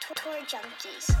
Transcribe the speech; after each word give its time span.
Tour 0.00 0.36
Junkies. 0.46 1.16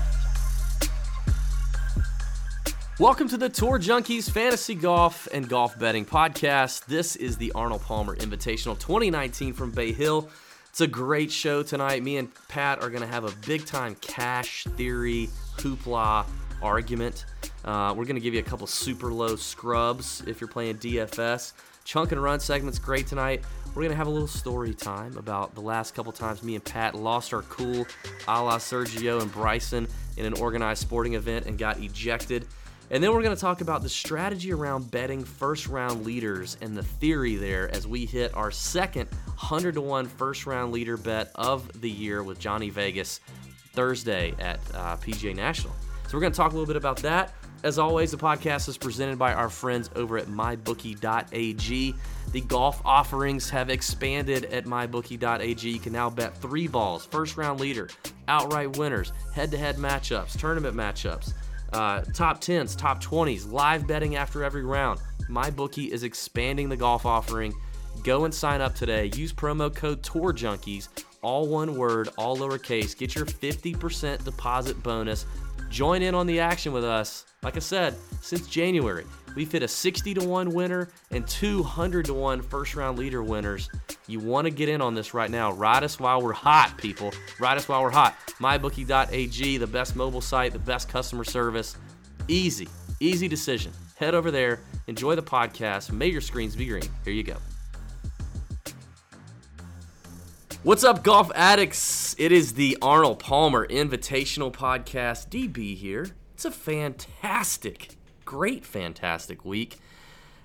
Welcome 3.00 3.26
to 3.28 3.38
the 3.38 3.48
Tour 3.48 3.78
Junkies 3.78 4.30
Fantasy 4.30 4.74
Golf 4.74 5.26
and 5.32 5.48
Golf 5.48 5.78
Betting 5.78 6.04
Podcast. 6.04 6.84
This 6.84 7.16
is 7.16 7.38
the 7.38 7.52
Arnold 7.52 7.80
Palmer 7.82 8.16
Invitational 8.16 8.78
2019 8.78 9.54
from 9.54 9.70
Bay 9.70 9.92
Hill. 9.92 10.28
It's 10.68 10.82
a 10.82 10.86
great 10.86 11.32
show 11.32 11.62
tonight. 11.62 12.02
Me 12.02 12.18
and 12.18 12.28
Pat 12.48 12.82
are 12.82 12.90
going 12.90 13.00
to 13.00 13.06
have 13.06 13.24
a 13.24 13.32
big 13.46 13.64
time 13.64 13.94
cash 14.02 14.64
theory 14.76 15.30
hoopla 15.56 16.26
argument. 16.60 17.24
Uh, 17.64 17.94
we're 17.96 18.04
going 18.04 18.16
to 18.16 18.20
give 18.20 18.34
you 18.34 18.40
a 18.40 18.44
couple 18.44 18.66
super 18.66 19.10
low 19.10 19.36
scrubs 19.36 20.22
if 20.26 20.38
you're 20.38 20.48
playing 20.48 20.76
DFS. 20.76 21.54
Chunk 21.84 22.12
and 22.12 22.22
run 22.22 22.40
segment's 22.40 22.78
great 22.78 23.06
tonight. 23.06 23.42
We're 23.76 23.82
going 23.82 23.90
to 23.90 23.98
have 23.98 24.06
a 24.06 24.10
little 24.10 24.26
story 24.26 24.72
time 24.72 25.18
about 25.18 25.54
the 25.54 25.60
last 25.60 25.94
couple 25.94 26.10
times 26.10 26.42
me 26.42 26.54
and 26.54 26.64
Pat 26.64 26.94
lost 26.94 27.34
our 27.34 27.42
cool 27.42 27.86
a 28.26 28.42
la 28.42 28.56
Sergio 28.56 29.20
and 29.20 29.30
Bryson 29.30 29.86
in 30.16 30.24
an 30.24 30.32
organized 30.40 30.80
sporting 30.80 31.12
event 31.12 31.44
and 31.44 31.58
got 31.58 31.78
ejected. 31.78 32.46
And 32.90 33.04
then 33.04 33.12
we're 33.12 33.20
going 33.20 33.36
to 33.36 33.40
talk 33.40 33.60
about 33.60 33.82
the 33.82 33.90
strategy 33.90 34.50
around 34.50 34.90
betting 34.90 35.22
first 35.22 35.66
round 35.66 36.06
leaders 36.06 36.56
and 36.62 36.74
the 36.74 36.84
theory 36.84 37.36
there 37.36 37.68
as 37.68 37.86
we 37.86 38.06
hit 38.06 38.34
our 38.34 38.50
second 38.50 39.10
100 39.10 39.74
to 39.74 39.82
1 39.82 40.06
first 40.06 40.46
round 40.46 40.72
leader 40.72 40.96
bet 40.96 41.30
of 41.34 41.82
the 41.82 41.90
year 41.90 42.22
with 42.22 42.38
Johnny 42.38 42.70
Vegas 42.70 43.20
Thursday 43.74 44.34
at 44.38 44.58
uh, 44.72 44.96
PGA 44.96 45.36
National. 45.36 45.74
So 46.08 46.16
we're 46.16 46.20
going 46.20 46.32
to 46.32 46.36
talk 46.38 46.52
a 46.52 46.54
little 46.54 46.66
bit 46.66 46.76
about 46.76 46.96
that. 46.98 47.34
As 47.62 47.78
always, 47.78 48.10
the 48.10 48.16
podcast 48.16 48.68
is 48.68 48.76
presented 48.76 49.18
by 49.18 49.32
our 49.32 49.48
friends 49.48 49.90
over 49.96 50.18
at 50.18 50.26
mybookie.ag. 50.26 51.94
The 52.32 52.40
golf 52.42 52.82
offerings 52.84 53.48
have 53.50 53.70
expanded 53.70 54.44
at 54.46 54.64
mybookie.ag. 54.64 55.68
You 55.68 55.78
can 55.78 55.92
now 55.92 56.10
bet 56.10 56.36
three 56.36 56.68
balls, 56.68 57.06
first 57.06 57.36
round 57.36 57.60
leader, 57.60 57.88
outright 58.28 58.76
winners, 58.76 59.12
head 59.34 59.50
to 59.52 59.58
head 59.58 59.76
matchups, 59.76 60.38
tournament 60.38 60.76
matchups, 60.76 61.32
uh, 61.72 62.02
top 62.12 62.40
10s, 62.40 62.76
top 62.76 63.02
20s, 63.02 63.50
live 63.50 63.86
betting 63.86 64.16
after 64.16 64.44
every 64.44 64.64
round. 64.64 65.00
MyBookie 65.28 65.88
is 65.88 66.02
expanding 66.02 66.68
the 66.68 66.76
golf 66.76 67.06
offering. 67.06 67.52
Go 68.04 68.24
and 68.24 68.34
sign 68.34 68.60
up 68.60 68.74
today. 68.74 69.10
Use 69.14 69.32
promo 69.32 69.74
code 69.74 70.02
Tour 70.02 70.32
Junkies, 70.32 70.88
all 71.22 71.48
one 71.48 71.76
word, 71.76 72.10
all 72.16 72.36
lowercase. 72.36 72.96
Get 72.96 73.14
your 73.14 73.26
50% 73.26 74.24
deposit 74.24 74.80
bonus. 74.82 75.26
Join 75.70 76.02
in 76.02 76.14
on 76.14 76.26
the 76.26 76.40
action 76.40 76.72
with 76.72 76.84
us. 76.84 77.24
Like 77.42 77.56
I 77.56 77.60
said, 77.60 77.94
since 78.20 78.46
January, 78.46 79.04
we've 79.34 79.50
hit 79.50 79.62
a 79.62 79.68
60 79.68 80.14
to 80.14 80.26
1 80.26 80.52
winner 80.52 80.88
and 81.10 81.26
200 81.26 82.06
to 82.06 82.14
1 82.14 82.42
first 82.42 82.74
round 82.74 82.98
leader 82.98 83.22
winners. 83.22 83.68
You 84.06 84.20
want 84.20 84.46
to 84.46 84.50
get 84.50 84.68
in 84.68 84.80
on 84.80 84.94
this 84.94 85.14
right 85.14 85.30
now. 85.30 85.52
Ride 85.52 85.84
us 85.84 86.00
while 86.00 86.22
we're 86.22 86.32
hot, 86.32 86.74
people. 86.78 87.12
Ride 87.38 87.58
us 87.58 87.68
while 87.68 87.82
we're 87.82 87.90
hot. 87.90 88.16
MyBookie.ag, 88.40 89.56
the 89.58 89.66
best 89.66 89.96
mobile 89.96 90.20
site, 90.20 90.52
the 90.52 90.58
best 90.58 90.88
customer 90.88 91.24
service. 91.24 91.76
Easy, 92.28 92.68
easy 93.00 93.28
decision. 93.28 93.72
Head 93.96 94.14
over 94.14 94.30
there, 94.30 94.60
enjoy 94.86 95.14
the 95.14 95.22
podcast. 95.22 95.90
May 95.90 96.08
your 96.08 96.20
screens 96.20 96.54
be 96.54 96.66
green. 96.66 96.88
Here 97.04 97.12
you 97.12 97.22
go. 97.22 97.36
What's 100.66 100.82
up, 100.82 101.04
golf 101.04 101.30
addicts? 101.36 102.16
It 102.18 102.32
is 102.32 102.54
the 102.54 102.76
Arnold 102.82 103.20
Palmer 103.20 103.68
Invitational 103.68 104.52
Podcast. 104.52 105.28
DB 105.28 105.76
here. 105.76 106.08
It's 106.34 106.44
a 106.44 106.50
fantastic, 106.50 107.90
great, 108.24 108.64
fantastic 108.64 109.44
week. 109.44 109.78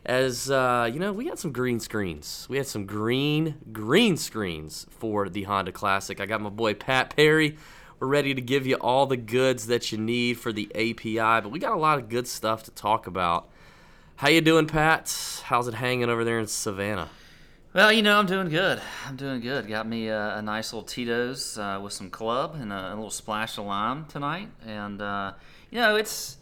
As 0.05 0.51
uh, 0.51 0.87
you 0.93 0.99
know, 0.99 1.11
we 1.11 1.25
had 1.25 1.39
some 1.39 1.51
green 1.51 1.79
screens. 1.79 2.45
We 2.47 2.57
had 2.57 2.67
some 2.67 2.85
green, 2.85 3.55
green 3.71 4.15
screens 4.15 4.85
for 4.91 5.27
the 5.27 5.41
Honda 5.41 5.71
Classic. 5.71 6.21
I 6.21 6.27
got 6.27 6.39
my 6.39 6.51
boy 6.51 6.75
Pat 6.75 7.15
Perry. 7.15 7.57
We're 7.99 8.05
ready 8.05 8.35
to 8.35 8.41
give 8.41 8.67
you 8.67 8.75
all 8.75 9.07
the 9.07 9.17
goods 9.17 9.65
that 9.65 9.91
you 9.91 9.97
need 9.97 10.37
for 10.37 10.53
the 10.53 10.69
API, 10.75 11.41
but 11.41 11.49
we 11.49 11.57
got 11.57 11.71
a 11.71 11.79
lot 11.79 11.97
of 11.97 12.09
good 12.09 12.27
stuff 12.27 12.61
to 12.65 12.71
talk 12.71 13.07
about. 13.07 13.49
How 14.17 14.29
you 14.29 14.41
doing, 14.41 14.67
Pat? 14.67 15.41
How's 15.45 15.67
it 15.67 15.73
hanging 15.73 16.11
over 16.11 16.23
there 16.23 16.37
in 16.37 16.45
Savannah? 16.45 17.09
Well, 17.73 17.93
you 17.93 18.01
know, 18.01 18.19
I'm 18.19 18.25
doing 18.25 18.49
good. 18.49 18.81
I'm 19.07 19.15
doing 19.15 19.39
good. 19.39 19.65
Got 19.65 19.87
me 19.87 20.09
a, 20.09 20.35
a 20.35 20.41
nice 20.41 20.73
little 20.73 20.85
Tito's 20.85 21.57
uh, 21.57 21.79
with 21.81 21.93
some 21.93 22.09
club 22.09 22.57
and 22.59 22.73
a, 22.73 22.89
a, 22.89 22.95
little 22.95 23.09
splash 23.09 23.57
of 23.57 23.65
lime 23.65 24.03
tonight. 24.07 24.49
And, 24.67 25.01
uh, 25.01 25.31
you 25.69 25.79
know, 25.79 25.95
it's 25.95 26.35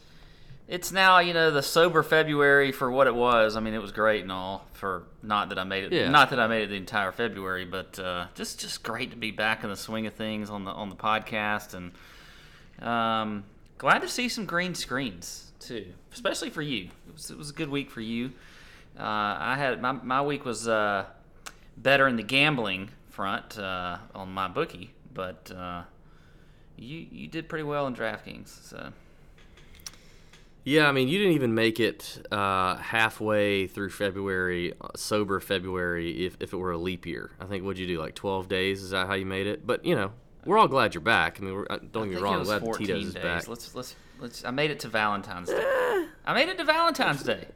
it's 0.68 0.92
now, 0.92 1.20
you 1.20 1.36
know, 1.36 1.52
the 1.52 1.62
sober 1.62 2.02
February 2.02 2.72
for 2.72 2.90
what 2.90 3.06
it 3.06 3.14
was. 3.14 3.56
I 3.56 3.60
mean, 3.60 3.76
it 3.76 3.82
was 3.82 3.92
great 3.92 4.24
and 4.24 4.32
all 4.32 4.66
for 4.74 5.04
not 5.22 5.50
that 5.50 5.60
I 5.60 5.66
made 5.66 5.84
it 5.84 5.92
Yeah. 5.92 6.10
not 6.10 6.32
that 6.32 6.40
I 6.40 6.48
made 6.48 6.64
it 6.64 6.70
the 6.70 6.78
entire 6.78 7.12
February, 7.12 7.66
but 7.66 8.00
uh, 8.00 8.26
just 8.34 8.60
just 8.60 8.82
great 8.82 9.12
to 9.12 9.18
be 9.18 9.30
back 9.30 9.64
in 9.64 9.70
the 9.70 9.78
swing 9.78 10.08
of 10.08 10.16
things 10.16 10.50
on 10.50 10.64
the 10.64 10.72
on 10.72 10.90
the 10.90 10.96
podcast 10.96 11.76
and 11.76 12.88
um, 12.88 13.44
glad 13.78 14.02
to 14.02 14.08
see 14.08 14.30
some 14.30 14.46
green 14.48 14.74
screens 14.74 15.52
too, 15.60 15.86
especially 16.12 16.50
for 16.50 16.64
you. 16.64 16.86
It 17.08 17.14
was, 17.14 17.30
it 17.30 17.38
was 17.38 17.52
a 17.52 17.54
good 17.54 17.70
week 17.70 17.92
for 17.92 18.02
you. 18.02 18.32
Uh, 18.98 19.04
I 19.04 19.56
had 19.58 19.80
my, 19.80 19.92
my 19.92 20.22
week 20.22 20.44
was 20.44 20.68
uh, 20.68 21.06
better 21.82 22.08
in 22.08 22.16
the 22.16 22.24
gambling 22.24 22.90
front 23.10 23.58
uh, 23.58 23.98
on 24.14 24.32
my 24.32 24.48
bookie, 24.48 24.94
but 25.14 25.52
uh, 25.56 25.84
you 26.78 27.08
you 27.12 27.28
did 27.28 27.50
pretty 27.50 27.64
well 27.64 27.88
in 27.88 27.96
DraftKings. 27.96 28.70
So 28.70 28.92
Yeah, 30.64 30.88
I 30.88 30.92
mean, 30.92 31.08
you 31.08 31.18
didn't 31.18 31.34
even 31.34 31.56
make 31.56 31.80
it 31.80 32.26
uh, 32.32 32.76
halfway 32.78 33.68
through 33.68 33.90
February, 33.90 34.74
uh, 34.80 34.90
sober 34.96 35.40
February, 35.40 36.26
if, 36.26 36.38
if 36.40 36.54
it 36.54 36.58
were 36.58 36.72
a 36.72 36.78
leap 36.78 37.06
year. 37.06 37.32
I 37.40 37.46
think, 37.46 37.64
what'd 37.64 37.80
you 37.80 37.88
do, 37.88 38.00
like 38.00 38.16
12 38.16 38.48
days? 38.48 38.84
Is 38.84 38.92
that 38.92 39.08
how 39.08 39.16
you 39.16 39.26
made 39.26 39.48
it? 39.48 39.66
But, 39.66 39.84
you 39.86 39.96
know, 39.96 40.12
we're 40.46 40.58
all 40.58 40.68
glad 40.68 40.94
you're 40.94 41.02
back. 41.02 41.40
I 41.40 41.44
mean, 41.44 41.54
we're, 41.56 41.68
uh, 41.70 41.80
don't 41.92 42.04
I 42.04 42.08
get 42.08 42.16
me 42.16 42.22
wrong, 42.22 42.34
it 42.34 42.36
I'm 42.36 42.40
was 42.40 42.48
glad 42.50 42.62
the 42.62 42.66
14 42.66 42.88
Tito's 42.88 43.06
is 43.08 43.14
back. 43.14 43.48
Let's 43.48 43.76
let's 43.76 43.96
let's. 44.20 44.46
I 44.46 44.52
made 44.52 44.72
it 44.72 44.80
to 44.82 44.88
Valentine's 44.88 45.50
Day. 45.50 46.06
I 46.26 46.34
made 46.34 46.50
it 46.50 46.58
to 46.58 46.64
Valentine's 46.64 47.24
Day. 47.24 47.48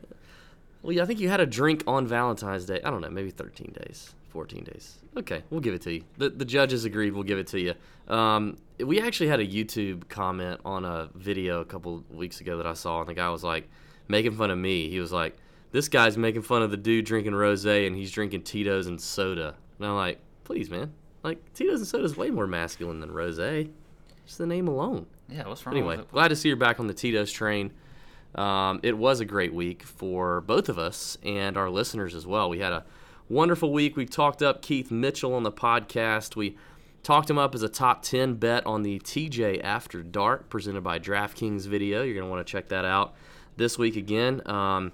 Well, 0.83 0.91
yeah, 0.91 1.03
I 1.03 1.05
think 1.05 1.21
you 1.21 1.29
had 1.29 1.39
a 1.39 1.45
drink 1.45 1.83
on 1.87 2.05
Valentine's 2.05 2.65
Day. 2.65 2.81
I 2.83 2.89
don't 2.89 2.99
know, 3.01 3.09
maybe 3.09 3.31
13 3.31 3.73
days, 3.85 4.13
14 4.29 4.65
days. 4.65 4.99
Okay, 5.15 5.41
we'll 5.49 5.61
give 5.61 5.73
it 5.73 5.81
to 5.83 5.93
you. 5.93 6.03
The, 6.17 6.29
the 6.29 6.43
judges 6.43 6.83
agreed. 6.83 7.13
We'll 7.13 7.23
give 7.23 7.39
it 7.39 7.47
to 7.47 7.59
you. 7.59 7.73
Um, 8.13 8.57
we 8.79 9.01
actually 9.01 9.27
had 9.27 9.39
a 9.39 9.47
YouTube 9.47 10.09
comment 10.09 10.59
on 10.65 10.83
a 10.83 11.09
video 11.15 11.61
a 11.61 11.65
couple 11.65 12.03
weeks 12.11 12.41
ago 12.41 12.57
that 12.57 12.67
I 12.67 12.73
saw, 12.73 12.99
and 12.99 13.07
the 13.07 13.13
guy 13.13 13.29
was 13.29 13.45
like 13.45 13.69
making 14.09 14.33
fun 14.33 14.51
of 14.51 14.57
me. 14.57 14.89
He 14.89 14.99
was 14.99 15.13
like, 15.13 15.37
"This 15.71 15.87
guy's 15.87 16.17
making 16.17 16.41
fun 16.41 16.61
of 16.61 16.69
the 16.69 16.77
dude 16.77 17.05
drinking 17.05 17.31
rosé, 17.33 17.87
and 17.87 17.95
he's 17.95 18.11
drinking 18.11 18.43
Tito's 18.43 18.87
and 18.87 18.99
soda." 18.99 19.55
And 19.77 19.87
I'm 19.87 19.95
like, 19.95 20.19
"Please, 20.43 20.69
man, 20.69 20.91
like 21.23 21.53
Tito's 21.53 21.79
and 21.79 21.87
soda 21.87 22.03
is 22.03 22.17
way 22.17 22.29
more 22.29 22.47
masculine 22.47 22.99
than 22.99 23.09
rosé. 23.09 23.69
Just 24.25 24.37
the 24.37 24.47
name 24.47 24.67
alone." 24.67 25.05
Yeah, 25.29 25.47
what's 25.47 25.65
wrong 25.65 25.77
Anyway, 25.77 25.99
glad 26.11 26.27
to 26.27 26.35
see 26.35 26.49
you're 26.49 26.57
back 26.57 26.81
on 26.81 26.87
the 26.87 26.93
Tito's 26.93 27.31
train. 27.31 27.71
Um, 28.35 28.79
it 28.83 28.97
was 28.97 29.19
a 29.19 29.25
great 29.25 29.53
week 29.53 29.83
for 29.83 30.41
both 30.41 30.69
of 30.69 30.79
us 30.79 31.17
and 31.23 31.57
our 31.57 31.69
listeners 31.69 32.15
as 32.15 32.25
well. 32.25 32.49
We 32.49 32.59
had 32.59 32.73
a 32.73 32.85
wonderful 33.29 33.71
week. 33.71 33.95
We 33.95 34.05
talked 34.05 34.41
up 34.41 34.61
Keith 34.61 34.91
Mitchell 34.91 35.33
on 35.33 35.43
the 35.43 35.51
podcast. 35.51 36.35
We 36.35 36.57
talked 37.03 37.29
him 37.29 37.37
up 37.37 37.53
as 37.53 37.63
a 37.63 37.69
top 37.69 38.01
10 38.01 38.35
bet 38.35 38.65
on 38.65 38.83
the 38.83 38.99
TJ 38.99 39.63
After 39.63 40.01
Dark 40.01 40.49
presented 40.49 40.81
by 40.81 40.99
DraftKings 40.99 41.67
video. 41.67 42.03
You're 42.03 42.15
going 42.15 42.25
to 42.25 42.31
want 42.31 42.45
to 42.45 42.51
check 42.51 42.69
that 42.69 42.85
out 42.85 43.13
this 43.57 43.77
week 43.77 43.95
again. 43.95 44.41
Um, 44.45 44.91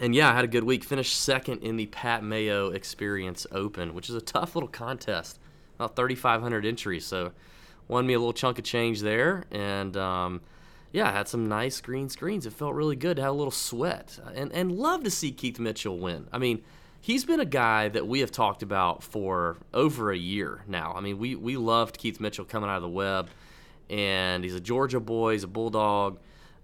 and 0.00 0.14
yeah, 0.14 0.30
I 0.30 0.34
had 0.34 0.44
a 0.44 0.48
good 0.48 0.64
week. 0.64 0.84
Finished 0.84 1.20
second 1.20 1.62
in 1.62 1.76
the 1.76 1.86
Pat 1.86 2.22
Mayo 2.22 2.70
Experience 2.70 3.46
Open, 3.50 3.94
which 3.94 4.08
is 4.08 4.14
a 4.14 4.20
tough 4.20 4.54
little 4.54 4.68
contest. 4.68 5.38
About 5.76 5.96
3,500 5.96 6.64
entries. 6.64 7.04
So 7.04 7.32
won 7.88 8.06
me 8.06 8.14
a 8.14 8.18
little 8.18 8.32
chunk 8.32 8.58
of 8.58 8.64
change 8.64 9.00
there. 9.00 9.44
And 9.50 9.96
um, 9.96 10.40
yeah, 10.92 11.08
I 11.08 11.12
had 11.12 11.26
some 11.26 11.48
nice 11.48 11.80
green 11.80 12.08
screens. 12.08 12.44
It 12.44 12.52
felt 12.52 12.74
really 12.74 12.96
good 12.96 13.16
to 13.16 13.22
have 13.22 13.32
a 13.32 13.36
little 13.36 13.50
sweat. 13.50 14.18
And, 14.34 14.52
and 14.52 14.72
love 14.72 15.04
to 15.04 15.10
see 15.10 15.32
Keith 15.32 15.58
Mitchell 15.58 15.98
win. 15.98 16.28
I 16.30 16.38
mean, 16.38 16.62
he's 17.00 17.24
been 17.24 17.40
a 17.40 17.46
guy 17.46 17.88
that 17.88 18.06
we 18.06 18.20
have 18.20 18.30
talked 18.30 18.62
about 18.62 19.02
for 19.02 19.56
over 19.72 20.12
a 20.12 20.16
year 20.16 20.64
now. 20.66 20.92
I 20.94 21.00
mean, 21.00 21.18
we, 21.18 21.34
we 21.34 21.56
loved 21.56 21.96
Keith 21.96 22.20
Mitchell 22.20 22.44
coming 22.44 22.68
out 22.68 22.76
of 22.76 22.82
the 22.82 22.88
web. 22.88 23.28
And 23.88 24.44
he's 24.44 24.54
a 24.54 24.60
Georgia 24.60 25.00
boy, 25.00 25.32
he's 25.32 25.44
a 25.44 25.48
Bulldog. 25.48 26.18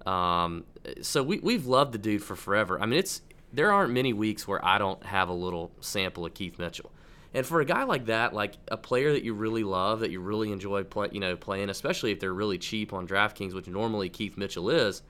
Um, 0.06 0.64
so 1.02 1.22
we, 1.22 1.38
we've 1.40 1.66
loved 1.66 1.92
the 1.92 1.98
dude 1.98 2.22
for 2.22 2.36
forever. 2.36 2.80
I 2.80 2.86
mean, 2.86 2.98
it's 2.98 3.22
there 3.52 3.72
aren't 3.72 3.92
many 3.92 4.12
weeks 4.12 4.46
where 4.46 4.62
I 4.64 4.78
don't 4.78 5.02
have 5.04 5.28
a 5.28 5.32
little 5.32 5.70
sample 5.80 6.26
of 6.26 6.34
Keith 6.34 6.58
Mitchell. 6.58 6.90
And 7.34 7.44
for 7.44 7.60
a 7.60 7.64
guy 7.64 7.84
like 7.84 8.06
that, 8.06 8.32
like 8.32 8.54
a 8.68 8.76
player 8.76 9.12
that 9.12 9.22
you 9.22 9.34
really 9.34 9.62
love, 9.62 10.00
that 10.00 10.10
you 10.10 10.20
really 10.20 10.50
enjoy 10.50 10.84
play, 10.84 11.08
you 11.12 11.20
know, 11.20 11.36
playing, 11.36 11.68
especially 11.68 12.10
if 12.10 12.20
they're 12.20 12.32
really 12.32 12.58
cheap 12.58 12.92
on 12.92 13.06
DraftKings, 13.06 13.52
which 13.52 13.68
normally 13.68 14.08
Keith 14.08 14.38
Mitchell 14.38 14.70
is, 14.70 15.02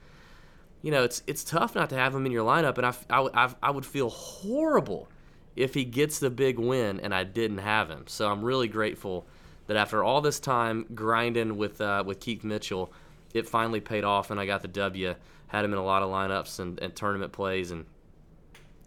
you 0.81 0.91
know, 0.91 1.03
it's 1.03 1.23
it's 1.27 1.43
tough 1.43 1.75
not 1.75 1.89
to 1.91 1.95
have 1.95 2.13
him 2.13 2.25
in 2.25 2.31
your 2.31 2.45
lineup. 2.45 2.77
And 2.77 2.85
I, 2.85 2.93
I, 3.09 3.45
I, 3.45 3.55
I 3.63 3.71
would 3.71 3.85
feel 3.85 4.09
horrible 4.09 5.09
if 5.55 5.73
he 5.73 5.85
gets 5.85 6.19
the 6.19 6.29
big 6.29 6.59
win 6.59 6.99
and 6.99 7.13
I 7.13 7.23
didn't 7.23 7.59
have 7.59 7.89
him. 7.89 8.05
So 8.07 8.29
I'm 8.29 8.43
really 8.43 8.67
grateful 8.67 9.25
that 9.67 9.77
after 9.77 10.03
all 10.03 10.19
this 10.21 10.39
time 10.39 10.85
grinding 10.95 11.57
with 11.57 11.79
uh, 11.79 12.03
with 12.05 12.19
Keith 12.19 12.43
Mitchell, 12.43 12.91
it 13.33 13.47
finally 13.47 13.79
paid 13.79 14.03
off 14.03 14.31
and 14.31 14.39
I 14.39 14.45
got 14.45 14.61
the 14.61 14.67
W. 14.67 15.15
Had 15.47 15.65
him 15.65 15.73
in 15.73 15.79
a 15.79 15.83
lot 15.83 16.03
of 16.03 16.09
lineups 16.09 16.59
and, 16.59 16.79
and 16.79 16.95
tournament 16.95 17.31
plays 17.31 17.71
and 17.71 17.85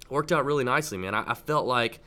worked 0.08 0.32
out 0.32 0.44
really 0.44 0.64
nicely, 0.64 0.98
man. 0.98 1.14
I, 1.14 1.30
I 1.30 1.34
felt 1.34 1.66
like, 1.66 2.00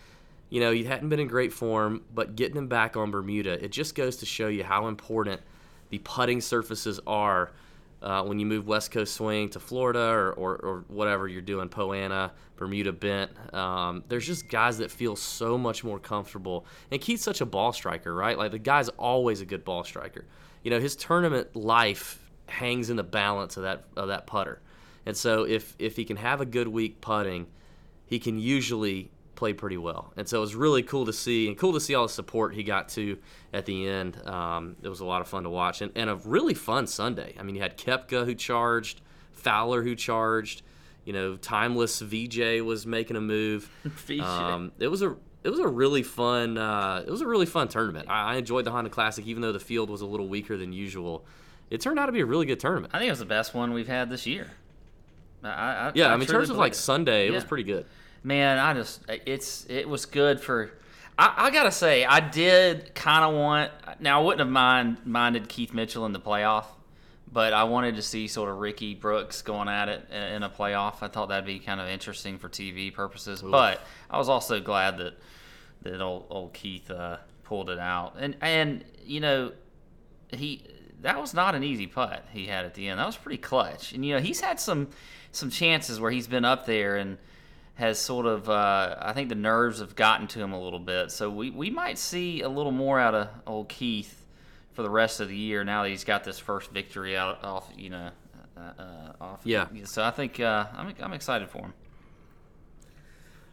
you 0.49 0.59
know, 0.59 0.71
he 0.71 0.83
hadn't 0.83 1.09
been 1.09 1.19
in 1.19 1.27
great 1.27 1.51
form, 1.51 2.03
but 2.13 2.35
getting 2.35 2.57
him 2.57 2.67
back 2.67 2.95
on 2.95 3.11
Bermuda, 3.11 3.63
it 3.63 3.71
just 3.71 3.95
goes 3.95 4.17
to 4.17 4.25
show 4.25 4.47
you 4.47 4.63
how 4.63 4.87
important 4.87 5.41
the 5.89 5.97
putting 5.99 6.41
surfaces 6.41 6.99
are 7.07 7.51
uh, 8.01 8.23
when 8.23 8.39
you 8.39 8.45
move 8.45 8.67
West 8.67 8.91
Coast 8.91 9.15
swing 9.15 9.49
to 9.49 9.59
Florida 9.59 9.99
or, 9.99 10.33
or, 10.33 10.55
or 10.57 10.85
whatever 10.89 11.27
you're 11.27 11.41
doing, 11.41 11.69
Poa 11.69 11.95
annua, 11.95 12.31
Bermuda 12.55 12.93
Bent. 12.93 13.31
Um, 13.53 14.03
there's 14.07 14.27
just 14.27 14.47
guys 14.47 14.77
that 14.77 14.91
feel 14.91 15.15
so 15.15 15.57
much 15.57 15.83
more 15.83 15.99
comfortable. 15.99 16.65
And 16.91 17.01
Keith's 17.01 17.23
such 17.23 17.41
a 17.41 17.45
ball 17.45 17.73
striker, 17.73 18.13
right? 18.13 18.37
Like 18.37 18.51
the 18.51 18.59
guy's 18.59 18.89
always 18.89 19.41
a 19.41 19.45
good 19.45 19.65
ball 19.65 19.83
striker. 19.83 20.25
You 20.63 20.71
know, 20.71 20.79
his 20.79 20.95
tournament 20.95 21.55
life 21.55 22.19
hangs 22.47 22.89
in 22.91 22.95
the 22.95 23.03
balance 23.03 23.57
of 23.57 23.63
that 23.63 23.85
of 23.95 24.09
that 24.09 24.27
putter. 24.27 24.61
And 25.05 25.17
so 25.17 25.43
if 25.43 25.75
if 25.79 25.95
he 25.95 26.05
can 26.05 26.17
have 26.17 26.41
a 26.41 26.45
good 26.45 26.67
week 26.67 27.01
putting, 27.01 27.47
he 28.05 28.19
can 28.19 28.39
usually 28.39 29.11
play 29.35 29.53
pretty 29.53 29.77
well. 29.77 30.13
And 30.17 30.27
so 30.27 30.37
it 30.37 30.41
was 30.41 30.55
really 30.55 30.83
cool 30.83 31.05
to 31.05 31.13
see, 31.13 31.47
and 31.47 31.57
cool 31.57 31.73
to 31.73 31.79
see 31.79 31.95
all 31.95 32.07
the 32.07 32.13
support 32.13 32.53
he 32.55 32.63
got 32.63 32.89
to 32.89 33.17
at 33.53 33.65
the 33.65 33.87
end. 33.87 34.25
Um, 34.27 34.75
it 34.81 34.89
was 34.89 34.99
a 34.99 35.05
lot 35.05 35.21
of 35.21 35.27
fun 35.27 35.43
to 35.43 35.49
watch, 35.49 35.81
and, 35.81 35.91
and 35.95 36.09
a 36.09 36.15
really 36.15 36.53
fun 36.53 36.87
Sunday. 36.87 37.35
I 37.39 37.43
mean, 37.43 37.55
you 37.55 37.61
had 37.61 37.77
Koepka 37.77 38.25
who 38.25 38.35
charged, 38.35 39.01
Fowler 39.33 39.83
who 39.83 39.95
charged. 39.95 40.61
You 41.03 41.13
know, 41.13 41.35
timeless 41.37 41.99
VJ 41.99 42.61
was 42.61 42.87
making 42.87 43.15
a 43.15 43.21
move. 43.21 43.69
Um, 44.19 44.71
it 44.79 44.87
was 44.87 45.03
a 45.03 45.15
it 45.43 45.49
was 45.49 45.59
a 45.59 45.67
really 45.67 46.01
fun 46.01 46.57
uh, 46.57 47.03
it 47.05 47.11
was 47.11 47.21
a 47.21 47.27
really 47.27 47.45
fun 47.45 47.67
tournament. 47.67 48.09
I, 48.09 48.33
I 48.33 48.35
enjoyed 48.37 48.65
the 48.65 48.71
Honda 48.71 48.89
Classic, 48.89 49.25
even 49.27 49.41
though 49.41 49.51
the 49.51 49.59
field 49.59 49.91
was 49.91 50.01
a 50.01 50.07
little 50.07 50.27
weaker 50.27 50.57
than 50.57 50.73
usual. 50.73 51.23
It 51.69 51.81
turned 51.81 51.99
out 51.99 52.07
to 52.07 52.11
be 52.11 52.21
a 52.21 52.25
really 52.25 52.45
good 52.45 52.59
tournament. 52.59 52.93
I 52.95 52.99
think 52.99 53.07
it 53.07 53.11
was 53.11 53.19
the 53.19 53.25
best 53.25 53.53
one 53.53 53.73
we've 53.73 53.87
had 53.87 54.09
this 54.09 54.25
year. 54.25 54.49
I, 55.43 55.49
I, 55.49 55.91
Yeah, 55.93 56.07
I, 56.07 56.13
I 56.13 56.15
mean, 56.15 56.23
in 56.23 56.27
terms 56.27 56.49
of 56.49 56.57
like 56.57 56.73
it. 56.73 56.75
Sunday, 56.75 57.27
it 57.27 57.31
was 57.31 57.43
pretty 57.43 57.63
good. 57.63 57.85
Man, 58.25 58.57
I 58.57 58.73
just 58.73 59.03
it's 59.07 59.67
it 59.69 59.87
was 59.87 60.07
good 60.07 60.41
for. 60.41 60.71
I, 61.15 61.33
I 61.37 61.51
gotta 61.51 61.71
say, 61.71 62.05
I 62.05 62.19
did 62.19 62.95
kind 62.95 63.23
of 63.23 63.35
want. 63.35 63.71
Now, 63.99 64.19
I 64.19 64.23
wouldn't 64.23 64.39
have 64.39 64.49
mind 64.49 64.97
minded 65.05 65.47
Keith 65.47 65.75
Mitchell 65.75 66.07
in 66.07 66.11
the 66.11 66.19
playoff, 66.19 66.65
but 67.31 67.53
I 67.53 67.65
wanted 67.65 67.97
to 67.97 68.01
see 68.01 68.27
sort 68.27 68.49
of 68.49 68.57
Rickie 68.57 68.95
Brooks 68.95 69.43
going 69.43 69.67
at 69.67 69.89
it 69.89 70.09
in 70.09 70.23
in 70.37 70.43
a 70.43 70.49
playoff. 70.49 71.03
I 71.03 71.07
thought 71.07 71.29
that'd 71.29 71.45
be 71.45 71.59
kind 71.59 71.79
of 71.79 71.87
interesting 71.87 72.39
for 72.39 72.49
TV 72.49 72.91
purposes. 72.91 73.43
But 73.43 73.79
I 74.09 74.17
was 74.17 74.27
also 74.27 74.59
glad 74.59 74.97
that 74.97 75.19
that 75.83 76.01
old, 76.01 76.25
old 76.31 76.53
Keith 76.53 76.89
uh, 76.89 77.17
pulled 77.43 77.69
it 77.69 77.77
out, 77.77 78.15
and 78.17 78.35
and 78.41 78.83
you 79.03 79.19
know 79.19 79.51
he 80.33 80.63
that 81.01 81.21
was 81.21 81.35
not 81.35 81.53
an 81.53 81.63
easy 81.63 81.85
putt 81.85 82.25
he 82.33 82.47
had 82.47 82.65
at 82.65 82.73
the 82.73 82.87
end. 82.87 82.99
That 82.99 83.05
was 83.05 83.17
pretty 83.17 83.37
clutch, 83.37 83.93
and 83.93 84.03
you 84.03 84.15
know 84.15 84.19
he's 84.19 84.41
had 84.41 84.59
some 84.59 84.87
some 85.31 85.51
chances 85.51 85.99
where 85.99 86.09
he's 86.09 86.25
been 86.25 86.43
up 86.43 86.65
there 86.65 86.95
and 86.95 87.19
has 87.75 87.99
sort 87.99 88.25
of 88.25 88.49
uh, 88.49 88.95
I 88.99 89.13
think 89.13 89.29
the 89.29 89.35
nerves 89.35 89.79
have 89.79 89.95
gotten 89.95 90.27
to 90.27 90.39
him 90.39 90.53
a 90.53 90.61
little 90.61 90.79
bit. 90.79 91.11
So 91.11 91.29
we, 91.29 91.49
we 91.51 91.69
might 91.69 91.97
see 91.97 92.41
a 92.41 92.49
little 92.49 92.71
more 92.71 92.99
out 92.99 93.13
of 93.13 93.29
old 93.45 93.69
Keith 93.69 94.25
for 94.73 94.81
the 94.81 94.89
rest 94.89 95.19
of 95.19 95.29
the 95.29 95.37
year 95.37 95.63
now 95.63 95.83
that 95.83 95.89
he's 95.89 96.03
got 96.03 96.23
this 96.23 96.39
first 96.39 96.71
victory 96.71 97.15
out 97.15 97.43
off 97.43 97.71
you 97.77 97.89
know 97.89 98.09
uh, 98.57 98.81
uh, 98.81 99.13
off. 99.21 99.41
Yeah. 99.43 99.67
So 99.83 100.03
I 100.03 100.11
think 100.11 100.39
uh, 100.39 100.65
I'm 100.73 100.93
I'm 100.99 101.13
excited 101.13 101.49
for 101.49 101.59
him. 101.59 101.73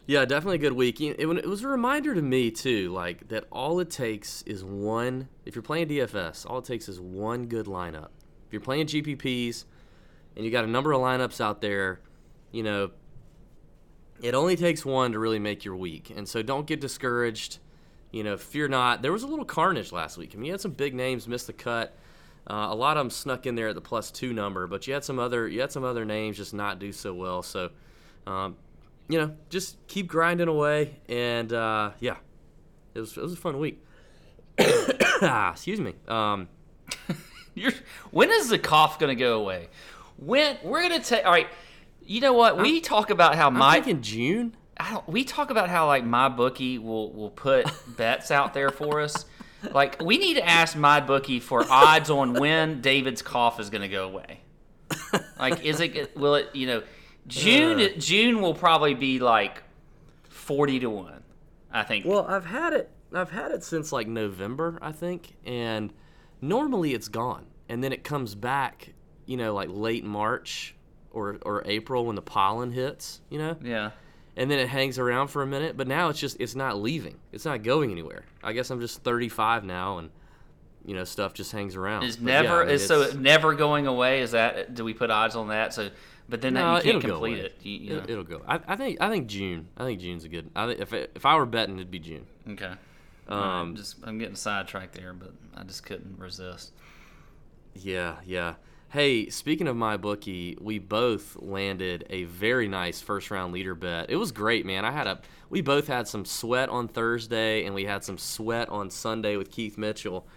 Yeah, 0.05 0.25
definitely 0.25 0.55
a 0.55 0.59
good 0.59 0.73
week. 0.73 0.99
It, 0.99 1.17
it 1.17 1.47
was 1.47 1.63
a 1.63 1.67
reminder 1.67 2.13
to 2.13 2.21
me 2.21 2.51
too, 2.51 2.91
like 2.91 3.29
that 3.29 3.45
all 3.51 3.79
it 3.79 3.89
takes 3.89 4.41
is 4.41 4.63
one. 4.63 5.29
If 5.45 5.55
you're 5.55 5.61
playing 5.61 5.87
DFS, 5.87 6.45
all 6.49 6.57
it 6.57 6.65
takes 6.65 6.89
is 6.89 6.99
one 6.99 7.45
good 7.45 7.67
lineup. 7.67 8.09
If 8.47 8.51
you're 8.51 8.61
playing 8.61 8.87
GPPs, 8.87 9.63
and 10.35 10.43
you 10.43 10.51
got 10.51 10.65
a 10.65 10.67
number 10.67 10.91
of 10.91 10.99
lineups 10.99 11.39
out 11.39 11.61
there, 11.61 12.01
you 12.51 12.63
know, 12.63 12.91
it 14.23 14.33
only 14.33 14.55
takes 14.55 14.85
one 14.85 15.11
to 15.11 15.19
really 15.19 15.37
make 15.37 15.65
your 15.65 15.75
week. 15.75 16.11
And 16.15 16.27
so 16.27 16.41
don't 16.41 16.65
get 16.65 16.79
discouraged. 16.79 17.59
You 18.11 18.23
know, 18.23 18.37
fear 18.37 18.69
not. 18.69 19.01
There 19.01 19.11
was 19.11 19.23
a 19.23 19.27
little 19.27 19.43
carnage 19.43 19.91
last 19.91 20.17
week. 20.17 20.31
I 20.33 20.37
mean, 20.37 20.45
you 20.45 20.51
had 20.53 20.61
some 20.61 20.71
big 20.71 20.95
names 20.95 21.27
miss 21.27 21.43
the 21.43 21.53
cut. 21.53 21.97
Uh, 22.49 22.67
a 22.69 22.75
lot 22.75 22.95
of 22.95 23.01
them 23.01 23.09
snuck 23.09 23.45
in 23.45 23.55
there 23.55 23.67
at 23.67 23.75
the 23.75 23.81
plus 23.81 24.11
two 24.11 24.31
number, 24.31 24.65
but 24.65 24.87
you 24.87 24.93
had 24.93 25.03
some 25.03 25.19
other 25.19 25.47
you 25.47 25.59
had 25.59 25.71
some 25.71 25.83
other 25.83 26.05
names 26.05 26.37
just 26.37 26.53
not 26.53 26.79
do 26.79 26.91
so 26.91 27.13
well. 27.13 27.41
So, 27.41 27.71
um, 28.25 28.55
you 29.09 29.19
know, 29.19 29.35
just 29.49 29.75
keep 29.87 30.07
grinding 30.07 30.47
away, 30.47 30.99
and 31.09 31.51
uh, 31.51 31.91
yeah, 31.99 32.17
it 32.93 32.99
was 32.99 33.17
it 33.17 33.21
was 33.21 33.33
a 33.33 33.37
fun 33.37 33.59
week. 33.59 33.83
ah, 34.59 35.51
excuse 35.51 35.81
me. 35.81 35.95
Um, 36.07 36.47
when 38.11 38.29
is 38.29 38.49
the 38.49 38.59
cough 38.59 38.99
gonna 38.99 39.15
go 39.15 39.39
away? 39.41 39.69
When 40.17 40.57
we're 40.63 40.81
gonna 40.81 41.01
take 41.01 41.25
all 41.25 41.31
right. 41.31 41.47
You 42.05 42.21
know 42.21 42.33
what? 42.33 42.57
We 42.57 42.81
talk 42.81 43.09
about 43.09 43.35
how 43.35 43.47
I'm 43.47 43.55
my 43.55 43.75
thinking 43.75 44.01
June. 44.01 44.55
I 44.77 44.91
don't, 44.91 45.07
we 45.07 45.23
talk 45.23 45.49
about 45.49 45.69
how 45.69 45.87
like 45.87 46.03
my 46.03 46.29
bookie 46.29 46.77
will 46.77 47.11
will 47.13 47.29
put 47.29 47.65
bets 47.97 48.31
out 48.31 48.53
there 48.53 48.69
for 48.69 49.01
us. 49.01 49.25
Like 49.71 50.01
we 50.01 50.17
need 50.17 50.35
to 50.35 50.45
ask 50.45 50.75
my 50.75 50.99
bookie 50.99 51.39
for 51.39 51.65
odds 51.69 52.09
on 52.09 52.33
when 52.33 52.81
David's 52.81 53.21
cough 53.21 53.59
is 53.59 53.69
going 53.69 53.83
to 53.83 53.87
go 53.87 54.05
away. 54.05 54.41
Like 55.39 55.63
is 55.63 55.79
it 55.79 56.15
will 56.17 56.35
it 56.35 56.49
you 56.53 56.67
know 56.67 56.83
June 57.27 57.79
Uh. 57.79 57.87
June 57.97 58.41
will 58.41 58.53
probably 58.55 58.93
be 58.93 59.19
like 59.19 59.63
forty 60.23 60.79
to 60.79 60.89
one. 60.89 61.23
I 61.71 61.83
think. 61.83 62.05
Well, 62.05 62.25
I've 62.27 62.45
had 62.45 62.73
it. 62.73 62.89
I've 63.13 63.31
had 63.31 63.51
it 63.51 63.63
since 63.63 63.91
like 63.91 64.07
November, 64.07 64.77
I 64.81 64.91
think, 64.91 65.35
and 65.45 65.93
normally 66.41 66.93
it's 66.93 67.07
gone, 67.07 67.47
and 67.69 67.83
then 67.83 67.93
it 67.93 68.03
comes 68.03 68.35
back. 68.35 68.93
You 69.25 69.37
know, 69.37 69.53
like 69.53 69.69
late 69.71 70.03
March 70.03 70.75
or 71.13 71.37
or 71.43 71.63
April 71.65 72.05
when 72.05 72.15
the 72.15 72.21
pollen 72.21 72.71
hits. 72.71 73.21
You 73.29 73.37
know, 73.39 73.57
yeah. 73.63 73.91
and 74.35 74.49
then 74.51 74.59
it 74.59 74.67
hangs 74.67 74.99
around 74.99 75.27
for 75.29 75.41
a 75.41 75.47
minute. 75.47 75.77
But 75.77 75.87
now 75.87 76.09
it's 76.09 76.19
just 76.19 76.37
it's 76.39 76.55
not 76.55 76.81
leaving. 76.81 77.17
It's 77.31 77.45
not 77.45 77.63
going 77.63 77.91
anywhere. 77.91 78.25
I 78.43 78.53
guess 78.53 78.69
I'm 78.69 78.81
just 78.81 79.03
35 79.03 79.63
now, 79.63 79.99
and 79.99 80.09
you 80.85 80.95
know 80.95 81.03
stuff 81.05 81.33
just 81.33 81.51
hangs 81.51 81.75
around. 81.75 82.03
Is 82.03 82.17
But 82.17 82.29
yeah, 82.31 82.41
never 82.41 82.61
I 82.63 82.65
mean, 82.65 82.75
is 82.75 82.85
so 82.85 83.01
it's- 83.01 83.15
never 83.15 83.53
going 83.53 83.87
away. 83.87 84.21
Is 84.21 84.31
that 84.31 84.73
do 84.75 84.83
we 84.83 84.93
put 84.93 85.09
odds 85.09 85.35
on 85.35 85.47
that? 85.49 85.73
So, 85.73 85.89
but 86.27 86.41
then 86.41 86.53
No, 86.55 86.75
that 86.75 86.83
you 86.85 86.89
it'll 86.89 87.01
can't 87.01 87.13
complete 87.13 87.37
it. 87.39 87.55
You, 87.61 87.71
you 87.71 87.97
It, 87.97 88.07
know. 88.07 88.11
it'll 88.11 88.23
go. 88.23 88.41
I, 88.47 88.59
I 88.67 88.75
think 88.75 88.99
I 89.01 89.09
think 89.09 89.27
June. 89.27 89.67
I 89.77 89.83
think 89.85 89.99
June's 90.01 90.23
a 90.25 90.29
good. 90.29 90.49
I 90.55 90.67
think 90.67 90.79
if 90.79 90.93
it, 90.93 91.11
if 91.15 91.25
I 91.25 91.35
were 91.35 91.45
betting, 91.45 91.75
it'd 91.75 91.91
be 91.91 91.99
June. 91.99 92.25
Okay. 92.49 92.73
Um, 93.29 93.39
Um, 93.39 93.75
just 93.75 93.95
I'm 94.03 94.17
getting 94.17 94.35
sidetracked 94.35 94.93
there, 94.95 95.13
but 95.13 95.31
I 95.55 95.63
just 95.63 95.85
couldn't 95.85 96.19
resist. 96.19 96.73
Yeah, 97.75 98.17
yeah. 98.25 98.55
Hey, 98.93 99.31
speaking 99.31 99.67
of 99.67 99.75
my 99.75 99.97
bookie, 99.97 100.55
we 100.61 100.77
both 100.77 101.35
landed 101.41 102.05
a 102.11 102.25
very 102.25 102.67
nice 102.67 103.01
first 103.01 103.31
round 103.31 103.51
leader 103.51 103.73
bet. 103.73 104.11
It 104.11 104.17
was 104.17 104.31
great, 104.31 104.67
man. 104.67 104.85
I 104.85 104.91
had 104.91 105.07
a 105.07 105.19
we 105.49 105.61
both 105.61 105.87
had 105.87 106.07
some 106.07 106.25
sweat 106.25 106.69
on 106.69 106.87
Thursday 106.87 107.65
and 107.65 107.73
we 107.73 107.85
had 107.85 108.03
some 108.03 108.19
sweat 108.19 108.69
on 108.69 108.91
Sunday 108.91 109.35
with 109.35 109.49
Keith 109.49 109.79
Mitchell. 109.79 110.27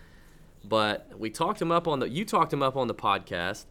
But 0.64 1.19
we 1.19 1.28
talked 1.28 1.61
him 1.61 1.71
up 1.71 1.87
on 1.87 1.99
the 2.00 2.09
you 2.09 2.25
talked 2.25 2.50
him 2.50 2.62
up 2.62 2.78
on 2.78 2.88
the 2.88 2.95
podcast. 2.95 3.66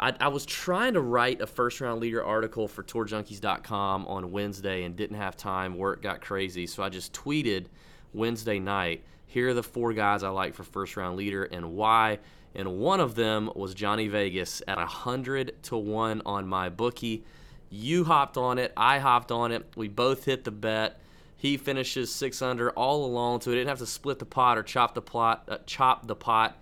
I, 0.00 0.12
I 0.18 0.26
was 0.26 0.44
trying 0.44 0.94
to 0.94 1.00
write 1.00 1.40
a 1.40 1.46
first 1.46 1.80
round 1.80 2.00
leader 2.00 2.24
article 2.24 2.66
for 2.66 2.82
tourjunkies.com 2.82 4.08
on 4.08 4.32
Wednesday 4.32 4.82
and 4.82 4.96
didn't 4.96 5.18
have 5.18 5.36
time. 5.36 5.78
Work 5.78 6.02
got 6.02 6.20
crazy. 6.20 6.66
So 6.66 6.82
I 6.82 6.88
just 6.88 7.12
tweeted 7.12 7.66
Wednesday 8.12 8.58
night, 8.58 9.04
here 9.28 9.50
are 9.50 9.54
the 9.54 9.62
four 9.62 9.92
guys 9.92 10.24
I 10.24 10.30
like 10.30 10.54
for 10.54 10.64
first 10.64 10.96
round 10.96 11.16
leader 11.16 11.44
and 11.44 11.74
why. 11.74 12.18
And 12.54 12.78
one 12.78 13.00
of 13.00 13.14
them 13.14 13.50
was 13.54 13.74
Johnny 13.74 14.08
Vegas 14.08 14.62
at 14.66 14.76
100 14.76 15.62
to 15.64 15.76
1 15.76 16.22
on 16.26 16.48
my 16.48 16.68
bookie. 16.68 17.24
You 17.68 18.04
hopped 18.04 18.36
on 18.36 18.58
it. 18.58 18.72
I 18.76 18.98
hopped 18.98 19.30
on 19.30 19.52
it. 19.52 19.66
We 19.76 19.88
both 19.88 20.24
hit 20.24 20.44
the 20.44 20.50
bet. 20.50 21.00
He 21.36 21.56
finishes 21.56 22.12
six 22.12 22.42
under 22.42 22.70
all 22.72 23.04
alone, 23.04 23.40
so 23.40 23.50
we 23.50 23.56
didn't 23.56 23.68
have 23.68 23.78
to 23.78 23.86
split 23.86 24.18
the 24.18 24.26
pot 24.26 24.58
or 24.58 24.62
chop 24.62 24.94
the 24.94 25.00
plot, 25.00 25.44
uh, 25.48 25.58
chop 25.64 26.06
the 26.06 26.16
pot. 26.16 26.58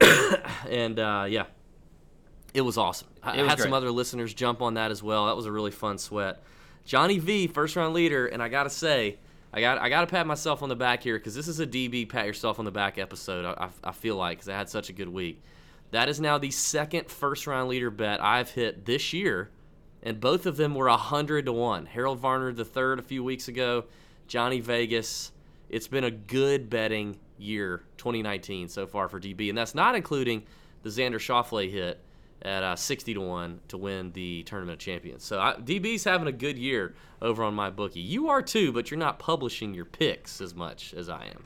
and 0.70 0.98
uh, 0.98 1.26
yeah, 1.28 1.44
it 2.54 2.62
was 2.62 2.78
awesome. 2.78 3.08
I 3.22 3.42
was 3.42 3.50
had 3.50 3.58
some 3.58 3.72
other 3.72 3.90
listeners 3.90 4.32
jump 4.32 4.62
on 4.62 4.74
that 4.74 4.90
as 4.90 5.02
well. 5.02 5.26
That 5.26 5.36
was 5.36 5.46
a 5.46 5.52
really 5.52 5.70
fun 5.70 5.98
sweat. 5.98 6.42
Johnny 6.86 7.18
V, 7.18 7.46
first 7.48 7.76
round 7.76 7.94
leader, 7.94 8.26
and 8.26 8.42
I 8.42 8.48
gotta 8.48 8.70
say, 8.70 9.18
I 9.54 9.60
got 9.60 9.78
I 9.78 9.88
gotta 9.88 10.08
pat 10.08 10.26
myself 10.26 10.64
on 10.64 10.68
the 10.68 10.74
back 10.74 11.04
here 11.04 11.16
because 11.16 11.36
this 11.36 11.46
is 11.46 11.60
a 11.60 11.66
DB 11.66 12.08
pat 12.08 12.26
yourself 12.26 12.58
on 12.58 12.64
the 12.64 12.72
back 12.72 12.98
episode. 12.98 13.44
I, 13.44 13.66
I, 13.66 13.68
I 13.84 13.92
feel 13.92 14.16
like 14.16 14.38
because 14.38 14.48
I 14.48 14.56
had 14.56 14.68
such 14.68 14.90
a 14.90 14.92
good 14.92 15.08
week. 15.08 15.40
That 15.92 16.08
is 16.08 16.20
now 16.20 16.38
the 16.38 16.50
second 16.50 17.08
first 17.08 17.46
round 17.46 17.68
leader 17.68 17.90
bet 17.90 18.20
I've 18.20 18.50
hit 18.50 18.84
this 18.84 19.12
year, 19.12 19.50
and 20.02 20.18
both 20.18 20.46
of 20.46 20.56
them 20.56 20.74
were 20.74 20.88
hundred 20.88 21.46
to 21.46 21.52
one. 21.52 21.86
Harold 21.86 22.18
Varner 22.18 22.52
the 22.52 22.64
third 22.64 22.98
a 22.98 23.02
few 23.02 23.22
weeks 23.22 23.46
ago, 23.46 23.84
Johnny 24.26 24.58
Vegas. 24.58 25.30
It's 25.68 25.86
been 25.86 26.04
a 26.04 26.10
good 26.10 26.68
betting 26.68 27.16
year, 27.38 27.84
2019 27.98 28.68
so 28.68 28.88
far 28.88 29.08
for 29.08 29.20
DB, 29.20 29.50
and 29.50 29.56
that's 29.56 29.74
not 29.74 29.94
including 29.94 30.42
the 30.82 30.90
Xander 30.90 31.14
Schauffele 31.14 31.70
hit 31.70 32.00
at 32.44 32.62
uh, 32.62 32.76
60 32.76 33.14
to 33.14 33.20
1 33.20 33.60
to 33.68 33.78
win 33.78 34.12
the 34.12 34.42
Tournament 34.44 34.74
of 34.74 34.78
Champions. 34.80 35.24
So 35.24 35.40
I, 35.40 35.54
DB's 35.54 36.04
having 36.04 36.28
a 36.28 36.32
good 36.32 36.58
year 36.58 36.94
over 37.22 37.42
on 37.42 37.54
my 37.54 37.70
bookie. 37.70 38.00
You 38.00 38.28
are 38.28 38.42
too, 38.42 38.70
but 38.72 38.90
you're 38.90 38.98
not 38.98 39.18
publishing 39.18 39.72
your 39.74 39.86
picks 39.86 40.40
as 40.40 40.54
much 40.54 40.92
as 40.94 41.08
I 41.08 41.24
am. 41.26 41.44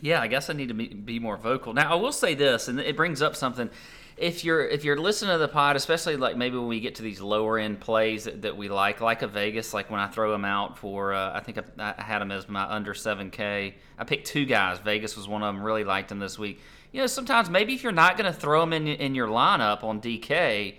Yeah, 0.00 0.20
I 0.20 0.28
guess 0.28 0.48
I 0.48 0.54
need 0.54 0.68
to 0.68 0.74
be, 0.74 1.18
more 1.18 1.36
vocal. 1.36 1.74
Now, 1.74 1.92
I 1.92 1.94
will 1.96 2.12
say 2.12 2.34
this, 2.34 2.68
and 2.68 2.80
it 2.80 2.96
brings 2.96 3.20
up 3.20 3.36
something. 3.36 3.68
if 4.16 4.44
you're 4.44 4.66
if 4.66 4.84
you're 4.84 4.98
listening 4.98 5.34
to 5.34 5.38
the 5.38 5.48
pod, 5.48 5.76
especially 5.76 6.16
like 6.16 6.36
maybe 6.36 6.56
when 6.56 6.68
we 6.68 6.80
get 6.80 6.94
to 6.96 7.02
these 7.02 7.20
lower 7.20 7.58
end 7.58 7.80
plays 7.80 8.24
that, 8.24 8.42
that 8.42 8.56
we 8.56 8.68
like, 8.68 9.00
like 9.00 9.22
a 9.22 9.26
Vegas, 9.26 9.74
like 9.74 9.90
when 9.90 10.00
I 10.00 10.06
throw 10.06 10.30
them 10.30 10.44
out 10.44 10.78
for, 10.78 11.12
uh, 11.12 11.32
I 11.34 11.40
think 11.40 11.58
I, 11.58 11.94
I 11.98 12.02
had 12.02 12.20
them 12.20 12.30
as 12.30 12.48
my 12.48 12.62
under 12.62 12.94
seven 12.94 13.30
K. 13.30 13.74
I 13.98 14.04
picked 14.04 14.26
two 14.26 14.46
guys. 14.46 14.78
Vegas 14.78 15.16
was 15.16 15.28
one 15.28 15.42
of 15.42 15.54
them. 15.54 15.62
Really 15.62 15.84
liked 15.84 16.08
them 16.08 16.18
this 16.18 16.38
week. 16.38 16.60
You 16.92 17.00
know, 17.00 17.06
sometimes 17.06 17.48
maybe 17.48 17.74
if 17.74 17.82
you're 17.82 17.92
not 17.92 18.16
going 18.16 18.32
to 18.32 18.38
throw 18.38 18.60
them 18.60 18.72
in 18.72 18.86
in 18.86 19.14
your 19.14 19.28
lineup 19.28 19.84
on 19.84 20.00
DK, 20.00 20.76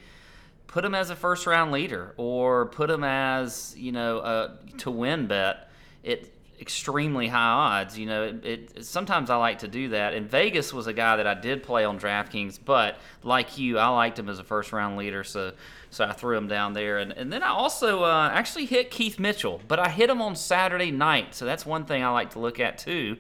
put 0.68 0.84
them 0.84 0.96
as 0.96 1.10
a 1.10 1.16
first 1.16 1.48
round 1.48 1.72
leader 1.72 2.14
or 2.18 2.66
put 2.68 2.88
them 2.88 3.04
as 3.04 3.74
you 3.78 3.92
know 3.92 4.20
a 4.20 4.58
to 4.80 4.92
win 4.92 5.28
bet. 5.28 5.70
It 6.04 6.34
extremely 6.62 7.28
high 7.28 7.80
odds. 7.82 7.98
You 7.98 8.06
know, 8.06 8.24
it, 8.24 8.46
it, 8.46 8.86
sometimes 8.86 9.32
I 9.32 9.36
like 9.36 9.60
to 9.60 9.68
do 9.68 9.90
that. 9.90 10.14
And 10.14 10.30
Vegas 10.30 10.72
was 10.72 10.86
a 10.86 10.94
guy 10.94 11.16
that 11.18 11.26
I 11.26 11.34
did 11.34 11.64
play 11.64 11.84
on 11.84 12.00
DraftKings, 12.00 12.60
but 12.64 13.00
like 13.24 13.58
you, 13.58 13.80
I 13.80 13.88
liked 13.88 14.20
him 14.20 14.30
as 14.30 14.38
a 14.38 14.44
first 14.44 14.72
round 14.72 14.96
leader, 14.96 15.24
so 15.24 15.54
so 15.90 16.06
I 16.06 16.14
threw 16.14 16.38
him 16.38 16.48
down 16.48 16.74
there. 16.74 17.00
And, 17.00 17.12
and 17.12 17.34
then 17.34 17.44
I 17.44 17.50
also 17.50 18.04
uh, 18.04 18.30
actually 18.32 18.66
hit 18.66 18.92
Keith 18.92 19.20
Mitchell, 19.20 19.60
but 19.68 19.80
I 19.80 19.90
hit 19.90 20.10
him 20.10 20.22
on 20.22 20.36
Saturday 20.36 20.92
night, 20.92 21.36
so 21.36 21.44
that's 21.46 21.66
one 21.66 21.84
thing 21.84 22.04
I 22.04 22.10
like 22.10 22.30
to 22.32 22.40
look 22.40 22.60
at 22.62 22.78
too. 22.78 23.18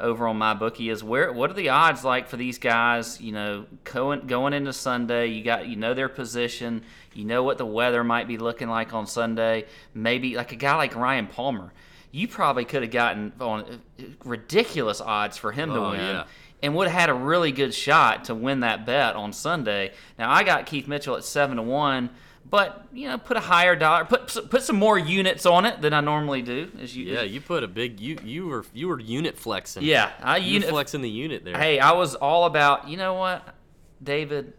Over 0.00 0.28
on 0.28 0.36
my 0.38 0.54
bookie 0.54 0.90
is 0.90 1.02
where 1.02 1.32
what 1.32 1.50
are 1.50 1.54
the 1.54 1.70
odds 1.70 2.04
like 2.04 2.28
for 2.28 2.36
these 2.36 2.58
guys? 2.58 3.20
You 3.20 3.32
know, 3.32 3.66
going 3.84 4.26
going 4.26 4.52
into 4.52 4.72
Sunday, 4.72 5.26
you 5.26 5.42
got 5.42 5.66
you 5.66 5.74
know 5.76 5.92
their 5.94 6.08
position, 6.08 6.84
you 7.14 7.24
know 7.24 7.42
what 7.42 7.58
the 7.58 7.66
weather 7.66 8.04
might 8.04 8.28
be 8.28 8.38
looking 8.38 8.68
like 8.68 8.94
on 8.94 9.06
Sunday. 9.06 9.64
Maybe 9.94 10.36
like 10.36 10.52
a 10.52 10.56
guy 10.56 10.76
like 10.76 10.94
Ryan 10.94 11.26
Palmer 11.26 11.72
you 12.10 12.26
probably 12.26 12.64
could 12.64 12.80
have 12.80 12.90
gotten 12.90 13.30
on 13.38 13.60
uh, 13.60 14.02
ridiculous 14.24 14.98
odds 15.00 15.36
for 15.36 15.52
him 15.52 15.68
to 15.70 15.76
Oh, 15.78 15.90
win. 15.90 16.00
yeah. 16.00 16.24
And 16.62 16.74
would 16.74 16.88
have 16.88 16.98
had 17.00 17.10
a 17.10 17.14
really 17.14 17.52
good 17.52 17.74
shot 17.74 18.24
to 18.24 18.34
win 18.34 18.60
that 18.60 18.86
bet 18.86 19.14
on 19.14 19.32
Sunday. 19.32 19.92
Now 20.18 20.30
I 20.32 20.42
got 20.42 20.64
Keith 20.66 20.88
Mitchell 20.88 21.16
at 21.16 21.24
seven 21.24 21.56
to 21.58 21.62
one, 21.62 22.10
but 22.50 22.86
you 22.92 23.08
know, 23.08 23.18
put 23.18 23.36
a 23.36 23.40
higher 23.40 23.76
dollar, 23.76 24.04
put 24.04 24.50
put 24.50 24.62
some 24.62 24.76
more 24.76 24.98
units 24.98 25.44
on 25.46 25.64
it 25.66 25.80
than 25.80 25.92
I 25.92 26.00
normally 26.00 26.42
do. 26.42 26.70
As 26.80 26.96
you, 26.96 27.06
Yeah, 27.06 27.22
you 27.22 27.40
put 27.40 27.62
a 27.64 27.68
big 27.68 28.00
you 28.00 28.18
you 28.24 28.46
were 28.46 28.64
you 28.72 28.88
were 28.88 29.00
unit 29.00 29.36
flexing. 29.36 29.82
yeah, 29.82 30.12
I 30.22 30.36
you 30.38 30.54
unit 30.54 30.68
flexing 30.68 31.02
the 31.02 31.10
unit 31.10 31.44
there. 31.44 31.56
Hey, 31.58 31.78
I 31.78 31.92
was 31.92 32.14
all 32.14 32.44
about, 32.44 32.88
you 32.88 32.96
know 32.96 33.14
what, 33.14 33.54
David, 34.02 34.52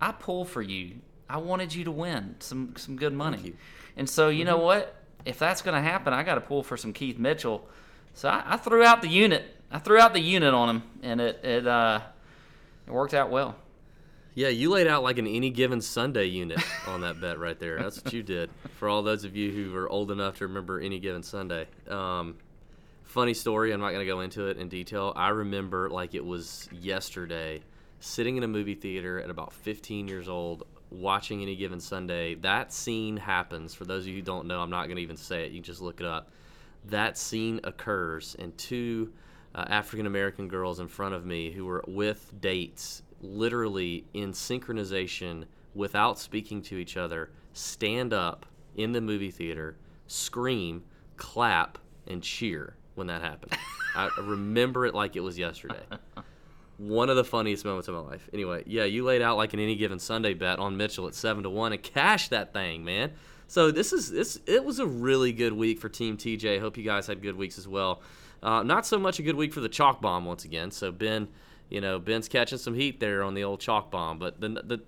I 0.00 0.12
pull 0.12 0.44
for 0.44 0.62
you. 0.62 0.96
I 1.28 1.38
wanted 1.38 1.74
you 1.74 1.84
to 1.84 1.90
win 1.90 2.36
some 2.40 2.74
some 2.76 2.96
good 2.96 3.12
money. 3.12 3.54
And 3.96 4.08
so, 4.08 4.28
you 4.28 4.44
know 4.44 4.58
what? 4.58 4.94
If 5.24 5.38
that's 5.38 5.62
going 5.62 5.74
to 5.74 5.80
happen, 5.80 6.12
I 6.12 6.22
got 6.22 6.36
to 6.36 6.40
pull 6.40 6.62
for 6.62 6.76
some 6.76 6.92
Keith 6.92 7.18
Mitchell. 7.18 7.66
So 8.14 8.28
I, 8.28 8.42
I 8.46 8.56
threw 8.56 8.84
out 8.84 9.02
the 9.02 9.08
unit. 9.08 9.42
I 9.72 9.78
threw 9.78 9.98
out 9.98 10.12
the 10.12 10.20
unit 10.20 10.54
on 10.54 10.68
him, 10.68 10.82
and 11.02 11.20
it 11.20 11.40
it 11.44 11.66
uh 11.66 12.00
it 12.86 12.92
worked 12.92 13.14
out 13.14 13.30
well. 13.30 13.56
Yeah, 14.36 14.48
you 14.48 14.68
laid 14.68 14.86
out 14.86 15.02
like 15.02 15.16
an 15.16 15.26
any 15.26 15.48
given 15.48 15.80
Sunday 15.80 16.26
unit 16.26 16.60
on 16.86 17.00
that 17.00 17.22
bet 17.22 17.38
right 17.38 17.58
there. 17.58 17.78
That's 17.78 18.04
what 18.04 18.12
you 18.12 18.22
did. 18.22 18.50
For 18.78 18.86
all 18.86 19.02
those 19.02 19.24
of 19.24 19.34
you 19.34 19.50
who 19.50 19.74
are 19.74 19.88
old 19.88 20.10
enough 20.10 20.36
to 20.38 20.46
remember 20.46 20.78
any 20.78 20.98
given 20.98 21.22
Sunday. 21.22 21.66
Um, 21.88 22.36
funny 23.02 23.32
story. 23.32 23.72
I'm 23.72 23.80
not 23.80 23.92
going 23.92 24.06
to 24.06 24.12
go 24.12 24.20
into 24.20 24.48
it 24.48 24.58
in 24.58 24.68
detail. 24.68 25.14
I 25.16 25.30
remember 25.30 25.88
like 25.88 26.14
it 26.14 26.22
was 26.22 26.68
yesterday, 26.70 27.62
sitting 28.00 28.36
in 28.36 28.42
a 28.42 28.46
movie 28.46 28.74
theater 28.74 29.18
at 29.18 29.30
about 29.30 29.54
15 29.54 30.06
years 30.06 30.28
old, 30.28 30.64
watching 30.90 31.40
any 31.40 31.56
given 31.56 31.80
Sunday. 31.80 32.34
That 32.34 32.74
scene 32.74 33.16
happens. 33.16 33.74
For 33.74 33.86
those 33.86 34.02
of 34.02 34.08
you 34.08 34.16
who 34.16 34.22
don't 34.22 34.46
know, 34.46 34.60
I'm 34.60 34.68
not 34.68 34.84
going 34.84 34.96
to 34.96 35.02
even 35.02 35.16
say 35.16 35.46
it. 35.46 35.52
You 35.52 35.60
can 35.60 35.64
just 35.64 35.80
look 35.80 35.98
it 35.98 36.06
up. 36.06 36.28
That 36.84 37.16
scene 37.16 37.58
occurs, 37.64 38.36
and 38.38 38.56
two 38.58 39.14
uh, 39.54 39.64
African 39.66 40.06
American 40.06 40.46
girls 40.46 40.78
in 40.78 40.88
front 40.88 41.14
of 41.14 41.24
me 41.24 41.52
who 41.52 41.64
were 41.64 41.82
with 41.88 42.38
dates, 42.38 43.02
literally 43.20 44.04
in 44.14 44.32
synchronization 44.32 45.44
without 45.74 46.18
speaking 46.18 46.62
to 46.62 46.76
each 46.76 46.96
other, 46.96 47.30
stand 47.52 48.12
up 48.12 48.46
in 48.76 48.92
the 48.92 49.00
movie 49.00 49.30
theater, 49.30 49.76
scream, 50.06 50.84
clap, 51.16 51.78
and 52.06 52.22
cheer 52.22 52.76
when 52.94 53.06
that 53.08 53.22
happened. 53.22 53.52
I 53.94 54.10
remember 54.18 54.86
it 54.86 54.94
like 54.94 55.16
it 55.16 55.20
was 55.20 55.38
yesterday. 55.38 55.82
One 56.78 57.08
of 57.08 57.16
the 57.16 57.24
funniest 57.24 57.64
moments 57.64 57.88
of 57.88 57.94
my 57.94 58.00
life. 58.00 58.28
Anyway, 58.34 58.62
yeah, 58.66 58.84
you 58.84 59.04
laid 59.04 59.22
out 59.22 59.38
like 59.38 59.54
an 59.54 59.60
any 59.60 59.76
given 59.76 59.98
Sunday 59.98 60.34
bet 60.34 60.58
on 60.58 60.76
Mitchell 60.76 61.06
at 61.06 61.14
seven 61.14 61.42
to 61.44 61.50
one 61.50 61.72
and 61.72 61.82
cashed 61.82 62.30
that 62.30 62.52
thing, 62.52 62.84
man. 62.84 63.12
So 63.46 63.70
this 63.70 63.92
is 63.92 64.10
this. 64.10 64.40
It 64.46 64.64
was 64.64 64.78
a 64.78 64.86
really 64.86 65.32
good 65.32 65.52
week 65.52 65.78
for 65.78 65.88
Team 65.88 66.16
TJ. 66.16 66.60
Hope 66.60 66.76
you 66.76 66.84
guys 66.84 67.06
had 67.06 67.22
good 67.22 67.36
weeks 67.36 67.58
as 67.58 67.66
well. 67.66 68.02
Uh, 68.42 68.62
not 68.62 68.84
so 68.84 68.98
much 68.98 69.18
a 69.18 69.22
good 69.22 69.36
week 69.36 69.54
for 69.54 69.60
the 69.60 69.68
chalk 69.68 70.00
bomb 70.02 70.24
once 70.24 70.44
again. 70.44 70.70
So 70.70 70.92
Ben, 70.92 71.28
you 71.70 71.80
know, 71.80 71.98
Ben's 71.98 72.28
catching 72.28 72.58
some 72.58 72.74
heat 72.74 73.00
there 73.00 73.22
on 73.22 73.34
the 73.34 73.44
old 73.44 73.60
chalk 73.60 73.90
bomb, 73.90 74.18
but 74.18 74.40
the 74.40 74.48
the 74.48 74.80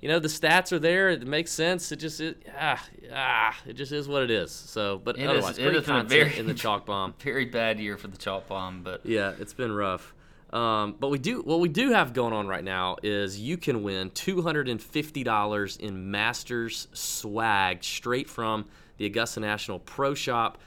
you 0.00 0.08
know 0.08 0.18
the 0.18 0.28
stats 0.28 0.70
are 0.72 0.78
there. 0.78 1.08
It 1.10 1.26
makes 1.26 1.50
sense. 1.50 1.90
It 1.90 1.96
just 1.96 2.20
it, 2.20 2.46
ah 2.58 2.82
ah 3.12 3.56
it 3.66 3.72
just 3.74 3.90
is 3.92 4.06
what 4.08 4.22
it 4.22 4.30
is. 4.30 4.50
So, 4.52 4.98
but 5.02 5.18
It 5.18 5.22
is- 5.22 5.28
otherwise, 5.30 5.58
it 5.58 5.62
great 5.64 5.74
has 5.76 5.84
content 5.86 6.08
very- 6.10 6.38
in 6.38 6.46
the 6.46 6.54
chalk 6.54 6.86
bomb. 6.86 7.14
Very 7.20 7.46
bad 7.46 7.80
year 7.80 7.96
for 7.96 8.08
the 8.08 8.16
chalk 8.18 8.46
bomb, 8.48 8.82
but 8.82 9.04
Yeah, 9.04 9.32
it's 9.40 9.54
been 9.54 9.72
rough. 9.72 10.14
Um, 10.52 10.94
but 10.98 11.08
we 11.08 11.18
do 11.18 11.42
what 11.42 11.60
we 11.60 11.68
do 11.68 11.90
have 11.92 12.14
going 12.14 12.32
on 12.32 12.46
right 12.46 12.64
now 12.64 12.96
is 13.02 13.38
you 13.38 13.56
can 13.58 13.82
win 13.82 14.10
two 14.10 14.40
hundred 14.42 14.68
and 14.68 14.80
fifty 14.80 15.22
dollars 15.24 15.76
in 15.76 16.10
Masters 16.10 16.88
swag 16.94 17.84
straight 17.84 18.30
from 18.30 18.64
the 18.96 19.04
Augusta 19.06 19.40
National 19.40 19.78
Pro 19.78 20.14
Shop. 20.14 20.58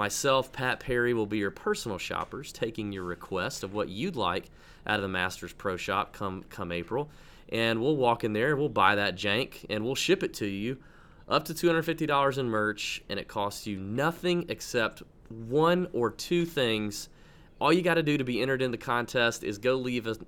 Myself, 0.00 0.50
Pat 0.50 0.80
Perry, 0.80 1.12
will 1.12 1.26
be 1.26 1.36
your 1.36 1.50
personal 1.50 1.98
shoppers, 1.98 2.52
taking 2.52 2.90
your 2.90 3.04
request 3.04 3.62
of 3.62 3.74
what 3.74 3.90
you'd 3.90 4.16
like 4.16 4.46
out 4.86 4.96
of 4.96 5.02
the 5.02 5.08
Masters 5.08 5.52
Pro 5.52 5.76
Shop 5.76 6.14
come 6.14 6.42
come 6.48 6.72
April, 6.72 7.10
and 7.50 7.82
we'll 7.82 7.98
walk 7.98 8.24
in 8.24 8.32
there, 8.32 8.56
we'll 8.56 8.70
buy 8.70 8.94
that 8.94 9.14
jank, 9.14 9.66
and 9.68 9.84
we'll 9.84 9.94
ship 9.94 10.22
it 10.22 10.32
to 10.32 10.46
you 10.46 10.78
up 11.28 11.44
to 11.44 11.52
$250 11.52 12.38
in 12.38 12.48
merch, 12.48 13.02
and 13.10 13.20
it 13.20 13.28
costs 13.28 13.66
you 13.66 13.76
nothing 13.78 14.46
except 14.48 15.02
one 15.28 15.86
or 15.92 16.10
two 16.10 16.46
things. 16.46 17.10
All 17.60 17.70
you 17.70 17.82
got 17.82 17.96
to 17.96 18.02
do 18.02 18.16
to 18.16 18.24
be 18.24 18.40
entered 18.40 18.62
in 18.62 18.70
the 18.70 18.78
contest 18.78 19.44
is 19.44 19.58
go 19.58 19.74
leave 19.74 20.06
an 20.06 20.24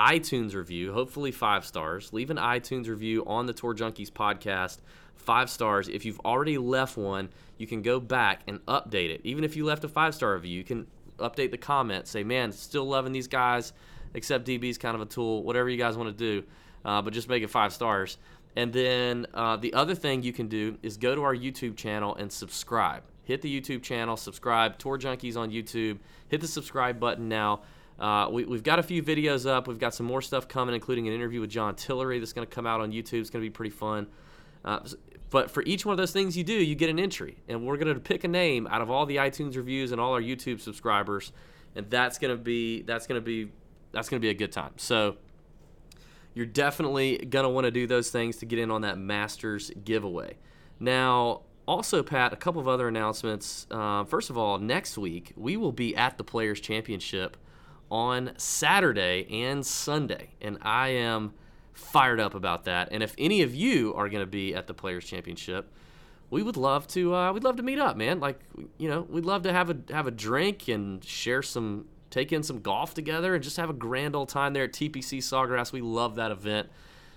iTunes 0.00 0.54
review, 0.54 0.94
hopefully 0.94 1.30
five 1.30 1.66
stars. 1.66 2.10
Leave 2.10 2.30
an 2.30 2.38
iTunes 2.38 2.88
review 2.88 3.22
on 3.26 3.44
the 3.44 3.52
Tour 3.52 3.74
Junkies 3.74 4.10
podcast, 4.10 4.78
five 5.14 5.50
stars. 5.50 5.88
If 5.88 6.06
you've 6.06 6.20
already 6.20 6.56
left 6.56 6.96
one, 6.96 7.28
you 7.58 7.66
can 7.66 7.82
go 7.82 8.00
back 8.00 8.40
and 8.46 8.64
update 8.64 9.10
it. 9.10 9.20
Even 9.24 9.44
if 9.44 9.56
you 9.56 9.66
left 9.66 9.84
a 9.84 9.88
five 9.88 10.14
star 10.14 10.32
review, 10.32 10.56
you 10.56 10.64
can 10.64 10.86
update 11.18 11.50
the 11.50 11.58
comment, 11.58 12.08
say, 12.08 12.24
man, 12.24 12.50
still 12.50 12.86
loving 12.86 13.12
these 13.12 13.28
guys, 13.28 13.74
except 14.14 14.46
DB's 14.46 14.78
kind 14.78 14.94
of 14.94 15.02
a 15.02 15.04
tool, 15.06 15.42
whatever 15.42 15.68
you 15.68 15.76
guys 15.76 15.98
want 15.98 16.16
to 16.16 16.40
do, 16.40 16.46
uh, 16.86 17.02
but 17.02 17.12
just 17.12 17.28
make 17.28 17.42
it 17.42 17.50
five 17.50 17.70
stars. 17.70 18.16
And 18.56 18.72
then 18.72 19.26
uh, 19.34 19.58
the 19.58 19.74
other 19.74 19.94
thing 19.94 20.22
you 20.22 20.32
can 20.32 20.48
do 20.48 20.78
is 20.82 20.96
go 20.96 21.14
to 21.14 21.22
our 21.22 21.36
YouTube 21.36 21.76
channel 21.76 22.14
and 22.16 22.32
subscribe. 22.32 23.02
Hit 23.24 23.42
the 23.42 23.60
YouTube 23.60 23.82
channel, 23.82 24.16
subscribe. 24.16 24.78
Tour 24.78 24.98
Junkies 24.98 25.36
on 25.36 25.50
YouTube. 25.50 25.98
Hit 26.28 26.40
the 26.40 26.48
subscribe 26.48 26.98
button 26.98 27.28
now. 27.28 27.60
Uh, 28.00 28.28
we, 28.30 28.44
we've 28.44 28.62
got 28.62 28.78
a 28.78 28.82
few 28.82 29.02
videos 29.02 29.48
up. 29.48 29.68
We've 29.68 29.78
got 29.78 29.94
some 29.94 30.06
more 30.06 30.22
stuff 30.22 30.48
coming, 30.48 30.74
including 30.74 31.06
an 31.06 31.14
interview 31.14 31.40
with 31.40 31.50
John 31.50 31.74
Tillery 31.74 32.18
that's 32.18 32.32
going 32.32 32.46
to 32.46 32.52
come 32.52 32.66
out 32.66 32.80
on 32.80 32.92
YouTube. 32.92 33.20
It's 33.20 33.30
going 33.30 33.44
to 33.44 33.46
be 33.46 33.52
pretty 33.52 33.70
fun. 33.70 34.06
Uh, 34.64 34.80
but 35.28 35.50
for 35.50 35.62
each 35.64 35.84
one 35.84 35.92
of 35.92 35.98
those 35.98 36.12
things 36.12 36.36
you 36.36 36.42
do, 36.42 36.54
you 36.54 36.74
get 36.74 36.90
an 36.90 36.98
entry, 36.98 37.36
and 37.46 37.66
we're 37.66 37.76
going 37.76 37.94
to 37.94 38.00
pick 38.00 38.24
a 38.24 38.28
name 38.28 38.66
out 38.66 38.80
of 38.80 38.90
all 38.90 39.06
the 39.06 39.16
iTunes 39.16 39.56
reviews 39.56 39.92
and 39.92 40.00
all 40.00 40.12
our 40.12 40.20
YouTube 40.20 40.60
subscribers, 40.60 41.32
and 41.76 41.88
that's 41.88 42.18
going 42.18 42.36
to 42.36 42.42
be 42.42 42.82
that's 42.82 43.06
going 43.06 43.20
to 43.20 43.24
be 43.24 43.52
that's 43.92 44.08
going 44.08 44.20
to 44.20 44.24
be 44.24 44.30
a 44.30 44.34
good 44.34 44.50
time. 44.50 44.72
So 44.76 45.16
you're 46.34 46.46
definitely 46.46 47.18
going 47.18 47.44
to 47.44 47.48
want 47.48 47.64
to 47.66 47.70
do 47.70 47.86
those 47.86 48.10
things 48.10 48.38
to 48.38 48.46
get 48.46 48.58
in 48.58 48.70
on 48.70 48.82
that 48.82 48.98
Masters 48.98 49.70
giveaway. 49.84 50.36
Now, 50.78 51.42
also, 51.66 52.02
Pat, 52.02 52.32
a 52.32 52.36
couple 52.36 52.60
of 52.60 52.66
other 52.66 52.88
announcements. 52.88 53.66
Uh, 53.70 54.04
first 54.04 54.30
of 54.30 54.38
all, 54.38 54.58
next 54.58 54.98
week 54.98 55.32
we 55.36 55.56
will 55.56 55.72
be 55.72 55.94
at 55.94 56.18
the 56.18 56.24
Players 56.24 56.60
Championship 56.60 57.36
on 57.90 58.32
Saturday 58.36 59.26
and 59.30 59.66
Sunday, 59.66 60.30
and 60.40 60.58
I 60.62 60.88
am 60.88 61.34
fired 61.72 62.20
up 62.20 62.34
about 62.34 62.64
that. 62.64 62.88
And 62.92 63.02
if 63.02 63.14
any 63.18 63.42
of 63.42 63.54
you 63.54 63.94
are 63.94 64.08
going 64.08 64.22
to 64.22 64.30
be 64.30 64.54
at 64.54 64.66
the 64.66 64.74
Players 64.74 65.04
Championship, 65.04 65.72
we 66.30 66.42
would 66.42 66.56
love 66.56 66.86
to. 66.88 67.14
Uh, 67.14 67.32
we'd 67.32 67.44
love 67.44 67.56
to 67.56 67.62
meet 67.62 67.78
up, 67.78 67.96
man. 67.96 68.20
Like, 68.20 68.38
you 68.78 68.88
know, 68.88 69.02
we'd 69.02 69.24
love 69.24 69.42
to 69.42 69.52
have 69.52 69.70
a 69.70 69.76
have 69.90 70.06
a 70.06 70.12
drink 70.12 70.68
and 70.68 71.04
share 71.04 71.42
some, 71.42 71.86
take 72.10 72.32
in 72.32 72.42
some 72.42 72.60
golf 72.60 72.94
together, 72.94 73.34
and 73.34 73.42
just 73.42 73.56
have 73.56 73.70
a 73.70 73.74
grand 73.74 74.14
old 74.14 74.28
time 74.28 74.52
there 74.52 74.64
at 74.64 74.72
TPC 74.72 75.18
Sawgrass. 75.18 75.72
We 75.72 75.80
love 75.80 76.14
that 76.16 76.30
event. 76.30 76.68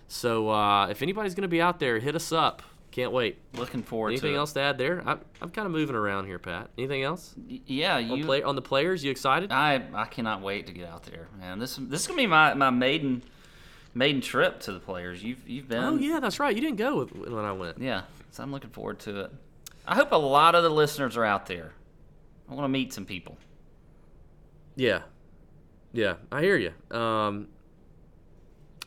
So 0.08 0.50
uh, 0.50 0.88
if 0.88 1.01
anybody's 1.01 1.36
going 1.36 1.44
to 1.44 1.48
be 1.48 1.62
out 1.62 1.80
there, 1.80 2.00
hit 2.00 2.15
us 2.15 2.32
up. 2.32 2.63
Can't 2.94 3.12
wait. 3.12 3.40
looking 3.56 3.82
forward 3.82 4.12
Anything 4.12 4.34
to 4.34 4.36
it. 4.36 4.38
else 4.38 4.54
to 4.54 4.60
add 4.62 4.78
there? 4.78 5.02
I'm, 5.04 5.20
I'm 5.42 5.50
kind 5.50 5.66
of 5.66 5.72
moving 5.72 5.96
around 5.96 6.28
here, 6.28 6.38
Pat. 6.38 6.70
Anything 6.78 7.02
else? 7.02 7.34
Yeah, 7.48 7.96
On, 7.96 8.18
you. 8.18 8.24
play, 8.24 8.44
on 8.44 8.54
the 8.56 8.62
players, 8.62 9.04
you 9.04 9.10
excited? 9.10 9.52
I 9.52 9.82
I 9.96 10.06
cannot 10.06 10.42
wait 10.44 10.68
to 10.68 10.74
get 10.74 10.88
out 10.88 11.02
there, 11.02 11.28
man. 11.40 11.58
This 11.58 11.76
this 11.76 12.02
is 12.02 12.08
gonna 12.08 12.18
be 12.22 12.28
my, 12.28 12.54
my 12.54 12.70
maiden 12.70 13.24
maiden 13.96 14.22
trip 14.22 14.60
to 14.62 14.72
the 14.72 14.80
players. 14.80 15.24
You've 15.24 15.48
you've 15.50 15.68
been. 15.68 15.84
oh 15.84 15.96
yeah, 15.96 16.20
that's 16.20 16.40
right. 16.40 16.56
You 16.56 16.62
didn't 16.62 16.78
go 16.78 17.00
with, 17.00 17.12
when 17.34 17.44
I 17.44 17.52
went. 17.52 17.80
Yeah, 17.80 18.04
so 18.30 18.44
I'm 18.44 18.52
looking 18.52 18.70
forward 18.70 19.00
to 19.00 19.22
it. 19.22 19.32
I 19.88 19.96
hope 19.96 20.12
a 20.12 20.16
lot 20.16 20.54
of 20.54 20.62
the 20.62 20.70
listeners 20.70 21.18
are 21.18 21.26
out 21.26 21.48
there. 21.48 21.74
I 22.48 22.54
want 22.54 22.66
to 22.66 22.70
meet 22.70 22.94
some 22.94 23.06
people. 23.06 23.40
Yeah, 24.76 25.02
yeah, 25.94 26.18
I 26.32 26.42
hear 26.44 26.58
you. 26.58 26.96
Um, 26.96 27.48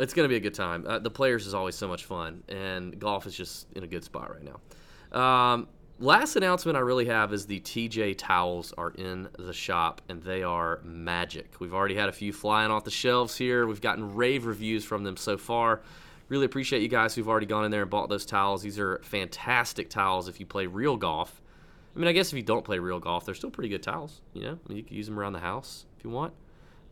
it's 0.00 0.12
going 0.15 0.25
to 0.25 0.29
be 0.29 0.37
a 0.37 0.41
good 0.41 0.55
time. 0.55 0.85
Uh, 0.87 0.99
the 0.99 1.11
players 1.11 1.47
is 1.47 1.55
always 1.55 1.75
so 1.75 1.88
much 1.88 2.05
fun, 2.05 2.43
and 2.49 2.99
golf 2.99 3.26
is 3.26 3.35
just 3.37 3.67
in 3.75 3.83
a 3.83 3.87
good 3.87 4.05
spot 4.05 4.31
right 4.31 4.43
now. 4.45 5.19
Um, 5.19 5.69
last 5.99 6.37
announcement 6.37 6.76
I 6.76 6.81
really 6.81 7.07
have 7.07 7.33
is 7.33 7.47
the 7.47 7.61
TJ 7.61 8.17
towels 8.19 8.75
are 8.76 8.91
in 8.91 9.29
the 9.38 9.53
shop, 9.53 10.03
and 10.09 10.23
they 10.23 10.43
are 10.43 10.81
magic. 10.85 11.55
We've 11.61 11.73
already 11.75 11.95
had 11.95 12.09
a 12.09 12.12
few 12.12 12.33
flying 12.33 12.71
off 12.71 12.85
the 12.85 12.91
shelves 12.91 13.37
here. 13.37 13.67
We've 13.67 13.81
gotten 13.81 14.15
rave 14.15 14.45
reviews 14.47 14.85
from 14.85 15.05
them 15.05 15.17
so 15.17 15.38
far. 15.38 15.81
Really 16.29 16.45
appreciate 16.45 16.83
you 16.83 16.88
guys 16.88 17.15
who've 17.15 17.29
already 17.29 17.47
gone 17.47 17.65
in 17.65 17.71
there 17.71 17.83
and 17.83 17.91
bought 17.91 18.09
those 18.09 18.26
towels. 18.26 18.62
These 18.62 18.79
are 18.81 18.99
fantastic 19.05 19.88
towels 19.88 20.26
if 20.29 20.41
you 20.41 20.47
play 20.47 20.67
real 20.67 20.97
golf. 20.97 21.41
I 21.95 21.99
mean, 21.99 22.09
I 22.09 22.12
guess 22.12 22.29
if 22.33 22.35
you 22.37 22.43
don't 22.43 22.65
play 22.65 22.79
real 22.81 22.99
golf, 22.99 23.25
they're 23.25 23.35
still 23.35 23.50
pretty 23.50 23.69
good 23.71 23.83
towels. 23.83 24.21
You 24.35 24.43
know, 24.43 24.59
I 24.65 24.69
mean, 24.69 24.76
you 24.79 24.83
can 24.85 24.97
use 24.97 25.07
them 25.07 25.19
around 25.19 25.33
the 25.35 25.38
house 25.38 25.87
if 25.97 26.05
you 26.05 26.11
want. 26.11 26.35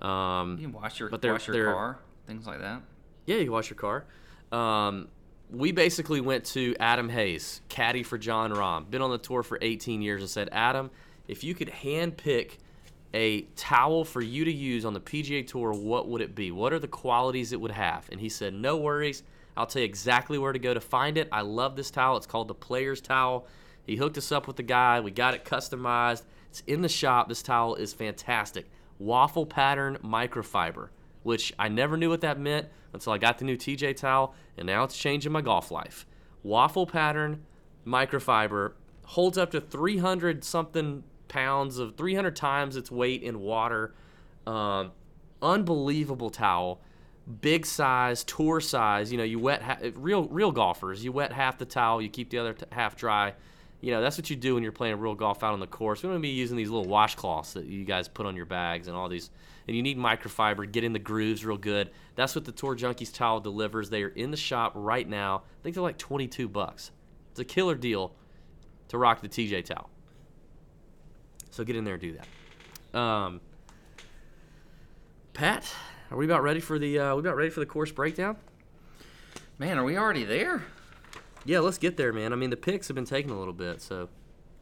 Um, 0.00 0.52
You 0.58 0.68
can 0.68 0.72
wash 0.72 0.98
your 1.00 1.08
But 1.10 1.20
they're- 1.20 1.32
wash 1.32 1.46
your 1.48 1.56
they're- 1.56 1.72
car, 1.72 1.98
things 2.26 2.46
like 2.46 2.60
that. 2.60 2.80
Yeah, 3.26 3.36
you 3.36 3.52
wash 3.52 3.70
your 3.70 3.76
car. 3.76 4.04
Um, 4.52 5.08
we 5.50 5.72
basically 5.72 6.20
went 6.20 6.44
to 6.46 6.74
Adam 6.80 7.08
Hayes, 7.08 7.60
caddy 7.68 8.02
for 8.02 8.18
Jon 8.18 8.52
Rahm, 8.52 8.90
been 8.90 9.02
on 9.02 9.10
the 9.10 9.18
tour 9.18 9.42
for 9.42 9.58
18 9.60 10.02
years, 10.02 10.22
and 10.22 10.30
said, 10.30 10.48
Adam, 10.52 10.90
if 11.28 11.44
you 11.44 11.54
could 11.54 11.68
hand 11.68 12.16
pick 12.16 12.58
a 13.14 13.42
towel 13.56 14.04
for 14.04 14.20
you 14.20 14.44
to 14.44 14.52
use 14.52 14.84
on 14.84 14.92
the 14.92 15.00
PGA 15.00 15.46
Tour, 15.46 15.72
what 15.72 16.08
would 16.08 16.20
it 16.20 16.34
be? 16.34 16.50
What 16.50 16.72
are 16.72 16.80
the 16.80 16.88
qualities 16.88 17.52
it 17.52 17.60
would 17.60 17.70
have? 17.70 18.08
And 18.10 18.20
he 18.20 18.28
said, 18.28 18.52
No 18.52 18.76
worries. 18.76 19.22
I'll 19.56 19.66
tell 19.66 19.80
you 19.80 19.86
exactly 19.86 20.36
where 20.36 20.52
to 20.52 20.58
go 20.58 20.74
to 20.74 20.80
find 20.80 21.16
it. 21.16 21.28
I 21.30 21.42
love 21.42 21.76
this 21.76 21.92
towel. 21.92 22.16
It's 22.16 22.26
called 22.26 22.48
the 22.48 22.54
Player's 22.54 23.00
Towel. 23.00 23.46
He 23.86 23.94
hooked 23.94 24.18
us 24.18 24.32
up 24.32 24.48
with 24.48 24.56
the 24.56 24.64
guy. 24.64 24.98
We 24.98 25.12
got 25.12 25.34
it 25.34 25.44
customized. 25.44 26.24
It's 26.50 26.64
in 26.66 26.82
the 26.82 26.88
shop. 26.88 27.28
This 27.28 27.42
towel 27.42 27.76
is 27.76 27.92
fantastic. 27.92 28.68
Waffle 28.98 29.46
pattern 29.46 29.98
microfiber, 30.02 30.88
which 31.22 31.52
I 31.56 31.68
never 31.68 31.96
knew 31.96 32.10
what 32.10 32.22
that 32.22 32.40
meant 32.40 32.66
until 32.94 33.12
I 33.12 33.18
got 33.18 33.38
the 33.38 33.44
new 33.44 33.56
TJ 33.56 33.96
towel, 33.96 34.34
and 34.56 34.66
now 34.66 34.84
it's 34.84 34.96
changing 34.96 35.32
my 35.32 35.42
golf 35.42 35.70
life. 35.70 36.06
Waffle 36.42 36.86
pattern 36.86 37.44
microfiber 37.86 38.72
holds 39.04 39.36
up 39.36 39.50
to 39.50 39.60
300 39.60 40.44
something 40.44 41.04
pounds 41.28 41.78
of 41.78 41.96
300 41.96 42.34
times 42.36 42.76
its 42.76 42.90
weight 42.90 43.22
in 43.22 43.40
water. 43.40 43.94
Um, 44.46 44.92
unbelievable 45.42 46.30
towel, 46.30 46.80
big 47.40 47.66
size, 47.66 48.24
tour 48.24 48.60
size. 48.60 49.10
You 49.10 49.18
know, 49.18 49.24
you 49.24 49.38
wet 49.38 49.62
ha- 49.62 49.78
real 49.94 50.24
real 50.28 50.52
golfers. 50.52 51.04
You 51.04 51.12
wet 51.12 51.32
half 51.32 51.58
the 51.58 51.64
towel, 51.64 52.00
you 52.00 52.08
keep 52.08 52.30
the 52.30 52.38
other 52.38 52.54
t- 52.54 52.66
half 52.72 52.96
dry. 52.96 53.34
You 53.80 53.90
know, 53.90 54.00
that's 54.00 54.16
what 54.16 54.30
you 54.30 54.36
do 54.36 54.54
when 54.54 54.62
you're 54.62 54.72
playing 54.72 54.98
real 54.98 55.14
golf 55.14 55.42
out 55.42 55.52
on 55.52 55.60
the 55.60 55.66
course. 55.66 56.02
We 56.02 56.08
don't 56.08 56.20
be 56.22 56.28
using 56.28 56.56
these 56.56 56.70
little 56.70 56.90
washcloths 56.90 57.52
that 57.52 57.66
you 57.66 57.84
guys 57.84 58.08
put 58.08 58.24
on 58.24 58.34
your 58.34 58.46
bags 58.46 58.88
and 58.88 58.96
all 58.96 59.08
these. 59.08 59.30
And 59.66 59.74
you 59.76 59.82
need 59.82 59.96
microfiber, 59.98 60.70
get 60.70 60.84
in 60.84 60.92
the 60.92 60.98
grooves 60.98 61.44
real 61.44 61.56
good. 61.56 61.90
That's 62.16 62.34
what 62.34 62.44
the 62.44 62.52
Tour 62.52 62.76
Junkies 62.76 63.12
towel 63.12 63.40
delivers. 63.40 63.88
They 63.90 64.02
are 64.02 64.08
in 64.08 64.30
the 64.30 64.36
shop 64.36 64.72
right 64.74 65.08
now. 65.08 65.36
I 65.60 65.62
think 65.62 65.74
they're 65.74 65.82
like 65.82 65.96
22 65.98 66.48
bucks. 66.48 66.90
It's 67.30 67.40
a 67.40 67.44
killer 67.44 67.74
deal 67.74 68.14
to 68.88 68.98
rock 68.98 69.22
the 69.22 69.28
TJ 69.28 69.64
towel. 69.64 69.88
So 71.50 71.64
get 71.64 71.76
in 71.76 71.84
there 71.84 71.94
and 71.94 72.00
do 72.02 72.18
that. 72.92 72.98
Um, 72.98 73.40
Pat, 75.32 75.72
are 76.10 76.16
we 76.16 76.24
about 76.26 76.42
ready 76.42 76.60
for 76.60 76.78
the 76.78 76.98
uh, 76.98 77.14
we 77.14 77.20
about 77.20 77.36
ready 77.36 77.50
for 77.50 77.60
the 77.60 77.66
course 77.66 77.90
breakdown? 77.90 78.36
Man, 79.58 79.78
are 79.78 79.84
we 79.84 79.96
already 79.96 80.24
there? 80.24 80.62
Yeah, 81.44 81.60
let's 81.60 81.78
get 81.78 81.96
there, 81.96 82.12
man. 82.12 82.32
I 82.32 82.36
mean, 82.36 82.50
the 82.50 82.56
picks 82.56 82.88
have 82.88 82.94
been 82.94 83.04
taking 83.04 83.30
a 83.30 83.38
little 83.38 83.52
bit, 83.52 83.82
so 83.82 84.08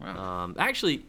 Wow. 0.01 0.19
um, 0.45 0.57
actually, 0.59 1.07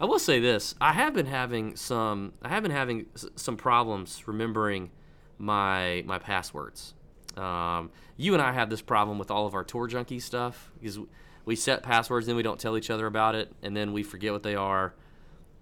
I 0.00 0.04
will 0.04 0.18
say 0.18 0.40
this: 0.40 0.74
I 0.80 0.92
have 0.92 1.14
been 1.14 1.26
having 1.26 1.76
some 1.76 2.32
I 2.42 2.48
have 2.48 2.62
been 2.62 2.72
having 2.72 3.06
s- 3.14 3.26
some 3.36 3.56
problems 3.56 4.26
remembering 4.26 4.90
my 5.38 6.02
my 6.06 6.18
passwords. 6.18 6.94
Um, 7.36 7.90
you 8.16 8.32
and 8.32 8.42
I 8.42 8.52
have 8.52 8.70
this 8.70 8.80
problem 8.82 9.18
with 9.18 9.30
all 9.30 9.46
of 9.46 9.54
our 9.54 9.64
tour 9.64 9.86
junkie 9.86 10.20
stuff 10.20 10.70
because 10.80 10.98
we 11.44 11.54
set 11.56 11.82
passwords, 11.82 12.26
then 12.26 12.34
we 12.36 12.42
don't 12.42 12.58
tell 12.58 12.76
each 12.76 12.90
other 12.90 13.06
about 13.06 13.34
it, 13.34 13.52
and 13.62 13.76
then 13.76 13.92
we 13.92 14.02
forget 14.02 14.32
what 14.32 14.42
they 14.42 14.54
are, 14.54 14.94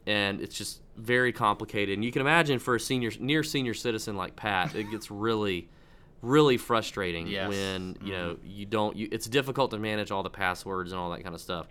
and 0.07 0.41
it's 0.41 0.57
just 0.57 0.81
very 0.97 1.33
complicated. 1.33 1.95
And 1.95 2.05
you 2.05 2.13
can 2.13 2.21
imagine 2.23 2.59
for 2.61 2.77
a 2.77 2.81
senior 2.81 3.11
near 3.19 3.43
senior 3.43 3.75
citizen 3.75 4.17
like 4.17 4.37
Pat, 4.37 4.75
it 4.75 4.91
gets 4.91 5.11
really 5.11 5.69
really 6.23 6.57
frustrating 6.57 7.27
Yes. 7.27 7.51
when 7.51 7.97
you 8.03 8.13
know 8.13 8.37
you 8.45 8.65
don't 8.67 8.97
you, 8.97 9.09
it's 9.13 9.27
difficult 9.27 9.71
to 9.73 9.79
manage 9.79 10.11
all 10.11 10.23
the 10.23 10.31
passwords 10.31 10.91
and 10.91 10.99
all 10.99 11.11
that 11.11 11.23
kind 11.23 11.35
of 11.35 11.41
stuff 11.41 11.67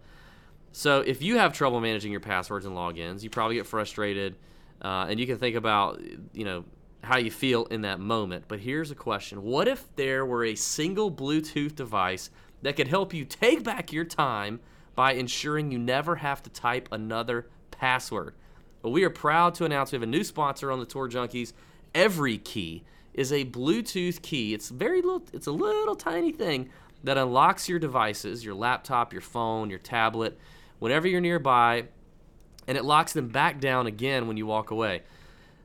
so 0.73 0.99
if 0.99 1.21
you 1.21 1.37
have 1.37 1.53
trouble 1.53 1.79
managing 1.79 2.11
your 2.11 2.19
passwords 2.19 2.65
and 2.65 2.75
logins 2.75 3.23
you 3.23 3.29
probably 3.29 3.55
get 3.55 3.65
frustrated 3.65 4.35
uh, 4.81 5.05
and 5.09 5.19
you 5.19 5.25
can 5.25 5.37
think 5.37 5.55
about 5.55 6.01
you 6.33 6.43
know 6.43 6.65
how 7.03 7.17
you 7.17 7.31
feel 7.31 7.65
in 7.65 7.81
that 7.81 7.99
moment 7.99 8.43
but 8.49 8.59
here's 8.59 8.91
a 8.91 8.95
question 8.95 9.41
what 9.41 9.67
if 9.67 9.87
there 9.95 10.25
were 10.25 10.43
a 10.43 10.55
single 10.55 11.09
bluetooth 11.09 11.75
device 11.75 12.29
that 12.61 12.75
could 12.75 12.87
help 12.87 13.13
you 13.13 13.23
take 13.23 13.63
back 13.63 13.93
your 13.93 14.05
time 14.05 14.59
by 14.95 15.13
ensuring 15.13 15.71
you 15.71 15.79
never 15.79 16.17
have 16.17 16.43
to 16.43 16.49
type 16.49 16.89
another 16.91 17.47
password 17.71 18.35
well, 18.83 18.91
we 18.91 19.05
are 19.05 19.09
proud 19.09 19.55
to 19.55 19.65
announce 19.65 19.93
we 19.93 19.95
have 19.95 20.03
a 20.03 20.07
new 20.07 20.25
sponsor 20.25 20.69
on 20.69 20.79
the 20.79 20.85
Tour 20.85 21.09
Junkies. 21.09 21.53
Every 21.95 22.37
Key 22.37 22.83
is 23.13 23.31
a 23.31 23.45
Bluetooth 23.45 24.21
key. 24.21 24.53
It's 24.53 24.69
very 24.69 25.01
little. 25.01 25.23
It's 25.31 25.47
a 25.47 25.51
little 25.51 25.95
tiny 25.95 26.33
thing 26.33 26.69
that 27.03 27.17
unlocks 27.17 27.69
your 27.69 27.79
devices, 27.79 28.43
your 28.43 28.55
laptop, 28.55 29.13
your 29.13 29.21
phone, 29.21 29.69
your 29.69 29.79
tablet, 29.79 30.37
whenever 30.83 31.07
you're 31.07 31.21
nearby, 31.21 31.85
and 32.67 32.77
it 32.77 32.83
locks 32.83 33.13
them 33.13 33.29
back 33.29 33.61
down 33.61 33.87
again 33.87 34.27
when 34.27 34.35
you 34.35 34.45
walk 34.45 34.69
away. 34.69 35.01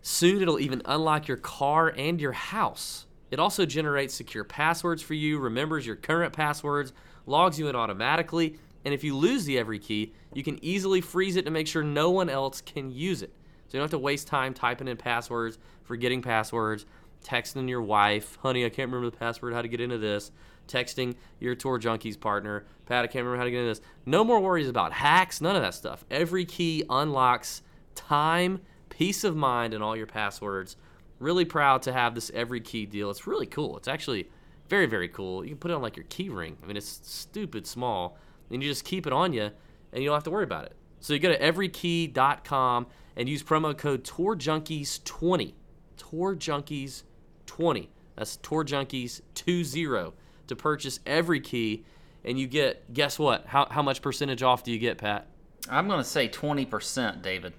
Soon 0.00 0.40
it'll 0.40 0.60
even 0.60 0.80
unlock 0.84 1.26
your 1.26 1.36
car 1.36 1.88
and 1.88 2.20
your 2.20 2.30
house. 2.30 3.04
It 3.32 3.40
also 3.40 3.66
generates 3.66 4.14
secure 4.14 4.44
passwords 4.44 5.02
for 5.02 5.14
you, 5.14 5.40
remembers 5.40 5.84
your 5.84 5.96
current 5.96 6.32
passwords, 6.32 6.92
logs 7.26 7.58
you 7.58 7.66
in 7.66 7.74
automatically, 7.74 8.60
and 8.84 8.94
if 8.94 9.02
you 9.02 9.16
lose 9.16 9.44
the 9.44 9.58
every 9.58 9.80
key, 9.80 10.12
you 10.34 10.44
can 10.44 10.64
easily 10.64 11.00
freeze 11.00 11.34
it 11.34 11.44
to 11.46 11.50
make 11.50 11.66
sure 11.66 11.82
no 11.82 12.10
one 12.10 12.30
else 12.30 12.60
can 12.60 12.88
use 12.88 13.20
it. 13.20 13.34
So 13.66 13.72
you 13.72 13.80
don't 13.80 13.90
have 13.90 13.90
to 13.90 13.98
waste 13.98 14.28
time 14.28 14.54
typing 14.54 14.86
in 14.86 14.96
passwords, 14.96 15.58
forgetting 15.82 16.22
passwords, 16.22 16.86
texting 17.24 17.68
your 17.68 17.82
wife, 17.82 18.38
honey, 18.40 18.64
I 18.64 18.68
can't 18.68 18.88
remember 18.88 19.10
the 19.10 19.16
password, 19.16 19.52
how 19.52 19.62
to 19.62 19.68
get 19.68 19.80
into 19.80 19.98
this, 19.98 20.30
texting 20.68 21.16
your 21.40 21.54
Tour 21.54 21.78
Junkies 21.80 22.18
partner, 22.18 22.66
Pat, 22.86 23.04
I 23.04 23.06
can't 23.06 23.24
remember 23.24 23.38
how 23.38 23.44
to 23.44 23.50
get 23.50 23.58
into 23.58 23.70
this. 23.70 23.80
No 24.06 24.24
more 24.24 24.40
worries 24.40 24.68
about 24.68 24.92
hacks, 24.92 25.40
none 25.40 25.56
of 25.56 25.62
that 25.62 25.74
stuff. 25.74 26.04
Every 26.10 26.44
key 26.44 26.84
unlocks 26.88 27.62
time, 27.94 28.60
peace 28.88 29.24
of 29.24 29.36
mind, 29.36 29.74
and 29.74 29.82
all 29.82 29.96
your 29.96 30.06
passwords. 30.06 30.76
Really 31.18 31.44
proud 31.44 31.82
to 31.82 31.92
have 31.92 32.14
this 32.14 32.30
every 32.32 32.60
key 32.60 32.86
deal. 32.86 33.10
It's 33.10 33.26
really 33.26 33.46
cool. 33.46 33.76
It's 33.76 33.88
actually 33.88 34.28
very, 34.68 34.86
very 34.86 35.08
cool. 35.08 35.44
You 35.44 35.50
can 35.50 35.58
put 35.58 35.70
it 35.70 35.74
on 35.74 35.82
like 35.82 35.96
your 35.96 36.06
key 36.08 36.28
ring. 36.28 36.56
I 36.62 36.66
mean, 36.66 36.76
it's 36.76 37.00
stupid 37.02 37.66
small. 37.66 38.16
And 38.50 38.62
you 38.62 38.68
just 38.68 38.84
keep 38.84 39.06
it 39.06 39.12
on 39.12 39.32
you 39.32 39.50
and 39.92 40.02
you 40.02 40.08
don't 40.08 40.16
have 40.16 40.24
to 40.24 40.30
worry 40.30 40.44
about 40.44 40.64
it. 40.66 40.74
So 41.00 41.12
you 41.12 41.18
go 41.18 41.30
to 41.30 41.38
everykey.com 41.38 42.86
and 43.16 43.28
use 43.28 43.42
promo 43.42 43.76
code 43.76 44.04
TourJunkies20. 44.04 45.54
TourJunkies20. 45.96 47.88
That's 48.16 48.36
TourJunkies20 48.38 50.12
to 50.48 50.56
purchase 50.56 51.00
every 51.06 51.40
key. 51.40 51.84
And 52.24 52.38
you 52.38 52.46
get, 52.46 52.92
guess 52.92 53.18
what? 53.18 53.46
How, 53.46 53.66
how 53.70 53.82
much 53.82 54.02
percentage 54.02 54.42
off 54.42 54.64
do 54.64 54.72
you 54.72 54.78
get, 54.78 54.98
Pat? 54.98 55.28
I'm 55.70 55.88
gonna 55.88 56.04
say 56.04 56.28
20%, 56.28 57.22
David. 57.22 57.52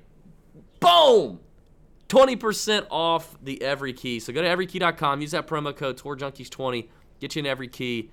Boom! 0.80 1.40
20% 2.10 2.88
off 2.90 3.38
the 3.42 3.62
Every 3.62 3.94
Key. 3.94 4.20
So 4.20 4.34
go 4.34 4.42
to 4.42 4.48
everykey.com, 4.48 5.22
use 5.22 5.32
that 5.32 5.48
promo 5.48 5.76
code 5.76 5.98
TourJunkies20, 5.98 6.88
get 7.20 7.36
you 7.36 7.42
an 7.42 7.46
Every 7.46 7.68
Key, 7.68 8.10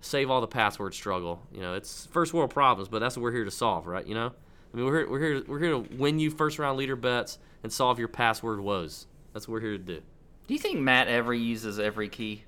save 0.00 0.30
all 0.30 0.40
the 0.40 0.46
password 0.46 0.94
struggle. 0.94 1.42
You 1.52 1.60
know, 1.60 1.74
it's 1.74 2.06
first 2.06 2.32
world 2.32 2.50
problems, 2.50 2.88
but 2.88 3.00
that's 3.00 3.16
what 3.16 3.22
we're 3.22 3.32
here 3.32 3.44
to 3.44 3.50
solve, 3.50 3.86
right? 3.86 4.06
You 4.06 4.14
know? 4.14 4.32
I 4.72 4.76
mean, 4.76 4.86
we're 4.86 4.98
here, 4.98 5.10
we're 5.10 5.20
here, 5.20 5.42
we're 5.48 5.58
here 5.58 5.70
to 5.70 5.96
win 5.96 6.20
you 6.20 6.30
first 6.30 6.60
round 6.60 6.78
leader 6.78 6.94
bets 6.94 7.38
and 7.64 7.72
solve 7.72 7.98
your 7.98 8.08
password 8.08 8.60
woes. 8.60 9.06
That's 9.32 9.48
what 9.48 9.54
we're 9.54 9.60
here 9.60 9.72
to 9.72 9.78
do. 9.78 10.00
Do 10.46 10.54
you 10.54 10.60
think 10.60 10.78
Matt 10.78 11.08
Every 11.08 11.38
uses 11.40 11.78
every 11.80 12.08
key? 12.08 12.44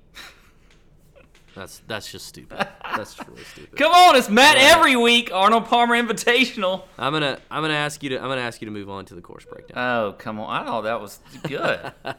That's 1.55 1.81
that's 1.87 2.11
just 2.11 2.25
stupid. 2.27 2.57
That's 2.95 3.15
just 3.15 3.27
really 3.27 3.43
stupid. 3.43 3.77
Come 3.77 3.91
on, 3.91 4.15
it's 4.15 4.29
Matt 4.29 4.55
Right. 4.55 4.65
every 4.75 4.95
week. 4.95 5.31
Arnold 5.33 5.65
Palmer 5.65 5.95
Invitational. 5.95 6.83
I'm 6.97 7.11
gonna 7.13 7.39
I'm 7.51 7.61
gonna 7.63 7.73
ask 7.73 8.01
you 8.03 8.09
to 8.09 8.17
I'm 8.17 8.27
gonna 8.27 8.41
ask 8.41 8.61
you 8.61 8.65
to 8.65 8.71
move 8.71 8.89
on 8.89 9.05
to 9.05 9.15
the 9.15 9.21
course 9.21 9.45
breakdown. 9.45 9.77
Oh, 9.77 10.13
come 10.17 10.39
on. 10.39 10.49
I 10.61 10.65
know 10.65 10.81
that 10.83 10.99
was 11.01 11.19
good. 11.47 11.91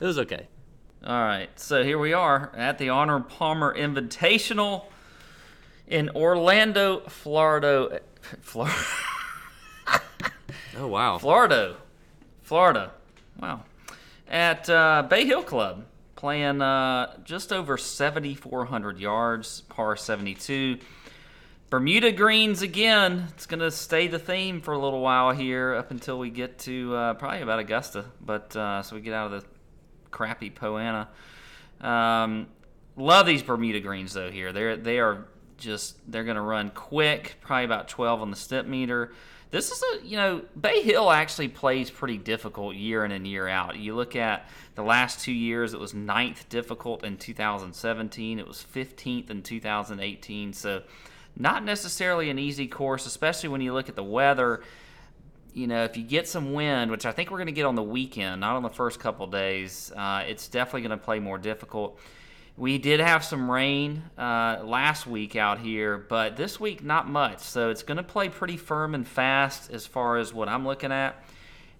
It 0.00 0.06
was 0.06 0.18
okay. 0.20 0.48
All 1.06 1.12
right, 1.22 1.50
so 1.60 1.84
here 1.84 1.98
we 1.98 2.14
are 2.14 2.50
at 2.56 2.78
the 2.78 2.88
Arnold 2.88 3.28
Palmer 3.28 3.74
Invitational 3.76 4.86
in 5.86 6.08
Orlando, 6.10 7.00
Florida. 7.08 8.00
Florida. 8.40 8.74
Oh 10.78 10.86
wow. 10.86 11.18
Florida. 11.18 11.76
Florida. 12.42 12.92
Wow. 13.38 13.64
At 14.28 14.70
uh, 14.70 15.02
Bay 15.08 15.26
Hill 15.26 15.42
Club, 15.42 15.84
playing 16.20 16.60
uh, 16.60 17.16
just 17.24 17.50
over 17.50 17.78
7,400 17.78 18.98
yards, 18.98 19.62
par 19.62 19.96
72. 19.96 20.78
Bermuda 21.70 22.12
greens 22.12 22.60
again. 22.60 23.28
It's 23.30 23.46
going 23.46 23.60
to 23.60 23.70
stay 23.70 24.06
the 24.06 24.18
theme 24.18 24.60
for 24.60 24.74
a 24.74 24.78
little 24.78 25.00
while 25.00 25.32
here 25.32 25.74
up 25.74 25.90
until 25.90 26.18
we 26.18 26.28
get 26.28 26.58
to 26.60 26.94
uh, 26.94 27.14
probably 27.14 27.40
about 27.40 27.58
Augusta. 27.58 28.04
But 28.20 28.54
uh, 28.54 28.82
so 28.82 28.96
we 28.96 29.02
get 29.02 29.14
out 29.14 29.32
of 29.32 29.40
the 29.40 29.48
crappy 30.10 30.50
Poa 30.50 31.06
annua. 31.80 31.86
Um, 31.86 32.48
love 32.96 33.24
these 33.24 33.42
Bermuda 33.42 33.80
greens 33.80 34.12
though. 34.12 34.30
Here, 34.30 34.52
they're 34.52 34.76
they 34.76 34.98
are 34.98 35.26
just 35.56 35.96
they're 36.10 36.24
going 36.24 36.36
to 36.36 36.42
run 36.42 36.70
quick, 36.70 37.36
probably 37.40 37.64
about 37.64 37.88
12 37.88 38.20
on 38.20 38.30
the 38.30 38.36
Stimpmeter. 38.36 39.12
This 39.50 39.70
is 39.70 39.82
a 39.82 40.06
you 40.06 40.16
know 40.16 40.42
Bay 40.60 40.82
Hill 40.82 41.10
actually 41.10 41.48
plays 41.48 41.90
pretty 41.90 42.18
difficult 42.18 42.76
year 42.76 43.06
in 43.06 43.10
and 43.10 43.26
year 43.26 43.48
out. 43.48 43.76
You 43.76 43.94
look 43.94 44.16
at 44.16 44.48
the 44.80 44.86
last 44.86 45.20
two 45.20 45.32
years; 45.32 45.74
it 45.74 45.80
was 45.80 45.94
ninth 45.94 46.48
difficult 46.48 47.04
in 47.04 47.16
2017. 47.16 48.38
It 48.38 48.46
was 48.46 48.64
15th 48.74 49.30
in 49.30 49.42
2018. 49.42 50.52
So 50.52 50.82
not 51.36 51.64
necessarily 51.64 52.30
an 52.30 52.38
easy 52.38 52.66
course, 52.66 53.06
especially 53.06 53.48
when 53.50 53.60
you 53.60 53.72
look 53.72 53.88
at 53.88 53.96
the 53.96 54.04
weather. 54.04 54.62
You 55.52 55.66
know, 55.66 55.84
if 55.84 55.96
you 55.96 56.04
get 56.04 56.28
some 56.28 56.52
wind, 56.52 56.90
which 56.90 57.04
I 57.04 57.12
think 57.12 57.30
we're 57.30 57.38
going 57.38 57.46
to 57.46 57.52
get 57.52 57.66
on 57.66 57.74
the 57.74 57.82
weekend, 57.82 58.40
not 58.40 58.56
on 58.56 58.62
the 58.62 58.70
first 58.70 59.00
couple 59.00 59.26
days, 59.26 59.92
uh, 59.96 60.24
it's 60.26 60.48
definitely 60.48 60.82
going 60.82 60.98
to 60.98 61.04
play 61.04 61.18
more 61.18 61.38
difficult. 61.38 61.98
We 62.56 62.78
did 62.78 63.00
have 63.00 63.24
some 63.24 63.50
rain 63.50 64.02
uh, 64.18 64.60
last 64.64 65.06
week 65.06 65.34
out 65.34 65.58
here, 65.58 65.98
but 65.98 66.36
this 66.36 66.60
week 66.60 66.84
not 66.84 67.08
much. 67.08 67.40
So 67.40 67.70
it's 67.70 67.82
going 67.82 67.96
to 67.96 68.02
play 68.02 68.28
pretty 68.28 68.56
firm 68.56 68.94
and 68.94 69.06
fast 69.06 69.70
as 69.70 69.86
far 69.86 70.18
as 70.18 70.32
what 70.32 70.48
I'm 70.48 70.66
looking 70.66 70.92
at. 70.92 71.22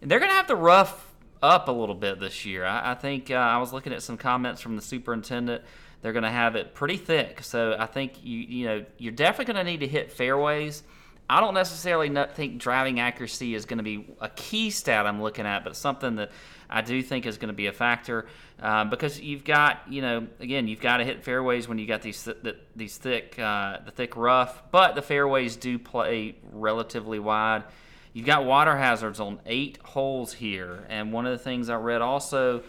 And 0.00 0.10
they're 0.10 0.18
going 0.18 0.30
to 0.30 0.36
have 0.36 0.48
the 0.48 0.56
rough 0.56 1.09
up 1.42 1.68
a 1.68 1.72
little 1.72 1.94
bit 1.94 2.20
this 2.20 2.44
year. 2.44 2.64
I, 2.64 2.92
I 2.92 2.94
think 2.94 3.30
uh, 3.30 3.34
I 3.34 3.58
was 3.58 3.72
looking 3.72 3.92
at 3.92 4.02
some 4.02 4.16
comments 4.16 4.60
from 4.60 4.76
the 4.76 4.82
superintendent. 4.82 5.62
They're 6.02 6.12
going 6.12 6.24
to 6.24 6.30
have 6.30 6.56
it 6.56 6.74
pretty 6.74 6.96
thick. 6.96 7.42
So 7.42 7.76
I 7.78 7.86
think 7.86 8.24
you 8.24 8.38
you 8.38 8.66
know 8.66 8.84
you're 8.98 9.12
definitely 9.12 9.52
going 9.52 9.64
to 9.64 9.70
need 9.70 9.80
to 9.80 9.88
hit 9.88 10.12
fairways. 10.12 10.82
I 11.30 11.38
don't 11.38 11.54
necessarily 11.54 12.12
think 12.34 12.58
driving 12.58 12.98
accuracy 12.98 13.54
is 13.54 13.64
going 13.64 13.78
to 13.78 13.84
be 13.84 14.04
a 14.20 14.28
key 14.30 14.70
stat 14.70 15.06
I'm 15.06 15.22
looking 15.22 15.46
at, 15.46 15.62
but 15.62 15.76
something 15.76 16.16
that 16.16 16.32
I 16.68 16.80
do 16.82 17.00
think 17.02 17.24
is 17.24 17.38
going 17.38 17.50
to 17.50 17.54
be 17.54 17.68
a 17.68 17.72
factor 17.72 18.26
uh, 18.60 18.84
because 18.86 19.20
you've 19.20 19.44
got, 19.44 19.80
you 19.88 20.02
know, 20.02 20.26
again, 20.40 20.66
you've 20.66 20.80
got 20.80 20.96
to 20.96 21.04
hit 21.04 21.22
fairways 21.22 21.68
when 21.68 21.78
you 21.78 21.86
got 21.86 22.02
these 22.02 22.24
th- 22.24 22.56
these 22.74 22.96
thick, 22.96 23.38
uh, 23.38 23.78
the 23.84 23.92
thick 23.92 24.16
rough, 24.16 24.60
but 24.72 24.96
the 24.96 25.02
fairways 25.02 25.54
do 25.54 25.78
play 25.78 26.34
relatively 26.52 27.20
wide. 27.20 27.62
You've 28.12 28.26
got 28.26 28.44
water 28.44 28.76
hazards 28.76 29.20
on 29.20 29.40
eight 29.46 29.78
holes 29.82 30.32
here, 30.32 30.84
and 30.88 31.12
one 31.12 31.26
of 31.26 31.32
the 31.32 31.38
things 31.38 31.68
I 31.68 31.76
read 31.76 32.02
also 32.02 32.62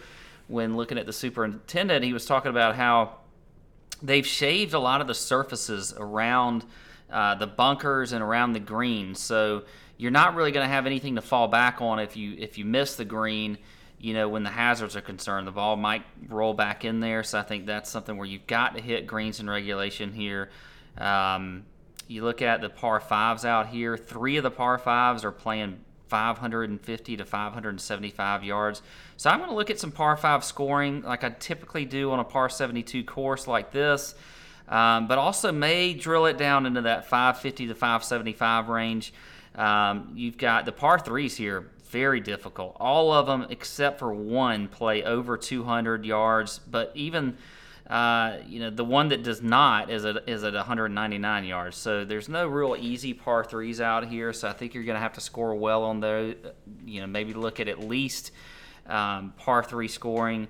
when 0.48 0.76
looking 0.76 0.98
at 0.98 1.06
the 1.06 1.12
superintendent, 1.12 2.04
he 2.04 2.12
was 2.12 2.26
talking 2.26 2.50
about 2.50 2.76
how 2.76 3.16
they've 4.02 4.26
shaved 4.26 4.74
a 4.74 4.78
lot 4.78 5.00
of 5.00 5.06
the 5.06 5.14
surfaces 5.14 5.94
around 5.96 6.64
uh, 7.10 7.34
the 7.34 7.46
bunkers 7.46 8.12
and 8.12 8.22
around 8.22 8.52
the 8.52 8.60
green. 8.60 9.14
So 9.14 9.64
you're 9.96 10.10
not 10.10 10.34
really 10.34 10.50
going 10.50 10.66
to 10.66 10.72
have 10.72 10.86
anything 10.86 11.14
to 11.16 11.22
fall 11.22 11.48
back 11.48 11.80
on 11.80 11.98
if 11.98 12.16
you 12.16 12.34
if 12.38 12.58
you 12.58 12.64
miss 12.64 12.96
the 12.96 13.04
green. 13.04 13.58
You 13.98 14.14
know, 14.14 14.28
when 14.28 14.42
the 14.42 14.50
hazards 14.50 14.96
are 14.96 15.00
concerned, 15.00 15.46
the 15.46 15.52
ball 15.52 15.76
might 15.76 16.04
roll 16.28 16.54
back 16.54 16.84
in 16.84 16.98
there. 16.98 17.22
So 17.22 17.38
I 17.38 17.42
think 17.42 17.66
that's 17.66 17.88
something 17.88 18.16
where 18.16 18.26
you've 18.26 18.48
got 18.48 18.74
to 18.74 18.82
hit 18.82 19.06
greens 19.06 19.38
in 19.38 19.48
regulation 19.48 20.12
here. 20.12 20.50
Um, 20.98 21.64
you 22.12 22.24
look 22.24 22.42
at 22.42 22.60
the 22.60 22.68
par 22.68 23.00
fives 23.00 23.44
out 23.44 23.68
here. 23.68 23.96
Three 23.96 24.36
of 24.36 24.42
the 24.42 24.50
par 24.50 24.78
fives 24.78 25.24
are 25.24 25.32
playing 25.32 25.80
550 26.08 27.16
to 27.16 27.24
575 27.24 28.44
yards. 28.44 28.82
So 29.16 29.30
I'm 29.30 29.38
going 29.38 29.50
to 29.50 29.56
look 29.56 29.70
at 29.70 29.80
some 29.80 29.90
par 29.92 30.16
five 30.16 30.44
scoring 30.44 31.02
like 31.02 31.24
I 31.24 31.30
typically 31.30 31.84
do 31.84 32.10
on 32.10 32.20
a 32.20 32.24
par 32.24 32.48
72 32.48 33.02
course 33.04 33.46
like 33.46 33.72
this 33.72 34.14
um, 34.68 35.06
but 35.06 35.18
also 35.18 35.52
may 35.52 35.94
drill 35.94 36.26
it 36.26 36.38
down 36.38 36.66
into 36.66 36.82
that 36.82 37.06
550 37.06 37.68
to 37.68 37.74
575 37.74 38.68
range. 38.68 39.12
Um, 39.54 40.12
you've 40.14 40.38
got 40.38 40.64
the 40.64 40.72
par 40.72 40.98
threes 40.98 41.36
here, 41.36 41.68
very 41.90 42.20
difficult. 42.20 42.76
All 42.80 43.12
of 43.12 43.26
them 43.26 43.46
except 43.50 43.98
for 43.98 44.12
one 44.14 44.68
play 44.68 45.02
over 45.02 45.36
200 45.36 46.06
yards, 46.06 46.58
but 46.58 46.90
even 46.94 47.36
uh, 47.88 48.38
you 48.46 48.60
know 48.60 48.70
the 48.70 48.84
one 48.84 49.08
that 49.08 49.22
does 49.22 49.42
not 49.42 49.90
is 49.90 50.04
at 50.04 50.28
is 50.28 50.44
at 50.44 50.54
199 50.54 51.44
yards. 51.44 51.76
So 51.76 52.04
there's 52.04 52.28
no 52.28 52.46
real 52.46 52.76
easy 52.78 53.12
par 53.12 53.44
threes 53.44 53.80
out 53.80 54.06
here. 54.06 54.32
So 54.32 54.48
I 54.48 54.52
think 54.52 54.74
you're 54.74 54.84
going 54.84 54.96
to 54.96 55.00
have 55.00 55.14
to 55.14 55.20
score 55.20 55.54
well 55.54 55.84
on 55.84 56.00
those. 56.00 56.36
You 56.84 57.00
know, 57.00 57.06
maybe 57.06 57.34
look 57.34 57.60
at 57.60 57.68
at 57.68 57.80
least 57.80 58.30
um, 58.86 59.34
par 59.36 59.62
three 59.62 59.88
scoring. 59.88 60.48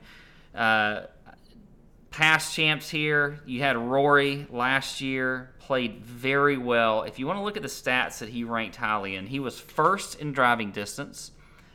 Uh, 0.54 1.02
past 2.12 2.54
champs 2.54 2.88
here. 2.90 3.40
You 3.46 3.60
had 3.60 3.76
Rory 3.76 4.46
last 4.50 5.00
year, 5.00 5.50
played 5.58 6.04
very 6.04 6.58
well. 6.58 7.02
If 7.02 7.18
you 7.18 7.26
want 7.26 7.38
to 7.38 7.42
look 7.42 7.56
at 7.56 7.62
the 7.62 7.68
stats 7.68 8.18
that 8.18 8.28
he 8.28 8.44
ranked 8.44 8.76
highly 8.76 9.16
in, 9.16 9.26
he 9.26 9.40
was 9.40 9.58
first 9.58 10.20
in 10.20 10.32
driving 10.32 10.70
distance. 10.70 11.32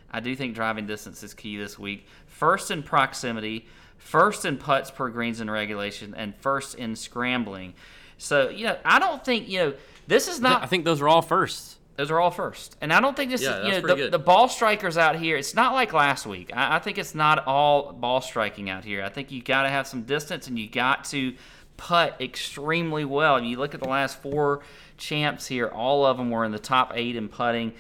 I 0.10 0.20
do 0.22 0.36
think 0.36 0.56
driving 0.56 0.86
distance 0.86 1.24
is 1.24 1.34
key 1.34 1.58
this 1.58 1.78
week. 1.78 2.08
First 2.28 2.72
in 2.72 2.84
proximity, 2.84 3.68
first 4.08 4.46
in 4.46 4.58
putts 4.58 4.90
per 4.90 5.10
greens 5.10 5.42
in 5.42 5.50
regulation, 5.50 6.14
and 6.16 6.34
first 6.38 6.76
in 6.76 6.96
scrambling. 6.96 7.74
So, 8.18 8.50
you 8.50 8.66
know, 8.66 8.78
I 8.86 9.00
don't 9.00 9.24
think, 9.24 9.50
you 9.50 9.60
know, 9.60 9.74
this 10.08 10.30
is 10.30 10.40
not. 10.40 10.64
I 10.64 10.66
think 10.66 10.86
those 10.86 11.02
are 11.02 11.10
all 11.10 11.22
firsts. 11.22 11.78
Those 11.98 12.10
are 12.10 12.20
all 12.20 12.32
first. 12.32 12.78
And 12.80 12.94
I 12.94 13.02
don't 13.02 13.18
think 13.18 13.32
this 13.32 13.42
Yeah, 13.42 13.50
is, 13.50 13.56
you 13.58 13.64
that's 13.64 13.76
know, 13.76 13.82
pretty 13.82 14.02
the, 14.02 14.06
good. 14.06 14.14
the 14.14 14.20
ball 14.20 14.48
strikers 14.48 14.98
out 14.98 15.18
here, 15.18 15.36
it's 15.36 15.56
not 15.56 15.74
like 15.74 15.92
last 15.94 16.26
week. 16.26 16.56
I, 16.56 16.78
I 16.78 16.80
think 16.80 16.98
it's 16.98 17.16
not 17.16 17.46
all 17.48 17.92
ball 17.92 18.22
striking 18.22 18.70
out 18.70 18.86
here. 18.86 19.04
I 19.04 19.10
think 19.10 19.32
you 19.32 19.42
got 19.42 19.64
to 19.64 19.70
have 19.70 19.88
some 19.88 20.04
distance 20.04 20.48
and 20.48 20.58
you 20.58 20.70
got 20.70 21.04
to 21.06 21.34
putt 21.76 22.16
extremely 22.22 23.04
well. 23.04 23.44
You 23.44 23.58
look 23.58 23.74
at 23.74 23.82
the 23.82 23.90
last 23.90 24.22
four 24.22 24.62
champs 24.98 25.48
here, 25.48 25.68
all 25.68 26.06
of 26.06 26.18
them 26.18 26.30
were 26.30 26.46
in 26.46 26.52
the 26.52 26.60
top 26.60 26.94
eight 26.96 27.16
in 27.16 27.28
putting. 27.30 27.74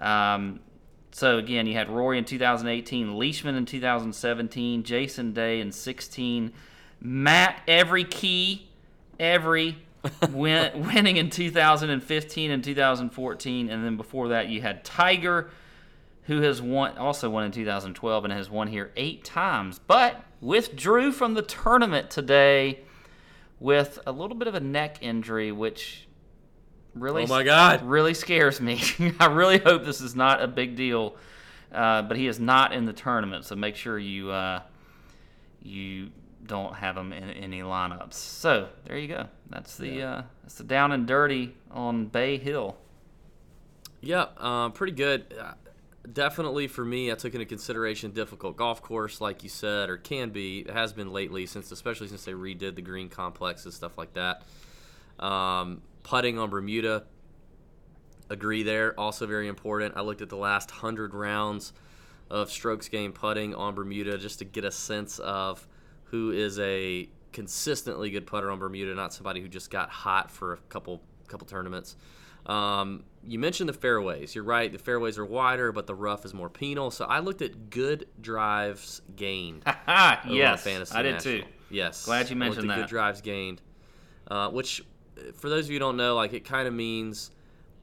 Um, 0.00 0.60
so 1.14 1.38
again, 1.38 1.68
you 1.68 1.74
had 1.74 1.88
Rory 1.88 2.18
in 2.18 2.24
2018, 2.24 3.16
Leishman 3.16 3.54
in 3.54 3.66
2017, 3.66 4.82
Jason 4.82 5.32
Day 5.32 5.60
in 5.60 5.70
16, 5.70 6.52
Matt 7.00 7.62
Every 7.68 8.02
key, 8.02 8.66
every 9.20 9.78
win, 10.32 10.88
winning 10.88 11.16
in 11.16 11.30
2015 11.30 12.50
and 12.50 12.64
2014, 12.64 13.70
and 13.70 13.84
then 13.84 13.96
before 13.96 14.26
that 14.26 14.48
you 14.48 14.60
had 14.60 14.84
Tiger, 14.84 15.50
who 16.24 16.40
has 16.40 16.60
won 16.60 16.98
also 16.98 17.30
won 17.30 17.44
in 17.44 17.52
2012 17.52 18.24
and 18.24 18.32
has 18.32 18.50
won 18.50 18.66
here 18.66 18.90
eight 18.96 19.22
times, 19.22 19.78
but 19.78 20.20
withdrew 20.40 21.12
from 21.12 21.34
the 21.34 21.42
tournament 21.42 22.10
today 22.10 22.80
with 23.60 24.00
a 24.04 24.10
little 24.10 24.36
bit 24.36 24.48
of 24.48 24.56
a 24.56 24.60
neck 24.60 24.98
injury, 25.00 25.52
which 25.52 26.08
really 26.94 27.24
Oh 27.24 27.26
my 27.26 27.42
God. 27.42 27.82
really 27.82 28.14
scares 28.14 28.60
me. 28.60 28.80
I 29.20 29.26
really 29.26 29.58
hope 29.58 29.84
this 29.84 30.00
is 30.00 30.14
not 30.14 30.42
a 30.42 30.46
big 30.46 30.76
deal, 30.76 31.16
uh, 31.72 32.02
but 32.02 32.16
he 32.16 32.26
is 32.26 32.38
not 32.40 32.72
in 32.72 32.84
the 32.86 32.92
tournament, 32.92 33.44
so 33.44 33.56
make 33.56 33.76
sure 33.76 33.98
you 33.98 34.30
uh, 34.30 34.62
you 35.62 36.10
don't 36.46 36.74
have 36.74 36.96
him 36.96 37.12
in 37.12 37.30
any 37.30 37.60
lineups. 37.60 38.14
So 38.14 38.68
there 38.84 38.98
you 38.98 39.08
go. 39.08 39.26
That's 39.50 39.76
the 39.76 40.02
uh, 40.02 40.22
that's 40.42 40.54
the 40.56 40.64
down 40.64 40.92
and 40.92 41.06
dirty 41.06 41.54
on 41.70 42.06
Bay 42.06 42.36
Hill. 42.38 42.76
Yeah, 44.00 44.26
um, 44.36 44.72
pretty 44.72 44.92
good. 44.92 45.34
Uh, 45.40 45.52
definitely 46.12 46.66
for 46.66 46.84
me, 46.84 47.10
I 47.10 47.14
took 47.14 47.32
into 47.32 47.46
consideration 47.46 48.10
difficult 48.10 48.56
golf 48.56 48.82
course, 48.82 49.20
like 49.22 49.42
you 49.42 49.48
said, 49.48 49.88
or 49.88 49.96
can 49.96 50.28
be. 50.30 50.60
It 50.60 50.70
has 50.70 50.92
been 50.92 51.10
lately, 51.12 51.46
since 51.46 51.72
especially 51.72 52.08
since 52.08 52.24
they 52.24 52.32
redid 52.32 52.74
the 52.74 52.82
green 52.82 53.08
complexes, 53.08 53.64
and 53.66 53.74
stuff 53.74 53.96
like 53.96 54.12
that. 54.12 54.42
Um, 55.18 55.80
putting 56.04 56.38
on 56.38 56.50
Bermuda, 56.50 57.04
agree 58.30 58.62
there. 58.62 58.98
Also 58.98 59.26
very 59.26 59.48
important. 59.48 59.96
I 59.96 60.02
looked 60.02 60.22
at 60.22 60.28
the 60.28 60.36
last 60.36 60.70
hundred 60.70 61.12
rounds 61.14 61.72
of 62.30 62.50
strokes 62.50 62.88
gained 62.88 63.14
putting 63.16 63.54
on 63.54 63.74
Bermuda 63.74 64.16
just 64.18 64.38
to 64.38 64.44
get 64.44 64.64
a 64.64 64.70
sense 64.70 65.18
of 65.18 65.66
who 66.04 66.30
is 66.30 66.58
a 66.60 67.08
consistently 67.32 68.10
good 68.10 68.26
putter 68.26 68.50
on 68.50 68.58
Bermuda, 68.60 68.94
not 68.94 69.12
somebody 69.12 69.40
who 69.40 69.48
just 69.48 69.70
got 69.70 69.90
hot 69.90 70.30
for 70.30 70.52
a 70.52 70.56
couple 70.68 71.02
couple 71.26 71.46
tournaments. 71.46 71.96
Um, 72.46 73.04
you 73.26 73.38
mentioned 73.38 73.68
the 73.70 73.74
fairways. 73.74 74.34
You're 74.34 74.44
right. 74.44 74.70
The 74.70 74.78
fairways 74.78 75.16
are 75.18 75.24
wider, 75.24 75.72
but 75.72 75.86
the 75.86 75.94
rough 75.94 76.24
is 76.26 76.34
more 76.34 76.50
penal. 76.50 76.90
So 76.90 77.06
I 77.06 77.20
looked 77.20 77.40
at 77.40 77.70
good 77.70 78.06
drives 78.20 79.00
gained. 79.16 79.62
Yes, 80.28 80.66
I 80.92 81.02
did 81.02 81.12
National. 81.14 81.40
too. 81.40 81.44
Yes. 81.70 82.04
Glad 82.04 82.28
you 82.30 82.36
mentioned 82.36 82.70
at 82.70 82.76
that. 82.76 82.82
Good 82.82 82.90
drives 82.90 83.20
gained, 83.22 83.62
uh, 84.28 84.50
which, 84.50 84.84
for 85.34 85.48
those 85.48 85.66
of 85.66 85.70
you 85.70 85.76
who 85.76 85.80
don't 85.80 85.96
know, 85.96 86.14
like 86.14 86.32
it 86.32 86.44
kind 86.44 86.68
of 86.68 86.74
means 86.74 87.30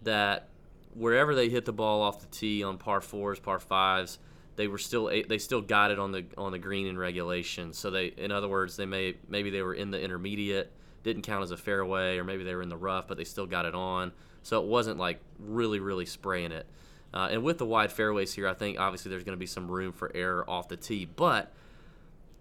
that 0.03 0.47
wherever 0.93 1.35
they 1.35 1.49
hit 1.49 1.65
the 1.65 1.73
ball 1.73 2.01
off 2.01 2.19
the 2.19 2.27
tee 2.27 2.63
on 2.63 2.77
par 2.77 3.01
fours, 3.01 3.39
par 3.39 3.59
fives, 3.59 4.19
they 4.55 4.67
were 4.67 4.77
still 4.77 5.05
they 5.05 5.37
still 5.37 5.61
got 5.61 5.91
it 5.91 5.99
on 5.99 6.11
the 6.11 6.25
on 6.37 6.51
the 6.51 6.59
green 6.59 6.87
in 6.87 6.97
regulation. 6.97 7.73
So 7.73 7.89
they, 7.89 8.07
in 8.07 8.31
other 8.31 8.47
words, 8.47 8.75
they 8.75 8.85
may 8.85 9.15
maybe 9.27 9.49
they 9.49 9.61
were 9.61 9.73
in 9.73 9.91
the 9.91 10.01
intermediate, 10.01 10.71
didn't 11.03 11.23
count 11.23 11.43
as 11.43 11.51
a 11.51 11.57
fairway, 11.57 12.17
or 12.17 12.23
maybe 12.23 12.43
they 12.43 12.55
were 12.55 12.61
in 12.61 12.69
the 12.69 12.77
rough, 12.77 13.07
but 13.07 13.17
they 13.17 13.23
still 13.23 13.47
got 13.47 13.65
it 13.65 13.75
on. 13.75 14.11
So 14.43 14.61
it 14.61 14.67
wasn't 14.67 14.97
like 14.97 15.19
really 15.39 15.79
really 15.79 16.05
spraying 16.05 16.51
it. 16.51 16.65
Uh, 17.13 17.29
and 17.31 17.43
with 17.43 17.57
the 17.57 17.65
wide 17.65 17.91
fairways 17.91 18.33
here, 18.33 18.47
I 18.47 18.53
think 18.53 18.79
obviously 18.79 19.09
there's 19.09 19.23
going 19.23 19.35
to 19.35 19.39
be 19.39 19.45
some 19.45 19.69
room 19.69 19.91
for 19.91 20.11
error 20.15 20.49
off 20.49 20.69
the 20.69 20.77
tee, 20.77 21.05
but 21.05 21.51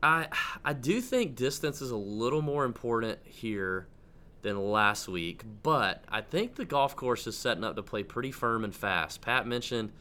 I 0.03 0.29
I 0.65 0.73
do 0.73 1.01
think 1.01 1.37
distance 1.37 1.81
is 1.81 1.91
a 1.91 1.97
little 1.97 2.43
more 2.43 2.65
important 2.65 3.19
here 3.25 3.87
than 4.43 4.59
last 4.71 5.09
week, 5.09 5.43
but 5.63 6.03
I 6.09 6.21
think 6.23 6.55
the 6.57 6.65
golf 6.65 6.97
course 6.97 7.27
is 7.27 7.37
setting 7.37 7.65
up 7.65 7.77
to 7.77 7.83
play 7.83 8.03
pretty 8.03 8.33
firm 8.33 8.65
and 8.65 8.75
fast. 8.75 9.21
Pat 9.21 9.47
mentioned, 9.47 9.93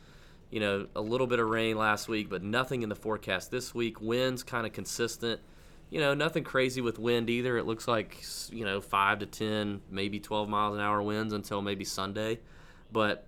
you 0.49 0.59
know, 0.59 0.87
a 0.95 1.01
little 1.01 1.27
bit 1.27 1.39
of 1.39 1.47
rain 1.49 1.77
last 1.77 2.07
week, 2.07 2.29
but 2.29 2.41
nothing 2.43 2.81
in 2.81 2.89
the 2.89 2.95
forecast 2.95 3.51
this 3.51 3.75
week. 3.75 4.01
Winds 4.01 4.43
kind 4.43 4.65
of 4.65 4.73
consistent. 4.73 5.41
you 5.89 5.99
know, 5.99 6.13
nothing 6.13 6.43
crazy 6.43 6.81
with 6.81 6.99
wind 6.99 7.29
either. 7.29 7.57
It 7.57 7.65
looks 7.65 7.87
like 7.87 8.23
you 8.51 8.63
know 8.63 8.79
five 8.81 9.19
to 9.19 9.25
ten, 9.25 9.81
maybe 9.89 10.19
12 10.19 10.47
miles 10.47 10.75
an 10.75 10.81
hour 10.81 11.01
winds 11.01 11.33
until 11.33 11.61
maybe 11.61 11.83
Sunday. 11.83 12.39
But 12.91 13.25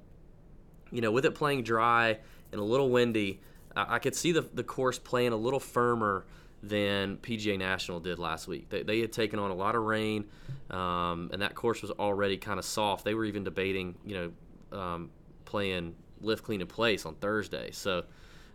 you 0.92 1.02
know, 1.02 1.12
with 1.12 1.26
it 1.26 1.36
playing 1.36 1.64
dry 1.64 2.20
and 2.52 2.62
a 2.62 2.64
little 2.64 2.90
windy, 2.90 3.42
I, 3.76 3.96
I 3.96 4.00
could 4.00 4.16
see 4.16 4.32
the 4.32 4.42
the 4.42 4.64
course 4.64 5.00
playing 5.00 5.34
a 5.34 5.38
little 5.38 5.60
firmer 5.60 6.26
than 6.64 7.18
PGA 7.18 7.58
National 7.58 8.00
did 8.00 8.20
last 8.20 8.48
week. 8.48 8.70
They, 8.70 8.84
they 8.84 9.00
had 9.00 9.12
taken 9.12 9.40
on 9.40 9.52
a 9.52 9.56
lot 9.56 9.76
of 9.76 9.84
rain, 9.84 10.26
um, 10.70 11.30
and 11.34 11.42
that 11.42 11.56
course 11.56 11.82
was 11.82 11.92
already 11.92 12.38
kind 12.38 12.60
of 12.60 12.66
soft. 12.66 13.04
They 13.04 13.14
were 13.14 13.26
even 13.26 13.44
debating, 13.44 13.96
you 14.06 14.34
know, 14.72 14.78
um, 14.78 15.10
playing 15.46 15.96
lift, 16.22 16.44
clean, 16.44 16.62
and 16.62 16.70
place 16.70 17.06
on 17.06 17.16
Thursday. 17.16 17.72
So 17.72 18.04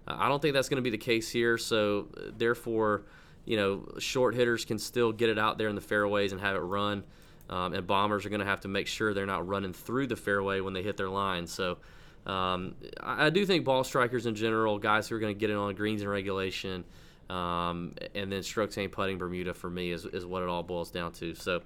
uh, 0.06 0.16
I 0.18 0.28
don't 0.28 0.40
think 0.40 0.54
that's 0.54 0.68
going 0.68 0.82
to 0.82 0.82
be 0.82 0.90
the 0.90 0.98
case 0.98 1.30
here. 1.30 1.58
So 1.58 2.08
therefore, 2.36 3.02
you 3.44 3.56
know, 3.56 3.88
short 3.98 4.34
hitters 4.34 4.64
can 4.64 4.78
still 4.78 5.12
get 5.12 5.28
it 5.28 5.38
out 5.38 5.58
there 5.58 5.68
in 5.68 5.74
the 5.74 5.80
fairways 5.80 6.32
and 6.32 6.40
have 6.40 6.56
it 6.56 6.60
run. 6.60 7.04
Um, 7.48 7.74
and 7.74 7.86
bombers 7.86 8.26
are 8.26 8.28
going 8.28 8.40
to 8.40 8.46
have 8.46 8.60
to 8.62 8.68
make 8.68 8.88
sure 8.88 9.14
they're 9.14 9.24
not 9.24 9.46
running 9.46 9.72
through 9.72 10.08
the 10.08 10.16
fairway 10.16 10.60
when 10.60 10.72
they 10.72 10.82
hit 10.82 10.96
their 10.96 11.08
line. 11.08 11.46
So 11.46 11.78
um, 12.26 12.74
I, 13.00 13.26
I, 13.26 13.30
do 13.30 13.46
think 13.46 13.64
ball 13.64 13.84
strikers 13.84 14.26
in 14.26 14.34
general, 14.34 14.80
guys 14.80 15.08
who 15.08 15.14
are 15.14 15.20
going 15.20 15.32
to 15.32 15.38
get 15.38 15.50
it 15.50 15.56
on 15.56 15.72
greens 15.76 16.00
and 16.00 16.10
regulation, 16.10 16.84
um, 17.28 17.94
and 18.14 18.30
then 18.30 18.42
strokes 18.42 18.76
gained 18.76 18.92
putting 18.92 19.18
Bermuda 19.18 19.54
for 19.54 19.70
me 19.70 19.90
is, 19.90 20.04
is 20.04 20.24
what 20.24 20.42
it 20.42 20.48
all 20.48 20.62
boils 20.62 20.90
down 20.90 21.12
to. 21.12 21.34
So 21.34 21.60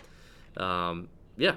um, 0.56 1.08
yeah, 1.36 1.56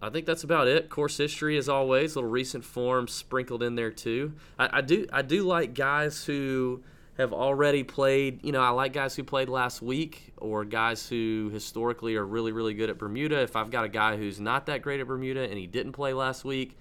I 0.00 0.10
think 0.10 0.26
that's 0.26 0.44
about 0.44 0.68
it. 0.68 0.88
Course 0.90 1.16
history, 1.16 1.56
as 1.56 1.68
always, 1.68 2.16
little 2.16 2.30
recent 2.30 2.64
form 2.64 3.08
sprinkled 3.08 3.62
in 3.62 3.74
there 3.74 3.90
too. 3.90 4.34
I, 4.58 4.78
I 4.78 4.80
do 4.80 5.06
I 5.12 5.22
do 5.22 5.42
like 5.42 5.74
guys 5.74 6.24
who 6.24 6.82
have 7.16 7.32
already 7.32 7.82
played. 7.82 8.44
You 8.44 8.52
know, 8.52 8.60
I 8.60 8.70
like 8.70 8.92
guys 8.92 9.16
who 9.16 9.24
played 9.24 9.48
last 9.48 9.80
week 9.80 10.34
or 10.36 10.64
guys 10.64 11.08
who 11.08 11.50
historically 11.52 12.16
are 12.16 12.26
really, 12.26 12.52
really 12.52 12.74
good 12.74 12.90
at 12.90 12.98
Bermuda. 12.98 13.40
If 13.40 13.56
I've 13.56 13.70
got 13.70 13.84
a 13.84 13.88
guy 13.88 14.16
who's 14.16 14.38
not 14.38 14.66
that 14.66 14.82
great 14.82 15.00
at 15.00 15.06
Bermuda 15.06 15.48
and 15.48 15.58
he 15.58 15.66
didn't 15.66 15.92
play 15.92 16.12
last 16.12 16.44
week, 16.44 16.76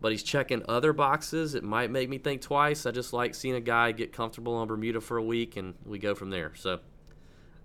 but 0.00 0.12
he's 0.12 0.22
checking 0.22 0.62
other 0.68 0.92
boxes, 0.92 1.54
it 1.54 1.64
might 1.64 1.90
make 1.90 2.08
me 2.08 2.18
think 2.18 2.40
twice. 2.40 2.86
I 2.86 2.90
just 2.90 3.12
like 3.12 3.34
seeing 3.34 3.54
a 3.54 3.60
guy 3.60 3.92
get 3.92 4.12
comfortable 4.12 4.54
on 4.54 4.68
Bermuda 4.68 5.00
for 5.00 5.16
a 5.16 5.22
week 5.22 5.56
and 5.56 5.74
we 5.84 5.98
go 5.98 6.14
from 6.14 6.30
there. 6.30 6.52
So 6.54 6.80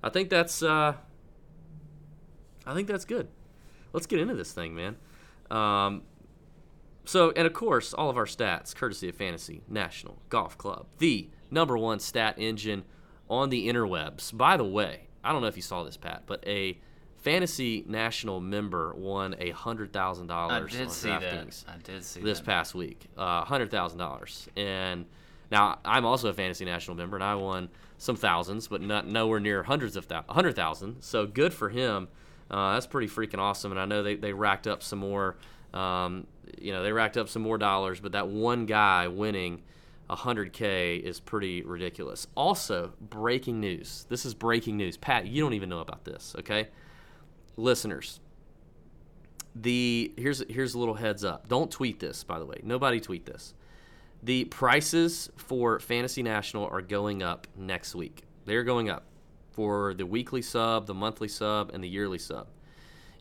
I 0.02 0.10
think 0.10 0.30
that's 0.30 0.64
uh, 0.64 0.96
I 2.66 2.74
think 2.74 2.88
that's 2.88 3.06
good. 3.06 3.28
Let's 3.92 4.08
get 4.08 4.20
into 4.20 4.36
this 4.36 4.52
thing, 4.52 4.76
man. 4.76 4.96
Um, 5.52 6.04
so, 7.06 7.32
and 7.36 7.46
of 7.46 7.54
course, 7.54 7.94
all 7.94 8.10
of 8.10 8.18
our 8.18 8.26
stats, 8.26 8.74
courtesy 8.74 9.10
of 9.10 9.16
Fantasy 9.16 9.62
National 9.68 10.22
Golf 10.30 10.58
Club, 10.58 10.88
the 10.98 11.30
number 11.52 11.78
one 11.78 12.00
stat 12.00 12.36
engine 12.38 12.86
on 13.30 13.50
the 13.50 13.68
interwebs. 13.68 14.36
By 14.36 14.58
the 14.58 14.64
way, 14.64 15.08
I 15.24 15.32
don't 15.32 15.42
know 15.42 15.48
if 15.48 15.56
you 15.56 15.62
saw 15.62 15.84
this, 15.84 15.98
Pat, 15.98 16.24
but 16.26 16.46
a 16.48 16.80
Fantasy 17.24 17.86
National 17.88 18.42
member 18.42 18.94
won 18.96 19.34
a 19.40 19.52
hundred 19.52 19.94
thousand 19.94 20.28
dollars 20.28 20.76
on 20.76 20.88
DraftKings. 20.88 21.66
I 21.68 21.78
did 21.82 22.04
see 22.04 22.20
this 22.20 22.40
that. 22.40 22.46
past 22.46 22.76
week, 22.76 23.08
uh, 23.18 23.46
hundred 23.46 23.72
thousand 23.72 24.00
dollars. 24.00 24.50
And 24.58 25.06
now 25.50 25.80
I'm 25.86 26.06
also 26.06 26.28
a 26.28 26.34
Fantasy 26.34 26.66
National 26.66 26.98
member, 26.98 27.16
and 27.16 27.24
I 27.24 27.36
won 27.36 27.70
some 27.98 28.18
thousands, 28.18 28.68
but 28.68 28.82
not 28.82 29.08
nowhere 29.08 29.40
near 29.40 29.64
hundreds 29.64 29.96
of 29.96 30.04
thousands, 30.06 30.34
hundred 30.34 30.58
thousand. 30.58 31.02
So 31.02 31.26
good 31.26 31.54
for 31.54 31.70
him. 31.70 32.10
Uh, 32.52 32.74
that's 32.74 32.88
pretty 32.88 33.08
freaking 33.08 33.40
awesome. 33.40 33.72
And 33.72 33.80
I 33.80 33.86
know 33.86 34.04
they, 34.04 34.16
they 34.16 34.34
racked 34.34 34.68
up 34.68 34.84
some 34.84 35.00
more. 35.00 35.38
Um, 35.74 36.28
you 36.60 36.74
know, 36.74 36.84
they 36.84 36.92
racked 36.92 37.16
up 37.16 37.30
some 37.30 37.42
more 37.42 37.58
dollars, 37.58 38.02
but 38.02 38.12
that 38.12 38.28
one 38.28 38.66
guy 38.66 39.08
winning 39.08 39.64
100K 40.10 41.02
is 41.02 41.22
pretty 41.22 41.64
ridiculous. 41.64 42.28
Also, 42.36 42.92
breaking 43.00 43.62
news. 43.62 44.06
This 44.10 44.26
is 44.26 44.34
breaking 44.34 44.76
news. 44.76 44.98
Pat, 44.98 45.26
you 45.26 45.42
don't 45.42 45.54
even 45.54 45.70
know 45.70 45.80
about 45.80 46.04
this, 46.04 46.36
okay? 46.40 46.68
Listeners, 47.56 48.20
the 49.56 50.14
here's 50.18 50.44
here's 50.50 50.74
a 50.74 50.80
little 50.80 50.96
heads 50.96 51.24
up. 51.24 51.48
Don't 51.48 51.70
tweet 51.70 52.00
this, 52.00 52.24
by 52.24 52.40
the 52.40 52.46
way. 52.46 52.60
Nobody 52.64 53.00
tweet 53.00 53.26
this. 53.26 53.54
The 54.24 54.46
prices 54.46 55.30
for 55.36 55.80
Fantasy 55.80 56.24
National 56.24 56.66
are 56.68 56.82
going 56.82 57.22
up 57.22 57.48
next 57.58 57.94
week. 57.94 58.24
They're 58.46 58.64
going 58.64 58.90
up 58.90 59.04
for 59.52 59.94
the 59.94 60.06
weekly 60.06 60.42
sub, 60.42 60.88
the 60.88 60.94
monthly 60.94 61.28
sub, 61.28 61.72
and 61.74 61.84
the 61.84 61.90
yearly 61.90 62.18
sub. 62.18 62.48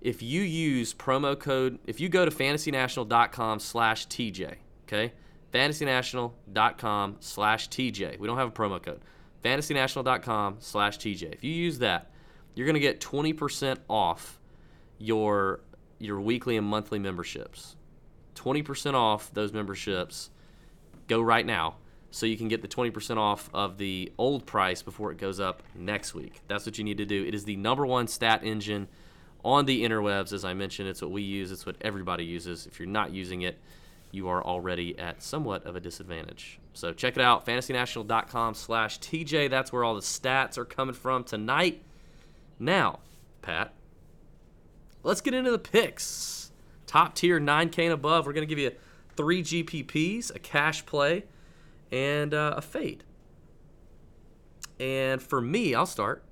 If 0.01 0.23
you 0.23 0.43
use 0.43 0.95
promo 0.95 1.39
code, 1.39 1.79
if 1.87 2.01
you 2.01 2.09
go 2.09 2.25
to 2.25 2.31
fantasynational.com 2.31 3.59
slash 3.61 4.07
TJ, 4.09 4.55
okay? 4.85 5.13
fantasynational.com 5.53 7.17
slash 7.21 7.69
TJ. 7.69 8.19
We 8.19 8.27
don't 8.27 8.39
have 8.39 8.49
a 8.49 8.53
promo 8.53 8.83
code. 8.83 9.01
fantasynational.com 9.45 10.57
slash 10.61 10.99
TJ. 10.99 11.35
If 11.35 11.45
you 11.45 11.53
use 11.53 11.79
that, 11.81 12.12
you're 12.55 12.67
going 12.67 12.75
to 12.75 12.81
get 12.81 13.01
20% 13.01 13.79
off 13.89 14.41
your 14.99 15.61
your 15.99 16.21
weekly 16.21 16.57
and 16.57 16.67
monthly 16.67 16.99
memberships. 16.99 17.77
20% 18.35 18.95
off 18.95 19.33
those 19.33 19.53
memberships. 19.53 20.31
Go 21.07 21.21
right 21.21 21.47
now 21.47 21.77
so 22.11 22.27
you 22.27 22.37
can 22.37 22.49
get 22.49 22.61
the 22.61 22.69
20% 22.69 23.17
off 23.17 23.49
of 23.55 23.79
the 23.79 24.13
old 24.19 24.45
price 24.45 24.83
before 24.83 25.13
it 25.13 25.19
goes 25.19 25.39
up 25.39 25.63
next 25.75 26.13
week. 26.13 26.41
That's 26.49 26.67
what 26.67 26.77
you 26.77 26.85
need 26.85 26.99
to 26.99 27.07
do. 27.07 27.25
It 27.25 27.35
is 27.35 27.45
the 27.45 27.57
number 27.57 27.87
one 27.87 28.09
stat 28.09 28.43
engine 28.43 28.89
on 29.45 29.65
the 29.65 29.83
interwebs. 29.83 30.33
As 30.33 30.45
I 30.45 30.55
mentioned, 30.55 30.89
it's 30.89 31.01
what 31.01 31.11
we 31.11 31.23
use, 31.23 31.53
it's 31.53 31.65
what 31.65 31.77
everybody 31.81 32.25
uses. 32.25 32.67
If 32.67 32.79
you're 32.79 32.89
not 32.89 33.13
using 33.13 33.43
it, 33.43 33.59
you 34.11 34.29
are 34.29 34.45
already 34.45 34.99
at 34.99 35.23
somewhat 35.23 35.65
of 35.67 35.75
a 35.75 35.81
disadvantage. 35.81 36.59
So 36.75 36.93
check 36.93 37.17
it 37.17 37.23
out, 37.23 37.47
fantasynational.com 37.47 38.55
slash 38.55 39.01
TJ. 39.01 39.49
That's 39.51 39.73
where 39.73 39.85
all 39.85 39.95
the 39.95 40.01
stats 40.01 40.59
are 40.59 40.65
coming 40.65 40.95
from 40.95 41.25
tonight. 41.25 41.83
Now, 42.63 43.01
Pat, 43.43 43.75
let's 45.03 45.21
get 45.21 45.35
into 45.35 45.51
the 45.51 45.59
picks. 45.59 46.53
Top 46.87 47.17
tier 47.17 47.41
9K 47.41 47.85
and 47.85 47.93
above. 47.93 48.25
We're 48.25 48.33
going 48.33 48.47
to 48.47 48.55
give 48.55 48.61
you 48.61 48.71
three 49.17 49.43
GPPs, 49.43 50.33
a 50.33 50.39
cash 50.39 50.87
play, 50.87 51.25
and 51.91 52.33
uh, 52.33 52.55
a 52.57 52.63
fade. 52.63 53.03
And 54.79 55.21
for 55.21 55.41
me, 55.41 55.75
I'll 55.75 55.87
start. 55.87 56.23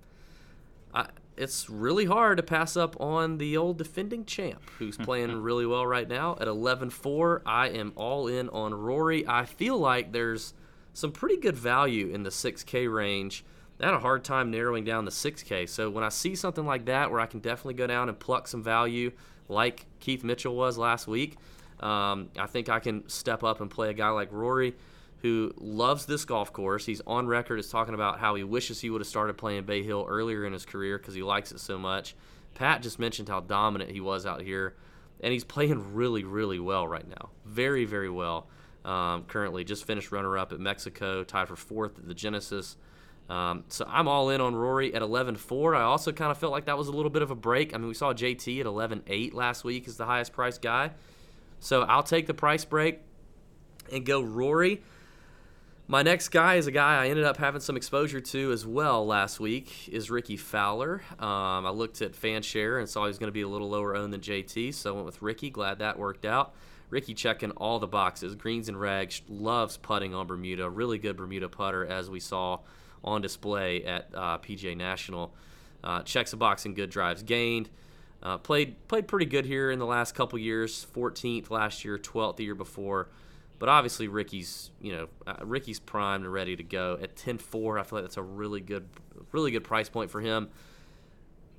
I, 0.94 1.08
it's 1.36 1.68
really 1.68 2.04
hard 2.04 2.36
to 2.36 2.44
pass 2.44 2.76
up 2.76 3.00
on 3.00 3.38
the 3.38 3.56
old 3.56 3.76
defending 3.76 4.24
champ 4.24 4.62
who's 4.78 4.96
playing 4.98 5.34
really 5.42 5.66
well 5.66 5.84
right 5.84 6.08
now 6.08 6.36
at 6.40 6.46
11-4 6.48 7.40
i 7.46 7.68
am 7.68 7.92
all 7.96 8.26
in 8.26 8.48
on 8.50 8.74
rory 8.74 9.26
i 9.26 9.44
feel 9.44 9.78
like 9.78 10.12
there's 10.12 10.52
some 10.92 11.12
pretty 11.12 11.36
good 11.36 11.56
value 11.56 12.08
in 12.08 12.24
the 12.24 12.30
6k 12.30 12.92
range 12.92 13.44
i 13.80 13.86
had 13.86 13.94
a 13.94 13.98
hard 13.98 14.24
time 14.24 14.50
narrowing 14.50 14.84
down 14.84 15.04
the 15.04 15.10
6k 15.10 15.68
so 15.68 15.90
when 15.90 16.04
i 16.04 16.08
see 16.08 16.34
something 16.34 16.66
like 16.66 16.86
that 16.86 17.10
where 17.10 17.20
i 17.20 17.26
can 17.26 17.40
definitely 17.40 17.74
go 17.74 17.86
down 17.86 18.08
and 18.08 18.18
pluck 18.18 18.48
some 18.48 18.62
value 18.62 19.10
like 19.48 19.86
keith 19.98 20.24
mitchell 20.24 20.54
was 20.54 20.78
last 20.78 21.06
week 21.06 21.36
um, 21.80 22.28
i 22.38 22.46
think 22.46 22.68
i 22.68 22.78
can 22.78 23.08
step 23.08 23.42
up 23.42 23.60
and 23.60 23.70
play 23.70 23.90
a 23.90 23.94
guy 23.94 24.10
like 24.10 24.30
rory 24.32 24.74
who 25.22 25.52
loves 25.58 26.06
this 26.06 26.24
golf 26.24 26.52
course. 26.52 26.86
He's 26.86 27.02
on 27.06 27.26
record 27.26 27.58
as 27.58 27.68
talking 27.68 27.94
about 27.94 28.18
how 28.18 28.34
he 28.34 28.44
wishes 28.44 28.80
he 28.80 28.90
would 28.90 29.00
have 29.00 29.08
started 29.08 29.36
playing 29.36 29.64
Bay 29.64 29.82
Hill 29.82 30.06
earlier 30.08 30.44
in 30.46 30.52
his 30.52 30.64
career 30.64 30.98
because 30.98 31.14
he 31.14 31.22
likes 31.22 31.52
it 31.52 31.60
so 31.60 31.78
much. 31.78 32.14
Pat 32.54 32.82
just 32.82 32.98
mentioned 32.98 33.28
how 33.28 33.40
dominant 33.40 33.90
he 33.90 34.00
was 34.00 34.26
out 34.26 34.40
here, 34.40 34.74
and 35.20 35.32
he's 35.32 35.44
playing 35.44 35.94
really, 35.94 36.24
really 36.24 36.58
well 36.58 36.88
right 36.88 37.06
now. 37.06 37.30
Very, 37.44 37.84
very 37.84 38.10
well. 38.10 38.46
Um, 38.84 39.24
currently, 39.24 39.62
just 39.62 39.84
finished 39.84 40.10
runner 40.10 40.38
up 40.38 40.52
at 40.52 40.60
Mexico, 40.60 41.22
tied 41.22 41.48
for 41.48 41.56
fourth 41.56 41.98
at 41.98 42.08
the 42.08 42.14
Genesis. 42.14 42.76
Um, 43.30 43.62
so 43.68 43.84
I'm 43.88 44.08
all 44.08 44.30
in 44.30 44.40
on 44.40 44.56
Rory 44.56 44.92
at 44.92 45.02
11-4. 45.02 45.76
I 45.76 45.82
also 45.82 46.10
kind 46.10 46.32
of 46.32 46.38
felt 46.38 46.50
like 46.50 46.64
that 46.64 46.76
was 46.76 46.88
a 46.88 46.92
little 46.92 47.10
bit 47.10 47.22
of 47.22 47.30
a 47.30 47.36
break. 47.36 47.72
I 47.72 47.78
mean, 47.78 47.86
we 47.86 47.94
saw 47.94 48.12
JT 48.12 48.58
at 48.58 48.66
11-8 48.66 49.32
last 49.32 49.62
week 49.62 49.86
as 49.86 49.96
the 49.96 50.04
highest 50.04 50.32
priced 50.32 50.60
guy. 50.60 50.90
So 51.60 51.82
I'll 51.82 52.02
take 52.02 52.26
the 52.26 52.34
price 52.34 52.64
break 52.64 52.98
and 53.92 54.04
go 54.04 54.20
Rory. 54.20 54.82
My 55.86 56.02
next 56.02 56.30
guy 56.30 56.56
is 56.56 56.66
a 56.66 56.72
guy 56.72 57.04
I 57.04 57.08
ended 57.08 57.24
up 57.24 57.36
having 57.36 57.60
some 57.60 57.76
exposure 57.76 58.20
to 58.20 58.50
as 58.50 58.66
well 58.66 59.06
last 59.06 59.38
week. 59.38 59.88
Is 59.88 60.10
Rickie 60.10 60.36
Fowler. 60.36 61.02
Um, 61.20 61.66
I 61.66 61.70
looked 61.70 62.02
at 62.02 62.12
FanShare 62.12 62.80
and 62.80 62.88
saw 62.88 63.02
he 63.02 63.08
was 63.08 63.18
going 63.18 63.28
to 63.28 63.32
be 63.32 63.42
a 63.42 63.48
little 63.48 63.68
lower 63.68 63.94
owned 63.94 64.12
than 64.12 64.20
JT, 64.20 64.74
so 64.74 64.90
I 64.90 64.94
went 64.94 65.06
with 65.06 65.22
Rickie. 65.22 65.50
Glad 65.50 65.78
that 65.78 65.98
worked 65.98 66.24
out. 66.24 66.54
Rickie 66.90 67.14
checking 67.14 67.52
all 67.52 67.78
the 67.78 67.86
boxes, 67.86 68.34
greens 68.34 68.68
and 68.68 68.80
rags. 68.80 69.22
Loves 69.28 69.76
putting 69.76 70.14
on 70.14 70.26
Bermuda. 70.26 70.68
Really 70.68 70.98
good 70.98 71.16
Bermuda 71.16 71.48
putter, 71.48 71.86
as 71.86 72.10
we 72.10 72.18
saw 72.18 72.60
on 73.04 73.20
display 73.20 73.84
at 73.84 74.08
uh, 74.14 74.38
PGA 74.38 74.76
National. 74.76 75.32
Uh, 75.82 76.02
checks 76.02 76.32
a 76.32 76.36
box 76.36 76.66
and 76.66 76.76
good 76.76 76.90
drives 76.90 77.22
gained. 77.22 77.70
Uh, 78.22 78.36
played 78.36 78.76
played 78.86 79.08
pretty 79.08 79.24
good 79.24 79.46
here 79.46 79.70
in 79.70 79.78
the 79.78 79.86
last 79.86 80.14
couple 80.14 80.38
years. 80.38 80.86
14th 80.94 81.50
last 81.50 81.84
year, 81.84 81.98
12th 81.98 82.36
the 82.36 82.44
year 82.44 82.54
before. 82.54 83.08
But 83.58 83.68
obviously, 83.68 84.08
Rickie's 84.08 84.70
you 84.80 84.92
know 84.92 85.08
uh, 85.26 85.36
Rickie's 85.42 85.80
primed 85.80 86.24
and 86.24 86.32
ready 86.32 86.56
to 86.56 86.62
go 86.62 86.98
at 87.00 87.16
10-4. 87.16 87.80
I 87.80 87.82
feel 87.82 87.98
like 87.98 88.04
that's 88.04 88.16
a 88.18 88.22
really 88.22 88.60
good, 88.60 88.88
really 89.32 89.50
good 89.50 89.64
price 89.64 89.88
point 89.88 90.10
for 90.10 90.20
him. 90.20 90.48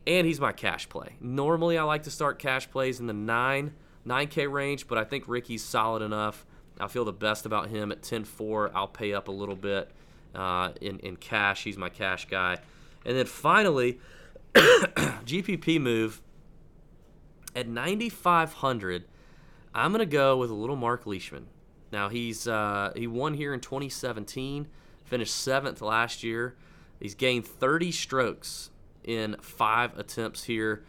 And 0.08 0.26
he's 0.26 0.40
my 0.40 0.52
cash 0.52 0.90
play. 0.90 1.16
Normally, 1.20 1.78
I 1.78 1.84
like 1.84 2.04
to 2.04 2.12
start 2.12 2.40
cash 2.40 2.70
plays 2.70 3.00
in 3.00 3.08
the 3.08 3.14
nine 3.14 3.74
9K 4.06 4.52
range, 4.52 4.88
but 4.88 4.98
I 4.98 5.04
think 5.04 5.28
Rickie's 5.28 5.64
solid 5.64 6.02
enough. 6.02 6.46
I 6.80 6.88
feel 6.88 7.06
the 7.06 7.14
best 7.14 7.46
about 7.46 7.70
him 7.70 7.92
at 7.92 8.02
10-4. 8.02 8.72
I'll 8.74 8.88
pay 8.88 9.14
up 9.14 9.28
a 9.28 9.32
little 9.32 9.56
bit 9.56 9.92
uh, 10.36 10.72
in 10.82 11.00
in 11.00 11.16
cash. 11.16 11.64
He's 11.64 11.78
my 11.78 11.90
cash 11.90 12.28
guy. 12.28 12.58
And 13.06 13.18
then 13.18 13.26
finally, 13.26 14.00
GPP 14.54 15.82
move 15.82 16.22
at 17.56 17.68
9,500. 17.68 19.06
I'm 19.74 19.92
gonna 19.92 20.06
go 20.06 20.38
with 20.38 20.50
a 20.50 20.54
little 20.54 20.76
Mark 20.76 21.06
Leishman. 21.06 21.48
Now 21.92 22.10
he's 22.10 22.48
uh, 22.48 22.92
he 22.96 23.08
won 23.08 23.34
here 23.34 23.54
in 23.54 23.60
2017, 23.60 24.68
finished 25.06 25.36
seventh 25.36 25.82
last 25.82 26.24
year. 26.24 26.56
He's 27.00 27.16
gained 27.16 27.46
30 27.46 27.92
strokes 27.92 28.70
in 29.04 29.36
five 29.42 29.98
attempts 29.98 30.44
here. 30.44 30.84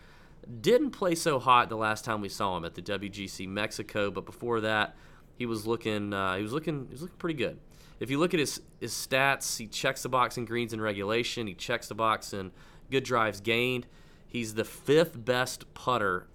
Didn't 0.60 0.90
play 0.90 1.14
so 1.14 1.38
hot 1.38 1.68
the 1.68 1.76
last 1.76 2.04
time 2.04 2.20
we 2.20 2.28
saw 2.28 2.56
him 2.56 2.64
at 2.64 2.74
the 2.74 2.82
WGC 2.82 3.48
Mexico, 3.48 4.10
but 4.10 4.26
before 4.26 4.60
that, 4.60 4.96
he 5.36 5.46
was 5.46 5.66
looking 5.66 6.12
uh, 6.12 6.36
he 6.36 6.42
was 6.42 6.52
looking 6.52 6.86
he 6.86 6.92
was 6.92 7.02
looking 7.02 7.16
pretty 7.16 7.38
good. 7.38 7.58
If 8.02 8.10
you 8.10 8.18
look 8.18 8.34
at 8.34 8.40
his 8.40 8.60
his 8.80 8.92
stats, 8.92 9.58
he 9.58 9.68
checks 9.68 10.02
the 10.02 10.08
box 10.08 10.36
in 10.36 10.44
greens 10.44 10.72
and 10.72 10.82
regulation. 10.82 11.46
He 11.46 11.54
checks 11.54 11.86
the 11.86 11.94
box 11.94 12.32
in 12.32 12.50
good 12.90 13.04
drives 13.04 13.40
gained. 13.40 13.86
He's 14.26 14.54
the 14.54 14.64
fifth 14.64 15.24
best 15.24 15.72
putter 15.72 16.26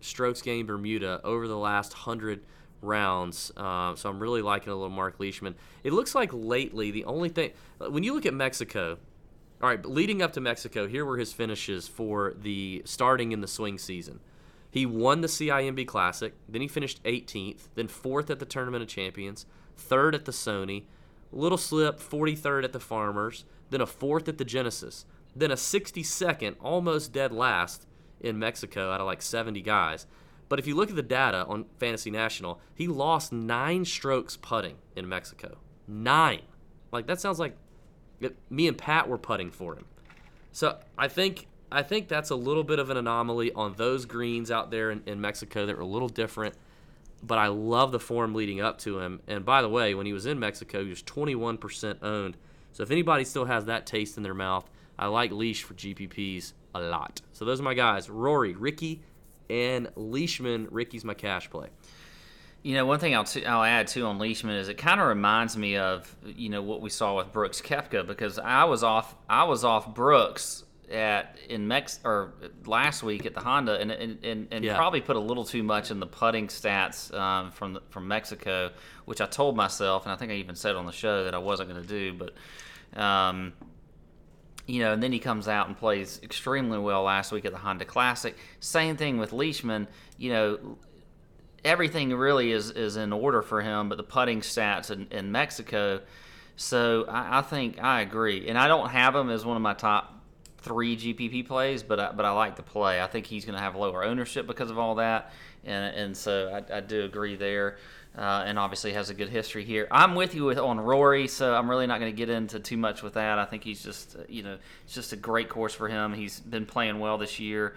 strokes 0.00 0.40
gained 0.42 0.68
Bermuda 0.68 1.20
over 1.24 1.48
the 1.48 1.58
last 1.58 1.92
hundred 1.92 2.44
rounds. 2.80 3.50
Uh, 3.56 3.96
so 3.96 4.08
I'm 4.08 4.20
really 4.20 4.42
liking 4.42 4.72
a 4.72 4.76
little 4.76 4.90
Mark 4.90 5.18
Leishman. 5.18 5.56
It 5.82 5.92
looks 5.92 6.14
like 6.14 6.30
lately 6.32 6.92
the 6.92 7.04
only 7.04 7.30
thing 7.30 7.50
when 7.78 8.04
you 8.04 8.14
look 8.14 8.24
at 8.24 8.34
Mexico, 8.34 8.98
all 9.60 9.68
right, 9.68 9.84
leading 9.84 10.22
up 10.22 10.32
to 10.34 10.40
Mexico, 10.40 10.86
here 10.86 11.04
were 11.04 11.18
his 11.18 11.32
finishes 11.32 11.88
for 11.88 12.34
the 12.40 12.80
starting 12.84 13.32
in 13.32 13.40
the 13.40 13.48
swing 13.48 13.76
season. 13.76 14.20
He 14.70 14.86
won 14.86 15.22
the 15.22 15.26
CIMB 15.26 15.84
Classic, 15.88 16.32
then 16.48 16.60
he 16.60 16.68
finished 16.68 17.02
18th, 17.02 17.70
then 17.74 17.88
fourth 17.88 18.30
at 18.30 18.38
the 18.38 18.46
Tournament 18.46 18.82
of 18.82 18.88
Champions, 18.88 19.46
third 19.76 20.14
at 20.14 20.24
the 20.24 20.32
Sony, 20.32 20.84
little 21.32 21.58
slip, 21.58 22.00
43rd 22.00 22.64
at 22.64 22.72
the 22.72 22.80
Farmers, 22.80 23.44
then 23.70 23.80
a 23.80 23.86
fourth 23.86 24.28
at 24.28 24.38
the 24.38 24.44
Genesis, 24.44 25.04
then 25.34 25.50
a 25.50 25.56
62nd, 25.56 26.56
almost 26.60 27.12
dead 27.12 27.32
last 27.32 27.86
in 28.20 28.38
Mexico 28.38 28.90
out 28.90 29.00
of 29.00 29.06
like 29.06 29.22
70 29.22 29.60
guys. 29.62 30.06
But 30.48 30.58
if 30.58 30.66
you 30.66 30.74
look 30.74 30.90
at 30.90 30.96
the 30.96 31.02
data 31.02 31.44
on 31.46 31.66
Fantasy 31.78 32.10
National, 32.10 32.60
he 32.74 32.88
lost 32.88 33.32
nine 33.32 33.84
strokes 33.84 34.36
putting 34.36 34.76
in 34.96 35.08
Mexico. 35.08 35.58
Nine. 35.86 36.42
Like 36.90 37.06
that 37.06 37.20
sounds 37.20 37.38
like 37.38 37.56
me 38.50 38.66
and 38.66 38.76
Pat 38.76 39.08
were 39.08 39.18
putting 39.18 39.50
for 39.50 39.74
him. 39.74 39.84
So 40.52 40.78
I 40.96 41.08
think 41.08 41.46
I 41.70 41.82
think 41.82 42.08
that's 42.08 42.30
a 42.30 42.36
little 42.36 42.64
bit 42.64 42.78
of 42.78 42.88
an 42.88 42.96
anomaly 42.96 43.52
on 43.52 43.74
those 43.74 44.06
greens 44.06 44.50
out 44.50 44.70
there 44.70 44.90
in, 44.90 45.02
in 45.04 45.20
Mexico 45.20 45.66
that 45.66 45.76
are 45.76 45.82
a 45.82 45.86
little 45.86 46.08
different. 46.08 46.54
But 47.22 47.38
I 47.38 47.48
love 47.48 47.92
the 47.92 47.98
form 47.98 48.34
leading 48.34 48.60
up 48.60 48.78
to 48.80 49.00
him. 49.00 49.20
And 49.26 49.44
by 49.44 49.62
the 49.62 49.68
way, 49.68 49.94
when 49.94 50.06
he 50.06 50.12
was 50.12 50.26
in 50.26 50.38
Mexico, 50.38 50.82
he 50.84 50.90
was 50.90 51.02
21% 51.02 52.02
owned. 52.02 52.36
So 52.72 52.82
if 52.82 52.90
anybody 52.90 53.24
still 53.24 53.46
has 53.46 53.64
that 53.64 53.86
taste 53.86 54.16
in 54.16 54.22
their 54.22 54.34
mouth, 54.34 54.68
I 54.98 55.06
like 55.06 55.32
Leash 55.32 55.62
for 55.62 55.74
GPPs 55.74 56.52
a 56.74 56.80
lot. 56.80 57.20
So 57.32 57.44
those 57.44 57.60
are 57.60 57.64
my 57.64 57.74
guys: 57.74 58.10
Rory, 58.10 58.54
Rickie, 58.54 59.02
and 59.48 59.90
Leishman. 59.96 60.68
Rickie's 60.70 61.04
my 61.04 61.14
cash 61.14 61.50
play. 61.50 61.68
You 62.62 62.74
know, 62.74 62.86
one 62.86 62.98
thing 62.98 63.14
I'll, 63.14 63.24
t- 63.24 63.46
I'll 63.46 63.62
add 63.62 63.86
too 63.86 64.04
on 64.06 64.18
Leishman 64.18 64.56
is 64.56 64.68
it 64.68 64.78
kind 64.78 65.00
of 65.00 65.06
reminds 65.06 65.56
me 65.56 65.76
of 65.76 66.14
you 66.24 66.48
know 66.48 66.62
what 66.62 66.80
we 66.80 66.90
saw 66.90 67.16
with 67.16 67.32
Brooks 67.32 67.60
Koepka 67.60 68.06
because 68.06 68.38
I 68.38 68.64
was 68.64 68.82
off 68.82 69.14
I 69.28 69.44
was 69.44 69.64
off 69.64 69.94
Brooks 69.94 70.64
at 70.90 71.38
in 71.48 71.68
Mex 71.68 72.00
or 72.04 72.32
last 72.66 73.02
week 73.02 73.26
at 73.26 73.34
the 73.34 73.40
Honda 73.40 73.78
and 73.80 73.90
and, 73.90 74.24
and, 74.24 74.48
and 74.50 74.64
Yeah. 74.64 74.76
probably 74.76 75.00
put 75.00 75.16
a 75.16 75.20
little 75.20 75.44
too 75.44 75.62
much 75.62 75.90
in 75.90 76.00
the 76.00 76.06
putting 76.06 76.48
stats 76.48 77.12
um, 77.12 77.50
from 77.50 77.74
the, 77.74 77.82
from 77.90 78.08
Mexico, 78.08 78.70
which 79.04 79.20
I 79.20 79.26
told 79.26 79.56
myself 79.56 80.04
and 80.04 80.12
I 80.12 80.16
think 80.16 80.32
I 80.32 80.36
even 80.36 80.54
said 80.54 80.76
on 80.76 80.86
the 80.86 80.92
show 80.92 81.24
that 81.24 81.34
I 81.34 81.38
wasn't 81.38 81.70
going 81.70 81.82
to 81.82 81.88
do, 81.88 82.12
but. 82.14 82.32
Um, 83.00 83.52
you 84.66 84.80
know, 84.80 84.92
and 84.92 85.02
then 85.02 85.12
he 85.12 85.18
comes 85.18 85.48
out 85.48 85.66
and 85.66 85.76
plays 85.76 86.20
extremely 86.22 86.78
well 86.78 87.02
last 87.02 87.32
week 87.32 87.46
at 87.46 87.52
the 87.52 87.58
Honda 87.58 87.86
Classic. 87.86 88.36
Same 88.60 88.98
thing 88.98 89.16
with 89.16 89.32
Leishman. 89.32 89.88
You 90.18 90.30
know, 90.32 90.78
everything 91.64 92.14
really 92.14 92.52
is, 92.52 92.70
is 92.72 92.96
in 92.98 93.12
order 93.12 93.40
for 93.40 93.62
him, 93.62 93.88
but 93.88 93.96
the 93.96 94.04
putting 94.04 94.40
stats 94.42 94.90
in, 94.90 95.06
in 95.10 95.32
Mexico. 95.32 96.02
So 96.56 97.06
I, 97.08 97.38
I 97.38 97.42
think 97.42 97.82
I 97.82 98.02
agree, 98.02 98.46
and 98.48 98.58
I 98.58 98.68
don't 98.68 98.90
have 98.90 99.14
him 99.14 99.30
as 99.30 99.42
one 99.42 99.56
of 99.56 99.62
my 99.62 99.72
top 99.74 100.17
three 100.58 100.96
GPP 100.96 101.46
plays, 101.46 101.82
but 101.82 102.00
I, 102.00 102.12
but 102.12 102.24
I 102.24 102.30
like 102.30 102.56
the 102.56 102.62
play. 102.62 103.00
I 103.00 103.06
think 103.06 103.26
he's 103.26 103.44
going 103.44 103.54
to 103.56 103.60
have 103.60 103.76
lower 103.76 104.04
ownership 104.04 104.46
because 104.46 104.70
of 104.70 104.78
all 104.78 104.96
that, 104.96 105.32
and 105.64 105.94
and 105.96 106.16
so 106.16 106.62
I, 106.70 106.78
I 106.78 106.80
do 106.80 107.04
agree 107.04 107.36
there. 107.36 107.78
Uh, 108.16 108.42
and 108.46 108.58
obviously 108.58 108.92
has 108.94 109.10
a 109.10 109.14
good 109.14 109.28
history 109.28 109.64
here. 109.64 109.86
I'm 109.92 110.16
with 110.16 110.34
you 110.34 110.44
with 110.44 110.58
on 110.58 110.80
Rory, 110.80 111.28
so 111.28 111.54
I'm 111.54 111.70
really 111.70 111.86
not 111.86 112.00
going 112.00 112.10
to 112.10 112.16
get 112.16 112.28
into 112.28 112.58
too 112.58 112.76
much 112.76 113.00
with 113.00 113.14
that. 113.14 113.38
I 113.38 113.44
think 113.44 113.62
he's 113.62 113.80
just, 113.80 114.16
you 114.28 114.42
know, 114.42 114.58
it's 114.84 114.94
just 114.94 115.12
a 115.12 115.16
great 115.16 115.48
course 115.48 115.72
for 115.72 115.86
him. 115.86 116.14
He's 116.14 116.40
been 116.40 116.66
playing 116.66 116.98
well 116.98 117.16
this 117.18 117.38
year. 117.38 117.76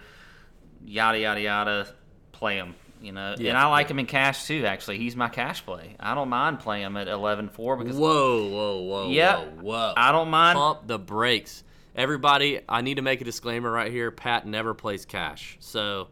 Yada 0.84 1.20
yada 1.20 1.40
yada. 1.40 1.94
Play 2.32 2.56
him, 2.56 2.74
you 3.00 3.12
know. 3.12 3.36
Yeah. 3.38 3.50
and 3.50 3.58
I 3.58 3.66
like 3.66 3.88
him 3.88 4.00
in 4.00 4.06
cash 4.06 4.46
too. 4.46 4.64
Actually, 4.66 4.98
he's 4.98 5.14
my 5.14 5.28
cash 5.28 5.64
play. 5.64 5.94
I 6.00 6.16
don't 6.16 6.30
mind 6.30 6.58
playing 6.58 6.86
him 6.86 6.96
at 6.96 7.06
11-4 7.06 7.78
because 7.78 7.94
Whoa, 7.96 8.48
whoa, 8.48 8.80
whoa, 8.80 9.10
yeah, 9.10 9.44
whoa, 9.44 9.62
whoa. 9.62 9.94
I 9.96 10.10
don't 10.10 10.30
mind. 10.30 10.56
Pump 10.56 10.88
the 10.88 10.98
brakes. 10.98 11.62
Everybody, 11.94 12.60
I 12.68 12.80
need 12.80 12.94
to 12.96 13.02
make 13.02 13.20
a 13.20 13.24
disclaimer 13.24 13.70
right 13.70 13.92
here. 13.92 14.10
Pat 14.10 14.46
never 14.46 14.72
plays 14.74 15.04
cash. 15.04 15.56
So 15.60 16.08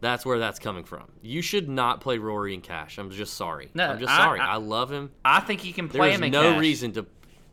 that's 0.00 0.24
where 0.24 0.38
that's 0.38 0.58
coming 0.58 0.84
from. 0.84 1.04
You 1.22 1.42
should 1.42 1.68
not 1.68 2.00
play 2.00 2.16
Rory 2.18 2.54
in 2.54 2.62
cash. 2.62 2.96
I'm 2.98 3.10
just 3.10 3.34
sorry. 3.34 3.70
No, 3.74 3.86
I'm 3.88 3.98
just 3.98 4.10
I- 4.10 4.16
sorry. 4.16 4.40
I- 4.40 4.54
I, 4.54 4.56
love 4.56 4.90
him. 4.90 5.10
I 5.24 5.40
think 5.40 5.60
he 5.60 5.72
can 5.72 5.88
play 5.88 6.08
There's 6.08 6.18
him 6.18 6.24
in 6.24 6.32
no 6.32 6.52
cash. 6.52 6.60
reason 6.60 6.92
to. 6.92 7.06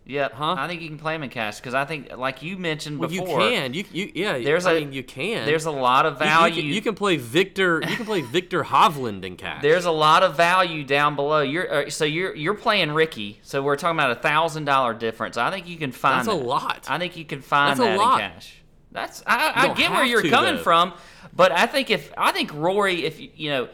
Yep. 0.10 0.34
Huh? 0.34 0.56
I 0.58 0.67
think 0.67 0.82
you 0.82 0.88
can 0.88 0.98
play 0.98 1.15
him 1.15 1.24
in 1.24 1.30
cash 1.30 1.58
because 1.58 1.74
I 1.74 1.84
think, 1.84 2.15
like 2.17 2.41
you 2.41 2.58
mentioned 2.58 2.98
Well, 2.98 3.12
you 3.12 3.24
can. 3.24 3.74
You, 3.74 3.84
you 3.91 4.12
yeah. 4.15 4.39
There's 4.39 4.65
I 4.65 4.74
a- 4.74 4.80
mean, 4.80 4.93
you 4.93 5.04
can. 5.04 5.46
there's 5.46 5.65
a 5.65 5.72
lot 5.72 6.06
of 6.06 6.13
You- 6.13 6.20
you 6.20 6.26
value. 6.32 6.62
can- 6.62 6.72
You, 6.74 6.82
can 6.82 6.96
play 6.96 7.17
Victor. 7.17 7.82
You 7.88 7.96
can 7.98 8.06
play 8.06 8.22
Viktor 8.22 8.63
Hovland 8.63 9.24
in 9.26 9.36
cash. 9.36 9.62
There's 9.62 9.84
a 9.86 9.91
lot 9.91 10.24
of 10.24 10.38
value 10.38 10.84
down 10.86 11.15
below. 11.17 11.41
You're 11.41 11.88
uh, 11.88 11.89
so 11.89 12.06
you're 12.06 12.34
you're 12.36 12.54
playing 12.54 12.91
Rickie. 12.91 13.39
So 13.43 13.62
we're 13.62 13.76
talking 13.76 14.00
about 14.00 14.12
a 14.12 14.15
thousand 14.22 14.63
dollar 14.65 14.93
difference. 14.93 15.36
I 15.38 15.52
think 15.52 15.67
you 15.67 15.78
can 15.78 15.91
find 15.91 16.26
That's 16.26 16.36
a 16.36 16.39
that. 16.39 16.46
lot. 16.46 16.86
I 16.89 16.98
think 17.00 17.17
you 17.17 17.26
can 17.26 17.41
find 17.41 17.72
That's 17.72 17.82
a 17.82 17.91
that 17.91 17.98
lot. 17.98 18.22
in 18.22 18.30
cash. 18.32 18.54
That's 18.93 19.22
I, 19.28 19.52
I 19.70 19.74
get 19.74 19.91
where 19.91 20.06
you're 20.06 20.22
to, 20.22 20.30
coming 20.30 20.56
though. 20.56 20.63
from, 20.63 20.93
but 21.36 21.52
I 21.52 21.65
think 21.65 21.89
if 21.89 22.13
I 22.17 22.32
think 22.32 22.54
Rory, 22.54 23.04
if 23.06 23.20
you 23.20 23.30
you 23.36 23.50
know, 23.50 23.67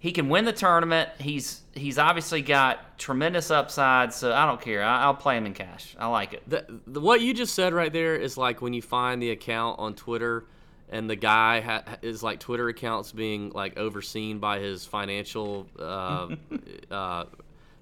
he 0.00 0.12
can 0.12 0.30
win 0.30 0.46
the 0.46 0.52
tournament. 0.52 1.10
He's 1.18 1.60
he's 1.74 1.98
obviously 1.98 2.40
got 2.40 2.98
tremendous 2.98 3.50
upside. 3.50 4.14
So 4.14 4.32
I 4.32 4.46
don't 4.46 4.60
care. 4.60 4.82
I, 4.82 5.02
I'll 5.02 5.14
play 5.14 5.36
him 5.36 5.44
in 5.44 5.52
cash. 5.52 5.94
I 5.98 6.06
like 6.06 6.32
it. 6.32 6.42
The, 6.48 6.64
the, 6.86 7.00
what 7.00 7.20
you 7.20 7.34
just 7.34 7.54
said 7.54 7.74
right 7.74 7.92
there 7.92 8.16
is 8.16 8.38
like 8.38 8.62
when 8.62 8.72
you 8.72 8.80
find 8.80 9.20
the 9.20 9.30
account 9.30 9.78
on 9.78 9.94
Twitter 9.94 10.46
and 10.88 11.08
the 11.08 11.16
guy 11.16 11.60
ha- 11.60 11.84
is 12.00 12.22
like 12.22 12.40
Twitter 12.40 12.68
accounts 12.68 13.12
being 13.12 13.50
like 13.50 13.76
overseen 13.76 14.38
by 14.38 14.58
his 14.58 14.86
financial, 14.86 15.66
uh, 15.78 16.28
uh, 16.90 17.26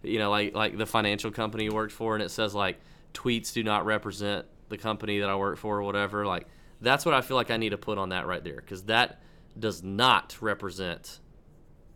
you 0.03 0.19
know, 0.19 0.31
like 0.31 0.57
like 0.57 0.77
the 0.77 0.87
financial 0.87 1.31
company 1.31 1.65
he 1.65 1.71
worked 1.71 1.93
for, 1.93 2.17
and 2.17 2.23
it 2.23 2.33
says 2.33 2.53
like 2.53 2.81
tweets 3.15 3.53
do 3.53 3.63
not 3.63 3.87
represent 3.87 4.45
the 4.71 4.77
company 4.77 5.21
that 5.21 5.31
I 5.31 5.37
work 5.37 5.57
for 5.57 5.79
or 5.79 5.83
whatever. 5.85 6.27
Like 6.27 6.49
that's 6.81 7.05
what 7.05 7.15
I 7.15 7.21
feel 7.21 7.37
like 7.37 7.53
I 7.53 7.59
need 7.59 7.71
to 7.71 7.79
put 7.79 7.97
on 7.97 8.09
that 8.09 8.27
right 8.27 8.43
there 8.43 8.57
because 8.57 8.83
that 8.85 9.23
does 9.57 9.85
not 9.85 10.37
represent 10.41 11.21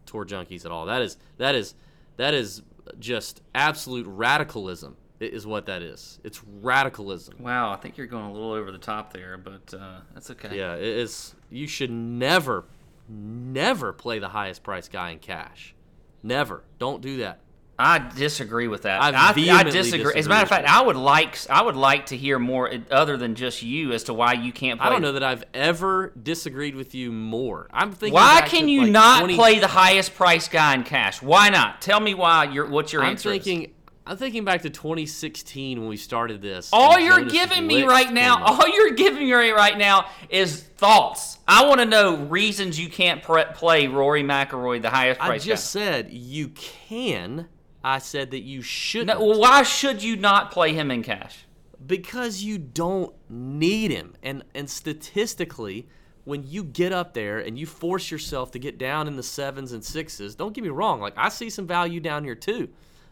tour 0.06 0.24
junkies 0.24 0.64
at 0.64 0.70
all. 0.70 0.86
That 0.86 1.02
is 1.02 1.16
that 1.38 1.54
is 1.54 1.74
that 2.16 2.34
is 2.34 2.62
just 2.98 3.42
absolute 3.54 4.06
radicalism 4.06 4.96
is 5.20 5.46
what 5.46 5.66
that 5.66 5.82
is. 5.82 6.18
It's 6.24 6.42
radicalism. 6.44 7.36
Wow, 7.38 7.72
I 7.72 7.76
think 7.76 7.96
you're 7.96 8.06
going 8.06 8.24
a 8.24 8.32
little 8.32 8.52
over 8.52 8.72
the 8.72 8.78
top 8.78 9.12
there, 9.12 9.36
but 9.38 9.72
uh, 9.74 10.00
that's 10.14 10.30
okay. 10.32 10.56
Yeah, 10.56 10.74
it 10.74 10.82
is. 10.82 11.34
You 11.50 11.66
should 11.66 11.90
never, 11.90 12.64
never 13.08 13.92
play 13.92 14.18
the 14.18 14.28
highest 14.28 14.62
price 14.62 14.88
guy 14.88 15.10
in 15.10 15.18
cash. 15.18 15.74
Never. 16.22 16.64
Don't 16.78 17.00
do 17.00 17.18
that. 17.18 17.40
I 17.84 17.98
disagree 17.98 18.68
with 18.68 18.82
that. 18.82 19.02
I 19.02 19.10
I, 19.10 19.58
I, 19.58 19.62
disagree. 19.64 20.14
As 20.14 20.26
a 20.26 20.28
matter 20.28 20.44
of 20.44 20.48
fact. 20.48 20.68
I 20.68 20.82
would 20.82 20.94
like 20.94 21.36
I 21.50 21.62
would 21.62 21.74
like 21.74 22.06
to 22.06 22.16
hear 22.16 22.38
more 22.38 22.70
other 22.92 23.16
than 23.16 23.34
just 23.34 23.60
you 23.62 23.92
as 23.92 24.04
to 24.04 24.14
why 24.14 24.34
you 24.34 24.52
can't 24.52 24.78
play. 24.78 24.86
I 24.86 24.90
don't 24.90 25.02
know 25.02 25.12
that 25.12 25.24
I've 25.24 25.42
ever 25.52 26.12
disagreed 26.22 26.76
with 26.76 26.94
you 26.94 27.10
more. 27.10 27.66
I'm 27.72 27.90
thinking. 27.90 28.14
Why 28.14 28.42
can 28.46 28.68
you 28.68 28.82
like, 28.82 28.92
not 28.92 29.18
20 29.18 29.34
play 29.34 29.58
the 29.58 29.66
highest 29.66 30.14
price 30.14 30.46
guy 30.46 30.74
in 30.74 30.84
cash? 30.84 31.20
Why 31.20 31.48
not? 31.48 31.82
Tell 31.82 31.98
me 31.98 32.14
why. 32.14 32.44
Your 32.44 32.66
what's 32.66 32.92
your 32.92 33.02
I'm 33.02 33.10
answer? 33.10 33.30
is. 33.30 33.42
thinking. 33.42 33.72
I'm 34.04 34.16
thinking 34.16 34.44
back 34.44 34.62
to 34.62 34.70
2016 34.70 35.78
when 35.78 35.88
we 35.88 35.96
started 35.96 36.42
this. 36.42 36.70
All 36.72 36.98
you're 36.98 37.18
Jonas 37.18 37.32
giving 37.32 37.66
me 37.66 37.84
right 37.84 38.12
now, 38.12 38.44
all 38.44 38.68
you're 38.68 38.94
giving 38.94 39.28
me 39.28 39.50
right 39.50 39.78
now 39.78 40.06
is 40.28 40.60
thoughts. 40.60 41.38
I 41.46 41.66
want 41.66 41.80
to 41.80 41.86
know 41.86 42.16
reasons 42.16 42.80
you 42.80 42.88
can't 42.88 43.22
pre- 43.22 43.44
play 43.54 43.86
Rory 43.86 44.24
McIlroy 44.24 44.82
the 44.82 44.90
highest 44.90 45.20
price. 45.20 45.42
I 45.42 45.44
just 45.44 45.70
said 45.70 46.12
you 46.12 46.48
can. 46.48 47.48
I 47.84 47.98
said 47.98 48.30
that 48.30 48.42
you 48.42 48.62
shouldn't. 48.62 49.18
No, 49.18 49.26
well, 49.26 49.40
why 49.40 49.62
should 49.62 50.02
you 50.02 50.16
not 50.16 50.50
play 50.50 50.72
him 50.72 50.90
in 50.90 51.02
cash? 51.02 51.44
because 51.84 52.44
you 52.44 52.58
don't 52.58 53.12
need 53.28 53.90
him 53.90 54.14
and 54.22 54.44
and 54.54 54.70
statistically 54.70 55.88
when 56.22 56.44
you 56.46 56.62
get 56.62 56.92
up 56.92 57.12
there 57.12 57.40
and 57.40 57.58
you 57.58 57.66
force 57.66 58.08
yourself 58.08 58.52
to 58.52 58.58
get 58.60 58.78
down 58.78 59.08
in 59.08 59.16
the 59.16 59.22
sevens 59.22 59.72
and 59.72 59.84
sixes 59.84 60.36
don't 60.36 60.54
get 60.54 60.62
me 60.62 60.70
wrong 60.70 61.00
like 61.00 61.12
i 61.16 61.28
see 61.28 61.50
some 61.50 61.66
value 61.66 61.98
down 61.98 62.22
here 62.22 62.36
too 62.36 62.68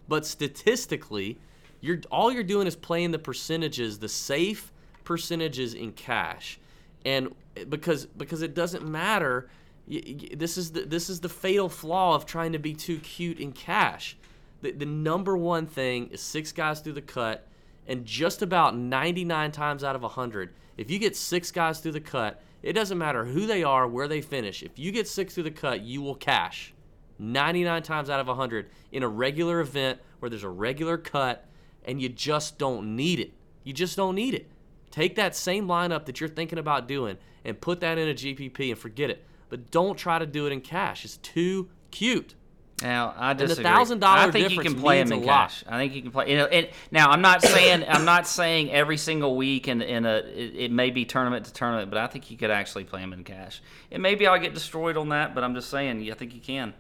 but 0.07 0.25
statistically 0.25 1.37
you're 1.81 2.01
all 2.13 2.31
you're 2.31 2.45
doing 2.45 2.69
is 2.69 2.77
playing 2.77 3.11
the 3.11 3.19
percentages 3.19 3.99
the 3.99 4.09
safe 4.09 4.73
percentages 5.11 5.75
in 5.75 5.91
cash, 5.91 6.61
and 7.05 7.35
because 7.69 8.07
because 8.07 8.43
it 8.43 8.55
doesn't 8.55 8.87
matter. 8.87 9.49
This 9.89 10.57
is 10.57 10.71
the 10.71 10.83
this 10.83 11.11
is 11.11 11.19
the 11.19 11.29
fatal 11.29 11.69
flaw 11.69 12.15
of 12.15 12.27
trying 12.27 12.53
to 12.53 12.61
be 12.61 12.75
too 12.75 12.99
cute 13.01 13.41
in 13.41 13.51
cash. 13.51 14.17
The, 14.61 14.73
the 14.73 14.87
number 14.87 15.37
one 15.37 15.67
thing 15.67 16.09
is 16.09 16.21
six 16.21 16.53
guys 16.53 16.81
through 16.81 16.95
the 16.95 17.03
cut, 17.03 17.47
and 17.87 18.05
just 18.05 18.43
about 18.43 18.77
99 18.77 19.53
times 19.53 19.83
out 19.83 19.97
of 19.97 20.03
100, 20.03 20.55
if 20.77 20.91
you 20.91 20.99
get 20.99 21.17
six 21.17 21.51
guys 21.51 21.81
through 21.81 21.93
the 21.93 22.01
cut, 22.01 22.43
it 22.63 22.75
doesn't 22.75 22.99
matter 22.99 23.25
who 23.25 23.47
they 23.47 23.63
are, 23.63 23.89
where 23.89 24.09
they 24.09 24.21
finish. 24.21 24.63
If 24.63 24.79
you 24.79 24.93
get 24.93 25.09
six 25.09 25.35
through 25.35 25.45
the 25.45 25.51
cut, 25.51 25.81
you 25.83 26.03
will 26.03 26.15
cash. 26.15 26.75
99 27.19 27.83
times 27.83 28.11
out 28.11 28.21
of 28.21 28.27
100 28.29 28.71
in 28.93 29.03
a 29.03 29.09
regular 29.09 29.61
event 29.61 30.01
where 30.19 30.31
there's 30.31 30.45
a 30.45 30.49
regular 30.49 30.97
cut 30.97 31.47
and 31.85 32.01
you 32.01 32.09
just 32.09 32.59
don't 32.59 32.97
need 32.97 33.21
it. 33.21 33.33
You 33.63 33.73
just 33.73 33.97
don't 33.97 34.15
need 34.15 34.35
it. 34.35 34.51
Take 34.91 35.17
that 35.17 35.37
same 35.37 35.67
lineup 35.67 36.07
that 36.07 36.21
you're 36.21 36.29
thinking 36.29 36.59
about 36.59 36.89
doing 36.89 37.19
and 37.45 37.61
put 37.61 37.81
that 37.81 37.99
in 37.99 38.09
a 38.09 38.15
GPP 38.15 38.71
and 38.71 38.79
forget 38.79 39.11
it. 39.11 39.25
But 39.49 39.71
don't 39.71 39.97
try 39.97 40.19
to 40.19 40.27
do 40.27 40.47
it 40.47 40.53
in 40.53 40.61
cash. 40.61 41.05
It's 41.05 41.19
too 41.19 41.69
cute. 41.91 42.35
Now 42.83 43.15
I 43.17 43.35
the 43.35 43.47
disagree. 43.47 43.71
$1,000 43.71 44.03
I 44.03 44.31
think 44.31 44.51
you 44.51 44.61
can 44.61 44.75
play 44.75 44.99
means 44.99 45.11
him 45.11 45.19
a 45.19 45.21
in 45.21 45.27
lot. 45.27 45.49
cash. 45.51 45.65
I 45.69 45.79
think 45.79 45.95
you 45.95 46.03
can 46.03 46.11
play. 46.11 46.31
You 46.31 46.39
know, 46.39 46.47
and 46.47 46.69
now 46.91 47.11
I'm 47.11 47.21
not 47.21 47.43
saying 47.43 47.85
I'm 47.87 48.05
not 48.05 48.27
saying 48.27 48.71
every 48.71 48.97
single 48.97 49.37
week 49.37 49.69
in 49.69 49.83
in 49.83 50.07
a 50.07 50.17
it, 50.17 50.55
it 50.57 50.73
may 50.73 50.91
be 50.91 51.05
tournament 51.05 51.47
to 51.47 51.53
tournament, 51.53 51.91
but 51.91 51.99
I 51.99 52.07
think 52.07 52.31
you 52.31 52.37
could 52.37 52.51
actually 52.51 52.85
play 52.85 53.01
him 53.01 53.13
in 53.13 53.25
cash. 53.25 53.61
And 53.91 54.03
maybe 54.03 54.27
I'll 54.27 54.39
get 54.41 54.55
destroyed 54.55 54.97
on 54.97 55.11
that, 55.11 55.35
but 55.35 55.45
I'm 55.45 55.55
just 55.55 55.69
saying 55.69 56.11
I 56.11 56.15
think 56.15 56.35
you 56.35 56.41
can. 56.41 56.75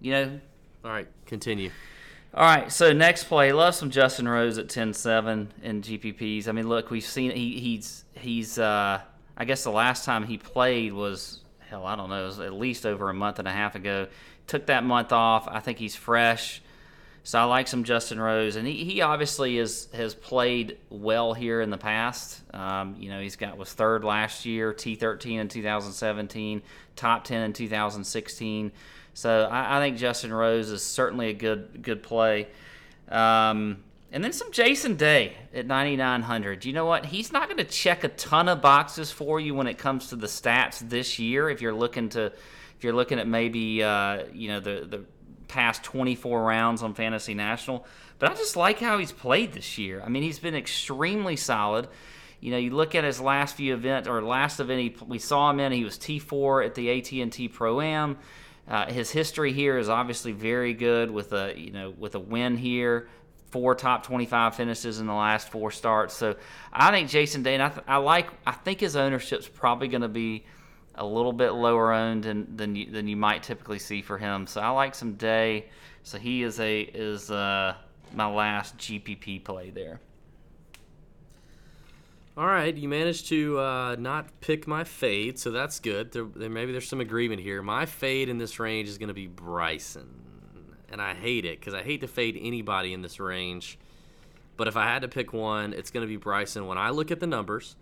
You 0.00 0.12
know. 0.12 0.40
All 0.84 0.90
right, 0.90 1.08
continue. 1.24 1.70
All 2.34 2.44
right, 2.44 2.70
so 2.70 2.92
next 2.92 3.24
play, 3.24 3.52
love 3.52 3.76
some 3.76 3.90
Justin 3.90 4.26
Rose 4.26 4.58
at 4.58 4.66
10-7 4.66 5.46
in 5.62 5.82
GPPs. 5.82 6.48
I 6.48 6.52
mean, 6.52 6.68
look, 6.68 6.90
we've 6.90 7.04
seen 7.04 7.30
he, 7.30 7.60
he's 7.60 8.04
he's. 8.14 8.58
Uh, 8.58 9.00
I 9.36 9.44
guess 9.44 9.64
the 9.64 9.70
last 9.70 10.04
time 10.04 10.24
he 10.26 10.36
played 10.36 10.92
was 10.92 11.40
hell, 11.60 11.86
I 11.86 11.96
don't 11.96 12.10
know, 12.10 12.22
it 12.22 12.26
was 12.26 12.40
at 12.40 12.52
least 12.52 12.86
over 12.86 13.08
a 13.08 13.14
month 13.14 13.38
and 13.38 13.48
a 13.48 13.52
half 13.52 13.74
ago. 13.74 14.08
Took 14.46 14.66
that 14.66 14.84
month 14.84 15.12
off. 15.12 15.48
I 15.48 15.60
think 15.60 15.78
he's 15.78 15.96
fresh. 15.96 16.62
So 17.26 17.38
I 17.38 17.44
like 17.44 17.68
some 17.68 17.84
Justin 17.84 18.20
Rose, 18.20 18.56
and 18.56 18.68
he, 18.68 18.84
he 18.84 19.00
obviously 19.00 19.56
is 19.56 19.88
has 19.94 20.14
played 20.14 20.76
well 20.90 21.32
here 21.32 21.62
in 21.62 21.70
the 21.70 21.78
past. 21.78 22.42
Um, 22.52 22.96
you 22.98 23.08
know, 23.08 23.18
he's 23.18 23.36
got 23.36 23.56
was 23.56 23.72
third 23.72 24.04
last 24.04 24.44
year, 24.44 24.74
T 24.74 24.94
thirteen 24.94 25.40
in 25.40 25.48
2017, 25.48 26.60
top 26.96 27.24
ten 27.24 27.40
in 27.44 27.54
2016. 27.54 28.72
So 29.14 29.48
I, 29.50 29.78
I 29.78 29.80
think 29.80 29.96
Justin 29.96 30.34
Rose 30.34 30.68
is 30.68 30.84
certainly 30.84 31.30
a 31.30 31.32
good 31.32 31.82
good 31.82 32.02
play. 32.02 32.48
Um, 33.08 33.82
and 34.14 34.22
then 34.22 34.32
some 34.32 34.52
Jason 34.52 34.94
Day 34.94 35.36
at 35.52 35.66
9900. 35.66 36.64
You 36.64 36.72
know 36.72 36.86
what? 36.86 37.06
He's 37.06 37.32
not 37.32 37.48
going 37.48 37.58
to 37.58 37.64
check 37.64 38.04
a 38.04 38.08
ton 38.08 38.48
of 38.48 38.62
boxes 38.62 39.10
for 39.10 39.40
you 39.40 39.56
when 39.56 39.66
it 39.66 39.76
comes 39.76 40.10
to 40.10 40.16
the 40.16 40.28
stats 40.28 40.78
this 40.78 41.18
year. 41.18 41.50
If 41.50 41.60
you're 41.60 41.74
looking 41.74 42.10
to, 42.10 42.26
if 42.26 42.84
you're 42.84 42.92
looking 42.92 43.18
at 43.18 43.26
maybe 43.26 43.82
uh, 43.82 44.26
you 44.32 44.46
know 44.46 44.60
the 44.60 44.86
the 44.88 45.04
past 45.48 45.82
24 45.82 46.44
rounds 46.44 46.84
on 46.84 46.94
Fantasy 46.94 47.34
National. 47.34 47.84
But 48.20 48.30
I 48.30 48.34
just 48.34 48.54
like 48.56 48.78
how 48.78 48.98
he's 48.98 49.10
played 49.10 49.52
this 49.52 49.78
year. 49.78 50.00
I 50.00 50.08
mean, 50.08 50.22
he's 50.22 50.38
been 50.38 50.54
extremely 50.54 51.34
solid. 51.34 51.88
You 52.38 52.52
know, 52.52 52.58
you 52.58 52.70
look 52.70 52.94
at 52.94 53.02
his 53.02 53.20
last 53.20 53.56
few 53.56 53.74
events 53.74 54.08
or 54.08 54.22
last 54.22 54.60
event 54.60 54.80
he, 54.80 55.04
we 55.04 55.18
saw 55.18 55.50
him 55.50 55.58
in. 55.58 55.72
He 55.72 55.82
was 55.82 55.98
T4 55.98 56.66
at 56.66 56.74
the 56.76 57.20
AT&T 57.20 57.48
Pro 57.48 57.80
Am. 57.80 58.18
Uh, 58.68 58.86
his 58.86 59.10
history 59.10 59.52
here 59.52 59.76
is 59.76 59.88
obviously 59.88 60.32
very 60.32 60.72
good 60.72 61.10
with 61.10 61.32
a 61.32 61.54
you 61.58 61.70
know 61.70 61.90
with 61.90 62.14
a 62.14 62.20
win 62.20 62.56
here, 62.56 63.08
four 63.54 63.76
top 63.76 64.02
25 64.02 64.56
finishes 64.56 64.98
in 64.98 65.06
the 65.06 65.14
last 65.14 65.48
four 65.48 65.70
starts. 65.70 66.12
So 66.12 66.34
I 66.72 66.90
think 66.90 67.08
Jason 67.08 67.44
Day, 67.44 67.54
I, 67.54 67.68
th- 67.68 67.84
I 67.86 67.98
like 67.98 68.28
I 68.44 68.50
think 68.50 68.80
his 68.80 68.96
ownership's 68.96 69.46
probably 69.46 69.86
going 69.86 70.02
to 70.02 70.08
be 70.08 70.44
a 70.96 71.06
little 71.06 71.32
bit 71.32 71.50
lower 71.50 71.92
owned 71.92 72.24
than 72.24 72.56
than 72.56 72.74
you, 72.74 72.90
than 72.90 73.06
you 73.06 73.16
might 73.16 73.44
typically 73.44 73.78
see 73.78 74.02
for 74.02 74.18
him. 74.18 74.48
So 74.48 74.60
I 74.60 74.70
like 74.70 74.96
some 74.96 75.12
Day. 75.14 75.66
So 76.02 76.18
he 76.18 76.42
is 76.42 76.58
a 76.58 76.80
is 76.80 77.30
uh, 77.30 77.76
my 78.12 78.26
last 78.26 78.76
GPP 78.76 79.44
play 79.44 79.70
there. 79.70 80.00
All 82.36 82.46
right, 82.46 82.76
you 82.76 82.88
managed 82.88 83.28
to 83.28 83.60
uh, 83.60 83.96
not 84.00 84.40
pick 84.40 84.66
my 84.66 84.82
fade, 84.82 85.38
so 85.38 85.52
that's 85.52 85.78
good. 85.78 86.10
There, 86.10 86.24
there, 86.24 86.50
maybe 86.50 86.72
there's 86.72 86.88
some 86.88 87.00
agreement 87.00 87.40
here. 87.40 87.62
My 87.62 87.86
fade 87.86 88.28
in 88.28 88.38
this 88.38 88.58
range 88.58 88.88
is 88.88 88.98
going 88.98 89.06
to 89.06 89.14
be 89.14 89.28
Bryson, 89.28 90.23
and 90.94 91.02
I 91.02 91.12
hate 91.12 91.44
it 91.44 91.58
because 91.58 91.74
I 91.74 91.82
hate 91.82 92.02
to 92.02 92.06
fade 92.06 92.38
anybody 92.40 92.92
in 92.92 93.02
this 93.02 93.18
range. 93.18 93.80
But 94.56 94.68
if 94.68 94.76
I 94.76 94.84
had 94.84 95.02
to 95.02 95.08
pick 95.08 95.32
one, 95.32 95.72
it's 95.72 95.90
going 95.90 96.06
to 96.06 96.08
be 96.08 96.16
Bryson. 96.16 96.68
When 96.68 96.78
I 96.78 96.90
look 96.90 97.10
at 97.10 97.18
the 97.18 97.26
numbers, 97.26 97.74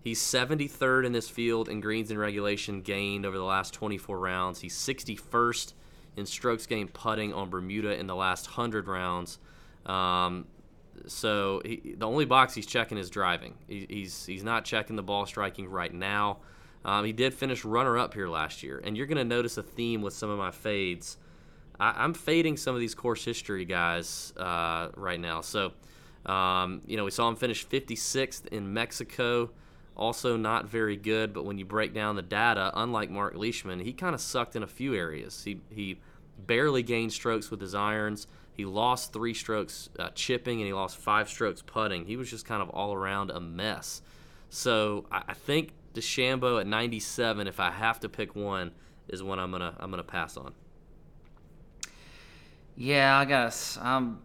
he's 0.00 0.22
73rd 0.22 1.04
in 1.04 1.12
this 1.12 1.28
field 1.28 1.68
in 1.68 1.82
greens 1.82 2.10
and 2.10 2.18
regulation 2.18 2.80
gained 2.80 3.26
over 3.26 3.36
the 3.36 3.44
last 3.44 3.74
24 3.74 4.18
rounds. 4.18 4.60
He's 4.60 4.74
61st 4.74 5.74
in 6.16 6.24
strokes 6.24 6.64
gained 6.64 6.94
putting 6.94 7.34
on 7.34 7.50
Bermuda 7.50 7.94
in 7.94 8.06
the 8.06 8.16
last 8.16 8.46
100 8.46 8.88
rounds. 8.88 9.38
Um, 9.84 10.46
so 11.06 11.60
he, 11.62 11.94
the 11.98 12.06
only 12.06 12.24
box 12.24 12.54
he's 12.54 12.64
checking 12.64 12.96
is 12.96 13.10
driving. 13.10 13.52
He, 13.68 13.86
he's 13.86 14.24
he's 14.24 14.42
not 14.42 14.64
checking 14.64 14.96
the 14.96 15.02
ball 15.02 15.26
striking 15.26 15.68
right 15.68 15.92
now. 15.92 16.38
Um, 16.86 17.04
he 17.04 17.12
did 17.12 17.34
finish 17.34 17.66
runner 17.66 17.98
up 17.98 18.14
here 18.14 18.28
last 18.28 18.62
year, 18.62 18.80
and 18.82 18.96
you're 18.96 19.06
going 19.06 19.18
to 19.18 19.24
notice 19.24 19.58
a 19.58 19.62
theme 19.62 20.00
with 20.00 20.14
some 20.14 20.30
of 20.30 20.38
my 20.38 20.50
fades. 20.50 21.18
I, 21.78 22.04
I'm 22.04 22.14
fading 22.14 22.56
some 22.56 22.74
of 22.74 22.80
these 22.80 22.94
course 22.94 23.24
history 23.24 23.64
guys 23.64 24.32
uh, 24.36 24.88
right 24.96 25.20
now. 25.20 25.40
So 25.40 25.72
um, 26.24 26.82
you 26.86 26.96
know 26.96 27.04
we 27.04 27.10
saw 27.10 27.28
him 27.28 27.36
finish 27.36 27.66
56th 27.66 28.46
in 28.48 28.72
Mexico. 28.72 29.50
Also 29.96 30.36
not 30.36 30.68
very 30.68 30.96
good, 30.96 31.32
but 31.32 31.46
when 31.46 31.56
you 31.56 31.64
break 31.64 31.94
down 31.94 32.16
the 32.16 32.22
data, 32.22 32.70
unlike 32.74 33.08
Mark 33.08 33.34
Leishman, 33.34 33.80
he 33.80 33.94
kind 33.94 34.14
of 34.14 34.20
sucked 34.20 34.54
in 34.54 34.62
a 34.62 34.66
few 34.66 34.94
areas. 34.94 35.44
He 35.44 35.60
he 35.70 35.98
barely 36.38 36.82
gained 36.82 37.12
strokes 37.12 37.50
with 37.50 37.60
his 37.60 37.74
irons. 37.74 38.26
He 38.52 38.64
lost 38.64 39.12
three 39.12 39.34
strokes 39.34 39.90
uh, 39.98 40.10
chipping 40.14 40.60
and 40.60 40.66
he 40.66 40.72
lost 40.72 40.96
five 40.96 41.28
strokes 41.28 41.62
putting. 41.62 42.06
He 42.06 42.16
was 42.16 42.30
just 42.30 42.46
kind 42.46 42.62
of 42.62 42.70
all 42.70 42.94
around 42.94 43.30
a 43.30 43.40
mess. 43.40 44.00
So 44.48 45.04
I, 45.10 45.24
I 45.28 45.34
think 45.34 45.72
DeChambeau 45.94 46.60
at 46.60 46.66
97, 46.66 47.46
if 47.46 47.60
I 47.60 47.70
have 47.70 48.00
to 48.00 48.08
pick 48.08 48.34
one, 48.34 48.72
is 49.08 49.22
one 49.22 49.38
I'm 49.38 49.50
gonna 49.50 49.74
I'm 49.78 49.90
gonna 49.90 50.02
pass 50.02 50.36
on. 50.36 50.52
Yeah, 52.76 53.18
I 53.18 53.24
guess 53.24 53.78
I'm. 53.80 54.18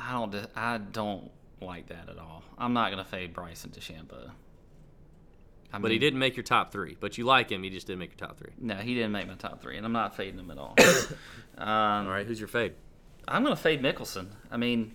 I 0.00 0.12
don't. 0.12 0.34
I 0.56 0.78
don't 0.78 1.30
like 1.60 1.88
that 1.88 2.08
at 2.08 2.18
all. 2.18 2.42
I'm 2.56 2.72
not 2.72 2.90
gonna 2.90 3.04
fade 3.04 3.32
Bryson 3.32 3.70
DeChambeau. 3.70 4.30
I 5.72 5.78
But 5.78 5.90
he 5.90 5.98
didn't 5.98 6.18
make 6.18 6.36
your 6.36 6.44
top 6.44 6.72
three. 6.72 6.96
But 6.98 7.18
you 7.18 7.24
like 7.24 7.50
him. 7.50 7.62
He 7.62 7.70
just 7.70 7.86
didn't 7.86 7.98
make 7.98 8.18
your 8.18 8.28
top 8.28 8.38
three. 8.38 8.52
No, 8.58 8.76
he 8.76 8.94
didn't 8.94 9.12
make 9.12 9.26
my 9.26 9.34
top 9.34 9.60
three, 9.60 9.76
and 9.76 9.84
I'm 9.84 9.92
not 9.92 10.16
fading 10.16 10.38
him 10.38 10.50
at 10.50 10.58
all. 10.58 10.74
um, 11.58 12.06
All 12.06 12.08
right, 12.08 12.26
who's 12.26 12.40
your 12.40 12.48
fade? 12.48 12.72
I'm 13.26 13.42
gonna 13.42 13.56
fade 13.56 13.82
Mickelson. 13.82 14.28
I 14.50 14.56
mean, 14.56 14.94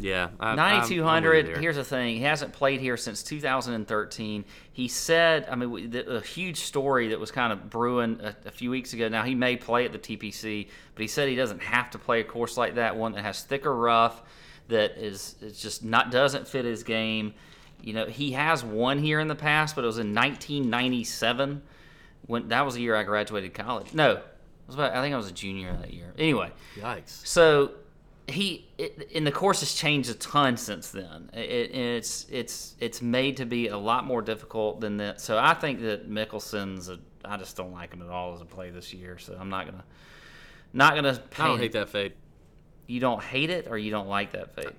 Yeah, 0.00 0.30
I, 0.40 0.50
I'm- 0.50 0.58
I'm 0.58 0.80
with 0.80 0.90
9200. 0.90 1.58
Here's 1.58 1.76
the 1.76 1.84
thing: 1.84 2.16
he 2.16 2.22
hasn't 2.22 2.52
played 2.52 2.80
here 2.80 2.96
since 2.96 3.22
2013. 3.22 4.44
He 4.72 4.88
said, 4.88 5.46
I 5.50 5.54
mean, 5.56 5.90
the, 5.90 6.16
a 6.16 6.20
huge 6.20 6.58
story 6.60 7.08
that 7.08 7.20
was 7.20 7.30
kind 7.30 7.52
of 7.52 7.68
brewing 7.70 8.20
a, 8.22 8.34
a 8.46 8.50
few 8.50 8.70
weeks 8.70 8.92
ago. 8.92 9.08
Now 9.08 9.22
he 9.22 9.34
may 9.34 9.56
play 9.56 9.84
at 9.84 9.92
the 9.92 9.98
TPC, 9.98 10.68
but 10.94 11.02
he 11.02 11.08
said 11.08 11.28
he 11.28 11.36
doesn't 11.36 11.62
have 11.62 11.90
to 11.90 11.98
play 11.98 12.20
a 12.20 12.24
course 12.24 12.56
like 12.56 12.76
that, 12.76 12.96
one 12.96 13.12
that 13.12 13.22
has 13.22 13.42
thicker 13.42 13.74
rough, 13.74 14.22
that 14.68 14.96
is 14.96 15.36
it's 15.42 15.60
just 15.60 15.84
not 15.84 16.10
doesn't 16.10 16.48
fit 16.48 16.64
his 16.64 16.82
game. 16.82 17.34
You 17.82 17.94
know, 17.94 18.06
he 18.06 18.32
has 18.32 18.62
won 18.64 18.98
here 18.98 19.20
in 19.20 19.28
the 19.28 19.34
past, 19.34 19.74
but 19.74 19.84
it 19.84 19.86
was 19.86 19.98
in 19.98 20.14
1997 20.14 21.62
when 22.26 22.48
that 22.48 22.64
was 22.64 22.74
the 22.74 22.82
year 22.82 22.94
I 22.96 23.02
graduated 23.02 23.54
college. 23.54 23.94
No, 23.94 24.12
it 24.12 24.24
was 24.66 24.74
about, 24.76 24.94
I 24.94 25.02
think 25.02 25.14
I 25.14 25.16
was 25.16 25.28
a 25.28 25.32
junior 25.32 25.76
that 25.80 25.92
year. 25.92 26.12
Anyway, 26.18 26.50
Yikes. 26.76 27.26
so 27.26 27.72
he 28.28 28.68
it, 28.78 29.10
and 29.14 29.26
the 29.26 29.32
course 29.32 29.60
has 29.60 29.74
changed 29.74 30.10
a 30.10 30.14
ton 30.14 30.56
since 30.56 30.90
then. 30.90 31.30
It, 31.32 31.74
it's 31.74 32.26
it's 32.30 32.76
it's 32.80 33.02
made 33.02 33.38
to 33.38 33.46
be 33.46 33.68
a 33.68 33.78
lot 33.78 34.04
more 34.04 34.22
difficult 34.22 34.80
than 34.80 34.98
that. 34.98 35.20
So 35.20 35.38
I 35.38 35.54
think 35.54 35.80
that 35.80 36.08
Mickelson's 36.10 36.88
a, 36.88 36.98
I 37.24 37.36
just 37.36 37.56
don't 37.56 37.72
like 37.72 37.92
him 37.92 38.02
at 38.02 38.08
all 38.08 38.34
as 38.34 38.40
a 38.40 38.44
play 38.44 38.70
this 38.70 38.94
year. 38.94 39.18
So 39.18 39.36
I'm 39.38 39.50
not 39.50 39.66
gonna 39.66 39.84
not 40.72 40.94
gonna. 40.94 41.18
Pay 41.30 41.42
I 41.42 41.48
don't 41.48 41.58
hate 41.58 41.72
that 41.72 41.88
fade. 41.88 42.12
You 42.86 43.00
don't 43.00 43.22
hate 43.22 43.50
it, 43.50 43.66
or 43.68 43.78
you 43.78 43.90
don't 43.90 44.08
like 44.08 44.32
that 44.32 44.54
fade. 44.54 44.74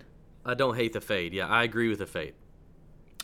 I 0.46 0.54
don't 0.54 0.76
hate 0.76 0.94
the 0.94 1.02
fade. 1.02 1.34
Yeah, 1.34 1.48
I 1.48 1.64
agree 1.64 1.90
with 1.90 2.00
the 2.00 2.06
fade. 2.06 2.34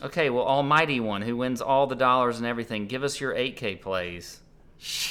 Okay, 0.00 0.30
well, 0.30 0.44
Almighty 0.44 1.00
One, 1.00 1.22
who 1.22 1.36
wins 1.36 1.60
all 1.60 1.86
the 1.88 1.96
dollars 1.96 2.38
and 2.38 2.46
everything, 2.46 2.86
give 2.86 3.02
us 3.02 3.20
your 3.20 3.34
8K 3.34 3.80
plays. 3.80 4.40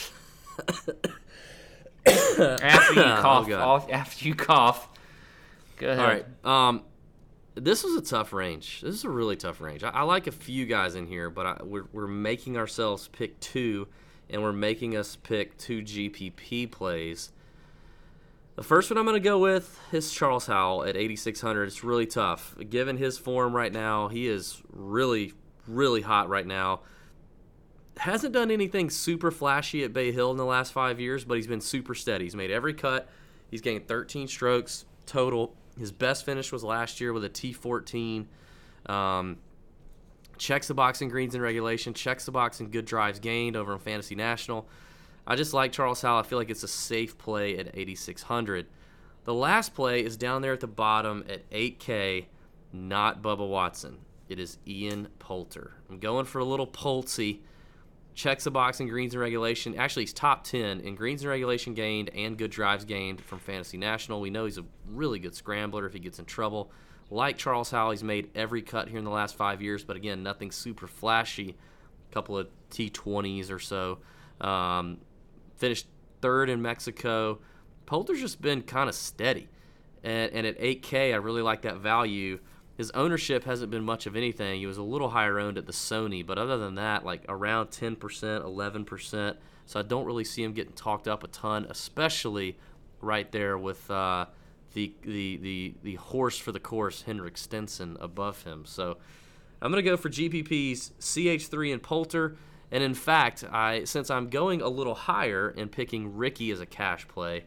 after 2.07 2.93
you 2.93 3.01
oh, 3.01 3.17
cough, 3.21 3.49
Oh, 3.49 3.55
off, 3.55 3.91
after 3.91 4.25
you 4.25 4.33
cough, 4.33 4.87
go 5.77 5.89
ahead. 5.89 5.99
All 5.99 6.05
right. 6.05 6.69
Um, 6.69 6.83
this 7.55 7.83
was 7.83 7.95
a 7.95 8.01
tough 8.01 8.33
range. 8.33 8.81
This 8.81 8.93
is 8.93 9.03
a 9.03 9.09
really 9.09 9.35
tough 9.35 9.61
range. 9.61 9.83
I, 9.83 9.89
I 9.89 10.01
like 10.03 10.27
a 10.27 10.31
few 10.31 10.65
guys 10.65 10.95
in 10.95 11.07
here, 11.07 11.29
but 11.29 11.45
I, 11.45 11.63
we're, 11.63 11.85
we're 11.91 12.07
making 12.07 12.57
ourselves 12.57 13.07
pick 13.07 13.39
two, 13.39 13.87
and 14.29 14.41
we're 14.41 14.53
making 14.53 14.95
us 14.95 15.15
pick 15.15 15.57
two 15.57 15.81
GPP 15.81 16.69
plays. 16.71 17.31
The 18.55 18.63
first 18.63 18.89
one 18.89 18.97
I'm 18.97 19.05
going 19.05 19.13
to 19.13 19.19
go 19.19 19.37
with 19.37 19.79
is 19.91 20.11
Charles 20.11 20.47
Howell 20.47 20.83
at 20.83 20.97
8,600. 20.97 21.65
It's 21.65 21.83
really 21.83 22.07
tough. 22.07 22.55
Given 22.69 22.97
his 22.97 23.17
form 23.17 23.55
right 23.55 23.71
now, 23.71 24.07
he 24.07 24.27
is 24.27 24.61
really, 24.71 25.33
really 25.67 26.01
hot 26.01 26.27
right 26.27 26.45
now. 26.45 26.81
Hasn't 27.97 28.33
done 28.33 28.49
anything 28.49 28.89
super 28.89 29.29
flashy 29.29 29.83
at 29.83 29.93
Bay 29.93 30.11
Hill 30.11 30.31
in 30.31 30.37
the 30.37 30.45
last 30.45 30.73
five 30.73 30.99
years, 30.99 31.23
but 31.23 31.35
he's 31.35 31.47
been 31.47 31.61
super 31.61 31.93
steady. 31.93 32.25
He's 32.25 32.35
made 32.35 32.49
every 32.49 32.73
cut. 32.73 33.07
He's 33.49 33.61
gained 33.61 33.87
13 33.87 34.27
strokes 34.27 34.85
total. 35.05 35.55
His 35.77 35.91
best 35.91 36.25
finish 36.25 36.51
was 36.51 36.63
last 36.63 36.99
year 36.99 37.13
with 37.13 37.23
a 37.23 37.29
T14. 37.29 38.25
Um, 38.87 39.37
checks 40.37 40.67
the 40.67 40.73
box 40.73 41.01
in 41.01 41.09
greens 41.09 41.33
and 41.33 41.43
regulation, 41.43 41.93
checks 41.93 42.25
the 42.25 42.31
box 42.31 42.59
in 42.59 42.69
good 42.69 42.85
drives 42.85 43.19
gained 43.19 43.55
over 43.55 43.73
in 43.73 43.79
Fantasy 43.79 44.15
National. 44.15 44.67
I 45.25 45.35
just 45.35 45.53
like 45.53 45.71
Charles 45.71 46.01
Howell. 46.01 46.19
I 46.19 46.23
feel 46.23 46.37
like 46.37 46.49
it's 46.49 46.63
a 46.63 46.67
safe 46.67 47.17
play 47.17 47.57
at 47.57 47.67
8,600. 47.73 48.67
The 49.25 49.33
last 49.33 49.75
play 49.75 50.03
is 50.03 50.15
down 50.15 50.41
there 50.41 50.53
at 50.53 50.61
the 50.61 50.67
bottom 50.67 51.25
at 51.27 51.49
8K, 51.49 52.27
not 52.71 53.21
Bubba 53.21 53.47
Watson. 53.47 53.97
It 54.29 54.39
is 54.39 54.57
Ian 54.65 55.09
Poulter. 55.19 55.73
I'm 55.89 55.99
going 55.99 56.25
for 56.25 56.39
a 56.39 56.45
little 56.45 56.67
Poltsy. 56.67 57.39
Checks 58.17 58.45
the 58.45 58.49
box 58.49 58.79
in 58.79 58.87
greens 58.87 59.13
and 59.13 59.21
regulation. 59.21 59.75
Actually, 59.77 60.01
he's 60.01 60.11
top 60.11 60.43
10 60.43 60.79
in 60.79 60.95
greens 60.95 61.21
and 61.21 61.29
regulation 61.29 61.75
gained 61.75 62.09
and 62.15 62.35
good 62.35 62.49
drives 62.49 62.83
gained 62.83 63.21
from 63.21 63.37
Fantasy 63.37 63.77
National. 63.77 64.19
We 64.19 64.31
know 64.31 64.45
he's 64.45 64.57
a 64.57 64.65
really 64.87 65.19
good 65.19 65.35
scrambler 65.35 65.85
if 65.85 65.93
he 65.93 65.99
gets 65.99 66.17
in 66.17 66.25
trouble. 66.25 66.71
Like 67.11 67.37
Charles 67.37 67.69
Howell, 67.69 67.91
he's 67.91 68.03
made 68.03 68.31
every 68.33 68.63
cut 68.63 68.87
here 68.87 68.97
in 68.97 69.05
the 69.05 69.11
last 69.11 69.35
five 69.35 69.61
years, 69.61 69.83
but 69.83 69.95
again, 69.97 70.23
nothing 70.23 70.49
super 70.49 70.87
flashy. 70.87 71.55
A 72.09 72.13
couple 72.13 72.39
of 72.39 72.47
T20s 72.71 73.51
or 73.51 73.59
so. 73.59 73.99
Um, 74.41 74.97
finished 75.57 75.85
third 76.19 76.49
in 76.49 76.59
Mexico. 76.59 77.37
Poulter's 77.85 78.19
just 78.19 78.41
been 78.41 78.63
kind 78.63 78.89
of 78.89 78.95
steady. 78.95 79.47
And, 80.03 80.33
and 80.33 80.47
at 80.47 80.59
8K, 80.59 81.13
I 81.13 81.17
really 81.17 81.43
like 81.43 81.61
that 81.61 81.77
value. 81.77 82.39
His 82.77 82.91
ownership 82.91 83.43
hasn't 83.43 83.71
been 83.71 83.83
much 83.83 84.05
of 84.05 84.15
anything. 84.15 84.59
He 84.59 84.67
was 84.67 84.77
a 84.77 84.83
little 84.83 85.09
higher 85.09 85.39
owned 85.39 85.57
at 85.57 85.65
the 85.65 85.73
Sony, 85.73 86.23
but 86.23 86.37
other 86.37 86.59
than 86.59 86.75
that, 86.75 87.03
like 87.03 87.23
around 87.27 87.67
10%, 87.67 87.97
11%. 87.97 89.37
So 89.65 89.79
I 89.79 89.83
don't 89.83 90.05
really 90.05 90.23
see 90.23 90.43
him 90.43 90.53
getting 90.53 90.73
talked 90.73 91.07
up 91.07 91.23
a 91.23 91.27
ton, 91.27 91.65
especially 91.69 92.57
right 93.01 93.31
there 93.31 93.57
with 93.57 93.89
uh, 93.89 94.27
the, 94.73 94.93
the, 95.01 95.37
the, 95.37 95.73
the 95.81 95.95
horse 95.95 96.37
for 96.37 96.51
the 96.51 96.59
course, 96.59 97.01
Henrik 97.01 97.37
Stenson, 97.37 97.97
above 97.99 98.43
him. 98.43 98.63
So 98.63 98.97
I'm 99.59 99.71
going 99.71 99.83
to 99.83 99.89
go 99.89 99.97
for 99.97 100.09
GPPs 100.09 100.91
CH3 100.99 101.73
and 101.73 101.81
Poulter. 101.81 102.37
And 102.71 102.83
in 102.83 102.93
fact, 102.93 103.43
I 103.49 103.85
since 103.85 104.11
I'm 104.11 104.29
going 104.29 104.61
a 104.61 104.67
little 104.67 104.93
higher 104.93 105.53
and 105.57 105.71
picking 105.71 106.17
Rickie 106.17 106.51
as 106.51 106.59
a 106.59 106.65
cash 106.65 107.07
play, 107.07 107.45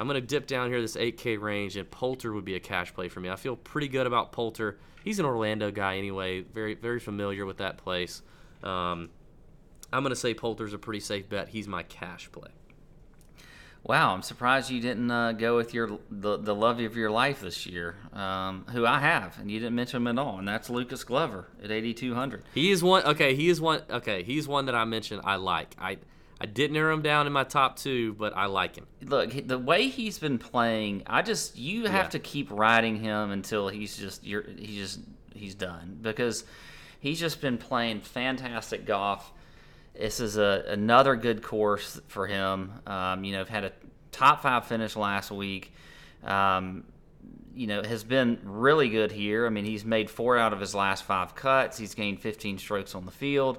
I'm 0.00 0.08
going 0.08 0.18
to 0.18 0.26
dip 0.26 0.46
down 0.46 0.70
here 0.70 0.80
this 0.80 0.96
8K 0.96 1.38
range, 1.38 1.76
and 1.76 1.88
Poulter 1.90 2.32
would 2.32 2.46
be 2.46 2.54
a 2.54 2.60
cash 2.60 2.94
play 2.94 3.08
for 3.08 3.20
me. 3.20 3.28
I 3.28 3.36
feel 3.36 3.54
pretty 3.54 3.86
good 3.86 4.06
about 4.06 4.32
Poulter. 4.32 4.78
He's 5.04 5.18
an 5.18 5.26
Orlando 5.26 5.70
guy 5.70 5.98
anyway, 5.98 6.40
very 6.40 6.74
very 6.74 7.00
familiar 7.00 7.44
with 7.44 7.58
that 7.58 7.76
place. 7.76 8.22
Um, 8.62 9.10
I'm 9.92 10.02
going 10.02 10.10
to 10.10 10.16
say 10.16 10.32
Poulter's 10.32 10.72
a 10.72 10.78
pretty 10.78 11.00
safe 11.00 11.28
bet. 11.28 11.48
He's 11.48 11.68
my 11.68 11.82
cash 11.82 12.32
play. 12.32 12.48
Wow, 13.82 14.14
I'm 14.14 14.22
surprised 14.22 14.70
you 14.70 14.80
didn't 14.80 15.10
uh, 15.10 15.32
go 15.32 15.56
with 15.56 15.74
your 15.74 15.98
the, 16.10 16.38
the 16.38 16.54
love 16.54 16.80
of 16.80 16.96
your 16.96 17.10
life 17.10 17.40
this 17.42 17.66
year, 17.66 17.96
um, 18.14 18.64
who 18.72 18.86
I 18.86 19.00
have, 19.00 19.38
and 19.38 19.50
you 19.50 19.58
didn't 19.58 19.74
mention 19.74 19.98
him 19.98 20.18
at 20.18 20.18
all, 20.18 20.38
and 20.38 20.48
that's 20.48 20.70
Lucas 20.70 21.04
Glover 21.04 21.46
at 21.62 21.70
8,200. 21.70 22.44
He 22.54 22.70
is 22.70 22.82
one. 22.82 23.04
Okay, 23.04 23.34
he 23.34 23.50
is 23.50 23.60
one. 23.60 23.82
Okay, 23.90 24.22
he's 24.22 24.48
one 24.48 24.64
that 24.66 24.74
I 24.74 24.86
mentioned. 24.86 25.20
I 25.24 25.36
like. 25.36 25.74
I 25.78 25.98
I 26.40 26.46
didn't 26.46 26.72
narrow 26.74 26.94
him 26.94 27.02
down 27.02 27.26
in 27.26 27.32
my 27.34 27.44
top 27.44 27.76
two, 27.76 28.14
but 28.14 28.34
I 28.36 28.46
like 28.46 28.76
him. 28.76 28.86
Look, 29.02 29.46
the 29.46 29.58
way 29.58 29.88
he's 29.88 30.18
been 30.18 30.38
playing, 30.38 31.02
I 31.06 31.20
just 31.22 31.58
you 31.58 31.84
have 31.86 32.06
Yeah. 32.06 32.10
to 32.10 32.18
keep 32.18 32.50
riding 32.50 32.96
him 32.96 33.30
until 33.30 33.68
he's 33.68 33.96
just 33.96 34.24
you're 34.24 34.42
he's 34.58 34.76
just 34.94 35.00
he's 35.34 35.54
done 35.54 35.98
because 36.00 36.44
he's 36.98 37.20
just 37.20 37.40
been 37.42 37.58
playing 37.58 38.00
fantastic 38.00 38.86
golf. 38.86 39.32
This 39.94 40.18
is 40.20 40.38
a 40.38 40.64
another 40.68 41.14
good 41.16 41.42
course 41.42 42.00
for 42.08 42.26
him. 42.26 42.72
Um, 42.86 43.22
you 43.24 43.32
know, 43.32 43.44
had 43.44 43.64
a 43.64 43.72
top 44.12 44.42
five 44.42 44.66
finish 44.66 44.96
last 44.96 45.30
week. 45.30 45.74
Um, 46.24 46.84
you 47.54 47.66
know, 47.66 47.82
has 47.82 48.04
been 48.04 48.38
really 48.44 48.88
good 48.88 49.10
here. 49.12 49.44
I 49.44 49.50
mean, 49.50 49.64
he's 49.66 49.84
made 49.84 50.08
four 50.08 50.38
out 50.38 50.52
of 50.54 50.60
his 50.60 50.74
last 50.74 51.04
five 51.04 51.34
cuts. 51.34 51.76
He's 51.76 51.94
gained 51.94 52.20
15 52.20 52.58
strokes 52.58 52.94
on 52.94 53.04
the 53.04 53.10
field. 53.10 53.58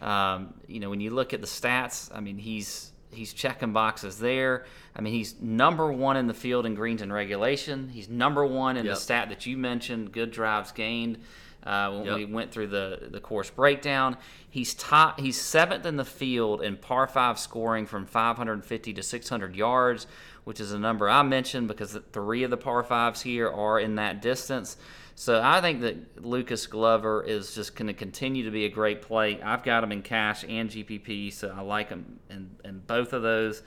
Um, 0.00 0.54
you 0.66 0.80
know, 0.80 0.90
when 0.90 1.00
you 1.00 1.10
look 1.10 1.32
at 1.34 1.40
the 1.40 1.46
stats, 1.46 2.10
I 2.14 2.20
mean, 2.20 2.38
he's 2.38 2.92
he's 3.10 3.32
checking 3.32 3.72
boxes 3.72 4.18
there. 4.18 4.64
I 4.94 5.00
mean, 5.00 5.12
he's 5.14 5.40
number 5.40 5.90
one 5.92 6.16
in 6.16 6.26
the 6.26 6.34
field 6.34 6.66
in 6.66 6.74
greens 6.74 7.00
and 7.02 7.12
regulation. 7.12 7.88
He's 7.88 8.08
number 8.08 8.44
one 8.44 8.76
in 8.76 8.84
Yep. 8.84 8.94
the 8.94 9.00
stat 9.00 9.28
that 9.30 9.46
you 9.46 9.56
mentioned, 9.56 10.12
good 10.12 10.30
drives 10.30 10.72
gained. 10.72 11.18
Uh, 11.64 11.90
when 11.90 12.04
Yep. 12.04 12.16
we 12.16 12.24
went 12.26 12.52
through 12.52 12.68
the 12.68 13.08
the 13.10 13.20
course 13.20 13.50
breakdown, 13.50 14.16
he's 14.48 14.74
top. 14.74 15.18
He's 15.18 15.40
seventh 15.40 15.84
in 15.86 15.96
the 15.96 16.04
field 16.04 16.62
in 16.62 16.76
par 16.76 17.06
five 17.08 17.38
scoring 17.38 17.86
from 17.86 18.06
550 18.06 18.92
to 18.94 19.02
600 19.02 19.56
yards, 19.56 20.06
which 20.44 20.60
is 20.60 20.70
a 20.72 20.78
number 20.78 21.08
I 21.08 21.22
mentioned 21.22 21.66
because 21.66 21.98
three 22.12 22.44
of 22.44 22.50
the 22.50 22.56
par 22.56 22.82
fives 22.84 23.22
here 23.22 23.50
are 23.50 23.80
in 23.80 23.96
that 23.96 24.22
distance. 24.22 24.76
So 25.18 25.42
I 25.42 25.60
think 25.60 25.80
that 25.80 26.24
Lucas 26.24 26.68
Glover 26.68 27.24
is 27.24 27.52
just 27.52 27.74
going 27.74 27.88
to 27.88 27.92
continue 27.92 28.44
to 28.44 28.52
be 28.52 28.66
a 28.66 28.68
great 28.68 29.02
play. 29.02 29.42
I've 29.42 29.64
got 29.64 29.82
him 29.82 29.90
in 29.90 30.02
cash 30.02 30.44
and 30.48 30.70
GPP, 30.70 31.32
so 31.32 31.52
I 31.52 31.60
like 31.60 31.88
him 31.88 32.20
in, 32.30 32.50
in 32.64 32.78
both 32.86 33.12
of 33.12 33.22
those. 33.22 33.64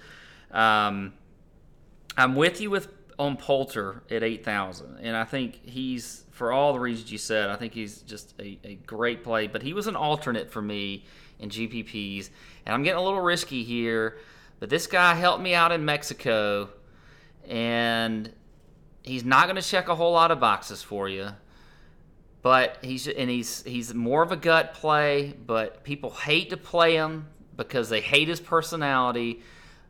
Um, 0.49 1.11
I'm 2.15 2.35
with 2.35 2.61
you 2.61 2.69
with 2.69 2.87
on 3.19 3.35
Poulter 3.35 4.01
at 4.09 4.23
eight 4.23 4.45
thousand, 4.45 4.99
and 5.01 5.13
I 5.13 5.25
think 5.25 5.59
he's 5.65 6.23
for 6.31 6.53
all 6.53 6.71
the 6.71 6.79
reasons 6.79 7.11
you 7.11 7.17
said. 7.17 7.49
I 7.49 7.57
think 7.57 7.73
he's 7.73 8.01
just 8.03 8.33
a, 8.39 8.57
a 8.63 8.75
great 8.75 9.21
play, 9.21 9.47
but 9.47 9.61
he 9.61 9.73
was 9.73 9.87
an 9.87 9.97
alternate 9.97 10.49
for 10.49 10.61
me 10.61 11.03
in 11.37 11.49
GPPs, 11.49 12.29
and 12.65 12.73
I'm 12.73 12.81
getting 12.81 12.99
a 12.99 13.03
little 13.03 13.19
risky 13.19 13.65
here. 13.65 14.19
But 14.61 14.69
this 14.69 14.87
guy 14.87 15.15
helped 15.15 15.43
me 15.43 15.53
out 15.53 15.73
in 15.73 15.83
Mexico, 15.83 16.69
and 17.45 18.31
he's 19.03 19.23
not 19.23 19.45
going 19.45 19.55
to 19.55 19.61
check 19.61 19.87
a 19.87 19.95
whole 19.95 20.13
lot 20.13 20.31
of 20.31 20.39
boxes 20.39 20.81
for 20.81 21.09
you. 21.09 21.29
But 22.41 22.79
he's 22.81 23.07
and 23.07 23.29
he's 23.29 23.63
he's 23.63 23.93
more 23.93 24.23
of 24.23 24.31
a 24.31 24.35
gut 24.35 24.73
play, 24.73 25.33
but 25.45 25.83
people 25.83 26.09
hate 26.09 26.49
to 26.49 26.57
play 26.57 26.95
him 26.95 27.27
because 27.55 27.89
they 27.89 28.01
hate 28.01 28.27
his 28.27 28.39
personality. 28.39 29.41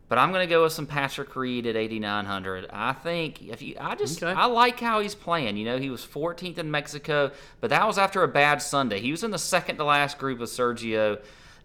But 0.10 0.18
I'm 0.18 0.34
going 0.34 0.46
to 0.46 0.54
go 0.54 0.64
with 0.64 0.74
some 0.74 0.88
Patrick 0.88 1.34
Reed 1.38 1.66
at 1.66 1.78
8900. 1.78 2.70
I 2.74 2.92
think 2.92 3.42
if 3.44 3.62
you 3.62 3.78
I 3.80 3.96
just 3.96 4.22
Okay. 4.22 4.34
I 4.38 4.48
like 4.48 4.82
how 4.82 5.00
he's 5.00 5.16
playing. 5.16 5.56
You 5.56 5.64
know, 5.64 5.78
he 5.78 5.90
was 5.90 6.06
14th 6.06 6.58
in 6.58 6.70
Mexico, 6.70 7.32
but 7.62 7.70
that 7.70 7.88
was 7.88 7.98
after 7.98 8.22
a 8.22 8.28
bad 8.28 8.62
Sunday. 8.62 9.00
He 9.00 9.12
was 9.12 9.24
in 9.24 9.32
the 9.32 9.40
second 9.40 9.78
to 9.78 9.86
last 9.86 10.18
group 10.18 10.40
with 10.40 10.50
Sergio. 10.50 11.22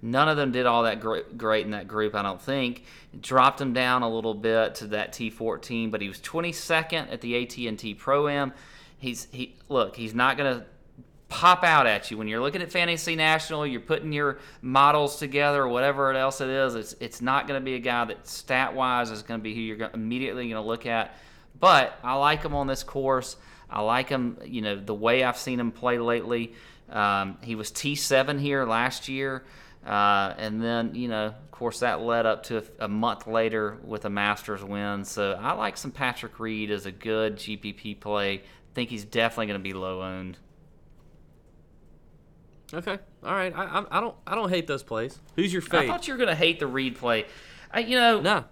None 0.06 0.28
of 0.28 0.36
them 0.36 0.52
did 0.52 0.66
all 0.66 0.84
that 0.84 1.00
great, 1.00 1.64
in 1.64 1.72
that 1.72 1.88
group, 1.88 2.14
I 2.14 2.22
don't 2.22 2.40
think. 2.40 2.84
Dropped 3.20 3.60
him 3.60 3.72
down 3.72 4.02
a 4.02 4.08
little 4.08 4.34
bit 4.34 4.76
to 4.76 4.86
that 4.88 5.12
T14, 5.12 5.90
but 5.90 6.00
he 6.00 6.06
was 6.06 6.20
22nd 6.20 7.12
at 7.12 7.20
the 7.20 7.42
AT&T 7.42 7.94
Pro 7.94 8.28
Am. 8.28 8.52
He's 8.98 9.26
he 9.32 9.56
look, 9.68 9.96
he's 9.96 10.14
not 10.14 10.36
going 10.36 10.60
to 10.60 10.66
pop 11.28 11.64
out 11.64 11.88
at 11.88 12.08
you 12.08 12.16
when 12.16 12.28
you're 12.28 12.40
looking 12.40 12.62
at 12.62 12.70
Fantasy 12.70 13.16
National. 13.16 13.66
You're 13.66 13.80
putting 13.80 14.12
your 14.12 14.38
models 14.62 15.18
together, 15.18 15.62
or 15.62 15.68
whatever 15.68 16.12
else 16.12 16.40
it 16.40 16.50
is. 16.50 16.76
It's 16.76 16.94
it's 17.00 17.20
not 17.20 17.48
going 17.48 17.60
to 17.60 17.64
be 17.64 17.74
a 17.74 17.80
guy 17.80 18.04
that 18.04 18.28
stat 18.28 18.74
wise 18.74 19.10
is 19.10 19.22
going 19.22 19.40
to 19.40 19.42
be 19.42 19.54
who 19.56 19.60
you're 19.60 19.90
immediately 19.92 20.44
going 20.44 20.62
to 20.62 20.66
look 20.66 20.86
at. 20.86 21.16
But 21.58 21.98
I 22.04 22.14
like 22.14 22.44
him 22.44 22.54
on 22.54 22.68
this 22.68 22.84
course. 22.84 23.36
I 23.68 23.80
like 23.82 24.08
him, 24.08 24.38
you 24.44 24.62
know, 24.62 24.76
the 24.76 24.94
way 24.94 25.24
I've 25.24 25.36
seen 25.36 25.58
him 25.58 25.72
play 25.72 25.98
lately. 25.98 26.54
Um, 26.88 27.38
he 27.42 27.56
was 27.56 27.72
T7 27.72 28.38
here 28.38 28.64
last 28.64 29.08
year. 29.08 29.42
Uh, 29.86 30.34
and 30.36 30.60
then, 30.60 30.94
you 30.94 31.08
know, 31.08 31.26
of 31.26 31.50
course, 31.52 31.80
that 31.80 32.00
led 32.00 32.26
up 32.26 32.42
to 32.44 32.58
a, 32.58 32.62
a 32.86 32.88
month 32.88 33.26
later 33.26 33.78
with 33.84 34.04
a 34.04 34.10
Masters 34.10 34.64
win. 34.64 35.04
So 35.04 35.38
I 35.40 35.52
like 35.52 35.76
some 35.76 35.92
Patrick 35.92 36.40
Reed 36.40 36.70
as 36.70 36.86
a 36.86 36.92
good 36.92 37.36
GPP 37.36 38.00
play. 38.00 38.42
think 38.74 38.90
he's 38.90 39.04
definitely 39.04 39.46
going 39.46 39.60
to 39.60 39.62
be 39.62 39.72
low 39.72 40.02
owned. 40.02 40.38
Okay, 42.74 42.98
all 43.22 43.32
right. 43.32 43.52
I, 43.54 43.64
I, 43.64 43.98
I 43.98 44.00
don't 44.00 44.16
I 44.26 44.34
don't 44.34 44.48
hate 44.48 44.66
those 44.66 44.82
plays. 44.82 45.18
Who's 45.36 45.52
your 45.52 45.62
favorite 45.62 45.84
I 45.84 45.86
thought 45.86 46.08
you 46.08 46.14
were 46.14 46.18
going 46.18 46.30
to 46.30 46.34
hate 46.34 46.58
the 46.58 46.66
Reed 46.66 46.96
play. 46.96 47.26
I, 47.70 47.80
you 47.80 47.96
know, 47.96 48.20
Nah. 48.20 48.42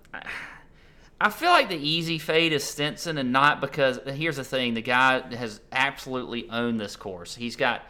I 1.21 1.31
feel 1.31 1.51
like 1.51 1.69
the 1.69 1.77
easy 1.77 2.19
fade 2.19 2.53
is 2.53 2.63
Stenson, 2.63 3.19
and 3.19 3.33
not 3.33 3.61
because 3.61 3.99
here's 4.07 4.37
the 4.37 4.45
thing: 4.45 4.75
the 4.75 4.83
guy 4.83 5.21
has 5.35 5.61
absolutely 5.73 6.49
owned 6.49 6.81
this 6.81 6.95
course. 6.97 7.35
He's 7.35 7.57
got 7.57 7.83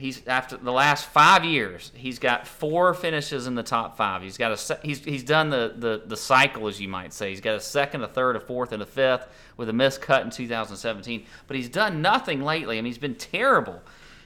he's 0.00 0.26
after 0.26 0.56
the 0.56 0.72
last 0.72 1.06
five 1.06 1.44
years, 1.44 1.92
he's 1.94 2.18
got 2.18 2.46
four 2.46 2.94
finishes 2.94 3.46
in 3.46 3.54
the 3.54 3.62
top 3.62 3.96
five. 3.96 4.22
He's 4.22 4.38
got 4.38 4.52
a 4.52 4.78
he's 4.82 5.04
he's 5.04 5.22
done 5.22 5.50
the 5.50 5.74
the 5.76 6.02
the 6.06 6.16
cycle 6.16 6.66
as 6.66 6.80
you 6.80 6.88
might 6.88 7.12
say. 7.12 7.30
He's 7.30 7.40
got 7.40 7.54
a 7.54 7.60
second, 7.60 8.02
a 8.02 8.08
third, 8.08 8.34
a 8.34 8.40
fourth, 8.40 8.72
and 8.72 8.82
a 8.82 8.86
fifth 8.86 9.28
with 9.56 9.68
a 9.68 9.72
missed 9.72 10.00
cut 10.00 10.24
in 10.24 10.30
2017. 10.30 11.26
But 11.46 11.56
he's 11.56 11.68
done 11.68 12.02
nothing 12.02 12.40
lately. 12.40 12.78
I 12.78 12.80
mean, 12.80 12.86
he's 12.86 12.98
been 12.98 13.14
terrible. 13.14 13.80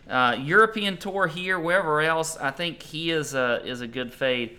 Uh, 0.09 0.37
European 0.41 0.97
tour 0.97 1.27
here, 1.27 1.59
wherever 1.59 2.01
else, 2.01 2.37
I 2.37 2.51
think 2.51 2.83
he 2.83 3.11
is 3.11 3.35
a 3.35 3.61
is 3.65 3.81
a 3.81 3.89
good 3.89 4.15
fade. 4.15 4.59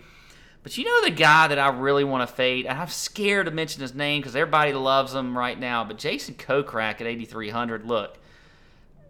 But 0.62 0.76
you 0.76 0.84
know 0.84 1.04
the 1.04 1.12
guy 1.12 1.46
that 1.46 1.58
I 1.58 1.68
really 1.68 2.04
want 2.04 2.28
to 2.28 2.34
fade, 2.34 2.66
and 2.66 2.76
I'm 2.76 2.88
scared 2.88 3.46
to 3.46 3.52
mention 3.52 3.82
his 3.82 3.94
name 3.94 4.20
because 4.20 4.34
everybody 4.34 4.72
loves 4.72 5.14
him 5.14 5.38
right 5.38 5.58
now. 5.58 5.84
But 5.84 5.96
Jason 5.96 6.34
Kokrak 6.34 7.00
at 7.00 7.06
8,300. 7.06 7.86
Look, 7.86 8.18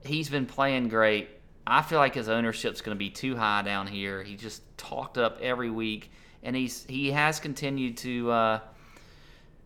he's 0.05 0.29
been 0.29 0.45
playing 0.45 0.89
great. 0.89 1.31
I 1.67 1.83
feel 1.83 1.99
like 1.99 2.15
his 2.15 2.29
ownership's 2.29 2.81
going 2.81 2.95
to 2.95 2.99
be 2.99 3.11
too 3.11 3.37
high 3.37 3.63
down 3.63 3.87
here. 3.87 4.23
He 4.23 4.37
just 4.37 4.63
talked 4.79 5.19
up 5.19 5.39
every 5.41 5.71
week, 5.71 6.11
and 6.43 6.55
he's 6.55 6.85
he 6.89 7.11
has 7.11 7.41
continued 7.41 7.97
to 7.99 8.31
uh, 8.31 8.61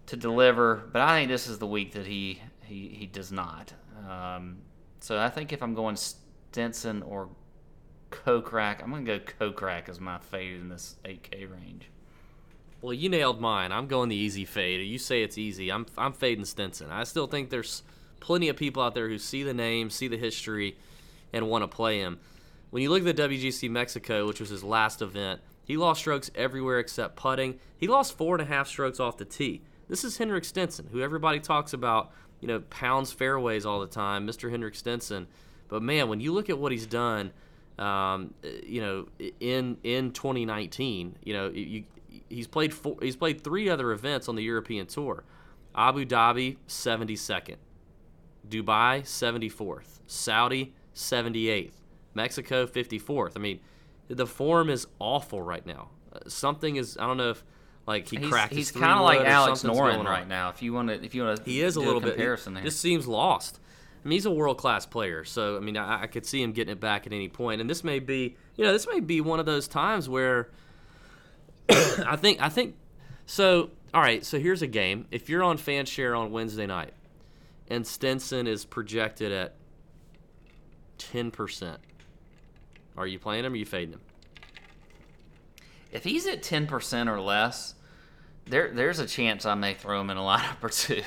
to 0.07 0.16
deliver. 0.16 0.88
But 0.92 1.03
I 1.03 1.18
think 1.18 1.28
this 1.28 1.46
is 1.46 1.59
the 1.59 1.66
week 1.66 1.92
that 1.92 2.07
he 2.07 2.40
he, 2.64 2.88
he 2.88 3.07
does 3.07 3.30
not. 3.30 3.72
Um, 4.09 4.59
so 5.01 5.18
I 5.18 5.28
think 5.28 5.53
if 5.53 5.62
I'm 5.62 5.74
going 5.74 5.96
Stenson 5.96 7.03
or 7.03 7.28
Kokrak, 8.11 8.82
I'm 8.82 8.90
going 8.90 9.05
to 9.05 9.18
go 9.18 9.51
Kokrak 9.51 9.88
as 9.88 10.01
my 10.01 10.18
fade 10.18 10.61
in 10.61 10.68
this 10.68 10.96
8K 11.05 11.51
range. 11.51 11.90
Well, 12.82 12.94
you 12.94 13.09
nailed 13.09 13.40
mine. 13.40 13.72
I'm 13.72 13.86
going 13.86 14.09
the 14.09 14.16
easy 14.16 14.44
fade. 14.44 14.86
You 14.86 14.98
say 14.98 15.22
it's 15.22 15.36
easy. 15.36 15.70
I'm 15.70 15.84
I'm 15.98 16.14
fading 16.14 16.46
Stenson. 16.46 16.90
I 16.90 17.05
still 17.05 17.26
think 17.26 17.51
there's 17.51 17.82
plenty 18.20 18.48
of 18.48 18.57
people 18.57 18.82
out 18.82 18.94
there 18.94 19.09
who 19.09 19.18
see 19.18 19.42
the 19.42 19.53
name, 19.53 19.90
see 19.90 20.09
the 20.09 20.16
history, 20.16 20.76
and 21.33 21.49
want 21.49 21.62
to 21.62 21.68
play 21.68 21.99
him. 21.99 22.18
When 22.70 22.83
you 22.83 22.91
look 22.91 23.05
at 23.05 23.16
the 23.16 23.22
WGC 23.28 23.68
Mexico, 23.70 24.26
which 24.26 24.41
was 24.41 24.51
his 24.51 24.62
last 24.62 25.03
event, 25.03 25.41
he 25.64 25.76
lost 25.76 26.01
strokes 26.01 26.31
everywhere 26.35 26.78
except 26.78 27.16
putting. 27.16 27.59
He 27.76 27.87
lost 27.87 28.16
four 28.16 28.35
and 28.35 28.43
a 28.43 28.45
half 28.45 28.68
strokes 28.68 29.01
off 29.01 29.16
the 29.16 29.24
tee. 29.24 29.62
This 29.89 30.05
is 30.05 30.18
Henrik 30.18 30.45
Stenson, 30.45 30.89
who 30.93 31.01
everybody 31.01 31.41
talks 31.41 31.72
about, 31.72 32.12
you 32.41 32.49
know, 32.49 32.61
pounds 32.70 33.12
fairways 33.12 33.66
all 33.66 33.81
the 33.81 33.87
time, 33.87 34.26
Mr. 34.26 34.51
Henrik 34.51 34.74
Stenson. 34.74 35.26
But 35.68 35.83
man, 35.83 36.09
when 36.09 36.20
you 36.20 36.33
look 36.33 36.49
at 36.51 36.59
what 36.59 36.72
he's 36.72 36.87
done, 36.87 37.33
um, 37.78 38.35
you 38.64 38.81
know, 38.81 39.09
in 39.41 39.78
in 39.83 40.12
2019, 40.12 41.16
you 41.24 41.33
know, 41.33 41.51
you, 41.51 41.85
he's 42.28 42.47
played 42.47 42.74
four, 42.74 42.97
he's 43.01 43.16
played 43.16 43.43
three 43.43 43.68
other 43.68 43.93
events 43.93 44.28
on 44.28 44.37
the 44.37 44.43
European 44.43 44.87
Tour. 44.87 45.24
Abu 45.74 46.05
Dhabi, 46.05 46.57
72nd. 46.68 47.57
Dubai 48.49 49.03
74th, 49.03 50.01
Saudi 50.07 50.74
78th, 50.95 51.72
Mexico 52.14 52.66
54th. 52.66 53.32
I 53.36 53.41
mean, 53.41 53.61
the 54.09 54.26
form 54.26 54.70
is 54.70 54.86
awful 54.99 55.43
right 55.43 55.64
now. 55.64 55.91
Uh, 56.12 56.28
something 56.28 56.76
is 56.76 56.97
I 56.99 57.07
don't 57.07 57.16
know 57.16 57.30
if 57.30 57.45
like 57.86 58.09
he 58.09 58.16
he's, 58.16 58.28
cracked. 58.28 58.53
He's 58.53 58.70
kind 58.70 58.99
of 58.99 59.01
like 59.01 59.20
Alex 59.20 59.62
Noren 59.62 60.05
right 60.05 60.26
now. 60.26 60.51
If 60.51 60.62
you 60.62 60.72
want 60.72 60.88
to, 60.88 61.05
if 61.05 61.14
you 61.14 61.24
want 61.24 61.45
to, 61.45 61.51
he 61.51 61.62
is 61.62 61.76
a 61.76 61.80
little 61.80 61.99
a 62.05 62.09
comparison 62.09 62.55
bit. 62.55 62.61
He 62.61 62.68
just 62.68 62.80
seems 62.80 63.07
lost. 63.07 63.59
I 64.05 64.09
mean, 64.09 64.16
he's 64.16 64.26
a 64.26 64.30
world 64.30 64.57
class 64.57 64.86
player, 64.86 65.24
so 65.24 65.57
I 65.57 65.61
mean, 65.61 65.76
I, 65.76 66.03
I 66.03 66.07
could 66.07 66.24
see 66.24 66.43
him 66.43 66.53
getting 66.53 66.72
it 66.72 66.80
back 66.80 67.07
at 67.07 67.12
any 67.12 67.28
point. 67.28 67.61
And 67.61 67.68
this 67.68 67.84
may 67.84 67.99
be, 67.99 68.36
you 68.57 68.64
know, 68.64 68.72
this 68.72 68.86
may 68.88 69.01
be 69.01 69.20
one 69.20 69.41
of 69.41 69.47
those 69.47 69.68
times 69.68 70.09
where 70.09 70.49
I 71.68 72.16
think, 72.16 72.41
I 72.41 72.49
think, 72.49 72.76
so. 73.26 73.70
All 73.93 74.01
right, 74.01 74.24
so 74.24 74.38
here's 74.38 74.62
a 74.62 74.68
game. 74.68 75.07
If 75.11 75.28
you're 75.28 75.43
on 75.43 75.59
FanShare 75.59 76.16
on 76.16 76.30
Wednesday 76.30 76.66
night, 76.66 76.93
and 77.68 77.84
Stenson 77.84 78.47
is 78.47 78.64
projected 78.64 79.32
at 79.32 79.55
10%. 81.01 81.76
Are 82.96 83.07
you 83.07 83.18
playing 83.18 83.44
him 83.44 83.53
or 83.53 83.55
are 83.55 83.59
you 83.59 83.66
fading 83.66 83.94
him? 83.94 84.01
If 85.90 86.05
he's 86.05 86.26
at 86.26 86.42
10% 86.42 87.09
or 87.09 87.20
less, 87.20 87.74
there 88.46 88.70
there's 88.72 88.98
a 88.98 89.07
chance 89.07 89.46
I 89.46 89.55
may 89.55 89.74
throw 89.74 90.01
him 90.01 90.11
in 90.11 90.16
a 90.16 90.20
lineup 90.20 90.62
or 90.62 90.68
two. 90.68 91.03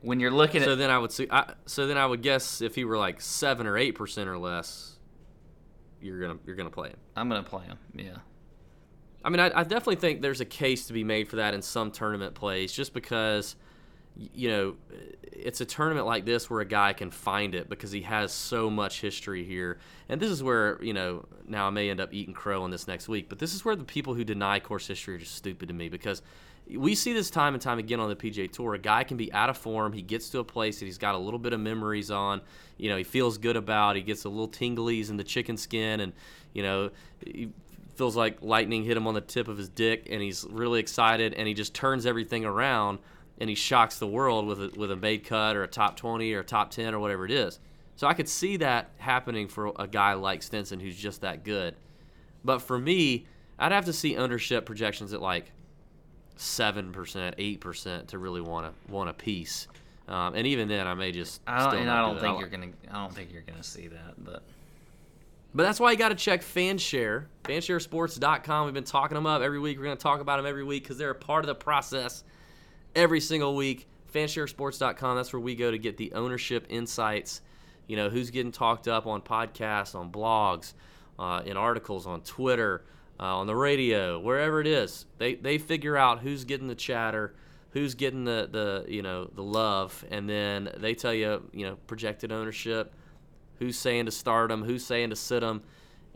When 0.00 0.20
you're 0.20 0.30
looking 0.30 0.62
so 0.62 0.72
at 0.72 0.78
then 0.78 0.90
I 0.90 0.98
would 0.98 1.12
see 1.12 1.26
I, 1.30 1.54
so 1.66 1.86
then 1.86 1.96
I 1.96 2.06
would 2.06 2.22
guess 2.22 2.60
if 2.60 2.74
he 2.74 2.84
were 2.84 2.98
like 2.98 3.20
7 3.20 3.66
or 3.66 3.74
8% 3.74 4.26
or 4.26 4.38
less, 4.38 4.96
you're 6.00 6.20
going 6.20 6.38
to 6.38 6.44
you're 6.46 6.56
going 6.56 6.68
to 6.68 6.74
play 6.74 6.88
him. 6.88 6.98
I'm 7.16 7.28
going 7.28 7.42
to 7.42 7.48
play 7.48 7.64
him. 7.64 7.78
Yeah. 7.94 8.16
I 9.24 9.30
mean, 9.30 9.40
I, 9.40 9.46
I 9.60 9.62
definitely 9.62 9.96
think 9.96 10.20
there's 10.20 10.42
a 10.42 10.46
case 10.46 10.86
to 10.88 10.92
be 10.92 11.02
made 11.02 11.28
for 11.28 11.36
that 11.36 11.54
in 11.54 11.62
some 11.62 11.90
tournament 11.90 12.34
plays 12.34 12.72
just 12.72 12.92
because 12.92 13.56
you 14.16 14.48
know, 14.48 14.76
it's 15.32 15.60
a 15.60 15.64
tournament 15.64 16.06
like 16.06 16.24
this 16.24 16.48
where 16.48 16.60
a 16.60 16.64
guy 16.64 16.92
can 16.92 17.10
find 17.10 17.54
it 17.54 17.68
because 17.68 17.90
he 17.90 18.02
has 18.02 18.32
so 18.32 18.70
much 18.70 19.00
history 19.00 19.44
here. 19.44 19.78
And 20.08 20.20
this 20.20 20.30
is 20.30 20.42
where, 20.42 20.82
you 20.82 20.92
know, 20.92 21.24
now 21.46 21.66
I 21.66 21.70
may 21.70 21.90
end 21.90 22.00
up 22.00 22.14
eating 22.14 22.34
crow 22.34 22.62
on 22.62 22.70
this 22.70 22.86
next 22.86 23.08
week, 23.08 23.28
but 23.28 23.38
this 23.38 23.54
is 23.54 23.64
where 23.64 23.74
the 23.74 23.84
people 23.84 24.14
who 24.14 24.24
deny 24.24 24.60
course 24.60 24.86
history 24.86 25.16
are 25.16 25.18
just 25.18 25.34
stupid 25.34 25.68
to 25.68 25.74
me 25.74 25.88
because 25.88 26.22
we 26.70 26.94
see 26.94 27.12
this 27.12 27.28
time 27.28 27.54
and 27.54 27.62
time 27.62 27.78
again 27.78 28.00
on 28.00 28.08
the 28.08 28.16
PGA 28.16 28.50
Tour. 28.50 28.74
A 28.74 28.78
guy 28.78 29.04
can 29.04 29.16
be 29.16 29.32
out 29.32 29.50
of 29.50 29.58
form. 29.58 29.92
He 29.92 30.02
gets 30.02 30.30
to 30.30 30.38
a 30.38 30.44
place 30.44 30.78
that 30.78 30.86
he's 30.86 30.98
got 30.98 31.14
a 31.14 31.18
little 31.18 31.38
bit 31.38 31.52
of 31.52 31.60
memories 31.60 32.10
on. 32.10 32.40
You 32.78 32.88
know, 32.88 32.96
he 32.96 33.04
feels 33.04 33.36
good 33.36 33.56
about. 33.56 33.96
He 33.96 34.02
gets 34.02 34.24
a 34.24 34.28
little 34.28 34.48
tinglies 34.48 35.10
in 35.10 35.16
the 35.16 35.24
chicken 35.24 35.56
skin, 35.56 36.00
and 36.00 36.12
you 36.54 36.62
know, 36.62 36.90
he 37.24 37.50
feels 37.96 38.16
like 38.16 38.38
lightning 38.40 38.84
hit 38.84 38.96
him 38.96 39.06
on 39.06 39.14
the 39.14 39.20
tip 39.20 39.46
of 39.48 39.58
his 39.58 39.68
dick, 39.68 40.06
and 40.10 40.22
he's 40.22 40.46
really 40.48 40.80
excited, 40.80 41.34
and 41.34 41.46
he 41.46 41.52
just 41.52 41.74
turns 41.74 42.06
everything 42.06 42.46
around 42.46 42.98
and 43.38 43.48
he 43.48 43.56
shocks 43.56 43.98
the 43.98 44.06
world 44.06 44.46
with 44.46 44.60
a, 44.60 44.70
with 44.76 44.90
a 44.90 44.96
made 44.96 45.24
cut 45.24 45.56
or 45.56 45.64
a 45.64 45.68
top 45.68 45.96
20 45.96 46.32
or 46.34 46.40
a 46.40 46.44
top 46.44 46.70
10 46.70 46.94
or 46.94 46.98
whatever 46.98 47.24
it 47.24 47.30
is. 47.30 47.58
So 47.96 48.06
I 48.06 48.14
could 48.14 48.28
see 48.28 48.56
that 48.58 48.90
happening 48.98 49.48
for 49.48 49.72
a 49.78 49.86
guy 49.86 50.14
like 50.14 50.42
Stenson 50.42 50.80
who's 50.80 50.96
just 50.96 51.20
that 51.20 51.44
good. 51.44 51.76
But 52.44 52.60
for 52.60 52.78
me, 52.78 53.26
I'd 53.58 53.72
have 53.72 53.84
to 53.86 53.92
see 53.92 54.16
ownership 54.16 54.66
projections 54.66 55.12
at 55.12 55.22
like 55.22 55.52
seven 56.36 56.92
percent, 56.92 57.36
eight 57.38 57.60
percent 57.60 58.08
to 58.08 58.18
really 58.18 58.40
want 58.40 58.66
to 58.66 58.92
want 58.92 59.10
a 59.10 59.12
piece. 59.12 59.68
Um, 60.08 60.34
and 60.34 60.46
even 60.46 60.68
then, 60.68 60.86
I 60.86 60.94
may 60.94 61.12
just. 61.12 61.40
I 61.46 61.64
don't, 61.64 61.80
and 61.80 61.90
I 61.90 62.02
don't 62.02 62.16
do 62.16 62.20
think 62.20 62.40
you're 62.40 62.48
gonna. 62.48 62.72
I 62.90 62.94
don't 62.94 63.14
think 63.14 63.32
you're 63.32 63.42
gonna 63.42 63.62
see 63.62 63.88
that, 63.88 64.22
but. 64.22 64.42
But 65.56 65.62
that's 65.62 65.78
why 65.78 65.92
you 65.92 65.96
got 65.96 66.08
to 66.08 66.16
check 66.16 66.42
FanShare, 66.42 67.26
FanshareSports.com. 67.44 68.64
We've 68.64 68.74
been 68.74 68.82
talking 68.82 69.14
them 69.14 69.24
up 69.24 69.40
every 69.40 69.60
week. 69.60 69.78
We're 69.78 69.84
going 69.84 69.96
to 69.96 70.02
talk 70.02 70.20
about 70.20 70.38
them 70.38 70.46
every 70.46 70.64
week 70.64 70.82
because 70.82 70.98
they're 70.98 71.10
a 71.10 71.14
part 71.14 71.44
of 71.44 71.46
the 71.46 71.54
process 71.54 72.24
every 72.94 73.20
single 73.20 73.54
week. 73.56 73.86
Fansharesports.com. 74.12 75.16
That's 75.16 75.32
where 75.32 75.40
we 75.40 75.54
go 75.54 75.70
to 75.70 75.78
get 75.78 75.96
the 75.96 76.12
ownership 76.12 76.66
insights. 76.68 77.40
You 77.86 77.96
know, 77.96 78.08
who's 78.08 78.30
getting 78.30 78.52
talked 78.52 78.88
up 78.88 79.06
on 79.06 79.20
podcasts, 79.20 79.94
on 79.94 80.10
blogs, 80.10 80.72
uh, 81.18 81.42
in 81.44 81.56
articles, 81.56 82.06
on 82.06 82.22
Twitter, 82.22 82.84
uh, 83.20 83.36
on 83.36 83.46
the 83.46 83.56
radio, 83.56 84.18
wherever 84.18 84.60
it 84.60 84.66
is. 84.66 85.06
They, 85.18 85.34
they 85.34 85.58
figure 85.58 85.96
out 85.96 86.20
who's 86.20 86.44
getting 86.44 86.68
the 86.68 86.74
chatter, 86.74 87.34
who's 87.70 87.94
getting 87.94 88.24
the, 88.24 88.48
the 88.50 88.84
you 88.92 89.02
know 89.02 89.26
the 89.34 89.42
love, 89.42 90.04
and 90.10 90.28
then 90.28 90.70
they 90.76 90.94
tell 90.94 91.12
you 91.12 91.48
you 91.52 91.66
know 91.66 91.76
projected 91.86 92.32
ownership, 92.32 92.94
who's 93.58 93.78
saying 93.78 94.06
to 94.06 94.12
start 94.12 94.48
them, 94.48 94.64
who's 94.64 94.84
saying 94.84 95.10
to 95.10 95.16
sit 95.16 95.40
them, 95.40 95.62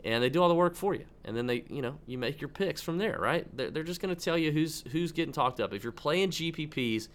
and 0.03 0.23
they 0.23 0.29
do 0.29 0.41
all 0.41 0.49
the 0.49 0.55
work 0.55 0.75
for 0.75 0.93
you. 0.93 1.05
And 1.25 1.35
then 1.35 1.47
they, 1.47 1.63
you 1.69 1.81
know, 1.81 1.97
you 2.05 2.17
make 2.17 2.41
your 2.41 2.47
picks 2.47 2.81
from 2.81 2.97
there, 2.97 3.17
right? 3.19 3.45
They're, 3.55 3.69
they're 3.69 3.83
just 3.83 4.01
going 4.01 4.15
to 4.15 4.21
tell 4.21 4.37
you 4.37 4.51
who's 4.51 4.83
who's 4.91 5.11
getting 5.11 5.33
talked 5.33 5.59
up. 5.59 5.73
If 5.73 5.83
you're 5.83 5.91
playing 5.91 6.31
GPPs, 6.31 7.07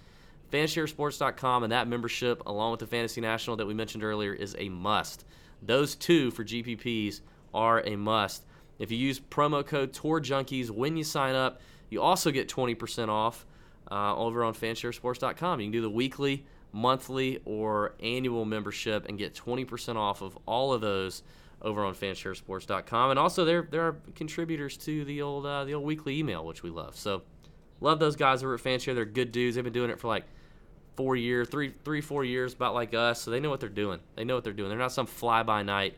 fansharesports.com 0.53 1.63
and 1.63 1.73
that 1.73 1.89
membership, 1.89 2.43
along 2.47 2.73
with 2.73 2.81
the 2.81 2.87
Fantasy 2.87 3.21
National 3.21 3.57
that 3.57 3.67
we 3.67 3.75
mentioned 3.75 4.05
earlier, 4.05 4.33
is 4.33 4.55
a 4.59 4.69
must. 4.69 5.25
Those 5.63 5.95
two 5.95 6.31
for 6.31 6.45
GPPs 6.45 7.21
are 7.53 7.83
a 7.87 7.97
must. 7.97 8.45
If 8.79 8.91
you 8.91 8.99
use 8.99 9.21
promo 9.21 9.65
code 9.65 9.93
Tour 9.93 10.21
Junkies 10.21 10.71
when 10.71 10.97
you 10.97 11.05
sign 11.05 11.35
up, 11.35 11.61
you 11.91 12.03
also 12.03 12.31
get 12.31 12.49
20% 12.49 13.09
off 13.09 13.47
uh, 13.91 14.17
over 14.17 14.43
on 14.45 14.55
fansharesports.com. 14.55 15.61
You 15.61 15.67
can 15.67 15.73
do 15.73 15.81
the 15.81 15.91
weekly, 15.91 16.45
monthly, 16.73 17.41
or 17.45 17.95
annual 18.03 18.45
membership 18.45 19.07
and 19.09 19.17
get 19.17 19.35
20% 19.35 19.97
off 19.97 20.23
of 20.23 20.37
all 20.47 20.73
of 20.73 20.81
those 20.81 21.23
over 21.65 21.85
on 21.85 21.95
fansharesports.com. 21.95 23.11
And 23.11 23.19
also, 23.19 23.45
they're, 23.45 23.67
they're 23.69 23.97
contributors 24.15 24.77
to 24.79 25.05
the 25.05 25.23
old 25.23 25.47
uh, 25.47 25.65
the 25.65 25.75
old 25.75 25.85
weekly 25.85 26.19
email, 26.19 26.45
which 26.45 26.63
we 26.63 26.71
love. 26.71 26.97
So, 26.97 27.23
love 27.81 27.99
those 27.99 28.15
guys 28.15 28.45
over 28.45 28.55
at 28.55 28.61
Fanshare. 28.61 28.95
They're 28.95 29.05
good 29.05 29.33
dudes. 29.33 29.57
They've 29.57 29.65
been 29.65 29.73
doing 29.73 29.91
it 29.91 29.99
for 29.99 30.09
like 30.09 30.25
four 30.97 31.17
years, 31.17 31.49
three, 31.49 31.75
three, 31.85 32.01
four 32.01 32.25
years, 32.25 32.55
about 32.55 32.75
like 32.75 32.95
us. 32.95 33.21
So 33.23 33.31
they 33.31 33.41
know 33.41 33.51
what 33.51 33.61
they're 33.61 33.69
doing. 33.69 34.01
They 34.15 34.25
know 34.25 34.35
what 34.35 34.45
they're 34.45 34.53
doing. 34.53 34.69
They're 34.69 34.79
not 34.79 34.93
some 34.93 35.07
fly 35.07 35.43
by 35.43 35.63
night, 35.63 35.97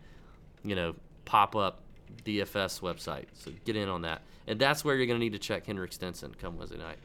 you 0.64 0.74
know, 0.74 0.94
pop 1.24 1.54
up 1.54 1.82
DFS 2.24 2.80
website. 2.80 3.26
So 3.34 3.52
get 3.64 3.76
in 3.76 3.88
on 3.88 4.02
that. 4.02 4.22
And 4.46 4.58
that's 4.58 4.84
where 4.84 4.96
you're 4.96 5.06
going 5.06 5.18
to 5.18 5.24
need 5.24 5.32
to 5.32 5.38
check 5.38 5.66
Henrik 5.66 5.92
Stenson 5.92 6.34
come 6.40 6.56
Wednesday 6.56 6.78
night. 6.78 6.98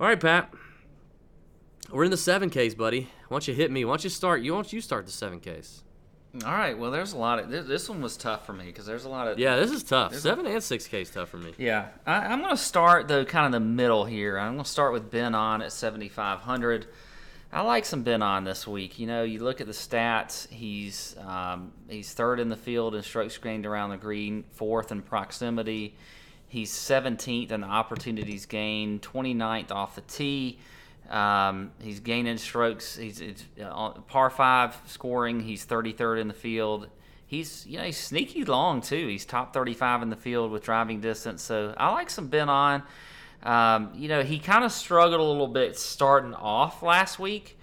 All 0.00 0.06
right, 0.06 0.18
Pat. 0.18 0.52
We're 1.92 2.04
in 2.04 2.10
the 2.10 2.16
seven 2.16 2.50
case, 2.50 2.74
buddy. 2.74 3.08
Why 3.28 3.34
don't 3.34 3.48
you 3.48 3.54
hit 3.54 3.70
me? 3.70 3.84
Why 3.84 3.92
don't 3.92 4.04
you 4.04 4.10
start? 4.10 4.42
You 4.42 4.52
why 4.52 4.58
don't 4.58 4.72
you 4.72 4.80
start 4.80 5.06
the 5.06 5.12
seven 5.12 5.38
case? 5.38 5.82
All 6.44 6.52
right. 6.52 6.76
Well, 6.76 6.90
there's 6.90 7.12
a 7.12 7.18
lot 7.18 7.38
of 7.38 7.50
this, 7.50 7.66
this 7.66 7.88
one 7.88 8.02
was 8.02 8.16
tough 8.16 8.44
for 8.44 8.52
me 8.52 8.66
because 8.66 8.86
there's 8.86 9.04
a 9.04 9.08
lot 9.08 9.28
of 9.28 9.38
Yeah, 9.38 9.56
this 9.56 9.70
is 9.70 9.84
tough. 9.84 10.14
Seven 10.14 10.46
and 10.46 10.62
six 10.62 10.86
case 10.88 11.10
tough 11.10 11.28
for 11.28 11.36
me. 11.36 11.52
Yeah, 11.58 11.88
I, 12.06 12.16
I'm 12.26 12.40
going 12.40 12.50
to 12.50 12.56
start 12.56 13.06
the 13.08 13.24
kind 13.24 13.46
of 13.46 13.52
the 13.52 13.64
middle 13.64 14.04
here. 14.04 14.38
I'm 14.38 14.54
going 14.54 14.64
to 14.64 14.70
start 14.70 14.92
with 14.92 15.10
Ben 15.10 15.34
An 15.34 15.62
at 15.62 15.72
7,500. 15.72 16.86
I 17.52 17.60
like 17.60 17.84
some 17.84 18.02
Ben 18.02 18.20
An 18.20 18.42
this 18.42 18.66
week. 18.66 18.98
You 18.98 19.06
know, 19.06 19.22
you 19.22 19.44
look 19.44 19.60
at 19.60 19.68
the 19.68 19.72
stats. 19.72 20.48
He's 20.50 21.14
um, 21.24 21.72
he's 21.88 22.12
third 22.12 22.40
in 22.40 22.48
the 22.48 22.56
field 22.56 22.96
in 22.96 23.02
strokes 23.02 23.38
gained 23.38 23.64
around 23.64 23.90
the 23.90 23.96
green, 23.96 24.44
fourth 24.50 24.90
in 24.90 25.02
proximity. 25.02 25.94
He's 26.48 26.70
17th 26.72 27.52
in 27.52 27.64
opportunities 27.64 28.46
gained, 28.46 29.02
29th 29.02 29.70
off 29.70 29.94
the 29.94 30.00
tee. 30.02 30.58
Um, 31.10 31.72
he's 31.82 32.00
gaining 32.00 32.38
strokes. 32.38 32.96
He's, 32.96 33.22
uh, 33.62 33.90
par 34.08 34.30
five 34.30 34.76
scoring. 34.86 35.40
He's 35.40 35.66
33rd 35.66 36.20
in 36.20 36.28
the 36.28 36.34
field. 36.34 36.88
He's 37.26 37.66
you 37.66 37.78
know 37.78 37.84
he's 37.84 37.96
sneaky 37.96 38.44
long 38.44 38.80
too. 38.80 39.08
He's 39.08 39.24
top 39.24 39.52
35 39.52 40.02
in 40.02 40.10
the 40.10 40.16
field 40.16 40.50
with 40.50 40.62
driving 40.62 41.00
distance. 41.00 41.42
So 41.42 41.74
I 41.76 41.92
like 41.92 42.10
some 42.10 42.28
Ben 42.28 42.48
An. 42.48 42.82
Um, 43.42 43.92
you 43.94 44.08
know 44.08 44.22
he 44.22 44.38
kind 44.38 44.64
of 44.64 44.72
struggled 44.72 45.20
a 45.20 45.24
little 45.24 45.48
bit 45.48 45.78
starting 45.78 46.34
off 46.34 46.82
last 46.82 47.18
week, 47.18 47.58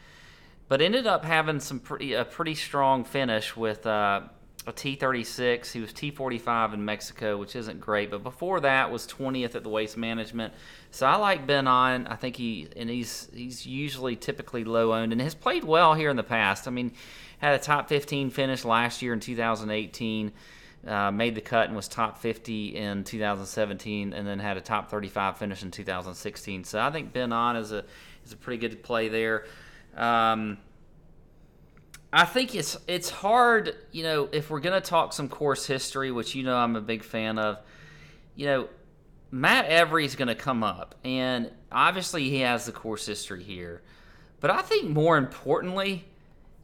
but 0.67 0.81
ended 0.81 1.07
up 1.07 1.25
having 1.25 1.59
some 1.59 1.79
pretty 1.79 2.13
a 2.13 2.25
pretty 2.25 2.55
strong 2.55 3.03
finish 3.03 3.55
with. 3.55 3.85
Uh, 3.85 4.21
a 4.67 4.71
T36. 4.71 5.71
He 5.71 5.81
was 5.81 5.91
T45 5.91 6.73
in 6.73 6.85
Mexico, 6.85 7.37
which 7.37 7.55
isn't 7.55 7.79
great. 7.79 8.11
But 8.11 8.23
before 8.23 8.59
that 8.59 8.91
was 8.91 9.07
20th 9.07 9.55
at 9.55 9.63
the 9.63 9.69
Waste 9.69 9.97
Management. 9.97 10.53
So 10.91 11.07
I 11.07 11.15
like 11.15 11.47
Ben 11.47 11.67
An. 11.67 12.07
I 12.07 12.15
think 12.15 12.35
he 12.35 12.67
and 12.75 12.89
he's 12.89 13.27
he's 13.33 13.65
usually 13.65 14.15
typically 14.15 14.63
low 14.63 14.93
owned 14.93 15.11
and 15.11 15.21
has 15.21 15.35
played 15.35 15.63
well 15.63 15.93
here 15.93 16.09
in 16.09 16.15
the 16.15 16.23
past. 16.23 16.67
I 16.67 16.71
mean, 16.71 16.91
had 17.39 17.55
a 17.55 17.59
top 17.59 17.89
15 17.89 18.29
finish 18.29 18.63
last 18.63 19.01
year 19.01 19.13
in 19.13 19.19
2018. 19.19 20.31
Uh, 20.85 21.11
made 21.11 21.35
the 21.35 21.41
cut 21.41 21.67
and 21.67 21.75
was 21.75 21.87
top 21.87 22.17
50 22.17 22.75
in 22.75 23.03
2017, 23.03 24.13
and 24.13 24.27
then 24.27 24.39
had 24.39 24.57
a 24.57 24.61
top 24.61 24.89
35 24.89 25.37
finish 25.37 25.61
in 25.61 25.69
2016. 25.69 26.63
So 26.63 26.79
I 26.79 26.89
think 26.89 27.13
Ben 27.13 27.31
An 27.31 27.55
is 27.55 27.71
a 27.71 27.83
is 28.25 28.33
a 28.33 28.37
pretty 28.37 28.67
good 28.67 28.81
play 28.81 29.07
there. 29.07 29.45
Um, 29.95 30.57
I 32.13 32.25
think 32.25 32.55
it's 32.55 32.77
it's 32.87 33.09
hard, 33.09 33.75
you 33.91 34.03
know, 34.03 34.27
if 34.31 34.49
we're 34.49 34.59
gonna 34.59 34.81
talk 34.81 35.13
some 35.13 35.29
course 35.29 35.65
history, 35.65 36.11
which 36.11 36.35
you 36.35 36.43
know 36.43 36.55
I'm 36.57 36.75
a 36.75 36.81
big 36.81 37.03
fan 37.03 37.37
of. 37.39 37.59
You 38.35 38.45
know, 38.47 38.69
Matt 39.29 39.65
Every's 39.65 40.15
gonna 40.15 40.35
come 40.35 40.63
up, 40.63 40.95
and 41.03 41.51
obviously 41.71 42.29
he 42.29 42.39
has 42.41 42.65
the 42.65 42.71
course 42.71 43.05
history 43.05 43.43
here, 43.43 43.81
but 44.39 44.51
I 44.51 44.61
think 44.61 44.89
more 44.89 45.17
importantly, 45.17 46.05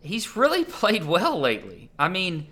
he's 0.02 0.36
really 0.36 0.66
played 0.80 1.06
well 1.06 1.40
lately. 1.40 1.90
I 2.00 2.10
mean, 2.10 2.48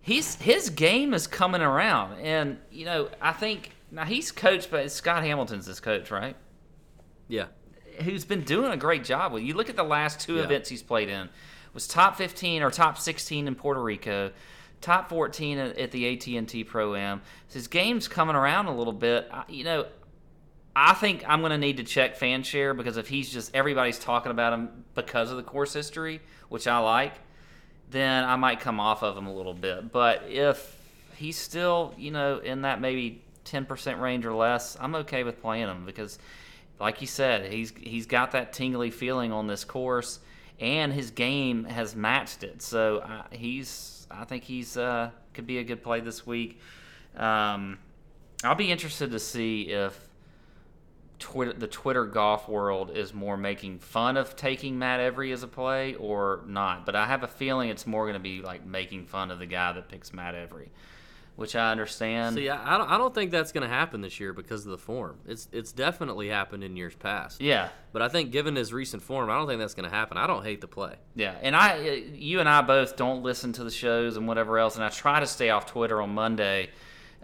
he's 0.00 0.36
his 0.36 0.70
game 0.70 1.12
is 1.12 1.26
coming 1.26 1.60
around, 1.60 2.18
and 2.20 2.58
you 2.70 2.84
know, 2.86 3.08
I 3.20 3.32
think 3.32 3.72
now 3.90 4.04
he's 4.04 4.30
coached 4.32 4.70
by 4.70 4.86
Scott 4.86 5.22
Hamilton's 5.22 5.66
his 5.66 5.80
coach, 5.80 6.10
right? 6.10 6.36
Yeah. 7.26 7.46
Who's 8.02 8.24
been 8.24 8.42
doing 8.42 8.70
a 8.72 8.76
great 8.76 9.02
job 9.04 9.32
with 9.32 9.42
you. 9.42 9.54
Look 9.54 9.68
at 9.68 9.76
the 9.76 9.82
last 9.82 10.20
two 10.20 10.36
Yeah. 10.36 10.44
events 10.44 10.68
he's 10.68 10.82
played 10.82 11.08
in 11.08 11.28
was 11.74 11.86
top 11.86 12.16
15 12.16 12.62
or 12.62 12.70
top 12.70 12.98
16 12.98 13.46
in 13.48 13.54
Puerto 13.54 13.82
Rico, 13.82 14.30
top 14.80 15.08
14 15.08 15.58
at, 15.58 15.90
the 15.90 16.14
AT&T 16.14 16.64
Pro 16.64 16.94
Am. 16.94 17.22
His 17.52 17.68
game's 17.68 18.08
coming 18.08 18.36
around 18.36 18.66
a 18.66 18.76
little 18.76 18.92
bit. 18.92 19.30
You 19.48 19.64
know, 19.64 19.86
I 20.74 20.94
think 20.94 21.24
I'm 21.26 21.40
going 21.40 21.50
to 21.50 21.58
need 21.58 21.78
to 21.78 21.84
check 21.84 22.18
FanShare 22.18 22.76
because 22.76 22.96
if 22.96 23.08
he's 23.08 23.30
just 23.32 23.54
everybody's 23.54 23.98
talking 23.98 24.30
about 24.30 24.52
him 24.52 24.84
because 24.94 25.30
of 25.30 25.36
the 25.36 25.42
course 25.42 25.72
history, 25.72 26.20
which 26.48 26.66
I 26.66 26.78
like, 26.78 27.14
then 27.90 28.24
I 28.24 28.36
might 28.36 28.60
come 28.60 28.80
off 28.80 29.02
of 29.02 29.16
him 29.16 29.26
a 29.26 29.34
little 29.34 29.54
bit. 29.54 29.90
But 29.90 30.24
if 30.28 30.76
he's 31.16 31.36
still, 31.36 31.94
you 31.98 32.10
know, 32.10 32.38
in 32.38 32.62
that 32.62 32.80
maybe 32.80 33.22
10% 33.44 34.00
range 34.00 34.26
or 34.26 34.34
less, 34.34 34.76
I'm 34.78 34.94
okay 34.96 35.24
with 35.24 35.40
playing 35.40 35.66
him 35.66 35.84
because 35.84 36.18
like 36.78 37.00
you 37.00 37.06
said, 37.06 37.52
he's 37.52 37.72
he's 37.76 38.06
got 38.06 38.32
that 38.32 38.52
tingly 38.52 38.90
feeling 38.90 39.32
on 39.32 39.46
this 39.46 39.64
course 39.64 40.20
and 40.60 40.92
his 40.92 41.10
game 41.10 41.64
has 41.64 41.94
matched 41.94 42.42
it. 42.42 42.62
So 42.62 42.98
uh, 42.98 43.24
he's, 43.30 44.06
I 44.10 44.24
think 44.24 44.44
he's 44.44 44.76
uh, 44.76 45.10
could 45.34 45.46
be 45.46 45.58
a 45.58 45.64
good 45.64 45.82
play 45.82 46.00
this 46.00 46.26
week. 46.26 46.60
Um, 47.16 47.78
I'll 48.44 48.54
be 48.54 48.70
interested 48.70 49.10
to 49.10 49.18
see 49.18 49.62
if 49.70 50.08
Twitter, 51.18 51.52
the 51.52 51.66
Twitter 51.66 52.04
golf 52.04 52.48
world 52.48 52.96
is 52.96 53.12
more 53.12 53.36
making 53.36 53.80
fun 53.80 54.16
of 54.16 54.36
taking 54.36 54.78
Matt 54.78 55.00
Every 55.00 55.32
as 55.32 55.42
a 55.42 55.48
play 55.48 55.94
or 55.94 56.44
not. 56.46 56.86
But 56.86 56.94
I 56.94 57.06
have 57.06 57.22
a 57.22 57.28
feeling 57.28 57.70
it's 57.70 57.86
more 57.86 58.04
going 58.04 58.14
to 58.14 58.20
be 58.20 58.40
like 58.40 58.64
making 58.64 59.06
fun 59.06 59.30
of 59.30 59.38
the 59.38 59.46
guy 59.46 59.72
that 59.72 59.88
picks 59.88 60.12
Matt 60.12 60.34
Every, 60.34 60.70
which 61.38 61.54
I 61.54 61.70
understand. 61.70 62.34
See, 62.34 62.48
I, 62.48 62.74
I 62.74 62.78
don't, 62.78 62.90
I 62.90 62.98
don't 62.98 63.14
think 63.14 63.30
that's 63.30 63.52
going 63.52 63.62
to 63.62 63.72
happen 63.72 64.00
this 64.00 64.18
year 64.18 64.32
because 64.32 64.64
of 64.66 64.72
the 64.72 64.76
form. 64.76 65.20
It's 65.24 65.48
it's 65.52 65.70
definitely 65.70 66.28
happened 66.28 66.64
in 66.64 66.76
years 66.76 66.96
past. 66.96 67.40
yeah, 67.40 67.68
But 67.92 68.02
I 68.02 68.08
think 68.08 68.32
given 68.32 68.56
his 68.56 68.72
recent 68.72 69.04
form, 69.04 69.30
I 69.30 69.36
don't 69.36 69.46
think 69.46 69.60
that's 69.60 69.74
going 69.74 69.88
to 69.88 69.94
happen. 69.94 70.18
I 70.18 70.26
don't 70.26 70.42
hate 70.42 70.60
the 70.60 70.66
play. 70.66 70.96
Yeah, 71.14 71.36
and 71.40 71.54
I, 71.54 71.78
uh, 71.78 71.92
you 72.12 72.40
and 72.40 72.48
I 72.48 72.62
both 72.62 72.96
don't 72.96 73.22
listen 73.22 73.52
to 73.52 73.62
the 73.62 73.70
shows 73.70 74.16
and 74.16 74.26
whatever 74.26 74.58
else, 74.58 74.74
and 74.74 74.82
I 74.82 74.88
try 74.88 75.20
to 75.20 75.26
stay 75.28 75.50
off 75.50 75.66
Twitter 75.66 76.02
on 76.02 76.12
Monday, 76.12 76.70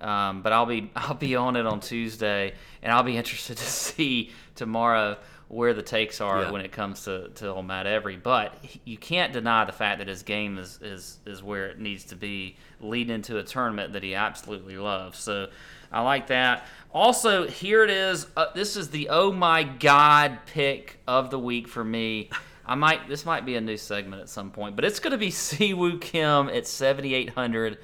um, 0.00 0.42
but 0.42 0.52
I'll 0.52 0.64
be 0.64 0.92
I'll 0.96 1.14
be 1.14 1.34
on 1.34 1.56
it 1.56 1.66
on 1.66 1.80
Tuesday, 1.80 2.54
and 2.84 2.92
I'll 2.92 3.02
be 3.02 3.16
interested 3.16 3.56
to 3.56 3.64
see 3.64 4.30
tomorrow 4.54 5.16
where 5.48 5.74
the 5.74 5.82
takes 5.82 6.20
are 6.20 6.42
Yeah. 6.42 6.50
when 6.50 6.60
it 6.62 6.72
comes 6.72 7.04
to 7.04 7.28
to 7.36 7.62
Matt 7.62 7.86
Every. 7.86 8.16
But 8.16 8.54
you 8.84 8.96
can't 8.96 9.32
deny 9.32 9.64
the 9.64 9.72
fact 9.72 9.98
that 9.98 10.08
his 10.08 10.22
game 10.22 10.58
is 10.58 10.78
is 10.82 11.18
is 11.26 11.42
where 11.42 11.66
it 11.66 11.78
needs 11.78 12.04
to 12.04 12.16
be, 12.16 12.56
leading 12.80 13.14
into 13.14 13.38
a 13.38 13.42
tournament 13.42 13.92
that 13.92 14.02
he 14.02 14.14
absolutely 14.14 14.76
loves. 14.76 15.18
So. 15.18 15.48
I 15.92 16.00
like 16.00 16.26
that. 16.26 16.66
Also, 16.92 17.46
here 17.46 17.84
it 17.84 17.90
is. 17.90 18.26
Uh, 18.36 18.46
this 18.52 18.74
is 18.74 18.90
the 18.90 19.10
oh 19.10 19.30
my 19.30 19.62
god 19.62 20.40
pick 20.46 20.98
of 21.06 21.30
the 21.30 21.38
week 21.38 21.68
for 21.68 21.84
me. 21.84 22.30
I 22.66 22.74
might 22.74 23.08
this 23.08 23.24
might 23.24 23.46
be 23.46 23.54
a 23.54 23.60
new 23.60 23.76
segment 23.76 24.20
at 24.20 24.28
some 24.28 24.50
point, 24.50 24.74
but 24.74 24.84
it's 24.84 24.98
going 24.98 25.12
to 25.12 25.18
be 25.18 25.30
Si 25.30 25.72
Woo 25.72 25.98
Kim 26.00 26.48
at 26.48 26.66
7800. 26.66 27.78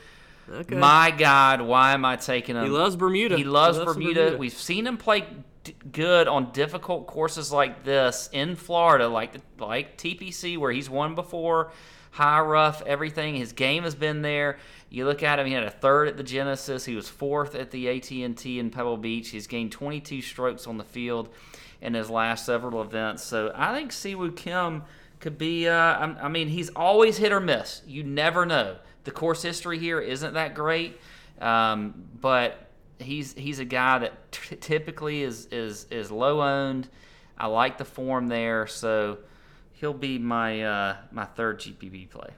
Okay. 0.53 0.75
My 0.75 1.13
God, 1.17 1.61
why 1.61 1.93
am 1.93 2.05
I 2.05 2.17
taking 2.17 2.57
him? 2.57 2.65
he 2.65 2.71
loves 2.71 2.97
Bermuda. 2.97 3.37
He 3.37 3.45
loves, 3.45 3.77
some 3.77 3.87
Bermuda. 3.87 4.37
We've 4.37 4.53
seen 4.53 4.89
him 4.89 4.97
play 4.97 5.25
d- 5.65 5.75
good 5.93 6.29
on 6.29 6.53
difficult 6.53 7.07
courses 7.07 7.53
like 7.53 7.85
this 7.85 8.29
in 8.33 8.57
Florida, 8.57 9.09
like 9.09 9.35
like 9.59 9.97
TPC, 9.97 10.59
where 10.59 10.73
he's 10.73 10.91
won 10.91 11.15
before. 11.15 11.73
High 12.13 12.41
rough, 12.41 12.83
everything. 12.87 13.37
His 13.37 13.53
game 13.53 13.85
has 13.85 13.95
been 13.95 14.23
there. 14.23 14.59
You 14.89 15.05
look 15.05 15.23
at 15.23 15.39
him; 15.39 15.47
he 15.47 15.53
had 15.53 15.63
a 15.63 15.71
third 15.71 16.09
at 16.09 16.17
the 16.17 16.25
Genesis. 16.25 16.85
He 16.85 16.97
was 16.97 17.09
fourth 17.09 17.55
at 17.55 17.71
the 17.71 17.89
AT 17.89 18.11
and 18.11 18.37
T 18.37 18.59
in 18.59 18.71
Pebble 18.71 18.97
Beach. 18.97 19.29
He's 19.29 19.47
gained 19.47 19.71
22 19.71 20.23
strokes 20.23 20.67
on 20.67 20.77
the 20.77 20.85
field 20.85 21.29
in 21.81 21.95
his 21.95 22.11
last 22.11 22.45
several 22.47 22.83
events. 22.83 23.23
So 23.23 23.53
I 23.55 23.75
think 23.75 23.93
Si 23.93 24.15
Woo 24.15 24.33
Kim 24.33 24.83
could 25.21 25.39
be. 25.39 25.69
Uh, 25.69 25.75
I, 25.75 26.17
I 26.23 26.29
mean, 26.29 26.49
he's 26.49 26.71
always 26.71 27.17
hit 27.17 27.33
or 27.33 27.41
miss. 27.41 27.83
You 27.87 28.03
never 28.03 28.45
know. 28.45 28.77
The 29.05 29.11
course 29.11 29.43
history 29.43 29.79
here 29.79 30.01
isn't 30.01 30.35
that 30.35 30.55
great, 30.55 31.01
um, 31.41 32.09
but 32.21 32.70
he's 33.01 33.35
he's 33.35 33.59
a 33.59 33.65
guy 33.65 33.99
that 33.99 34.33
t- 34.33 34.57
typically 34.57 35.23
is 35.23 35.47
is 35.47 35.87
is 35.91 36.11
low 36.11 36.41
owned. 36.43 36.89
I 37.37 37.47
like 37.47 37.79
the 37.79 37.85
form 37.85 38.29
there, 38.29 38.67
so 38.67 39.19
he'll 39.73 39.95
be 39.95 40.19
my 40.19 40.63
uh, 40.63 40.97
my 41.11 41.25
third 41.25 41.61
GPP 41.61 42.11
play. 42.11 42.31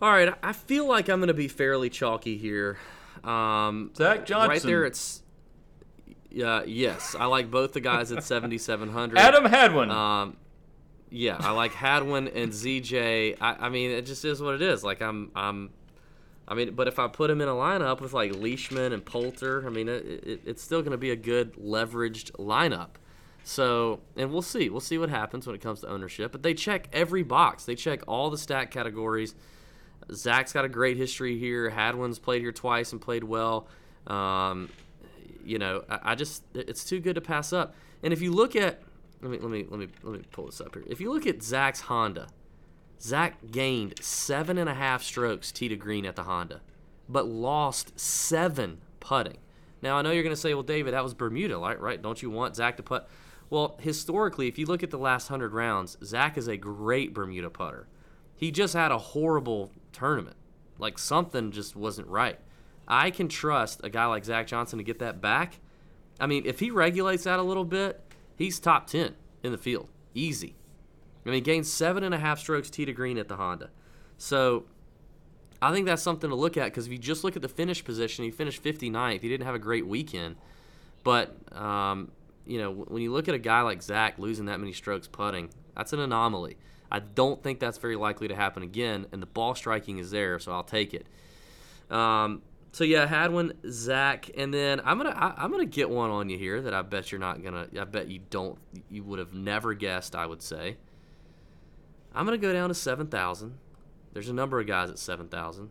All 0.00 0.10
right, 0.10 0.32
I 0.42 0.52
feel 0.52 0.86
like 0.86 1.08
I'm 1.08 1.18
going 1.18 1.26
to 1.28 1.34
be 1.34 1.48
fairly 1.48 1.90
chalky 1.90 2.38
here. 2.38 2.78
Um, 3.24 3.90
Zach 3.96 4.24
Johnson, 4.26 4.48
Right 4.48 4.62
there, 4.62 4.84
it's. 4.84 5.22
Yeah, 6.30 6.62
yes, 6.64 7.16
I 7.18 7.24
like 7.24 7.50
both 7.50 7.72
the 7.72 7.80
guys 7.80 8.12
at 8.12 8.22
7,700. 8.22 9.18
Adam 9.18 9.46
Hadwin. 9.46 9.90
Um, 9.90 10.36
yeah, 11.10 11.36
I 11.40 11.52
like 11.52 11.72
Hadwin 11.72 12.28
and 12.28 12.52
ZJ. 12.52 13.38
I, 13.40 13.54
I 13.54 13.68
mean, 13.70 13.90
it 13.90 14.04
just 14.06 14.24
is 14.24 14.40
what 14.40 14.54
it 14.54 14.62
is. 14.62 14.84
Like 14.84 15.00
I'm, 15.02 15.30
I'm. 15.34 15.70
I 16.48 16.54
mean, 16.54 16.74
but 16.74 16.88
if 16.88 16.98
I 16.98 17.08
put 17.08 17.30
him 17.30 17.42
in 17.42 17.48
a 17.48 17.52
lineup 17.52 18.00
with 18.00 18.14
like 18.14 18.34
Leishman 18.34 18.92
and 18.92 19.04
Poulter, 19.04 19.66
I 19.66 19.70
mean, 19.70 19.88
it, 19.88 20.04
it, 20.06 20.40
it's 20.46 20.62
still 20.62 20.80
going 20.80 20.92
to 20.92 20.98
be 20.98 21.10
a 21.10 21.16
good 21.16 21.52
leveraged 21.54 22.32
lineup. 22.32 22.92
So, 23.44 24.00
and 24.16 24.32
we'll 24.32 24.42
see. 24.42 24.70
We'll 24.70 24.80
see 24.80 24.98
what 24.98 25.10
happens 25.10 25.46
when 25.46 25.54
it 25.54 25.60
comes 25.60 25.80
to 25.80 25.88
ownership. 25.88 26.32
But 26.32 26.42
they 26.42 26.54
check 26.54 26.88
every 26.92 27.22
box. 27.22 27.66
They 27.66 27.74
check 27.74 28.02
all 28.08 28.30
the 28.30 28.38
stat 28.38 28.70
categories. 28.70 29.34
Zach's 30.12 30.52
got 30.52 30.64
a 30.64 30.68
great 30.68 30.96
history 30.96 31.38
here. 31.38 31.68
Hadwin's 31.68 32.18
played 32.18 32.40
here 32.40 32.52
twice 32.52 32.92
and 32.92 33.00
played 33.00 33.24
well. 33.24 33.68
Um, 34.06 34.70
you 35.44 35.58
know, 35.58 35.84
I, 35.88 36.12
I 36.12 36.14
just 36.14 36.42
it's 36.54 36.84
too 36.84 37.00
good 37.00 37.14
to 37.16 37.20
pass 37.20 37.52
up. 37.52 37.74
And 38.02 38.12
if 38.12 38.22
you 38.22 38.32
look 38.32 38.56
at 38.56 38.80
let 39.20 39.30
me 39.30 39.38
let 39.38 39.50
me 39.50 39.66
let 39.68 39.80
me 39.80 39.88
let 40.02 40.12
me 40.14 40.24
pull 40.32 40.46
this 40.46 40.60
up 40.60 40.74
here. 40.74 40.84
If 40.86 41.00
you 41.00 41.12
look 41.12 41.26
at 41.26 41.42
Zach's 41.42 41.80
Honda, 41.80 42.28
Zach 43.00 43.50
gained 43.50 43.94
seven 44.00 44.58
and 44.58 44.68
a 44.68 44.74
half 44.74 45.02
strokes 45.02 45.52
tee 45.52 45.68
to 45.68 45.76
green 45.76 46.04
at 46.04 46.16
the 46.16 46.24
Honda, 46.24 46.60
but 47.08 47.26
lost 47.26 47.98
seven 47.98 48.80
putting. 49.00 49.38
Now 49.82 49.96
I 49.96 50.02
know 50.02 50.10
you're 50.10 50.22
going 50.22 50.34
to 50.34 50.40
say, 50.40 50.54
well, 50.54 50.62
David, 50.62 50.94
that 50.94 51.04
was 51.04 51.14
Bermuda, 51.14 51.58
right? 51.58 51.80
Right? 51.80 52.02
Don't 52.02 52.22
you 52.22 52.30
want 52.30 52.56
Zach 52.56 52.76
to 52.78 52.82
putt? 52.82 53.08
Well, 53.50 53.76
historically, 53.80 54.48
if 54.48 54.58
you 54.58 54.66
look 54.66 54.82
at 54.82 54.90
the 54.90 54.98
last 54.98 55.28
hundred 55.28 55.52
rounds, 55.52 55.96
Zach 56.04 56.36
is 56.36 56.48
a 56.48 56.56
great 56.56 57.14
Bermuda 57.14 57.50
putter. 57.50 57.88
He 58.34 58.50
just 58.50 58.74
had 58.74 58.92
a 58.92 58.98
horrible 58.98 59.72
tournament. 59.92 60.36
Like 60.78 60.98
something 60.98 61.50
just 61.50 61.74
wasn't 61.74 62.08
right. 62.08 62.38
I 62.86 63.10
can 63.10 63.28
trust 63.28 63.80
a 63.84 63.90
guy 63.90 64.06
like 64.06 64.24
Zach 64.24 64.46
Johnson 64.46 64.78
to 64.78 64.84
get 64.84 64.98
that 65.00 65.20
back. 65.20 65.60
I 66.20 66.26
mean, 66.26 66.44
if 66.46 66.60
he 66.60 66.70
regulates 66.70 67.24
that 67.24 67.38
a 67.38 67.42
little 67.42 67.64
bit, 67.64 68.00
he's 68.36 68.58
top 68.58 68.86
10 68.86 69.14
in 69.42 69.52
the 69.52 69.58
field. 69.58 69.88
Easy. 70.14 70.56
I 71.28 71.32
mean, 71.32 71.42
gained 71.42 71.66
seven 71.66 72.04
and 72.04 72.14
a 72.14 72.18
half 72.18 72.38
strokes 72.38 72.70
tee 72.70 72.84
to 72.84 72.92
green 72.92 73.18
at 73.18 73.28
the 73.28 73.36
Honda. 73.36 73.70
So 74.16 74.64
I 75.60 75.72
think 75.72 75.86
that's 75.86 76.02
something 76.02 76.30
to 76.30 76.36
look 76.36 76.56
at 76.56 76.64
because 76.66 76.86
if 76.86 76.92
you 76.92 76.98
just 76.98 77.22
look 77.22 77.36
at 77.36 77.42
the 77.42 77.48
finish 77.48 77.84
position, 77.84 78.24
he 78.24 78.30
finished 78.30 78.62
59th. 78.62 79.20
He 79.20 79.28
didn't 79.28 79.46
have 79.46 79.54
a 79.54 79.60
great 79.60 79.86
weekend. 79.86 80.36
But, 81.04 81.36
um, 81.56 82.10
you 82.46 82.58
know, 82.58 82.72
when 82.72 83.02
you 83.02 83.12
look 83.12 83.28
at 83.28 83.34
a 83.34 83.38
guy 83.38 83.60
like 83.60 83.82
Zach 83.82 84.18
losing 84.18 84.46
that 84.46 84.58
many 84.58 84.72
strokes 84.72 85.06
putting, 85.06 85.50
that's 85.76 85.92
an 85.92 86.00
anomaly. 86.00 86.56
I 86.90 87.00
don't 87.00 87.42
think 87.42 87.60
that's 87.60 87.78
very 87.78 87.96
likely 87.96 88.28
to 88.28 88.34
happen 88.34 88.62
again, 88.62 89.06
and 89.12 89.20
the 89.20 89.26
ball 89.26 89.54
striking 89.54 89.98
is 89.98 90.10
there, 90.10 90.38
so 90.38 90.52
I'll 90.52 90.62
take 90.62 90.94
it. 90.94 91.06
Um, 91.90 92.42
so 92.72 92.84
yeah, 92.84 93.06
Hadwin, 93.06 93.52
Zach, 93.68 94.30
and 94.36 94.52
then 94.52 94.80
I'm 94.84 94.96
gonna 94.96 95.10
I, 95.10 95.34
I'm 95.36 95.50
gonna 95.50 95.66
get 95.66 95.90
one 95.90 96.10
on 96.10 96.28
you 96.28 96.38
here 96.38 96.60
that 96.62 96.74
I 96.74 96.82
bet 96.82 97.10
you're 97.12 97.18
not 97.18 97.42
gonna. 97.42 97.66
I 97.78 97.84
bet 97.84 98.08
you 98.08 98.20
don't. 98.30 98.58
You 98.90 99.04
would 99.04 99.18
have 99.18 99.34
never 99.34 99.74
guessed. 99.74 100.14
I 100.14 100.26
would 100.26 100.42
say. 100.42 100.76
I'm 102.14 102.24
gonna 102.24 102.38
go 102.38 102.52
down 102.52 102.68
to 102.68 102.74
seven 102.74 103.06
thousand. 103.06 103.58
There's 104.12 104.28
a 104.28 104.32
number 104.32 104.58
of 104.60 104.66
guys 104.66 104.90
at 104.90 104.98
seven 104.98 105.28
thousand. 105.28 105.70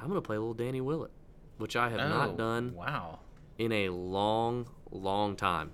I'm 0.00 0.08
gonna 0.08 0.20
play 0.22 0.36
a 0.36 0.40
little 0.40 0.54
Danny 0.54 0.80
Willett, 0.80 1.10
which 1.58 1.74
I 1.76 1.88
have 1.90 2.00
Oh, 2.00 2.08
not 2.08 2.36
done 2.36 2.74
Wow. 2.74 3.20
in 3.58 3.72
a 3.72 3.88
long, 3.88 4.66
long 4.90 5.34
time. 5.36 5.72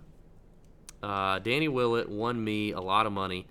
Uh, 1.03 1.39
Danny 1.41 1.69
Willett 1.69 2.09
won 2.09 2.43
me 2.43 2.73
a 2.73 2.81
lot 2.81 3.05
of 3.07 3.13
money 3.13 3.47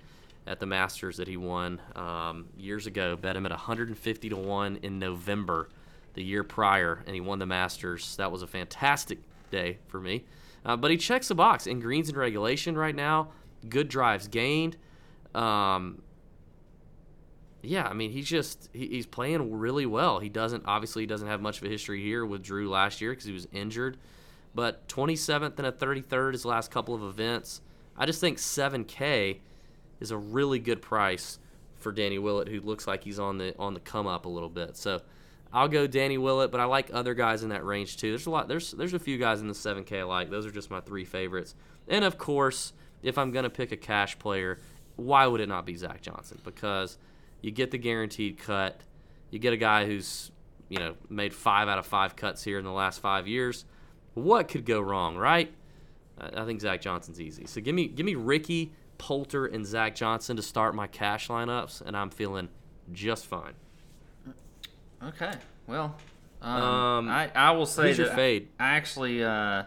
at 0.47 0.59
the 0.59 0.65
Masters 0.65 1.17
that 1.17 1.27
he 1.27 1.37
won 1.37 1.79
um, 1.95 2.47
years 2.57 2.87
ago. 2.87 3.15
Bet 3.15 3.35
him 3.35 3.45
at 3.45 3.51
150 3.51 4.29
to 4.29 4.35
one 4.35 4.77
in 4.81 4.97
November, 4.97 5.69
the 6.15 6.23
year 6.23 6.43
prior, 6.43 7.03
and 7.05 7.13
he 7.13 7.21
won 7.21 7.37
the 7.37 7.45
Masters. 7.45 8.15
That 8.17 8.31
was 8.31 8.41
a 8.41 8.47
fantastic 8.47 9.19
day 9.51 9.77
for 9.87 9.99
me. 9.99 10.23
Uh, 10.65 10.75
but 10.75 10.89
he 10.89 10.97
checks 10.97 11.27
the 11.27 11.35
box 11.35 11.67
in 11.67 11.79
greens 11.79 12.09
and 12.09 12.17
regulation 12.17 12.75
right 12.75 12.95
now. 12.95 13.29
Good 13.69 13.87
drives 13.89 14.27
gained. 14.27 14.77
Um, 15.34 16.01
yeah, 17.63 17.88
I 17.88 17.93
mean 17.93 18.11
he's 18.11 18.27
just 18.27 18.69
he, 18.73 18.88
he's 18.88 19.05
playing 19.05 19.57
really 19.57 19.86
well. 19.86 20.19
He 20.19 20.29
doesn't 20.29 20.63
obviously 20.65 21.03
he 21.03 21.07
doesn't 21.07 21.27
have 21.27 21.41
much 21.41 21.59
of 21.59 21.63
a 21.63 21.69
history 21.69 22.01
here 22.01 22.25
with 22.25 22.43
Drew 22.43 22.69
last 22.69 23.01
year 23.01 23.11
because 23.11 23.25
he 23.25 23.31
was 23.31 23.47
injured, 23.53 23.97
but 24.53 24.88
27th 24.89 25.57
and 25.57 25.67
a 25.67 25.71
33rd 25.71 26.34
his 26.34 26.45
last 26.45 26.71
couple 26.71 26.93
of 26.93 27.03
events. 27.03 27.61
I 27.97 28.05
just 28.05 28.19
think 28.19 28.38
7K 28.38 29.39
is 29.99 30.11
a 30.11 30.17
really 30.17 30.59
good 30.59 30.81
price 30.81 31.39
for 31.75 31.91
Danny 31.91 32.17
Willett, 32.17 32.47
who 32.47 32.59
looks 32.59 32.88
like 32.88 33.03
he's 33.03 33.19
on 33.19 33.38
the 33.38 33.55
on 33.57 33.73
the 33.73 33.79
come 33.79 34.07
up 34.07 34.25
a 34.25 34.29
little 34.29 34.49
bit. 34.49 34.75
So 34.75 35.01
I'll 35.53 35.67
go 35.67 35.88
Danny 35.88 36.17
Willett, 36.17 36.51
but 36.51 36.59
I 36.59 36.65
like 36.65 36.89
other 36.91 37.13
guys 37.13 37.43
in 37.43 37.49
that 37.49 37.63
range 37.63 37.97
too. 37.97 38.09
There's 38.09 38.25
a 38.25 38.31
lot. 38.31 38.47
There's 38.47 38.71
there's 38.71 38.93
a 38.93 38.99
few 38.99 39.17
guys 39.17 39.39
in 39.39 39.47
the 39.47 39.53
7K 39.53 39.99
I 39.99 40.03
like. 40.03 40.29
Those 40.29 40.45
are 40.45 40.51
just 40.51 40.69
my 40.69 40.81
three 40.81 41.05
favorites. 41.05 41.55
And 41.88 42.03
of 42.03 42.17
course, 42.17 42.73
if 43.03 43.17
I'm 43.17 43.31
gonna 43.31 43.49
pick 43.49 43.71
a 43.71 43.77
cash 43.77 44.17
player, 44.17 44.59
why 44.95 45.27
would 45.27 45.41
it 45.41 45.49
not 45.49 45.65
be 45.65 45.75
Zach 45.75 46.01
Johnson? 46.01 46.39
Because 46.43 46.97
you 47.41 47.51
get 47.51 47.71
the 47.71 47.77
guaranteed 47.77 48.37
cut. 48.37 48.79
You 49.31 49.39
get 49.39 49.53
a 49.53 49.57
guy 49.57 49.85
who's 49.85 50.31
you 50.69 50.79
know 50.79 50.95
made 51.09 51.33
five 51.33 51.67
out 51.67 51.77
of 51.77 51.85
five 51.85 52.15
cuts 52.15 52.43
here 52.43 52.57
in 52.59 52.65
the 52.65 52.71
last 52.71 52.99
five 52.99 53.27
years. 53.27 53.65
What 54.13 54.47
could 54.47 54.65
go 54.65 54.79
wrong, 54.79 55.15
right? 55.17 55.53
I 56.19 56.45
think 56.45 56.61
Zach 56.61 56.79
Johnson's 56.81 57.19
easy. 57.19 57.45
So 57.45 57.59
give 57.59 57.73
me 57.73 57.87
give 57.87 58.05
me 58.05 58.15
Rickie 58.15 58.71
Poulter 58.97 59.45
and 59.45 59.65
Zach 59.65 59.95
Johnson 59.95 60.35
to 60.37 60.41
start 60.43 60.75
my 60.75 60.87
cash 60.87 61.27
lineups, 61.27 61.81
and 61.81 61.97
I'm 61.97 62.09
feeling 62.09 62.49
just 62.91 63.25
fine. 63.25 63.53
Okay. 65.03 65.33
Well, 65.67 65.95
um, 66.41 66.61
Um, 66.63 67.09
I 67.09 67.31
I 67.35 67.51
will 67.51 67.65
say 67.65 67.89
who's 67.89 67.97
your 67.97 68.07
that 68.07 68.15
fade? 68.15 68.49
I, 68.59 68.63
I 68.63 68.67
actually 68.75 69.23
uh, 69.23 69.63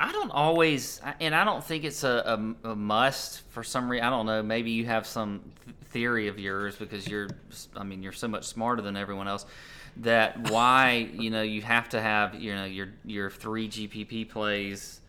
I 0.00 0.12
don't 0.12 0.30
always, 0.30 0.98
and 1.20 1.34
I 1.34 1.44
don't 1.44 1.62
think 1.62 1.84
it's 1.84 2.04
a, 2.04 2.54
a, 2.64 2.70
a 2.70 2.74
must 2.74 3.42
for 3.50 3.62
some 3.62 3.90
reason. 3.90 4.06
I 4.06 4.08
don't 4.08 4.24
know. 4.24 4.42
Maybe 4.42 4.70
you 4.70 4.86
have 4.86 5.06
some 5.06 5.42
th- 5.66 5.76
theory 5.90 6.28
of 6.28 6.38
yours 6.38 6.74
because 6.74 7.06
you're, 7.06 7.28
I 7.76 7.84
mean, 7.84 8.02
you're 8.02 8.12
so 8.12 8.26
much 8.26 8.46
smarter 8.46 8.80
than 8.80 8.96
everyone 8.96 9.28
else. 9.28 9.44
That 9.98 10.50
why 10.50 11.10
you 11.12 11.28
know 11.28 11.42
you 11.42 11.60
have 11.62 11.90
to 11.90 12.00
have 12.00 12.36
you 12.36 12.54
know 12.54 12.64
your 12.64 12.88
your 13.04 13.28
three 13.28 13.68
GPP 13.68 14.30
plays. 14.30 15.00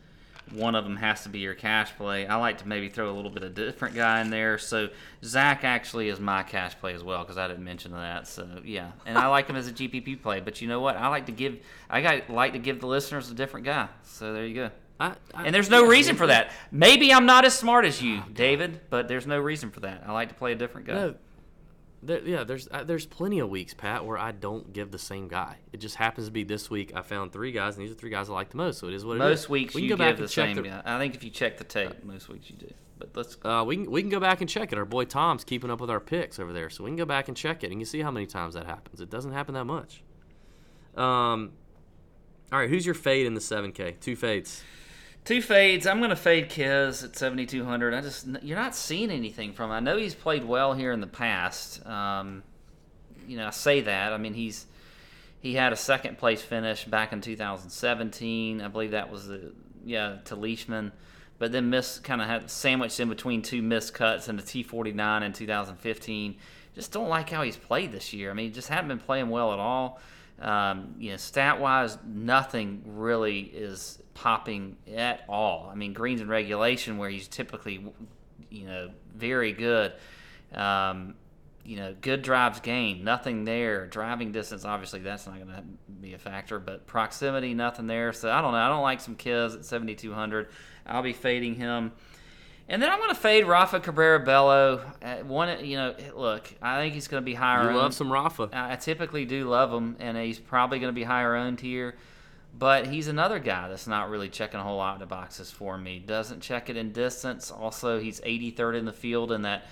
One 0.54 0.76
of 0.76 0.84
them 0.84 0.98
has 0.98 1.24
to 1.24 1.30
be 1.30 1.40
your 1.40 1.54
cash 1.54 1.96
play. 1.96 2.28
I 2.28 2.36
like 2.36 2.58
to 2.58 2.68
maybe 2.68 2.90
throw 2.90 3.10
a 3.10 3.16
little 3.16 3.32
bit 3.32 3.44
of 3.44 3.54
different 3.54 3.96
guy 3.96 4.20
in 4.20 4.30
there. 4.32 4.58
So 4.58 4.90
Zach 5.24 5.64
actually 5.64 6.10
is 6.10 6.20
my 6.20 6.44
cash 6.44 6.78
play 6.78 6.94
as 6.94 7.04
well 7.04 7.24
because 7.24 7.38
I 7.38 7.48
didn't 7.48 7.64
mention 7.64 7.94
that. 7.94 8.28
So 8.28 8.46
yeah, 8.66 8.92
and 9.06 9.18
I 9.18 9.28
like 9.28 9.48
him 9.48 9.56
as 9.56 9.68
a 9.70 9.72
GPP 9.72 10.22
play. 10.22 10.42
But 10.42 10.62
you 10.62 10.68
know 10.68 10.82
what? 10.82 10.98
I 10.98 11.08
like 11.08 11.28
to 11.28 11.32
give 11.32 11.60
I 11.90 12.02
got 12.02 12.30
like 12.30 12.54
to 12.54 12.60
give 12.60 12.82
the 12.82 12.88
listeners 12.88 13.32
a 13.32 13.34
different 13.34 13.66
guy. 13.66 13.88
So 14.04 14.34
there 14.34 14.46
you 14.46 14.56
go. 14.56 14.72
I, 15.02 15.16
I, 15.34 15.46
And 15.46 15.56
there's 15.56 15.70
no 15.70 15.84
yeah, 15.84 15.90
reason 15.90 16.16
for 16.16 16.28
that. 16.28 16.52
Maybe 16.72 17.12
I'm 17.14 17.26
not 17.26 17.44
as 17.46 17.58
smart 17.58 17.86
as 17.86 18.02
you, 18.02 18.22
David, 18.34 18.82
but 18.90 19.08
there's 19.08 19.26
no 19.26 19.40
reason 19.40 19.72
for 19.72 19.80
that. 19.82 20.04
I 20.06 20.12
like 20.12 20.30
to 20.30 20.36
play 20.36 20.52
a 20.52 20.56
different 20.56 20.88
guy. 20.88 20.94
No, 20.94 21.16
there, 22.04 22.20
yeah, 22.22 22.44
there's 22.44 22.68
uh, 22.72 22.84
there's 22.84 23.06
plenty 23.06 23.40
of 23.40 23.50
weeks, 23.50 23.74
Pat, 23.74 24.06
where 24.06 24.18
I 24.18 24.32
don't 24.32 24.74
give 24.74 24.92
the 24.92 25.00
same 25.00 25.28
guy. 25.28 25.58
It 25.74 25.78
just 25.78 25.96
happens 25.96 26.28
to 26.28 26.32
be 26.32 26.44
this 26.44 26.70
week. 26.70 26.92
I 26.96 27.02
found 27.02 27.32
three 27.32 27.52
guys, 27.52 27.76
and 27.78 27.84
these 27.84 27.92
are 27.92 27.96
three 27.96 28.10
guys 28.10 28.30
I 28.30 28.34
like 28.34 28.50
the 28.50 28.58
most. 28.58 28.80
So 28.80 28.88
it 28.88 28.94
is 28.94 29.04
what 29.06 29.14
it 29.14 29.16
is. 29.18 29.20
Most 29.20 29.50
weeks 29.50 29.74
we 29.74 29.82
can 29.82 29.90
you 29.90 29.96
go 29.96 29.98
back 29.98 30.10
give 30.12 30.18
the 30.18 30.24
and 30.24 30.32
check 30.32 30.48
same 30.48 30.56
the- 30.58 30.70
guy. 30.70 30.82
I 30.86 30.98
think 31.00 31.16
if 31.16 31.24
you 31.24 31.30
check 31.30 31.58
the 31.58 31.64
tape, 31.64 32.04
most 32.04 32.30
weeks 32.30 32.50
you 32.50 32.56
do. 32.58 32.72
But 33.00 33.10
let's. 33.16 33.38
Uh, 33.44 33.64
we 33.66 33.78
can 33.78 33.90
we 33.92 34.02
can 34.02 34.10
go 34.10 34.20
back 34.20 34.42
and 34.42 34.50
check 34.50 34.72
it. 34.72 34.78
Our 34.78 34.86
boy 34.86 35.06
Tom's 35.06 35.44
keeping 35.44 35.72
up 35.72 35.82
with 35.82 35.90
our 35.90 36.00
picks 36.00 36.40
over 36.40 36.54
there, 36.54 36.70
so 36.70 36.84
we 36.84 36.90
can 36.92 36.98
go 36.98 37.06
back 37.06 37.28
and 37.28 37.36
check 37.36 37.64
it, 37.64 37.72
and 37.72 37.80
you 37.80 37.86
see 37.86 38.02
how 38.02 38.12
many 38.12 38.28
times 38.28 38.54
that 38.54 38.66
happens. 38.68 39.02
It 39.02 39.10
doesn't 39.10 39.32
happen 39.32 39.56
that 39.56 39.66
much. 39.66 40.04
Um, 40.96 41.54
all 42.52 42.60
right, 42.60 42.70
who's 42.70 42.86
your 42.86 42.96
fade 42.96 43.26
in 43.26 43.34
the 43.34 43.42
seven 43.42 43.72
K? 43.72 43.96
Two 44.02 44.16
fades. 44.16 44.64
Two 45.24 45.42
fades. 45.42 45.86
I'm 45.86 46.02
gonna 46.02 46.16
fade 46.16 46.50
Kiz 46.50 47.04
at 47.04 47.16
7,200. 47.16 47.94
I 47.94 48.02
just 48.02 48.28
you're 48.42 48.58
not 48.58 48.76
seeing 48.76 49.12
anything 49.12 49.54
from. 49.54 49.70
him. 49.70 49.72
I 49.74 49.80
know 49.80 49.98
he's 49.98 50.16
played 50.16 50.44
well 50.44 50.74
here 50.74 50.92
in 50.92 51.00
the 51.00 51.08
past. 51.08 51.86
Um, 51.86 52.44
you 53.28 53.38
know, 53.38 53.48
I 53.48 53.52
say 53.52 53.82
that. 53.82 54.14
I 54.14 54.18
mean, 54.18 54.34
he's 54.34 54.66
he 55.40 55.54
had 55.54 55.74
a 55.74 55.76
second 55.76 56.18
place 56.18 56.42
finish 56.42 56.86
back 56.86 57.14
in 57.14 57.22
2017. 57.22 58.62
I 58.62 58.68
believe 58.68 58.92
that 58.92 59.12
was 59.12 59.28
the 59.28 59.54
yeah 59.86 60.18
to 60.26 60.36
Leishman, 60.36 60.92
but 61.38 61.52
then 61.52 61.70
missed 61.70 62.04
kind 62.04 62.22
of 62.22 62.28
had 62.28 62.50
sandwiched 62.50 63.00
in 63.00 63.08
between 63.08 63.44
two 63.44 63.62
missed 63.62 63.94
cuts 63.94 64.28
in 64.28 64.38
the 64.38 64.44
T49 64.44 65.22
in 65.22 65.34
2015. 65.34 66.36
Just 66.74 66.92
don't 66.92 67.10
like 67.10 67.30
how 67.30 67.44
he's 67.44 67.58
played 67.58 67.92
this 67.92 68.12
year. 68.12 68.32
I 68.32 68.34
mean, 68.34 68.54
just 68.54 68.70
hadn't 68.70 68.88
been 68.88 69.00
playing 69.00 69.30
well 69.30 69.54
at 69.54 69.60
all. 69.60 70.00
Um, 70.40 70.96
you 70.98 71.12
know, 71.12 71.18
stat 71.18 71.60
wise, 71.60 72.00
nothing 72.04 72.82
really 72.86 73.42
is 73.42 74.01
popping 74.14 74.78
at 74.94 75.24
all. 75.28 75.70
I 75.72 75.76
mean, 75.76 75.94
greens 75.94 76.22
and 76.22 76.30
regulation, 76.30 76.98
where 76.98 77.10
he's 77.10 77.28
typically, 77.28 77.86
you 78.50 78.66
know, 78.66 78.92
very 79.16 79.52
good. 79.52 79.94
Um, 80.54 81.16
you 81.64 81.78
know, 81.78 81.96
good 82.02 82.22
drives 82.22 82.60
gained, 82.60 83.04
nothing 83.04 83.46
there. 83.46 83.86
Driving 83.88 84.32
distance, 84.32 84.66
obviously, 84.66 85.00
that's 85.00 85.28
not 85.28 85.36
going 85.36 85.48
to 85.48 85.64
be 86.02 86.14
a 86.14 86.18
factor, 86.18 86.60
but 86.60 86.88
proximity, 86.88 87.54
nothing 87.54 87.88
there. 87.88 88.14
So 88.14 88.32
I 88.32 88.42
don't 88.42 88.52
know. 88.52 88.58
I 88.58 88.68
don't 88.68 88.82
like 88.82 89.00
some 89.00 89.16
Kiz 89.16 89.56
at 89.56 89.66
7,200. 89.66 90.48
I'll 90.86 91.04
be 91.04 91.14
fading 91.14 91.56
him. 91.56 91.92
And 92.68 92.82
then 92.82 92.90
I'm 92.90 93.00
going 93.00 93.10
to 93.10 93.20
fade 93.20 93.46
Rafa 93.46 93.80
Cabrera 93.80 94.20
Bello. 94.22 94.78
One, 95.24 95.64
you 95.66 95.76
know, 95.76 95.96
look, 96.16 96.54
I 96.62 96.80
think 96.80 96.94
he's 96.94 97.08
going 97.08 97.22
to 97.22 97.26
be 97.26 97.34
higher. 97.34 97.64
You 97.64 97.70
owned. 97.70 97.78
love 97.78 97.94
some 97.94 98.12
Rafa. 98.12 98.50
I 98.54 98.74
I 98.74 98.76
typically 98.78 99.26
do 99.26 99.50
love 99.50 99.74
him, 99.74 99.98
and 100.00 100.18
he's 100.18 100.40
probably 100.40 100.80
going 100.80 100.88
to 100.90 100.96
be 100.96 101.04
higher 101.04 101.36
owned 101.36 101.60
here. 101.60 101.96
But 102.58 102.88
he's 102.88 103.08
another 103.08 103.40
guy 103.40 103.70
that's 103.70 103.88
not 103.88 104.10
really 104.10 104.30
checking 104.30 104.60
a 104.60 104.64
whole 104.64 104.78
lot 104.78 105.02
of 105.02 105.10
boxes 105.10 105.50
for 105.50 105.78
me. 105.78 106.00
Doesn't 106.00 106.42
check 106.42 106.70
it 106.70 106.78
in 106.78 106.92
distance. 106.92 107.50
Also, 107.50 108.00
he's 108.00 108.20
83rd 108.22 108.80
in 108.80 108.86
the 108.86 108.94
field 108.94 109.32
in 109.32 109.44
that 109.44 109.66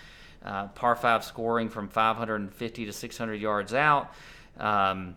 uh, 0.44 0.68
par 0.68 0.96
five 0.96 1.24
scoring 1.24 1.70
from 1.70 1.90
550 1.90 2.86
to 2.86 2.94
600 2.94 3.34
yards 3.36 3.74
out. 3.74 4.14
Um, 4.58 5.16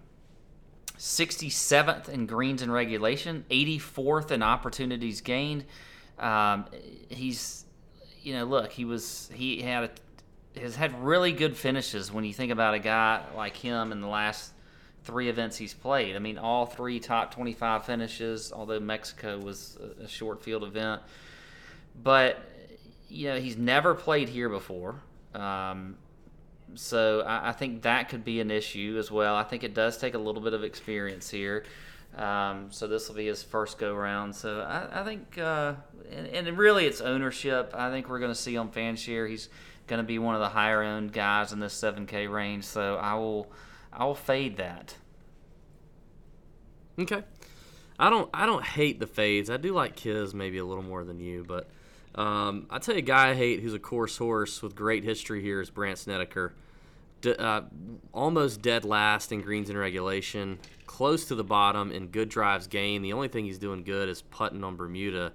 67th 0.98 2.08
in 2.08 2.26
greens 2.26 2.62
and 2.62 2.72
regulation, 2.72 3.44
84th 3.50 4.30
in 4.30 4.42
opportunities 4.42 5.20
gained. 5.20 5.64
Um, 6.18 6.66
he's, 7.08 7.64
you 8.22 8.34
know, 8.34 8.44
look, 8.44 8.70
he 8.70 8.84
was 8.84 9.30
he 9.34 9.62
had 9.62 9.90
a, 10.54 10.60
has 10.60 10.76
had 10.76 11.02
really 11.02 11.32
good 11.32 11.56
finishes 11.56 12.12
when 12.12 12.24
you 12.24 12.32
think 12.32 12.52
about 12.52 12.74
a 12.74 12.78
guy 12.78 13.24
like 13.36 13.56
him 13.56 13.90
in 13.90 14.00
the 14.00 14.06
last 14.06 14.52
three 15.04 15.28
events 15.28 15.56
he's 15.56 15.74
played. 15.74 16.16
I 16.16 16.18
mean, 16.18 16.38
all 16.38 16.66
three 16.66 17.00
top 17.00 17.34
25 17.34 17.84
finishes, 17.84 18.52
although 18.52 18.80
Mexico 18.80 19.38
was 19.38 19.78
a, 20.00 20.08
short 20.08 20.42
field 20.42 20.62
event. 20.64 21.02
But 22.02 22.38
you 23.08 23.28
know, 23.28 23.38
he's 23.38 23.56
never 23.56 23.94
played 23.94 24.28
here 24.28 24.48
before. 24.48 24.96
Um, 25.34 25.96
so 26.74 27.20
I, 27.20 27.50
I 27.50 27.52
think 27.52 27.82
that 27.82 28.08
could 28.08 28.24
be 28.24 28.40
an 28.40 28.50
issue 28.50 28.96
as 28.98 29.10
well. 29.10 29.34
I 29.34 29.44
think 29.44 29.64
it 29.64 29.74
does 29.74 29.98
take 29.98 30.14
a 30.14 30.18
little 30.18 30.40
bit 30.40 30.54
of 30.54 30.64
experience 30.64 31.28
here. 31.28 31.64
Um, 32.16 32.68
so 32.70 32.86
this 32.86 33.08
will 33.08 33.16
be 33.16 33.26
his 33.26 33.42
first 33.42 33.78
go 33.78 33.94
round. 33.94 34.34
So 34.34 34.60
I, 34.60 35.00
I 35.00 35.04
think, 35.04 35.38
uh, 35.38 35.74
and, 36.10 36.26
and 36.26 36.58
really 36.58 36.86
it's 36.86 37.00
ownership. 37.00 37.74
I 37.76 37.90
think 37.90 38.08
we're 38.08 38.18
going 38.18 38.32
to 38.32 38.38
see 38.38 38.56
on 38.56 38.70
FanShare 38.70 39.28
he's 39.28 39.48
going 39.86 39.98
to 39.98 40.06
be 40.06 40.18
one 40.18 40.34
of 40.34 40.40
the 40.40 40.48
higher 40.48 40.82
owned 40.82 41.12
guys 41.12 41.52
in 41.52 41.60
this 41.60 41.78
7K 41.78 42.30
range. 42.30 42.64
So 42.64 42.96
I 42.96 43.14
will, 43.14 43.50
I 43.92 44.04
will 44.04 44.14
fade 44.14 44.56
that. 44.56 44.96
Okay. 46.98 47.22
I 47.98 48.10
don't 48.10 48.28
I 48.32 48.46
don't 48.46 48.64
hate 48.64 49.00
the 49.00 49.06
fades. 49.06 49.50
I 49.50 49.56
do 49.56 49.72
like 49.72 49.96
Kiz 49.96 50.34
maybe 50.34 50.58
a 50.58 50.64
little 50.64 50.82
more 50.82 51.04
than 51.04 51.20
you, 51.20 51.44
but 51.46 51.68
um, 52.14 52.66
I 52.70 52.78
tell 52.78 52.94
you 52.94 53.00
a 53.00 53.02
guy 53.02 53.30
I 53.30 53.34
hate 53.34 53.60
who's 53.60 53.74
a 53.74 53.78
course 53.78 54.16
horse 54.18 54.62
with 54.62 54.74
great 54.74 55.04
history 55.04 55.42
here 55.42 55.60
is 55.60 55.70
Brandt 55.70 55.98
Snedeker. 55.98 56.52
Uh, 57.24 57.62
almost 58.12 58.62
dead 58.62 58.84
last 58.84 59.30
in 59.30 59.40
greens 59.40 59.70
and 59.70 59.78
regulation, 59.78 60.58
close 60.86 61.24
to 61.26 61.36
the 61.36 61.44
bottom 61.44 61.92
in 61.92 62.08
good 62.08 62.28
drives 62.28 62.66
gain. 62.66 63.00
The 63.02 63.12
only 63.12 63.28
thing 63.28 63.44
he's 63.44 63.60
doing 63.60 63.84
good 63.84 64.08
is 64.08 64.22
putting 64.22 64.64
on 64.64 64.74
Bermuda. 64.74 65.32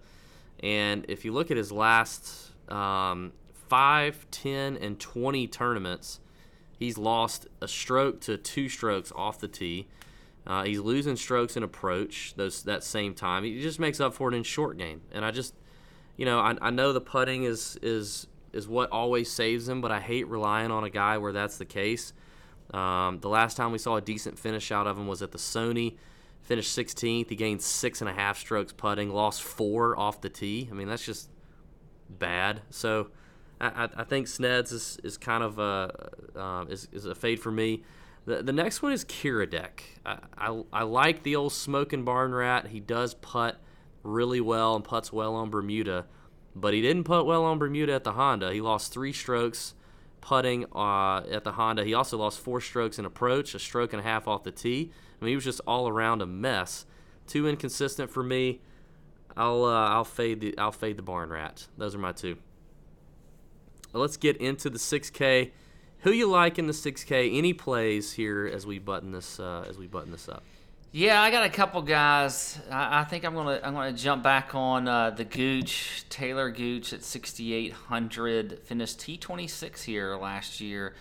And 0.62 1.06
if 1.08 1.24
you 1.24 1.32
look 1.32 1.50
at 1.50 1.56
his 1.56 1.72
last 1.72 2.52
um, 2.70 3.32
5, 3.70 4.28
10, 4.32 4.76
and 4.78 5.00
20 5.00 5.48
tournaments, 5.48 6.20
he's 6.78 6.98
lost 6.98 7.48
a 7.62 7.68
stroke 7.68 8.22
to 8.22 8.38
two 8.38 8.70
strokes 8.70 9.12
off 9.16 9.40
the 9.40 9.48
tee. 9.48 9.88
Uh, 10.46 10.64
he's 10.64 10.80
losing 10.80 11.18
strokes 11.18 11.58
in 11.58 11.64
approach 11.64 12.34
those 12.38 12.64
that 12.64 12.84
same 12.84 13.14
time. 13.14 13.44
He 13.44 13.62
just 13.62 13.80
makes 13.80 14.00
up 14.00 14.14
for 14.14 14.32
it 14.32 14.36
in 14.36 14.44
short 14.44 14.78
game. 14.78 15.02
And 15.12 15.26
I 15.26 15.32
just, 15.32 15.54
you 16.16 16.26
know, 16.26 16.40
I, 16.40 16.56
I 16.62 16.70
know 16.70 16.94
the 16.94 17.02
putting 17.02 17.44
is 17.44 17.78
is 17.82 18.28
is 18.54 18.68
what 18.68 18.90
always 18.92 19.30
saves 19.30 19.68
him, 19.68 19.82
but 19.82 19.92
I 19.92 20.00
hate 20.00 20.28
relying 20.28 20.72
on 20.72 20.84
a 20.84 20.90
guy 20.90 21.18
where 21.18 21.34
that's 21.34 21.58
the 21.58 21.66
case. 21.66 22.14
Um, 22.74 23.20
the 23.20 23.30
last 23.30 23.58
time 23.58 23.72
we 23.72 23.78
saw 23.78 23.98
a 23.98 24.02
decent 24.02 24.40
finish 24.40 24.72
out 24.72 24.88
of 24.88 24.98
him 24.98 25.08
was 25.08 25.22
at 25.22 25.32
the 25.32 25.38
Sony. 25.38 25.98
Finished 26.42 26.78
16th. 26.78 27.30
He 27.30 27.36
gained 27.36 27.62
six 27.62 28.00
and 28.02 28.10
a 28.10 28.14
half 28.14 28.38
strokes 28.38 28.72
putting, 28.72 29.10
lost 29.10 29.44
four 29.44 30.00
off 30.00 30.22
the 30.22 30.30
tee. 30.30 30.70
I 30.72 30.74
mean, 30.74 30.88
that's 30.88 31.06
just 31.06 31.30
bad. 32.10 32.62
So 32.70 33.10
I, 33.60 33.90
I 33.96 34.04
think 34.04 34.28
Sneds 34.28 34.72
is, 34.72 35.00
is 35.04 35.18
kind 35.18 35.44
of 35.44 35.60
a, 35.60 36.12
uh, 36.36 36.66
is, 36.70 36.88
is 36.92 37.06
a 37.06 37.16
fade 37.16 37.40
for 37.40 37.52
me. 37.52 37.84
The, 38.26 38.44
the 38.44 38.52
next 38.52 38.82
one 38.82 38.92
is 38.92 39.06
Kiradech. 39.06 39.80
I, 40.06 40.18
I, 40.38 40.64
I 40.74 40.84
like 40.84 41.24
the 41.24 41.36
old 41.36 41.54
smoking 41.54 42.04
barn 42.04 42.34
rat. 42.34 42.68
He 42.68 42.80
does 42.80 43.14
putt 43.16 43.58
really 44.04 44.42
well 44.42 44.76
and 44.76 44.84
puts 44.84 45.12
well 45.12 45.36
on 45.36 45.50
Bermuda, 45.50 46.06
but 46.56 46.74
he 46.74 46.82
didn't 46.82 47.06
putt 47.06 47.26
well 47.26 47.44
on 47.46 47.58
Bermuda 47.58 47.94
at 47.94 48.04
the 48.04 48.14
Honda. 48.14 48.54
He 48.54 48.62
lost 48.62 48.94
three 48.94 49.14
strokes 49.14 49.74
putting 50.22 50.66
uh, 50.76 51.24
at 51.32 51.44
the 51.44 51.54
Honda. 51.54 51.84
He 51.84 51.94
also 51.94 52.18
lost 52.18 52.40
four 52.40 52.60
strokes 52.62 53.00
in 53.00 53.06
approach, 53.06 53.56
a 53.56 53.60
stroke 53.60 53.94
and 53.94 54.02
a 54.02 54.04
half 54.04 54.28
off 54.28 54.44
the 54.44 54.52
tee. 54.52 54.92
I 55.20 55.26
mean, 55.26 55.32
he 55.32 55.36
was 55.36 55.46
just 55.46 55.62
all 55.66 55.88
around 55.88 56.22
a 56.22 56.26
mess. 56.26 56.86
Too 57.28 57.48
inconsistent 57.48 58.12
for 58.12 58.24
me. 58.24 58.62
I'll 59.36 59.64
uh, 59.64 59.90
I'll 59.90 60.04
fade 60.04 60.42
the 60.42 60.58
I'll 60.58 60.72
fade 60.72 60.98
the 60.98 61.04
barn 61.04 61.30
rat. 61.30 61.68
Those 61.78 61.96
are 61.96 62.00
my 62.00 62.12
two. 62.12 62.38
Let's 63.98 64.18
get 64.18 64.38
into 64.38 64.70
the 64.70 64.80
6K. 64.80 65.52
Who 66.02 66.12
you 66.12 66.28
like 66.28 66.60
in 66.60 66.68
the 66.68 66.74
6K? 66.74 67.38
Any 67.38 67.54
plays 67.54 68.14
here 68.14 68.50
as 68.52 68.66
we 68.66 68.80
button 68.80 69.12
this 69.12 69.40
uh, 69.40 69.66
as 69.68 69.78
we 69.78 69.88
button 69.88 70.12
this 70.12 70.30
up? 70.30 70.44
Yeah, 70.92 71.22
I 71.22 71.32
got 71.32 71.44
a 71.44 71.50
couple 71.50 71.82
guys. 71.82 72.60
I, 72.72 73.02
I 73.02 73.04
think 73.04 73.26
I'm 73.26 73.34
gonna 73.34 73.60
I'm 73.64 73.74
gonna 73.74 73.92
jump 73.92 74.24
back 74.24 74.56
on 74.56 74.88
uh, 74.88 75.10
the 75.10 75.26
Gooch 75.26 76.06
Taylor 76.10 76.50
Gooch 76.50 76.94
at 76.94 77.04
6,800. 77.04 78.60
Finished 78.64 79.00
T26 79.00 79.84
here 79.84 80.16
last 80.16 80.62
year. 80.62 80.94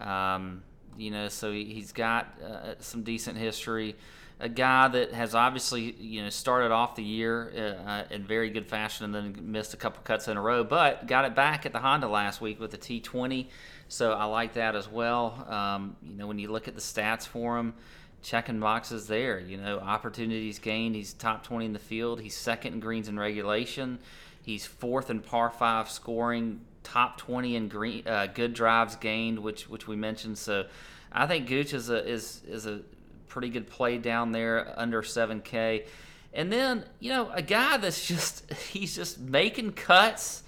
Um, 0.00 0.62
you 0.96 1.10
know, 1.10 1.28
so 1.28 1.52
he, 1.52 1.78
has 1.80 1.92
got 1.92 2.34
uh, 2.44 2.74
some 2.80 3.04
decent 3.04 3.38
history. 3.38 3.94
A 4.40 4.48
guy 4.48 4.88
that 4.88 5.12
has 5.12 5.34
obviously 5.34 5.92
you 5.98 6.22
know 6.22 6.30
started 6.30 6.70
off 6.70 6.94
the 6.94 7.02
year 7.02 7.52
uh, 7.56 7.90
uh 7.90 8.04
in 8.10 8.24
very 8.24 8.50
good 8.50 8.66
fashion 8.66 9.04
and 9.04 9.14
then 9.14 9.50
missed 9.50 9.74
a 9.74 9.76
couple 9.76 10.02
cuts 10.02 10.28
in 10.28 10.36
a 10.36 10.40
row, 10.40 10.62
but 10.64 11.06
got 11.06 11.24
it 11.24 11.34
back 11.34 11.66
at 11.66 11.72
the 11.72 11.80
Honda 11.80 12.08
last 12.08 12.40
week 12.40 12.60
with 12.60 12.70
the 12.70 12.78
T20. 12.78 13.46
So 13.88 14.12
I 14.12 14.24
like 14.24 14.54
that 14.54 14.76
as 14.76 14.88
well. 14.88 15.46
Um, 15.48 15.96
you 16.02 16.14
know, 16.14 16.26
when 16.26 16.38
you 16.38 16.52
look 16.52 16.68
at 16.68 16.74
the 16.74 16.80
stats 16.80 17.26
for 17.26 17.58
him 17.58 17.74
checking 18.22 18.60
boxes 18.60 19.06
there. 19.06 19.38
You 19.38 19.56
know, 19.56 19.78
opportunities 19.78 20.58
gained. 20.58 20.94
He's 20.94 21.12
top 21.12 21.44
20 21.44 21.66
in 21.66 21.72
the 21.72 21.78
field. 21.78 22.20
He's 22.20 22.36
second 22.36 22.74
in 22.74 22.80
greens 22.80 23.08
in 23.08 23.18
regulation. 23.18 23.98
He's 24.42 24.66
fourth 24.66 25.10
in 25.10 25.20
par 25.20 25.50
five 25.50 25.90
scoring. 25.90 26.60
Top 26.82 27.18
20 27.18 27.56
in 27.56 27.68
green 27.68 28.06
uh, 28.06 28.28
good 28.32 28.54
drives 28.54 28.96
gained, 28.96 29.40
which 29.40 29.68
which 29.68 29.86
we 29.86 29.94
mentioned. 29.94 30.38
So, 30.38 30.66
I 31.12 31.26
think 31.26 31.46
Gooch 31.46 31.74
is 31.74 31.90
a 31.90 32.06
is 32.06 32.40
is 32.48 32.66
a 32.66 32.80
pretty 33.28 33.48
good 33.48 33.68
play 33.68 33.98
down 33.98 34.32
there 34.32 34.72
under 34.76 35.02
7K. 35.02 35.86
And 36.32 36.52
then 36.52 36.84
you 37.00 37.10
know 37.10 37.30
a 37.32 37.42
guy 37.42 37.76
that's 37.76 38.06
just 38.06 38.52
he's 38.70 38.94
just 38.94 39.18
making 39.18 39.72
cuts 39.72 40.42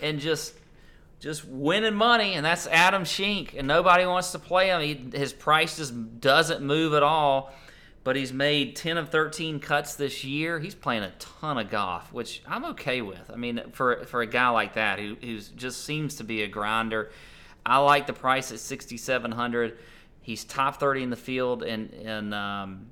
and 0.00 0.20
just 0.20 0.54
just 1.20 1.44
winning 1.44 1.94
money, 1.94 2.34
and 2.34 2.46
that's 2.46 2.66
Adam 2.68 3.04
Schenk, 3.04 3.54
and 3.56 3.66
nobody 3.66 4.06
wants 4.06 4.30
to 4.32 4.38
play 4.38 4.68
him. 4.68 4.80
He, 4.80 5.18
his 5.18 5.32
price 5.32 5.76
just 5.76 6.20
doesn't 6.20 6.62
move 6.62 6.94
at 6.94 7.02
all. 7.02 7.52
But 8.04 8.16
he's 8.16 8.32
made 8.32 8.74
10 8.74 8.96
of 8.96 9.10
13 9.10 9.60
cuts 9.60 9.96
this 9.96 10.24
year. 10.24 10.58
He's 10.60 10.74
playing 10.74 11.02
a 11.02 11.10
ton 11.18 11.58
of 11.58 11.68
golf, 11.68 12.10
which 12.10 12.40
I'm 12.46 12.64
okay 12.66 13.02
with. 13.02 13.30
I 13.30 13.36
mean, 13.36 13.60
for 13.72 14.04
for 14.04 14.22
a 14.22 14.26
guy 14.26 14.48
like 14.48 14.74
that 14.74 14.98
who 14.98 15.16
who 15.20 15.40
just 15.40 15.84
seems 15.84 16.14
to 16.14 16.24
be 16.24 16.42
a 16.42 16.48
grinder, 16.48 17.10
I 17.66 17.78
like 17.78 18.06
the 18.06 18.14
price 18.14 18.50
at 18.50 18.60
6,700. 18.60 19.76
He's 20.28 20.44
top 20.44 20.78
30 20.78 21.04
in 21.04 21.08
the 21.08 21.16
field 21.16 21.62
and 21.62 21.90
in 21.94 22.34
um, 22.34 22.88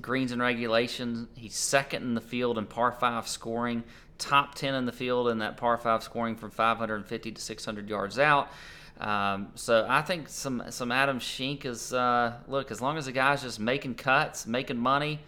greens 0.00 0.32
and 0.32 0.42
regulation. 0.42 1.28
He's 1.36 1.54
second 1.54 2.02
in 2.02 2.14
the 2.14 2.20
field 2.20 2.58
in 2.58 2.66
par 2.66 2.90
five 2.90 3.28
scoring 3.28 3.84
top 4.18 4.56
10 4.56 4.74
in 4.74 4.84
the 4.84 4.90
field 4.90 5.28
in 5.28 5.38
that 5.38 5.56
par 5.56 5.76
5 5.78 6.02
scoring 6.02 6.34
from 6.34 6.50
550 6.50 7.30
to 7.30 7.40
600 7.40 7.88
yards 7.88 8.18
out. 8.18 8.50
Um, 8.98 9.52
so 9.54 9.86
I 9.88 10.02
think 10.02 10.28
some 10.28 10.60
some 10.70 10.90
Adam 10.90 11.20
Schenk 11.20 11.64
is 11.64 11.92
uh, 11.92 12.32
look 12.48 12.72
as 12.72 12.82
long 12.82 12.98
as 12.98 13.06
the 13.06 13.12
guy's 13.12 13.40
just 13.40 13.60
making 13.60 13.94
cuts, 13.94 14.44
making 14.44 14.78
money, 14.78 15.20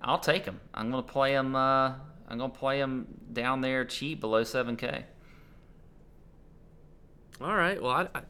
I'll 0.00 0.20
take 0.20 0.44
him. 0.44 0.60
I'm 0.72 0.92
gonna 0.92 1.02
play 1.02 1.34
him. 1.34 1.56
Uh, 1.56 1.94
I'm 2.28 2.38
gonna 2.38 2.50
play 2.50 2.78
him 2.78 3.08
down 3.32 3.62
there 3.62 3.84
cheap 3.84 4.20
below 4.20 4.44
7K. 4.44 5.02
All 7.40 7.56
right. 7.56 7.82
Well, 7.82 7.90
I, 7.90 8.08
I 8.14 8.22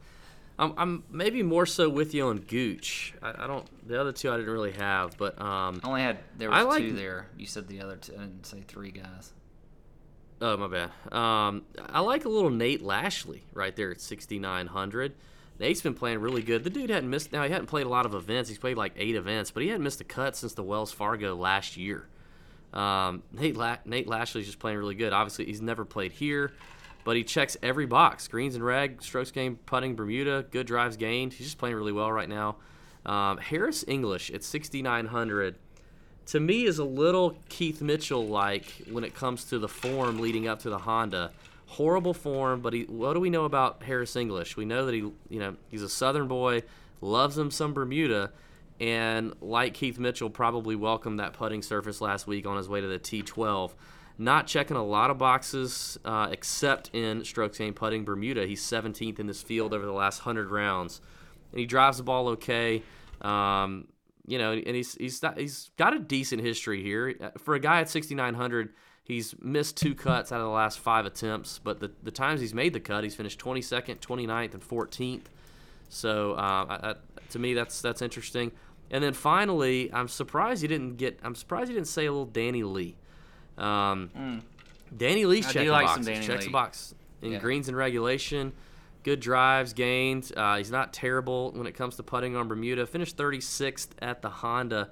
I'm, 0.59 0.73
I'm 0.77 1.03
maybe 1.09 1.41
more 1.41 1.65
so 1.65 1.89
with 1.89 2.13
you 2.13 2.27
on 2.27 2.37
Gooch. 2.39 3.13
I, 3.21 3.43
I, 3.43 3.47
don't. 3.47 3.65
The 3.87 3.99
other 3.99 4.11
two 4.11 4.31
I 4.31 4.37
didn't 4.37 4.51
really 4.51 4.73
have, 4.73 5.17
but 5.17 5.39
um, 5.41 5.81
I 5.83 5.87
only 5.87 6.01
had 6.01 6.19
there 6.37 6.49
was 6.49 6.65
like, 6.65 6.83
two 6.83 6.93
there. 6.93 7.27
You 7.37 7.47
said 7.47 7.67
the 7.67 7.81
other 7.81 7.97
two. 7.97 8.13
I 8.13 8.19
didn't 8.19 8.45
say 8.45 8.63
three 8.67 8.91
guys. 8.91 9.33
Oh 10.41 10.57
my 10.57 10.67
bad. 10.67 10.91
Um, 11.17 11.63
I 11.89 12.01
like 12.01 12.25
a 12.25 12.29
little 12.29 12.49
Nate 12.49 12.81
Lashley 12.81 13.43
right 13.53 13.75
there 13.75 13.91
at 13.91 14.01
6,900. 14.01 15.13
Nate's 15.59 15.81
been 15.81 15.93
playing 15.93 16.19
really 16.19 16.41
good. 16.41 16.63
The 16.63 16.69
dude 16.69 16.89
hadn't 16.89 17.09
missed. 17.09 17.31
Now 17.31 17.43
he 17.43 17.49
hadn't 17.49 17.67
played 17.67 17.85
a 17.85 17.89
lot 17.89 18.05
of 18.05 18.13
events. 18.13 18.49
He's 18.49 18.57
played 18.57 18.75
like 18.75 18.93
eight 18.97 19.15
events, 19.15 19.51
but 19.51 19.63
he 19.63 19.69
hadn't 19.69 19.83
missed 19.83 20.01
a 20.01 20.03
cut 20.03 20.35
since 20.35 20.53
the 20.53 20.63
Wells 20.63 20.91
Fargo 20.91 21.35
last 21.35 21.77
year. 21.77 22.07
Um, 22.73 23.23
Nate 23.31 23.55
La- 23.55 23.77
Nate 23.85 24.07
Lashley's 24.07 24.47
just 24.47 24.59
playing 24.59 24.77
really 24.77 24.95
good. 24.95 25.13
Obviously, 25.13 25.45
he's 25.45 25.61
never 25.61 25.85
played 25.85 26.11
here, 26.11 26.51
but 27.03 27.15
he 27.15 27.23
checks 27.23 27.57
every 27.61 27.85
box: 27.85 28.27
greens 28.27 28.55
and 28.55 28.63
reg, 28.63 29.01
strokes 29.01 29.31
gained, 29.31 29.65
putting, 29.65 29.95
Bermuda, 29.95 30.45
good 30.51 30.67
drives 30.67 30.97
gained. 30.97 31.33
He's 31.33 31.47
just 31.47 31.57
playing 31.57 31.75
really 31.75 31.91
well 31.91 32.11
right 32.11 32.29
now. 32.29 32.57
Um, 33.05 33.37
Harris 33.37 33.83
English 33.87 34.31
at 34.31 34.43
6,900 34.43 35.55
to 36.27 36.39
me 36.39 36.65
is 36.65 36.79
a 36.79 36.83
little 36.83 37.37
Keith 37.49 37.81
Mitchell 37.81 38.25
like 38.25 38.65
when 38.89 39.03
it 39.03 39.13
comes 39.13 39.45
to 39.45 39.59
the 39.59 39.67
form 39.67 40.19
leading 40.19 40.47
up 40.47 40.59
to 40.59 40.69
the 40.69 40.79
Honda. 40.79 41.31
Horrible 41.67 42.13
form, 42.13 42.61
but 42.61 42.73
he, 42.73 42.83
what 42.83 43.13
do 43.13 43.19
we 43.19 43.29
know 43.29 43.45
about 43.45 43.83
Harris 43.83 44.15
English? 44.15 44.55
We 44.55 44.65
know 44.65 44.85
that 44.85 44.93
he, 44.93 44.99
you 44.99 45.39
know, 45.39 45.55
he's 45.69 45.81
a 45.81 45.89
Southern 45.89 46.27
boy, 46.27 46.63
loves 47.01 47.37
him 47.37 47.49
some 47.49 47.73
Bermuda, 47.73 48.31
and 48.79 49.33
like 49.41 49.73
Keith 49.73 49.97
Mitchell, 49.97 50.29
probably 50.29 50.75
welcomed 50.75 51.19
that 51.19 51.33
putting 51.33 51.61
surface 51.61 51.99
last 51.99 52.27
week 52.27 52.45
on 52.45 52.57
his 52.57 52.69
way 52.69 52.79
to 52.79 52.87
the 52.87 52.99
T12. 52.99 53.71
Not 54.17 54.45
checking 54.47 54.77
a 54.77 54.83
lot 54.83 55.09
of 55.09 55.17
boxes 55.17 55.97
uh, 56.05 56.29
except 56.31 56.91
in 56.93 57.25
strokes 57.25 57.57
gained 57.57 57.75
putting 57.75 58.05
Bermuda. 58.05 58.45
He's 58.45 58.61
17th 58.61 59.19
in 59.19 59.27
this 59.27 59.41
field 59.41 59.73
over 59.73 59.85
the 59.85 59.91
last 59.91 60.19
100 60.19 60.51
rounds, 60.51 61.01
and 61.51 61.59
he 61.59 61.65
drives 61.65 61.97
the 61.97 62.03
ball 62.03 62.29
okay. 62.29 62.83
Um, 63.21 63.87
you 64.25 64.37
know, 64.37 64.53
and 64.53 64.75
he's 64.75 64.95
he's 64.95 65.21
he's 65.35 65.71
got 65.77 65.93
a 65.93 65.99
decent 65.99 66.41
history 66.41 66.81
here 66.81 67.15
uh, 67.21 67.29
for 67.37 67.55
a 67.55 67.59
guy 67.59 67.81
at 67.81 67.89
6900. 67.89 68.73
He's 69.03 69.35
missed 69.41 69.75
two 69.75 69.95
cuts 69.95 70.31
out 70.31 70.39
of 70.39 70.45
the 70.45 70.53
last 70.53 70.79
five 70.79 71.05
attempts, 71.05 71.59
but 71.59 71.81
the, 71.81 71.91
the 72.03 72.11
times 72.11 72.39
he's 72.39 72.53
made 72.53 72.71
the 72.71 72.79
cut, 72.79 73.03
he's 73.03 73.15
finished 73.15 73.37
22nd, 73.37 73.99
29th, 73.99 74.53
and 74.53 74.63
14th. 74.63 75.23
So 75.89 76.33
uh, 76.33 76.37
I, 76.37 76.95
to 77.31 77.39
me, 77.39 77.53
that's 77.53 77.81
that's 77.81 78.01
interesting. 78.01 78.51
And 78.91 79.03
then 79.03 79.13
finally, 79.13 79.91
I'm 79.91 80.07
surprised 80.07 80.61
he 80.61 80.67
didn't 80.67 80.97
get. 80.97 81.19
I'm 81.23 81.35
surprised 81.35 81.67
he 81.69 81.73
didn't 81.73 81.87
say 81.87 82.05
a 82.05 82.11
little 82.11 82.25
Danny 82.25 82.63
Lee. 82.63 82.95
Um, 83.57 84.09
mm. 84.17 84.41
Danny 84.95 85.25
Lee's 85.25 85.51
checking 85.51 85.69
like 85.69 85.85
box. 85.85 86.05
Checks 86.05 86.27
Lee. 86.27 86.37
the 86.45 86.49
box 86.49 86.95
in 87.21 87.33
yeah. 87.33 87.39
greens 87.39 87.67
and 87.67 87.77
regulation 87.77 88.53
good 89.03 89.19
drives 89.19 89.73
gained. 89.73 90.31
Uh, 90.35 90.57
he's 90.57 90.71
not 90.71 90.93
terrible 90.93 91.51
when 91.51 91.67
it 91.67 91.73
comes 91.73 91.97
to 91.97 92.03
putting 92.03 92.35
on 92.35 92.47
Bermuda. 92.47 92.87
Finished 92.87 93.17
36th 93.17 93.89
at 94.01 94.21
the 94.21 94.29
Honda. 94.29 94.89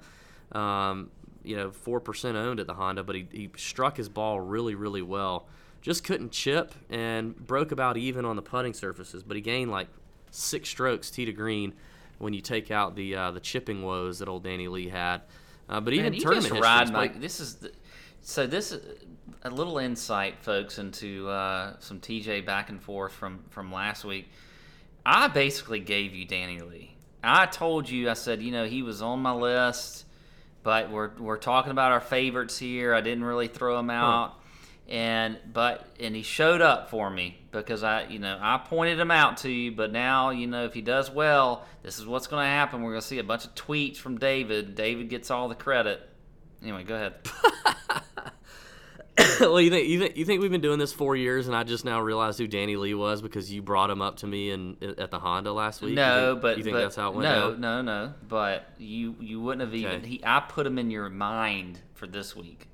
Um, 0.52 1.10
you 1.42 1.56
know, 1.56 1.70
four 1.72 1.98
percent 1.98 2.36
owned 2.36 2.60
at 2.60 2.66
the 2.66 2.74
Honda, 2.74 3.02
but 3.02 3.16
he, 3.16 3.26
he 3.32 3.50
struck 3.56 3.96
his 3.96 4.08
ball 4.08 4.38
really, 4.40 4.74
really 4.74 5.02
well. 5.02 5.46
Just 5.80 6.04
couldn't 6.04 6.30
chip 6.30 6.74
and 6.88 7.36
broke 7.36 7.72
about 7.72 7.96
even 7.96 8.24
on 8.24 8.36
the 8.36 8.42
putting 8.42 8.74
surfaces, 8.74 9.24
but 9.24 9.34
he 9.34 9.40
gained 9.40 9.70
like 9.70 9.88
six 10.30 10.68
strokes 10.68 11.10
tee 11.10 11.24
to 11.24 11.32
green 11.32 11.72
when 12.18 12.32
you 12.32 12.40
take 12.40 12.70
out 12.70 12.94
the 12.94 13.16
uh, 13.16 13.30
the 13.32 13.40
chipping 13.40 13.82
woes 13.82 14.20
that 14.20 14.28
old 14.28 14.44
Danny 14.44 14.68
Lee 14.68 14.88
had. 14.88 15.22
Uh, 15.68 15.80
but 15.80 15.94
even 15.94 16.12
Man, 16.12 16.20
tournament 16.20 16.48
just 16.48 16.62
ride 16.62 16.92
my, 16.92 17.08
this 17.08 17.40
is 17.40 17.54
the, 17.56 17.72
so 18.22 18.46
this 18.46 18.72
is 18.72 18.80
a 19.42 19.50
little 19.50 19.78
insight, 19.78 20.42
folks, 20.42 20.78
into 20.78 21.28
uh, 21.28 21.74
some 21.80 22.00
TJ 22.00 22.46
back 22.46 22.70
and 22.70 22.80
forth 22.80 23.12
from 23.12 23.40
from 23.50 23.72
last 23.72 24.04
week. 24.04 24.30
I 25.04 25.28
basically 25.28 25.80
gave 25.80 26.14
you 26.14 26.24
Danny 26.24 26.60
Lee. 26.60 26.96
I 27.24 27.46
told 27.46 27.88
you, 27.88 28.08
I 28.08 28.14
said, 28.14 28.42
you 28.42 28.52
know, 28.52 28.64
he 28.64 28.82
was 28.82 29.02
on 29.02 29.20
my 29.20 29.32
list, 29.32 30.04
but 30.62 30.90
we're 30.90 31.10
we're 31.18 31.36
talking 31.36 31.72
about 31.72 31.92
our 31.92 32.00
favorites 32.00 32.58
here. 32.58 32.94
I 32.94 33.00
didn't 33.00 33.24
really 33.24 33.48
throw 33.48 33.78
him 33.78 33.90
out. 33.90 34.30
Huh. 34.30 34.36
and 34.88 35.38
but 35.52 35.86
and 36.00 36.14
he 36.14 36.22
showed 36.22 36.60
up 36.60 36.90
for 36.90 37.10
me 37.10 37.38
because 37.50 37.82
I 37.82 38.04
you 38.04 38.20
know 38.20 38.38
I 38.40 38.58
pointed 38.58 39.00
him 39.00 39.10
out 39.10 39.38
to 39.38 39.50
you, 39.50 39.72
but 39.72 39.92
now 39.92 40.30
you 40.30 40.46
know 40.46 40.64
if 40.64 40.74
he 40.74 40.80
does 40.82 41.10
well, 41.10 41.64
this 41.82 41.98
is 41.98 42.06
what's 42.06 42.28
going 42.28 42.44
to 42.44 42.48
happen. 42.48 42.82
We're 42.82 42.90
going 42.90 43.00
to 43.00 43.06
see 43.06 43.18
a 43.18 43.24
bunch 43.24 43.44
of 43.44 43.54
tweets 43.56 43.96
from 43.96 44.18
David. 44.18 44.76
David 44.76 45.08
gets 45.08 45.30
all 45.30 45.48
the 45.48 45.56
credit. 45.56 46.08
Anyway, 46.62 46.84
go 46.84 46.94
ahead. 46.94 47.14
well, 49.50 49.60
you 49.60 49.70
think 49.70 49.88
you 49.88 49.98
think 49.98 50.16
you 50.16 50.24
think 50.24 50.40
we've 50.40 50.50
been 50.50 50.60
doing 50.60 50.78
this 50.78 50.92
four 50.92 51.16
years, 51.16 51.46
and 51.46 51.56
I 51.56 51.64
just 51.64 51.84
now 51.84 52.00
realized 52.00 52.38
who 52.38 52.46
Danny 52.46 52.76
Lee 52.76 52.94
was 52.94 53.22
because 53.22 53.52
you 53.52 53.62
brought 53.62 53.90
him 53.90 54.00
up 54.00 54.16
to 54.18 54.26
me 54.26 54.50
and 54.50 54.82
at 54.82 55.10
the 55.10 55.18
Honda 55.18 55.52
last 55.52 55.82
week. 55.82 55.94
No, 55.94 56.18
you 56.18 56.32
think, 56.32 56.42
but 56.42 56.58
you 56.58 56.64
think 56.64 56.74
but, 56.74 56.82
that's 56.82 56.96
how 56.96 57.10
it 57.10 57.16
went 57.16 57.24
no, 57.24 57.50
down? 57.50 57.60
no, 57.60 57.82
no. 57.82 58.14
But 58.28 58.68
you 58.78 59.16
you 59.20 59.40
wouldn't 59.40 59.62
have 59.62 59.74
even. 59.74 59.96
Okay. 59.96 60.06
He 60.06 60.20
I 60.24 60.40
put 60.40 60.66
him 60.66 60.78
in 60.78 60.90
your 60.90 61.08
mind 61.08 61.80
for 61.94 62.06
this 62.06 62.34
week. 62.34 62.68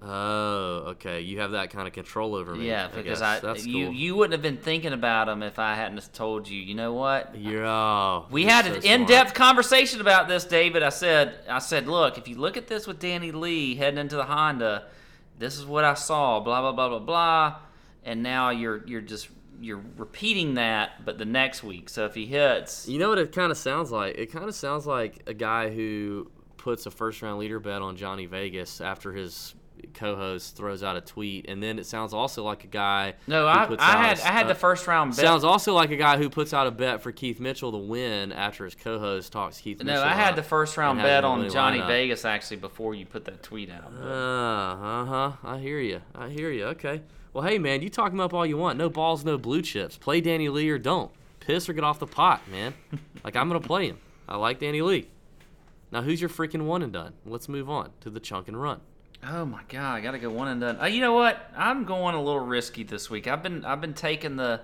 Oh, 0.00 0.84
okay. 0.90 1.22
You 1.22 1.40
have 1.40 1.52
that 1.52 1.70
kind 1.70 1.88
of 1.88 1.92
control 1.92 2.36
over 2.36 2.54
me. 2.54 2.68
Yeah, 2.68 2.88
because. 2.88 3.20
I, 3.20 3.40
that's 3.40 3.66
you 3.66 3.86
cool. 3.86 3.94
you 3.94 4.14
wouldn't 4.14 4.32
have 4.32 4.42
been 4.42 4.62
thinking 4.62 4.92
about 4.92 5.28
him 5.28 5.42
if 5.42 5.58
I 5.58 5.74
hadn't 5.74 6.12
told 6.14 6.48
you. 6.48 6.60
You 6.60 6.76
know 6.76 6.92
what? 6.92 7.36
You're, 7.36 7.66
oh, 7.66 8.26
We 8.30 8.42
you're 8.42 8.50
had 8.50 8.66
so 8.66 8.74
an 8.74 8.82
in-depth 8.84 9.34
conversation 9.34 10.00
about 10.00 10.28
this, 10.28 10.44
David. 10.44 10.84
I 10.84 10.90
said, 10.90 11.40
I 11.48 11.58
said, 11.58 11.88
look, 11.88 12.16
if 12.16 12.28
you 12.28 12.36
look 12.36 12.56
at 12.56 12.68
this 12.68 12.86
with 12.86 13.00
Danny 13.00 13.32
Lee 13.32 13.74
heading 13.74 13.98
into 13.98 14.14
the 14.14 14.24
Honda, 14.24 14.84
this 15.38 15.58
is 15.58 15.64
what 15.66 15.84
I 15.84 15.94
saw. 15.94 16.40
Blah 16.40 16.60
blah 16.60 16.72
blah 16.72 16.88
blah 16.88 16.98
blah. 16.98 17.56
And 18.04 18.22
now 18.22 18.50
you're 18.50 18.86
you're 18.86 19.00
just 19.00 19.28
you're 19.60 19.82
repeating 19.96 20.54
that, 20.54 21.04
but 21.04 21.18
the 21.18 21.24
next 21.24 21.62
week. 21.62 21.88
So 21.88 22.04
if 22.04 22.14
he 22.14 22.26
hits, 22.26 22.88
You 22.88 22.98
know 22.98 23.08
what 23.08 23.18
it 23.18 23.32
kind 23.32 23.50
of 23.50 23.58
sounds 23.58 23.90
like? 23.90 24.16
It 24.16 24.26
kind 24.26 24.44
of 24.44 24.54
sounds 24.54 24.86
like 24.86 25.22
a 25.26 25.34
guy 25.34 25.70
who 25.70 26.30
puts 26.56 26.86
a 26.86 26.90
first 26.90 27.22
round 27.22 27.38
leader 27.38 27.58
bet 27.58 27.82
on 27.82 27.96
Johnny 27.96 28.26
Vegas 28.26 28.80
after 28.80 29.12
his 29.12 29.54
co-host 29.94 30.56
throws 30.56 30.82
out 30.82 30.96
a 30.96 31.00
tweet, 31.00 31.48
and 31.48 31.62
then 31.62 31.78
it 31.78 31.86
sounds 31.86 32.12
also 32.14 32.44
like 32.44 32.64
a 32.64 32.68
guy. 32.68 33.14
no, 33.26 33.46
I, 33.46 33.68
I 33.78 33.96
had 34.06 34.18
a- 34.18 34.26
I 34.26 34.30
had 34.30 34.48
the 34.48 34.54
first 34.54 34.86
round 34.86 35.10
bet. 35.16 35.24
Sounds 35.24 35.44
also 35.44 35.74
like 35.74 35.90
a 35.90 35.96
guy 35.96 36.16
who 36.16 36.28
puts 36.30 36.52
out 36.54 36.66
a 36.66 36.70
bet 36.70 37.02
for 37.02 37.12
Keith 37.12 37.40
Mitchell 37.40 37.72
to 37.72 37.78
win 37.78 38.32
after 38.32 38.64
his 38.64 38.74
co-host 38.74 39.32
talks 39.32 39.58
Keith 39.60 39.78
Mitchell. 39.78 39.94
no, 39.94 40.00
Mitchell. 40.06 40.18
I 40.18 40.22
had 40.24 40.36
the 40.36 40.42
first 40.42 40.76
round 40.76 40.98
bet 41.00 41.24
on 41.24 41.48
Johnny. 41.50 41.80
Vegas 41.80 42.24
actually 42.24 42.58
before 42.58 42.94
you 42.94 43.06
put 43.06 43.24
that 43.26 43.42
tweet 43.42 43.70
out. 43.70 43.92
Uh, 44.00 44.06
uh 44.06 45.04
huh. 45.04 45.32
I 45.44 45.58
hear 45.58 45.80
you. 45.80 46.00
I 46.14 46.28
hear 46.28 46.50
you. 46.50 46.64
Okay. 46.66 47.02
Well, 47.32 47.44
hey 47.44 47.58
man, 47.58 47.82
you 47.82 47.88
talk 47.90 48.12
him 48.12 48.20
up 48.20 48.32
all 48.34 48.46
you 48.46 48.56
want. 48.56 48.78
No 48.78 48.88
balls, 48.88 49.24
no 49.24 49.38
blue 49.38 49.62
chips. 49.62 49.96
Play 49.96 50.20
Danny 50.20 50.48
Lee 50.48 50.68
or 50.70 50.78
don't. 50.78 51.10
Piss 51.40 51.68
or 51.68 51.72
get 51.72 51.84
off 51.84 51.98
the 51.98 52.06
pot, 52.06 52.42
man. 52.50 52.74
like 53.24 53.36
I'm 53.36 53.48
gonna 53.48 53.60
play 53.60 53.86
him. 53.88 53.98
I 54.28 54.36
like 54.36 54.58
Danny 54.58 54.82
Lee. 54.82 55.08
Now 55.90 56.02
who's 56.02 56.20
your 56.20 56.28
freaking 56.30 56.62
one 56.66 56.82
and 56.82 56.92
done? 56.92 57.14
Let's 57.24 57.48
move 57.48 57.70
on 57.70 57.90
to 58.00 58.10
the 58.10 58.20
chunk 58.20 58.48
and 58.48 58.60
run. 58.60 58.80
Oh 59.26 59.44
my 59.44 59.62
god, 59.68 59.94
I 59.96 60.00
gotta 60.00 60.18
go 60.18 60.30
one 60.30 60.48
and 60.48 60.60
done. 60.60 60.80
Uh, 60.80 60.86
you 60.86 61.00
know 61.00 61.12
what? 61.12 61.50
I'm 61.56 61.84
going 61.84 62.14
a 62.14 62.22
little 62.22 62.40
risky 62.40 62.84
this 62.84 63.10
week. 63.10 63.26
I've 63.26 63.42
been 63.42 63.64
I've 63.64 63.80
been 63.80 63.94
taking 63.94 64.36
the 64.36 64.60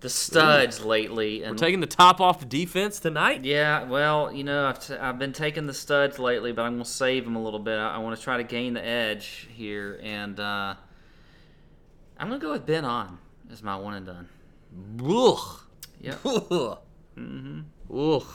the 0.00 0.10
studs 0.10 0.84
lately, 0.84 1.42
and 1.42 1.52
We're 1.52 1.58
taking 1.58 1.80
the 1.80 1.86
top 1.86 2.20
off 2.20 2.40
the 2.40 2.44
defense 2.44 2.98
tonight. 2.98 3.44
yeah, 3.44 3.84
well, 3.84 4.32
you 4.32 4.42
know, 4.42 4.66
I've, 4.66 4.84
t- 4.84 4.94
I've 4.96 5.18
been 5.18 5.32
taking 5.32 5.66
the 5.66 5.74
studs 5.74 6.18
lately, 6.18 6.50
but 6.52 6.62
I'm 6.62 6.74
gonna 6.74 6.84
save 6.84 7.24
them 7.24 7.36
a 7.36 7.42
little 7.42 7.60
bit. 7.60 7.78
I, 7.78 7.94
I 7.94 7.98
want 7.98 8.16
to 8.16 8.22
try 8.22 8.36
to 8.36 8.42
gain 8.44 8.74
the 8.74 8.84
edge 8.84 9.48
here, 9.52 10.00
and 10.02 10.38
uh, 10.38 10.74
I'm 12.18 12.28
gonna 12.28 12.40
go 12.40 12.50
with 12.50 12.66
Ben 12.66 12.84
An 12.84 13.18
as 13.50 13.62
my 13.62 13.76
one 13.76 13.94
and 13.94 14.06
done. 14.06 14.28
Ugh. 15.02 15.60
Yep. 16.00 16.22
mm-hmm. 16.24 17.60
Ugh. 17.96 18.26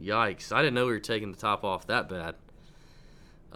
Yikes! 0.00 0.52
I 0.52 0.62
didn't 0.62 0.74
know 0.74 0.86
we 0.86 0.92
were 0.92 0.98
taking 0.98 1.30
the 1.30 1.38
top 1.38 1.64
off 1.64 1.86
that 1.86 2.08
bad. 2.08 2.34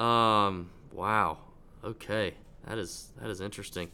Um. 0.02 0.70
Wow. 0.96 1.38
Okay. 1.84 2.34
That 2.66 2.78
is 2.78 3.10
that 3.20 3.30
is 3.30 3.40
interesting. 3.40 3.90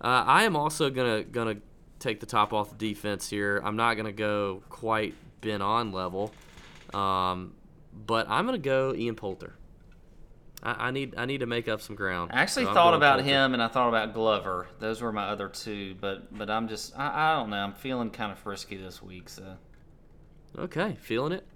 Uh, 0.00 0.22
I 0.26 0.44
am 0.44 0.54
also 0.56 0.90
gonna 0.90 1.24
gonna 1.24 1.56
take 1.98 2.20
the 2.20 2.26
top 2.26 2.52
off 2.52 2.70
the 2.70 2.76
defense 2.76 3.28
here. 3.28 3.60
I'm 3.64 3.76
not 3.76 3.94
gonna 3.94 4.12
go 4.12 4.62
quite 4.68 5.14
Ben 5.40 5.62
An 5.62 5.90
level, 5.90 6.32
um, 6.92 7.54
but 8.06 8.28
I'm 8.28 8.44
gonna 8.44 8.58
go 8.58 8.94
Ian 8.94 9.16
Poulter. 9.16 9.54
I, 10.62 10.88
I 10.88 10.90
need 10.90 11.14
I 11.16 11.24
need 11.24 11.38
to 11.40 11.46
make 11.46 11.66
up 11.66 11.80
some 11.80 11.96
ground. 11.96 12.30
I 12.32 12.40
actually 12.42 12.66
So 12.66 12.74
thought 12.74 12.94
about 12.94 13.20
Poulter. 13.20 13.30
him, 13.34 13.54
and 13.54 13.62
I 13.62 13.68
thought 13.68 13.88
about 13.88 14.12
Glover. 14.14 14.68
Those 14.80 15.00
were 15.00 15.12
my 15.12 15.24
other 15.28 15.48
two, 15.48 15.94
but 16.00 16.36
but 16.36 16.50
I'm 16.50 16.68
just 16.68 16.96
I, 16.96 17.32
I 17.32 17.36
don't 17.36 17.50
know. 17.50 17.56
I'm 17.56 17.72
feeling 17.74 18.10
kind 18.10 18.30
of 18.30 18.38
frisky 18.38 18.76
this 18.76 19.02
week, 19.02 19.28
so. 19.28 19.56
Okay, 20.56 20.96
feeling 21.00 21.32
it. 21.32 21.46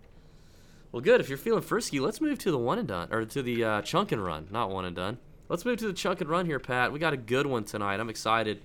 Well, 0.92 1.00
good. 1.02 1.20
If 1.20 1.28
you're 1.28 1.38
feeling 1.38 1.62
frisky, 1.62 2.00
let's 2.00 2.20
move 2.20 2.38
to 2.40 2.50
the 2.50 2.58
one 2.58 2.78
and 2.78 2.88
done, 2.88 3.08
or 3.12 3.24
to 3.24 3.42
the 3.42 3.62
uh, 3.64 3.82
chunk 3.82 4.10
and 4.12 4.24
run, 4.24 4.48
not 4.50 4.70
one 4.70 4.84
and 4.84 4.96
done. 4.96 5.18
Let's 5.48 5.64
move 5.64 5.78
to 5.78 5.86
the 5.86 5.92
chunk 5.92 6.20
and 6.20 6.28
run 6.30 6.46
here, 6.46 6.58
Pat. 6.58 6.92
We 6.92 6.98
got 6.98 7.12
a 7.12 7.16
good 7.18 7.46
one 7.46 7.64
tonight. 7.64 8.00
I'm 8.00 8.10
excited. 8.10 8.60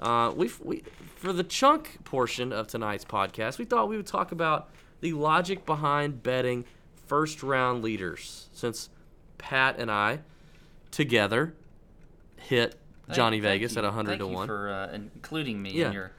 Uh, 0.00 0.32
we 0.36 0.50
we 0.62 0.82
for 1.16 1.32
the 1.32 1.44
chunk 1.44 2.04
portion 2.04 2.52
of 2.52 2.66
tonight's 2.66 3.04
podcast, 3.04 3.58
we 3.58 3.64
thought 3.64 3.88
we 3.88 3.96
would 3.96 4.06
talk 4.06 4.32
about 4.32 4.68
the 5.00 5.12
logic 5.12 5.64
behind 5.64 6.22
betting 6.22 6.64
first 7.06 7.42
round 7.42 7.82
leaders. 7.82 8.48
Since 8.52 8.88
Pat 9.38 9.76
and 9.78 9.90
I 9.90 10.20
together 10.90 11.54
hit 12.38 12.74
Johnny 13.12 13.40
thank 13.40 13.60
Vegas 13.60 13.76
at 13.76 13.84
100 13.84 14.08
Thank 14.10 14.20
to 14.20 14.26
you 14.28 14.32
one. 14.34 14.46
for 14.46 14.70
uh, 14.70 14.92
including 14.92 15.62
me 15.62 15.72
Yeah. 15.72 15.88
in 15.88 15.92
your 15.92 16.10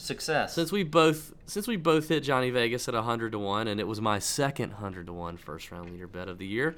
success. 0.00 0.54
Since 0.54 0.72
we 0.72 0.82
both 0.82 1.32
since 1.46 1.66
we 1.66 1.76
both 1.76 2.08
hit 2.08 2.22
Johnny 2.22 2.50
Vegas 2.50 2.88
at 2.88 2.94
100 2.94 3.32
to 3.32 3.38
1 3.38 3.68
and 3.68 3.80
it 3.80 3.86
was 3.86 4.00
my 4.00 4.18
second 4.18 4.72
100 4.72 5.06
to 5.06 5.12
1 5.12 5.36
first 5.36 5.70
round 5.70 5.90
leader 5.90 6.06
bet 6.06 6.28
of 6.28 6.38
the 6.38 6.46
year. 6.46 6.76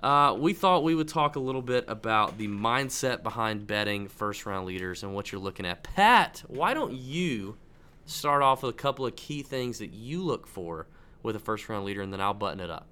Uh, 0.00 0.36
we 0.38 0.52
thought 0.52 0.84
we 0.84 0.94
would 0.94 1.08
talk 1.08 1.34
a 1.34 1.40
little 1.40 1.62
bit 1.62 1.84
about 1.88 2.38
the 2.38 2.46
mindset 2.46 3.22
behind 3.22 3.66
betting 3.66 4.06
first 4.06 4.46
round 4.46 4.66
leaders 4.66 5.02
and 5.02 5.14
what 5.14 5.32
you're 5.32 5.40
looking 5.40 5.66
at. 5.66 5.82
Pat, 5.82 6.42
why 6.46 6.72
don't 6.72 6.92
you 6.92 7.56
start 8.06 8.42
off 8.42 8.62
with 8.62 8.74
a 8.74 8.78
couple 8.78 9.04
of 9.04 9.16
key 9.16 9.42
things 9.42 9.78
that 9.78 9.92
you 9.92 10.22
look 10.22 10.46
for 10.46 10.86
with 11.22 11.34
a 11.34 11.40
first 11.40 11.68
round 11.68 11.84
leader 11.84 12.02
and 12.02 12.12
then 12.12 12.20
I'll 12.20 12.34
button 12.34 12.60
it 12.60 12.70
up. 12.70 12.86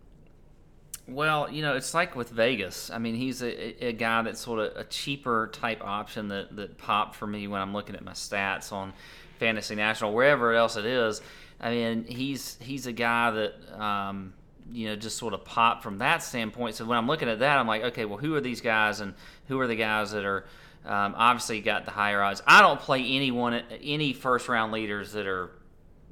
well, 1.06 1.48
you 1.50 1.62
know, 1.62 1.76
it's 1.76 1.94
like 1.94 2.16
with 2.16 2.30
Vegas. 2.30 2.90
I 2.90 2.98
mean, 2.98 3.14
he's 3.14 3.40
a, 3.40 3.86
a 3.86 3.92
guy 3.92 4.22
that's 4.22 4.40
sort 4.40 4.58
of 4.58 4.76
a 4.76 4.84
cheaper 4.84 5.48
type 5.52 5.82
option 5.84 6.28
that, 6.28 6.56
that 6.56 6.78
popped 6.78 7.14
for 7.14 7.26
me 7.28 7.46
when 7.46 7.60
I'm 7.60 7.72
looking 7.72 7.94
at 7.94 8.04
my 8.04 8.12
stats 8.12 8.72
on 8.72 8.92
Fantasy 9.36 9.74
National, 9.74 10.12
wherever 10.12 10.52
else 10.52 10.76
it 10.76 10.84
is. 10.84 11.20
I 11.60 11.70
mean, 11.70 12.04
he's 12.04 12.58
he's 12.60 12.86
a 12.86 12.92
guy 12.92 13.30
that 13.30 13.80
um, 13.80 14.34
you 14.72 14.88
know 14.88 14.96
just 14.96 15.16
sort 15.16 15.34
of 15.34 15.44
popped 15.44 15.82
from 15.82 15.98
that 15.98 16.22
standpoint. 16.22 16.74
So 16.74 16.84
when 16.84 16.98
I'm 16.98 17.06
looking 17.06 17.28
at 17.28 17.38
that, 17.40 17.58
I'm 17.58 17.66
like, 17.66 17.82
okay, 17.84 18.04
well, 18.04 18.18
who 18.18 18.34
are 18.34 18.40
these 18.40 18.60
guys, 18.60 19.00
and 19.00 19.14
who 19.48 19.58
are 19.60 19.66
the 19.66 19.76
guys 19.76 20.10
that 20.12 20.24
are 20.24 20.44
um, 20.84 21.14
obviously 21.16 21.60
got 21.60 21.84
the 21.84 21.90
higher 21.90 22.22
odds? 22.22 22.42
I 22.46 22.60
don't 22.60 22.80
play 22.80 23.00
anyone, 23.04 23.62
any 23.82 24.12
first 24.12 24.48
round 24.48 24.72
leaders 24.72 25.12
that 25.12 25.26
are 25.26 25.50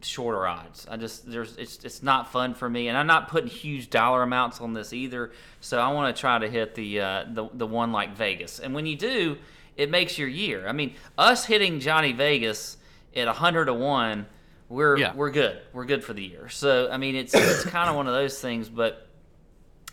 shorter 0.04 0.46
odds. 0.46 0.86
I 0.90 0.96
just 0.96 1.30
there's 1.30 1.56
it's 1.56 1.84
it's 1.84 2.02
not 2.02 2.32
fun 2.32 2.54
for 2.54 2.68
me, 2.68 2.88
and 2.88 2.96
I'm 2.96 3.06
not 3.06 3.28
putting 3.28 3.48
huge 3.48 3.90
dollar 3.90 4.22
amounts 4.22 4.60
on 4.60 4.72
this 4.72 4.92
either. 4.92 5.32
So 5.60 5.78
I 5.78 5.92
want 5.92 6.14
to 6.14 6.20
try 6.20 6.38
to 6.38 6.48
hit 6.48 6.74
the 6.74 7.00
uh, 7.00 7.24
the 7.32 7.48
the 7.52 7.66
one 7.66 7.92
like 7.92 8.16
Vegas, 8.16 8.60
and 8.60 8.74
when 8.74 8.86
you 8.86 8.96
do, 8.96 9.36
it 9.76 9.90
makes 9.90 10.18
your 10.18 10.28
year. 10.28 10.66
I 10.66 10.72
mean, 10.72 10.94
us 11.18 11.44
hitting 11.44 11.80
Johnny 11.80 12.12
Vegas 12.12 12.76
at 13.16 13.28
hundred 13.28 13.66
to 13.66 13.74
one, 13.74 14.26
we're 14.68 14.96
Yeah. 14.96 15.14
we're 15.14 15.30
good. 15.30 15.58
We're 15.72 15.84
good 15.84 16.02
for 16.04 16.12
the 16.12 16.22
year. 16.24 16.48
So 16.48 16.88
I 16.90 16.96
mean, 16.96 17.14
it's 17.16 17.34
it's 17.34 17.64
kind 17.64 17.88
of 17.90 17.96
one 17.96 18.06
of 18.06 18.14
those 18.14 18.40
things, 18.40 18.68
but 18.68 19.03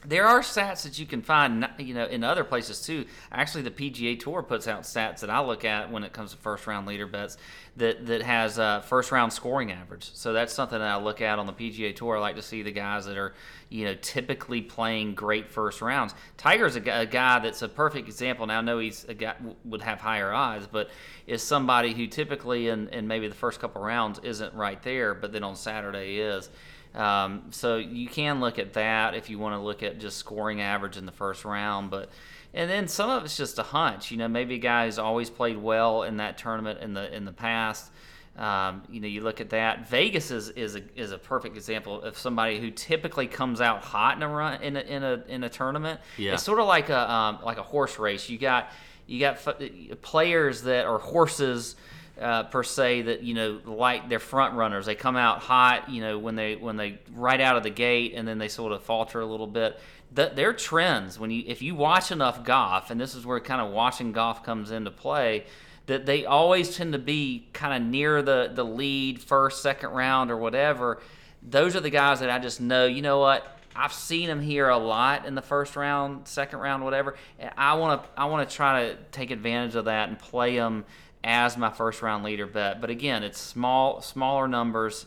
there 0.06 0.26
are 0.28 0.42
stats 0.42 0.84
that 0.84 0.98
you 0.98 1.06
can 1.06 1.22
find, 1.22 1.68
you 1.78 1.94
know, 1.94 2.06
in 2.06 2.24
other 2.24 2.44
places 2.44 2.82
too. 2.82 3.06
Actually, 3.32 3.62
the 3.64 3.72
PGA 3.72 4.20
Tour 4.20 4.42
puts 4.42 4.68
out 4.68 4.84
stats 4.84 5.20
that 5.20 5.30
I 5.30 5.42
look 5.42 5.64
at 5.64 5.92
when 5.92 6.04
it 6.04 6.12
comes 6.12 6.32
to 6.32 6.38
first 6.38 6.66
round 6.66 6.88
leader 6.88 7.06
bets 7.06 7.38
that 7.78 8.06
that 8.08 8.24
has 8.24 8.58
uh, 8.58 8.82
first 8.82 9.12
round 9.12 9.32
scoring 9.32 9.72
average. 9.72 10.10
So 10.14 10.34
that's 10.34 10.54
something 10.54 10.80
that 10.80 10.88
I 10.88 10.98
look 10.98 11.22
at 11.22 11.38
on 11.38 11.46
the 11.46 11.54
PGA 11.54 11.96
Tour. 11.96 12.18
I 12.18 12.20
like 12.20 12.36
to 12.36 12.42
see 12.42 12.64
the 12.64 12.72
guys 12.72 13.06
that 13.06 13.18
are, 13.18 13.34
you 13.70 13.86
know, 13.86 13.96
typically 14.02 14.62
playing 14.62 15.14
great 15.14 15.50
first 15.50 15.82
rounds. 15.82 16.16
Tiger's 16.36 16.76
a, 16.76 17.02
a 17.02 17.06
guy 17.06 17.40
that's 17.40 17.62
a 17.62 17.70
perfect 17.70 18.08
example. 18.08 18.48
Now 18.48 18.58
I 18.58 18.62
know 18.62 18.80
he's 18.80 19.06
a 19.06 19.14
guy 19.14 19.36
would 19.66 19.84
have 19.84 20.00
higher 20.00 20.34
odds, 20.34 20.68
but 20.68 20.90
is 21.28 21.44
somebody 21.44 21.94
who 21.94 22.08
typically 22.08 22.70
in, 22.70 22.90
in 22.90 23.08
maybe 23.08 23.28
the 23.28 23.36
first 23.36 23.60
couple 23.60 23.82
rounds 23.82 24.20
isn't 24.24 24.54
right 24.56 24.82
there, 24.82 25.14
but 25.14 25.32
then 25.32 25.44
on 25.44 25.56
Saturday 25.56 26.18
is. 26.18 26.50
Um, 26.94 27.44
so 27.52 27.78
you 27.78 28.08
can 28.08 28.40
look 28.40 28.60
at 28.60 28.74
that 28.74 29.16
if 29.16 29.30
you 29.30 29.40
want 29.40 29.56
to 29.56 29.60
look 29.60 29.82
at 29.82 30.00
just 30.00 30.18
scoring 30.18 30.62
average 30.62 30.98
in 30.98 31.06
the 31.06 31.12
first 31.12 31.46
round, 31.46 31.90
but 31.90 32.10
and 32.54 32.70
then 32.70 32.88
some 32.88 33.10
of 33.10 33.24
it's 33.24 33.38
just 33.38 33.58
a 33.60 33.64
hunch. 33.64 34.12
You 34.12 34.18
know, 34.18 34.28
maybe 34.28 34.56
a 34.56 34.60
guy 34.60 34.86
who's 34.86 35.00
always 35.00 35.30
played 35.30 35.58
well 35.58 36.04
in 36.04 36.18
that 36.18 36.38
tournament 36.38 36.80
in 36.82 36.94
the 36.94 37.14
in 37.16 37.26
the 37.26 37.32
past. 37.32 37.92
Um, 38.38 38.84
you 38.90 39.02
know, 39.02 39.08
you 39.08 39.22
look 39.22 39.42
at 39.42 39.50
that. 39.52 39.90
Vegas 39.90 40.32
is 40.32 40.50
is 40.50 40.76
a, 40.76 40.82
is 40.96 41.12
a 41.12 41.18
perfect 41.18 41.56
example 41.56 42.02
of 42.02 42.18
somebody 42.18 42.60
who 42.60 42.72
typically 42.72 43.28
comes 43.28 43.62
out 43.62 43.84
hot 43.84 44.18
in 44.18 44.24
a 44.24 44.28
run 44.28 44.62
in 44.62 44.76
a 44.76 44.82
in 44.82 45.04
a, 45.04 45.24
in 45.28 45.44
a 45.44 45.50
tournament. 45.50 46.00
Yeah. 46.18 46.34
It's 46.34 46.44
sort 46.44 46.60
of 46.60 46.68
like 46.68 46.90
a 46.90 47.12
um, 47.12 47.40
like 47.44 47.58
a 47.58 47.64
horse 47.64 48.00
race. 48.00 48.30
You 48.30 48.38
got 48.38 48.72
you 49.06 49.20
got 49.20 49.36
f- 49.46 50.02
players 50.02 50.64
that 50.64 50.86
are 50.86 51.00
horses 51.00 51.76
uh, 52.20 52.44
per 52.44 52.64
se 52.64 53.04
that 53.04 53.24
you 53.24 53.34
know 53.34 53.60
like 53.66 54.10
they're 54.10 54.20
front 54.20 54.56
runners. 54.56 54.86
They 54.86 54.96
come 54.96 55.16
out 55.16 55.40
hot, 55.40 55.90
you 55.90 56.02
know, 56.02 56.18
when 56.18 56.36
they 56.36 56.56
when 56.56 56.78
they 56.78 57.00
right 57.14 57.40
out 57.40 57.58
of 57.58 57.64
the 57.64 57.70
gate, 57.70 58.14
and 58.16 58.28
then 58.28 58.38
they 58.38 58.48
sort 58.48 58.72
of 58.72 58.84
falter 58.84 59.20
a 59.22 59.26
little 59.26 59.48
bit. 59.48 59.80
The, 60.14 60.32
their 60.34 60.54
trends 60.54 61.18
when 61.18 61.32
you 61.32 61.44
if 61.48 61.62
you 61.62 61.76
watch 61.76 62.12
enough 62.12 62.44
golf, 62.44 62.92
and 62.92 63.00
this 63.00 63.16
is 63.16 63.26
where 63.26 63.40
kind 63.40 63.62
of 63.62 63.72
watching 63.72 64.12
golf 64.12 64.44
comes 64.44 64.72
into 64.72 64.92
play, 64.92 65.46
that 65.88 66.06
they 66.06 66.26
always 66.26 66.76
tend 66.76 66.94
to 66.94 67.00
be 67.00 67.48
kind 67.54 67.82
of 67.82 67.90
near 67.90 68.22
the 68.22 68.52
the 68.54 68.66
lead 68.66 69.22
first, 69.22 69.62
second 69.62 69.92
round 69.92 70.32
or 70.32 70.38
whatever. 70.38 71.02
Those 71.44 71.76
are 71.76 71.80
the 71.80 71.90
guys 71.90 72.20
that 72.20 72.30
I 72.30 72.40
just 72.40 72.62
know. 72.62 72.86
You 72.86 73.02
know 73.02 73.20
what? 73.20 73.58
I've 73.76 73.94
seen 73.94 74.28
them 74.28 74.42
here 74.42 74.68
a 74.68 74.78
lot 74.78 75.26
in 75.26 75.34
the 75.34 75.42
first 75.42 75.76
round, 75.76 76.28
second 76.28 76.60
round, 76.60 76.84
whatever. 76.84 77.16
I 77.58 77.76
want 77.76 78.04
to 78.04 78.10
I 78.20 78.26
want 78.26 78.48
to 78.48 78.56
try 78.56 78.90
to 78.90 78.98
take 79.12 79.32
advantage 79.32 79.76
of 79.76 79.86
that 79.86 80.10
and 80.10 80.20
play 80.20 80.58
them 80.58 80.86
as 81.24 81.58
my 81.58 81.70
first 81.70 82.02
round 82.02 82.24
leader 82.24 82.48
bet. 82.48 82.82
But 82.82 82.90
again, 82.90 83.24
it's 83.24 83.40
small, 83.40 84.02
smaller 84.02 84.48
numbers, 84.48 85.06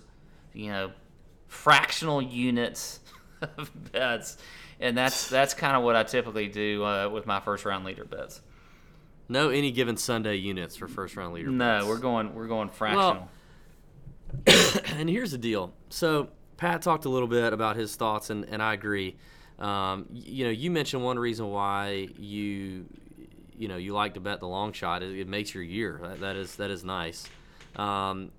you 0.52 0.70
know, 0.70 0.92
fractional 1.46 2.22
units 2.22 3.00
of 3.56 3.70
bets, 3.92 4.38
and 4.80 4.96
that's 4.96 5.28
that's 5.28 5.54
kind 5.54 5.76
of 5.76 5.82
what 5.82 5.96
I 5.96 6.02
typically 6.02 6.48
do 6.48 6.84
uh, 6.84 7.08
with 7.08 7.26
my 7.26 7.40
first 7.40 7.64
round 7.64 7.84
leader 7.84 8.04
bets. 8.04 8.40
No, 9.28 9.48
any 9.48 9.72
given 9.72 9.96
Sunday 9.96 10.36
units 10.36 10.76
for 10.76 10.86
first 10.86 11.16
round 11.16 11.34
leader. 11.34 11.50
No, 11.50 11.78
bets. 11.78 11.86
we're 11.86 11.98
going 11.98 12.34
we're 12.34 12.48
going 12.48 12.68
fractional. 12.68 13.28
Well, 14.46 14.60
and 14.96 15.08
here's 15.08 15.30
the 15.30 15.38
deal. 15.38 15.72
So 15.88 16.28
Pat 16.56 16.82
talked 16.82 17.04
a 17.04 17.08
little 17.08 17.28
bit 17.28 17.52
about 17.52 17.76
his 17.76 17.96
thoughts, 17.96 18.30
and, 18.30 18.44
and 18.48 18.62
I 18.62 18.74
agree. 18.74 19.16
Um, 19.58 20.06
you 20.12 20.44
know, 20.44 20.50
you 20.50 20.70
mentioned 20.70 21.04
one 21.04 21.18
reason 21.18 21.50
why 21.50 22.08
you 22.18 22.86
you 23.58 23.68
know 23.68 23.76
you 23.76 23.92
like 23.92 24.14
to 24.14 24.20
bet 24.20 24.40
the 24.40 24.48
long 24.48 24.72
shot. 24.72 25.02
It, 25.02 25.18
it 25.18 25.28
makes 25.28 25.54
your 25.54 25.62
year. 25.62 26.00
That, 26.02 26.20
that 26.20 26.36
is 26.36 26.56
that 26.56 26.70
is 26.70 26.84
nice. 26.84 27.28
Um, 27.76 28.30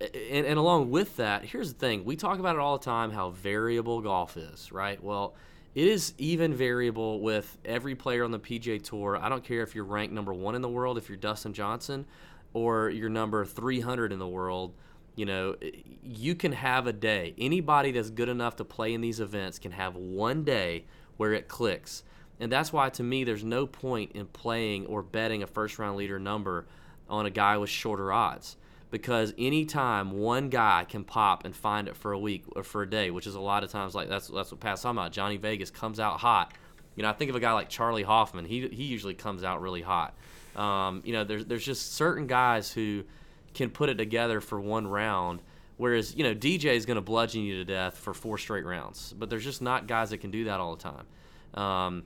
and, 0.00 0.46
and 0.46 0.58
along 0.58 0.90
with 0.90 1.16
that, 1.16 1.44
here's 1.44 1.72
the 1.72 1.78
thing: 1.78 2.04
we 2.04 2.16
talk 2.16 2.38
about 2.38 2.56
it 2.56 2.60
all 2.60 2.78
the 2.78 2.84
time 2.84 3.10
how 3.10 3.30
variable 3.30 4.00
golf 4.00 4.36
is, 4.36 4.70
right? 4.70 5.02
Well, 5.02 5.34
it 5.74 5.86
is 5.86 6.14
even 6.18 6.54
variable 6.54 7.20
with 7.20 7.56
every 7.64 7.94
player 7.94 8.24
on 8.24 8.30
the 8.30 8.38
PGA 8.38 8.82
Tour. 8.82 9.16
I 9.16 9.28
don't 9.28 9.44
care 9.44 9.62
if 9.62 9.74
you're 9.74 9.84
ranked 9.84 10.14
number 10.14 10.34
one 10.34 10.54
in 10.54 10.62
the 10.62 10.68
world, 10.68 10.98
if 10.98 11.08
you're 11.08 11.18
Dustin 11.18 11.52
Johnson, 11.52 12.06
or 12.52 12.90
you're 12.90 13.10
number 13.10 13.44
300 13.44 14.12
in 14.12 14.18
the 14.18 14.26
world. 14.26 14.74
You 15.14 15.26
know, 15.26 15.56
you 16.02 16.34
can 16.34 16.52
have 16.52 16.86
a 16.86 16.92
day. 16.92 17.34
Anybody 17.38 17.92
that's 17.92 18.10
good 18.10 18.28
enough 18.28 18.56
to 18.56 18.64
play 18.64 18.94
in 18.94 19.00
these 19.00 19.20
events 19.20 19.58
can 19.58 19.72
have 19.72 19.96
one 19.96 20.44
day 20.44 20.84
where 21.16 21.32
it 21.32 21.48
clicks. 21.48 22.04
And 22.40 22.52
that's 22.52 22.72
why, 22.72 22.90
to 22.90 23.02
me, 23.02 23.24
there's 23.24 23.44
no 23.44 23.66
point 23.66 24.12
in 24.12 24.26
playing 24.26 24.86
or 24.86 25.02
betting 25.02 25.42
a 25.42 25.46
first 25.46 25.78
round 25.78 25.96
leader 25.96 26.18
number 26.18 26.66
on 27.08 27.26
a 27.26 27.30
guy 27.30 27.56
with 27.58 27.70
shorter 27.70 28.12
odds. 28.12 28.56
Because 28.90 29.34
anytime 29.36 30.12
one 30.12 30.48
guy 30.48 30.86
can 30.88 31.04
pop 31.04 31.44
and 31.44 31.54
find 31.54 31.88
it 31.88 31.96
for 31.96 32.12
a 32.12 32.18
week 32.18 32.44
or 32.56 32.62
for 32.62 32.82
a 32.82 32.88
day, 32.88 33.10
which 33.10 33.26
is 33.26 33.34
a 33.34 33.40
lot 33.40 33.62
of 33.62 33.70
times 33.70 33.94
like 33.94 34.08
that's 34.08 34.28
that's 34.28 34.50
what 34.50 34.60
Pat's 34.60 34.80
talking 34.80 34.96
about. 34.96 35.12
Johnny 35.12 35.36
Vegas 35.36 35.70
comes 35.70 36.00
out 36.00 36.20
hot. 36.20 36.54
You 36.96 37.02
know, 37.02 37.10
I 37.10 37.12
think 37.12 37.28
of 37.28 37.36
a 37.36 37.40
guy 37.40 37.52
like 37.52 37.68
Charlie 37.68 38.02
Hoffman. 38.02 38.46
He 38.46 38.66
he 38.68 38.84
usually 38.84 39.12
comes 39.12 39.44
out 39.44 39.60
really 39.60 39.82
hot. 39.82 40.14
Um, 40.56 41.02
you 41.04 41.12
know, 41.12 41.22
there's 41.22 41.44
there's 41.44 41.64
just 41.64 41.96
certain 41.96 42.26
guys 42.26 42.72
who 42.72 43.04
can 43.52 43.68
put 43.68 43.90
it 43.90 43.98
together 43.98 44.40
for 44.40 44.58
one 44.58 44.86
round. 44.86 45.42
Whereas, 45.76 46.16
you 46.16 46.24
know, 46.24 46.34
DJ 46.34 46.74
is 46.74 46.86
going 46.86 46.96
to 46.96 47.02
bludgeon 47.02 47.42
you 47.42 47.56
to 47.58 47.64
death 47.64 47.98
for 47.98 48.12
four 48.12 48.36
straight 48.36 48.64
rounds. 48.64 49.14
But 49.16 49.30
there's 49.30 49.44
just 49.44 49.62
not 49.62 49.86
guys 49.86 50.10
that 50.10 50.18
can 50.18 50.32
do 50.32 50.44
that 50.44 50.58
all 50.58 50.74
the 50.74 50.82
time. 50.82 51.62
Um, 51.62 52.02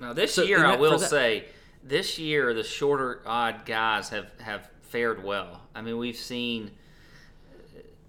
now 0.00 0.12
this 0.12 0.34
so 0.34 0.42
year, 0.42 0.64
I 0.64 0.76
will 0.76 0.98
say, 0.98 1.46
this 1.82 2.18
year 2.18 2.54
the 2.54 2.64
shorter 2.64 3.20
odd 3.26 3.64
guys 3.66 4.08
have 4.10 4.26
have 4.40 4.68
fared 4.82 5.22
well. 5.22 5.60
I 5.74 5.82
mean, 5.82 5.98
we've 5.98 6.16
seen. 6.16 6.70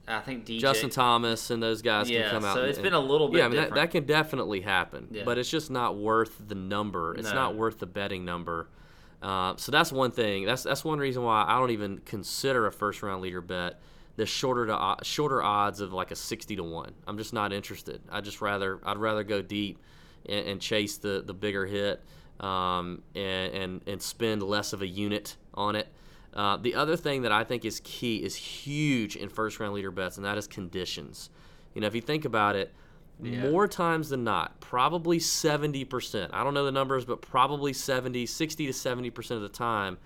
I 0.07 0.19
think 0.19 0.45
DJ, 0.45 0.59
Justin 0.59 0.91
Thomas 0.91 1.49
and 1.49 1.63
those 1.63 1.81
guys 1.81 2.07
yeah, 2.07 2.23
can 2.23 2.31
come 2.31 2.45
out. 2.45 2.55
So 2.55 2.63
it's 2.63 2.77
and, 2.77 2.83
been 2.83 2.93
a 2.93 2.99
little 2.99 3.27
bit. 3.27 3.39
Yeah, 3.39 3.45
I 3.45 3.47
mean 3.47 3.57
that, 3.57 3.73
that, 3.73 3.91
can 3.91 4.05
definitely 4.05 4.61
happen, 4.61 5.07
yeah. 5.09 5.23
but 5.25 5.39
it's 5.39 5.49
just 5.49 5.71
not 5.71 5.97
worth 5.97 6.39
the 6.47 6.53
number. 6.53 7.15
It's 7.15 7.29
No. 7.29 7.33
not 7.33 7.55
worth 7.55 7.79
the 7.79 7.87
betting 7.87 8.23
number. 8.23 8.67
Uh, 9.19 9.55
so 9.57 9.71
that's 9.71 9.91
one 9.91 10.11
thing. 10.11 10.45
That's 10.45 10.61
that's 10.61 10.85
one 10.85 10.99
reason 10.99 11.23
why 11.23 11.43
I 11.47 11.57
don't 11.57 11.71
even 11.71 12.01
consider 12.05 12.67
a 12.67 12.71
first 12.71 13.01
round 13.01 13.23
leader 13.23 13.41
bet 13.41 13.79
the 14.15 14.25
shorter 14.25 14.67
to 14.67 14.97
shorter 15.03 15.41
odds 15.41 15.79
of 15.79 15.91
like 15.91 16.11
a 16.11 16.15
sixty 16.15 16.55
to 16.55 16.63
one. 16.63 16.93
I'm 17.07 17.17
just 17.17 17.33
not 17.33 17.51
interested. 17.51 18.01
I 18.11 18.21
just 18.21 18.41
rather 18.41 18.79
I'd 18.83 18.97
rather 18.97 19.23
go 19.23 19.41
deep 19.41 19.79
and, 20.27 20.47
and 20.47 20.61
chase 20.61 20.97
the 20.97 21.23
the 21.25 21.33
bigger 21.33 21.65
hit 21.65 22.01
um, 22.39 23.01
and, 23.15 23.53
and 23.53 23.81
and 23.87 24.01
spend 24.01 24.41
less 24.43 24.73
of 24.73 24.81
a 24.81 24.87
unit 24.87 25.35
on 25.53 25.75
it. 25.75 25.87
Uh, 26.33 26.57
the 26.57 26.75
other 26.75 26.97
thing 26.97 27.21
that 27.21 27.31
I 27.31 27.43
think 27.45 27.63
is 27.63 27.79
key 27.83 28.17
is 28.17 28.35
huge 28.35 29.15
in 29.15 29.29
first 29.29 29.59
round 29.59 29.73
leader 29.73 29.91
bets, 29.91 30.17
and 30.17 30.25
that 30.25 30.37
is 30.37 30.47
conditions. 30.47 31.29
You 31.73 31.81
know, 31.81 31.87
if 31.87 31.95
you 31.95 32.01
think 32.01 32.25
about 32.25 32.55
it, 32.57 32.73
Yeah. 33.21 33.49
more 33.49 33.67
times 33.69 34.09
than 34.09 34.25
not, 34.25 34.59
probably 34.59 35.17
70%. 35.19 36.29
I 36.33 36.43
don't 36.43 36.53
know 36.53 36.65
the 36.65 36.71
numbers, 36.73 37.05
but 37.05 37.21
probably 37.21 37.71
70, 37.71 38.25
60 38.25 38.65
to 38.67 38.73
70% 38.73 39.31
of 39.37 39.41
the 39.41 39.49
time, 39.49 39.97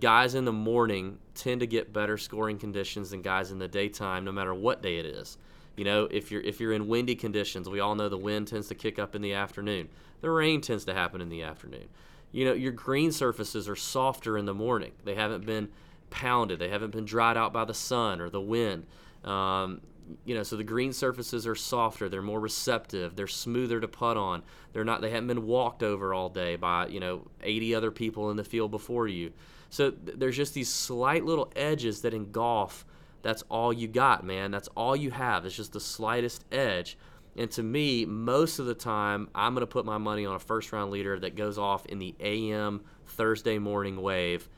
guys 0.00 0.34
in 0.34 0.44
the 0.44 0.52
morning 0.52 1.18
tend 1.34 1.60
to 1.60 1.66
get 1.66 1.92
better 1.92 2.18
scoring 2.18 2.58
conditions 2.58 3.10
than 3.10 3.22
guys 3.22 3.50
in 3.50 3.58
the 3.58 3.68
daytime, 3.68 4.24
no 4.24 4.32
matter 4.32 4.52
what 4.54 4.82
day 4.82 4.98
it 4.98 5.06
is. 5.06 5.38
You 5.76 5.84
know, 5.84 6.08
if 6.10 6.30
you're 6.30 6.42
if 6.42 6.60
you're 6.60 6.72
in 6.72 6.88
windy 6.88 7.14
conditions, 7.14 7.68
we 7.68 7.80
all 7.80 7.94
know 7.94 8.08
the 8.08 8.18
wind 8.18 8.48
tends 8.48 8.68
to 8.68 8.74
kick 8.74 8.98
up 8.98 9.14
in 9.14 9.22
the 9.22 9.32
afternoon. 9.32 9.88
The 10.20 10.30
rain 10.30 10.60
tends 10.60 10.84
to 10.84 10.94
happen 10.94 11.20
in 11.20 11.28
the 11.28 11.42
afternoon. 11.42 11.88
You 12.30 12.46
know, 12.46 12.52
your 12.52 12.72
green 12.72 13.12
surfaces 13.12 13.68
are 13.68 13.76
softer 13.76 14.38
in 14.38 14.46
the 14.46 14.54
morning. 14.54 14.92
They 15.04 15.14
haven't 15.14 15.44
been 15.44 15.68
pounded. 16.10 16.58
They 16.58 16.68
haven't 16.68 16.92
been 16.92 17.04
dried 17.04 17.36
out 17.36 17.52
by 17.52 17.64
the 17.64 17.74
sun 17.74 18.20
or 18.20 18.30
the 18.30 18.40
wind. 18.40 18.86
Um, 19.24 19.80
you 20.24 20.34
know, 20.34 20.42
so 20.42 20.56
the 20.56 20.64
green 20.64 20.92
surfaces 20.92 21.46
are 21.46 21.54
softer. 21.54 22.08
They're 22.08 22.22
more 22.22 22.40
receptive. 22.40 23.16
They're 23.16 23.26
smoother 23.26 23.80
to 23.80 23.88
putt 23.88 24.16
on. 24.16 24.42
They're 24.72 24.84
not. 24.84 25.00
They 25.00 25.10
haven't 25.10 25.28
been 25.28 25.46
walked 25.46 25.82
over 25.82 26.12
all 26.12 26.28
day 26.28 26.56
by 26.56 26.88
you 26.88 27.00
know 27.00 27.26
80 27.42 27.74
other 27.74 27.90
people 27.90 28.30
in 28.30 28.36
the 28.36 28.44
field 28.44 28.70
before 28.70 29.08
you. 29.08 29.32
So 29.70 29.90
th- 29.90 30.18
there's 30.18 30.36
just 30.36 30.54
these 30.54 30.72
slight 30.72 31.24
little 31.24 31.50
edges 31.56 32.02
that 32.02 32.14
in 32.14 32.30
golf, 32.30 32.84
that's 33.22 33.42
all 33.48 33.72
you 33.72 33.88
got, 33.88 34.24
man. 34.24 34.50
That's 34.50 34.68
all 34.76 34.96
you 34.96 35.10
have. 35.10 35.44
It's 35.44 35.56
just 35.56 35.72
the 35.72 35.80
slightest 35.80 36.44
edge. 36.52 36.98
And 37.36 37.50
to 37.52 37.62
me, 37.62 38.04
most 38.04 38.58
of 38.58 38.66
the 38.66 38.74
time, 38.74 39.28
I'm 39.34 39.54
going 39.54 39.62
to 39.62 39.66
put 39.66 39.86
my 39.86 39.98
money 39.98 40.26
on 40.26 40.34
a 40.34 40.38
first 40.38 40.72
round 40.72 40.90
leader 40.90 41.18
that 41.20 41.34
goes 41.34 41.58
off 41.58 41.86
in 41.86 41.98
the 41.98 42.14
AM 42.20 42.82
Thursday 43.06 43.58
morning 43.58 44.02
wave. 44.02 44.48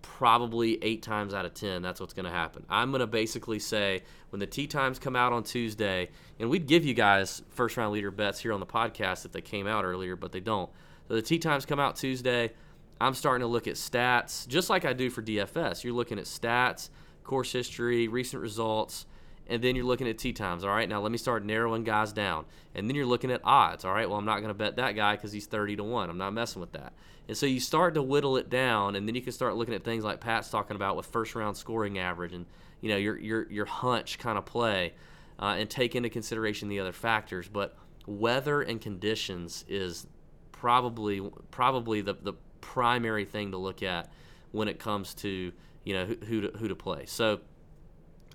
Probably 0.00 0.82
eight 0.82 1.02
times 1.02 1.34
out 1.34 1.44
of 1.44 1.54
10, 1.54 1.82
that's 1.82 2.00
what's 2.00 2.14
going 2.14 2.24
to 2.24 2.30
happen. 2.30 2.64
I'm 2.70 2.90
going 2.90 3.00
to 3.00 3.06
basically 3.06 3.58
say 3.58 4.02
when 4.30 4.40
the 4.40 4.46
tee 4.46 4.66
times 4.66 4.98
come 4.98 5.16
out 5.16 5.32
on 5.32 5.42
Tuesday, 5.42 6.10
and 6.38 6.48
we'd 6.48 6.66
give 6.66 6.84
you 6.84 6.94
guys 6.94 7.42
first 7.50 7.76
round 7.76 7.92
leader 7.92 8.10
bets 8.10 8.40
here 8.40 8.52
on 8.52 8.60
the 8.60 8.66
podcast 8.66 9.24
if 9.24 9.32
they 9.32 9.40
came 9.40 9.66
out 9.66 9.84
earlier, 9.84 10.16
but 10.16 10.32
they 10.32 10.40
don't. 10.40 10.70
So 11.08 11.14
the 11.14 11.22
tee 11.22 11.38
times 11.38 11.66
come 11.66 11.80
out 11.80 11.96
Tuesday. 11.96 12.52
I'm 13.00 13.14
starting 13.14 13.40
to 13.40 13.48
look 13.48 13.66
at 13.66 13.74
stats, 13.74 14.46
just 14.46 14.70
like 14.70 14.84
I 14.84 14.92
do 14.92 15.10
for 15.10 15.22
DFS. 15.22 15.82
You're 15.82 15.92
looking 15.92 16.18
at 16.18 16.24
stats, 16.24 16.88
course 17.24 17.52
history, 17.52 18.08
recent 18.08 18.42
results, 18.42 19.06
and 19.46 19.62
then 19.62 19.74
you're 19.76 19.84
looking 19.84 20.08
at 20.08 20.18
tee 20.18 20.32
times. 20.32 20.64
All 20.64 20.70
right, 20.70 20.88
now 20.88 21.00
let 21.00 21.12
me 21.12 21.18
start 21.18 21.44
narrowing 21.44 21.84
guys 21.84 22.12
down. 22.12 22.44
And 22.74 22.88
then 22.88 22.96
you're 22.96 23.06
looking 23.06 23.30
at 23.30 23.40
odds. 23.44 23.84
All 23.84 23.92
right, 23.92 24.08
well, 24.08 24.18
I'm 24.18 24.24
not 24.24 24.38
going 24.38 24.48
to 24.48 24.54
bet 24.54 24.76
that 24.76 24.92
guy 24.92 25.16
because 25.16 25.32
he's 25.32 25.46
30 25.46 25.76
to 25.76 25.84
1. 25.84 26.10
I'm 26.10 26.18
not 26.18 26.32
messing 26.32 26.60
with 26.60 26.72
that. 26.72 26.92
And 27.28 27.36
so 27.36 27.46
you 27.46 27.60
start 27.60 27.94
to 27.94 28.02
whittle 28.02 28.36
it 28.36 28.50
down, 28.50 28.96
and 28.96 29.06
then 29.06 29.14
you 29.14 29.22
can 29.22 29.32
start 29.32 29.56
looking 29.56 29.74
at 29.74 29.84
things 29.84 30.04
like 30.04 30.20
Pat's 30.20 30.50
talking 30.50 30.76
about 30.76 30.96
with 30.96 31.06
first 31.06 31.34
round 31.34 31.56
scoring 31.56 31.98
average 31.98 32.32
and 32.32 32.46
you 32.80 32.88
know 32.88 32.96
your 32.96 33.16
your 33.18 33.50
your 33.50 33.64
hunch 33.64 34.18
kind 34.18 34.36
of 34.36 34.44
play, 34.44 34.92
uh, 35.38 35.54
and 35.56 35.70
take 35.70 35.94
into 35.94 36.10
consideration 36.10 36.68
the 36.68 36.80
other 36.80 36.92
factors. 36.92 37.48
But 37.48 37.76
weather 38.06 38.62
and 38.62 38.80
conditions 38.80 39.64
is 39.68 40.06
probably 40.50 41.20
probably 41.52 42.00
the 42.00 42.14
the 42.14 42.34
primary 42.60 43.24
thing 43.24 43.52
to 43.52 43.56
look 43.56 43.82
at 43.82 44.10
when 44.50 44.66
it 44.66 44.78
comes 44.78 45.14
to 45.14 45.52
you 45.84 45.94
know 45.94 46.06
who, 46.06 46.16
who 46.26 46.40
to 46.42 46.58
who 46.58 46.68
to 46.68 46.74
play. 46.74 47.06
So 47.06 47.40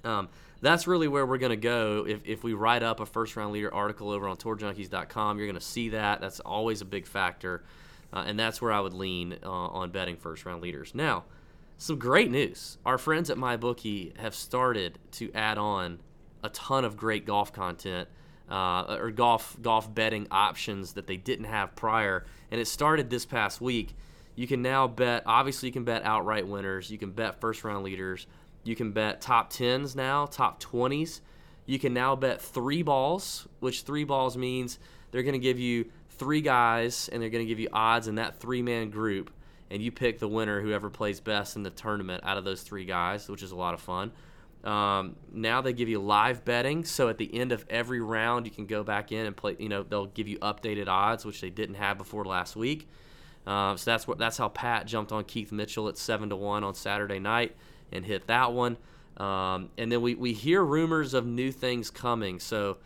um, 0.03 0.30
that's 0.61 0.88
really 0.88 1.07
where 1.07 1.26
we're 1.26 1.38
going 1.38 1.52
to 1.52 1.56
go. 1.56 2.06
If, 2.07 2.22
if 2.26 2.44
we 2.44 2.53
write 2.53 2.84
up 2.84 2.99
a 2.99 3.06
first 3.06 3.36
round 3.36 3.53
leader 3.53 3.74
article 3.74 4.10
over 4.10 4.28
on 4.28 4.38
tourjunkies.com, 4.38 5.38
you're 5.38 5.48
going 5.48 5.60
to 5.60 5.65
see 5.65 5.90
that. 5.90 6.22
That's 6.22 6.40
always 6.40 6.82
a 6.82 6.86
big 6.86 7.06
factor. 7.06 7.64
Uh, 8.14 8.24
and 8.26 8.40
that's 8.40 8.61
where 8.61 8.72
I 8.72 8.80
would 8.80 8.94
lean 8.94 9.38
uh, 9.44 9.49
on 9.49 9.91
betting 9.91 10.15
first 10.15 10.45
round 10.45 10.61
leaders. 10.61 10.95
Now, 10.95 11.26
some 11.78 11.99
great 11.99 12.32
news. 12.32 12.78
Our 12.86 12.98
friends 12.98 13.30
at 13.30 13.38
MyBookie 13.38 14.18
have 14.18 14.34
started 14.34 14.98
to 15.14 15.32
add 15.34 15.57
on 15.57 15.99
a 16.44 16.49
ton 16.49 16.86
of 16.86 16.98
great 16.98 17.26
golf 17.26 17.52
content 17.52 18.07
uh, 18.49 18.98
or 18.99 19.11
golf 19.11 19.57
golf 19.61 19.94
betting 19.94 20.28
options 20.32 20.94
that 20.94 21.07
they 21.07 21.18
didn't 21.18 21.45
have 21.45 21.76
prior, 21.76 22.26
and 22.49 22.61
it 22.61 22.65
started 22.68 23.10
this 23.10 23.26
past 23.26 23.60
week. 23.61 23.95
You 24.38 24.47
can 24.47 24.61
now 24.61 24.88
bet. 24.88 25.23
Obviously, 25.26 25.68
you 25.68 25.73
can 25.73 25.84
bet 25.84 26.05
outright 26.05 26.47
winners. 26.47 26.89
You 26.89 26.97
can 26.97 27.11
bet 27.11 27.41
first 27.41 27.65
round 27.65 27.84
leaders. 27.84 28.27
You 28.64 28.76
can 28.76 28.91
bet 28.93 29.19
top 29.19 29.49
tens 29.49 29.95
now, 29.95 30.27
top 30.27 30.61
twenties. 30.61 31.22
You 31.65 31.80
can 31.80 31.93
now 31.93 32.15
bet 32.15 32.41
three 32.41 32.84
balls, 32.84 33.47
which 33.59 33.81
three 33.81 34.05
balls 34.05 34.38
means 34.38 34.80
they're 35.11 35.23
going 35.23 35.34
to 35.34 35.39
give 35.39 35.59
you 35.59 35.91
three 36.11 36.41
guys 36.41 37.09
and 37.11 37.22
they're 37.22 37.30
going 37.30 37.43
to 37.43 37.47
give 37.47 37.59
you 37.59 37.68
odds 37.73 38.07
in 38.07 38.15
that 38.15 38.39
three 38.39 38.61
man 38.61 38.89
group. 38.89 39.31
and 39.69 39.81
you 39.81 39.91
pick 39.91 40.19
the 40.19 40.27
winner, 40.27 40.61
whoever 40.61 40.89
plays 40.89 41.19
best 41.19 41.55
in 41.55 41.64
the 41.64 41.69
tournament 41.69 42.23
out 42.23 42.38
of 42.38 42.45
those 42.45 42.61
three 42.61 42.85
guys, 42.85 43.27
which 43.27 43.43
is 43.43 43.51
a 43.51 43.55
lot 43.55 43.73
of 43.73 43.81
fun. 43.81 44.11
Um, 44.64 45.15
now 45.31 45.61
they 45.61 45.73
give 45.73 45.88
you 45.88 45.99
live 45.99 46.43
betting, 46.43 46.84
so 46.84 47.09
at 47.09 47.18
the 47.18 47.34
end 47.34 47.51
of 47.51 47.65
every 47.69 48.01
round, 48.01 48.45
you 48.45 48.51
can 48.51 48.65
go 48.65 48.84
back 48.84 49.11
in 49.11 49.26
and 49.26 49.35
play. 49.35 49.55
You 49.59 49.69
know, 49.69 49.84
they'll 49.84 50.07
give 50.07 50.27
you 50.27 50.38
updated 50.39 50.88
odds, 50.88 51.26
which 51.26 51.41
they 51.41 51.49
didn't 51.49 51.76
have 51.76 51.97
before 51.97 52.26
last 52.26 52.55
week. 52.55 52.88
Uh, 53.48 53.78
so 53.78 53.90
that's 53.90 54.06
what 54.06 54.18
that's 54.18 54.38
how 54.38 54.49
Pat 54.49 54.86
jumped 54.86 55.14
on 55.14 55.24
Keith 55.24 55.53
Mitchell 55.53 55.88
at 55.88 55.98
seven 55.98 56.30
to 56.30 56.36
one 56.36 56.65
on 56.65 56.76
Saturday 56.76 57.18
night 57.18 57.56
and 57.94 58.06
hit 58.06 58.28
that 58.28 58.52
one. 58.52 58.76
Um, 59.15 59.69
and 59.78 59.90
then 59.90 60.02
we, 60.02 60.15
we 60.15 60.34
hear 60.34 60.64
rumors 60.64 61.14
of 61.14 61.26
new 61.26 61.52
things 61.52 61.90
coming. 61.90 62.40
So 62.40 62.78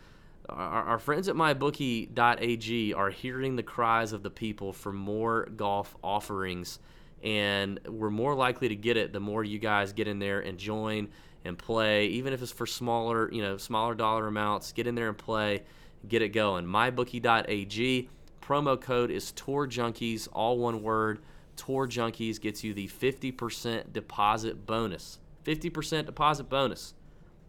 our, 0.48 0.84
our 0.84 0.98
friends 1.00 1.28
at 1.28 1.34
mybookie.ag 1.34 2.94
are 2.94 3.10
hearing 3.10 3.56
the 3.56 3.62
cries 3.64 4.12
of 4.12 4.22
the 4.22 4.30
people 4.30 4.72
for 4.72 4.92
more 4.92 5.48
golf 5.56 5.96
offerings, 6.02 6.78
and 7.24 7.80
we're 7.88 8.10
more 8.10 8.34
likely 8.36 8.68
to 8.68 8.76
get 8.76 8.96
it 8.96 9.12
the 9.12 9.20
more 9.20 9.42
you 9.42 9.58
guys 9.58 9.92
get 9.92 10.06
in 10.06 10.20
there 10.20 10.40
and 10.40 10.58
join 10.58 11.08
and 11.44 11.58
play, 11.58 12.06
even 12.06 12.32
if 12.32 12.40
it's 12.40 12.52
for 12.52 12.66
smaller, 12.66 13.30
you 13.32 13.42
know, 13.42 13.56
smaller 13.56 13.96
dollar 13.96 14.28
amounts. 14.28 14.70
Get 14.70 14.86
in 14.86 14.94
there 14.94 15.08
and 15.08 15.18
play, 15.18 15.64
get 16.06 16.22
it 16.22 16.28
going. 16.28 16.66
Mybookie.ag. 16.66 18.08
Promo 18.52 18.78
code 18.78 19.10
is 19.10 19.32
Tour 19.32 19.66
Junkies, 19.66 20.28
all 20.30 20.58
one 20.58 20.82
word. 20.82 21.20
Tour 21.56 21.88
Junkies 21.88 22.38
gets 22.38 22.62
you 22.62 22.74
the 22.74 22.86
50% 22.86 23.94
deposit 23.94 24.66
bonus. 24.66 25.18
50% 25.46 26.04
deposit 26.04 26.50
bonus. 26.50 26.92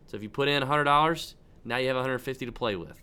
So 0.08 0.16
if 0.16 0.24
you 0.24 0.30
put 0.30 0.48
in 0.48 0.64
$100, 0.64 1.34
now 1.66 1.76
you 1.76 1.88
have 1.88 1.98
150 1.98 2.46
to 2.46 2.52
play 2.54 2.78
with. 2.78 3.02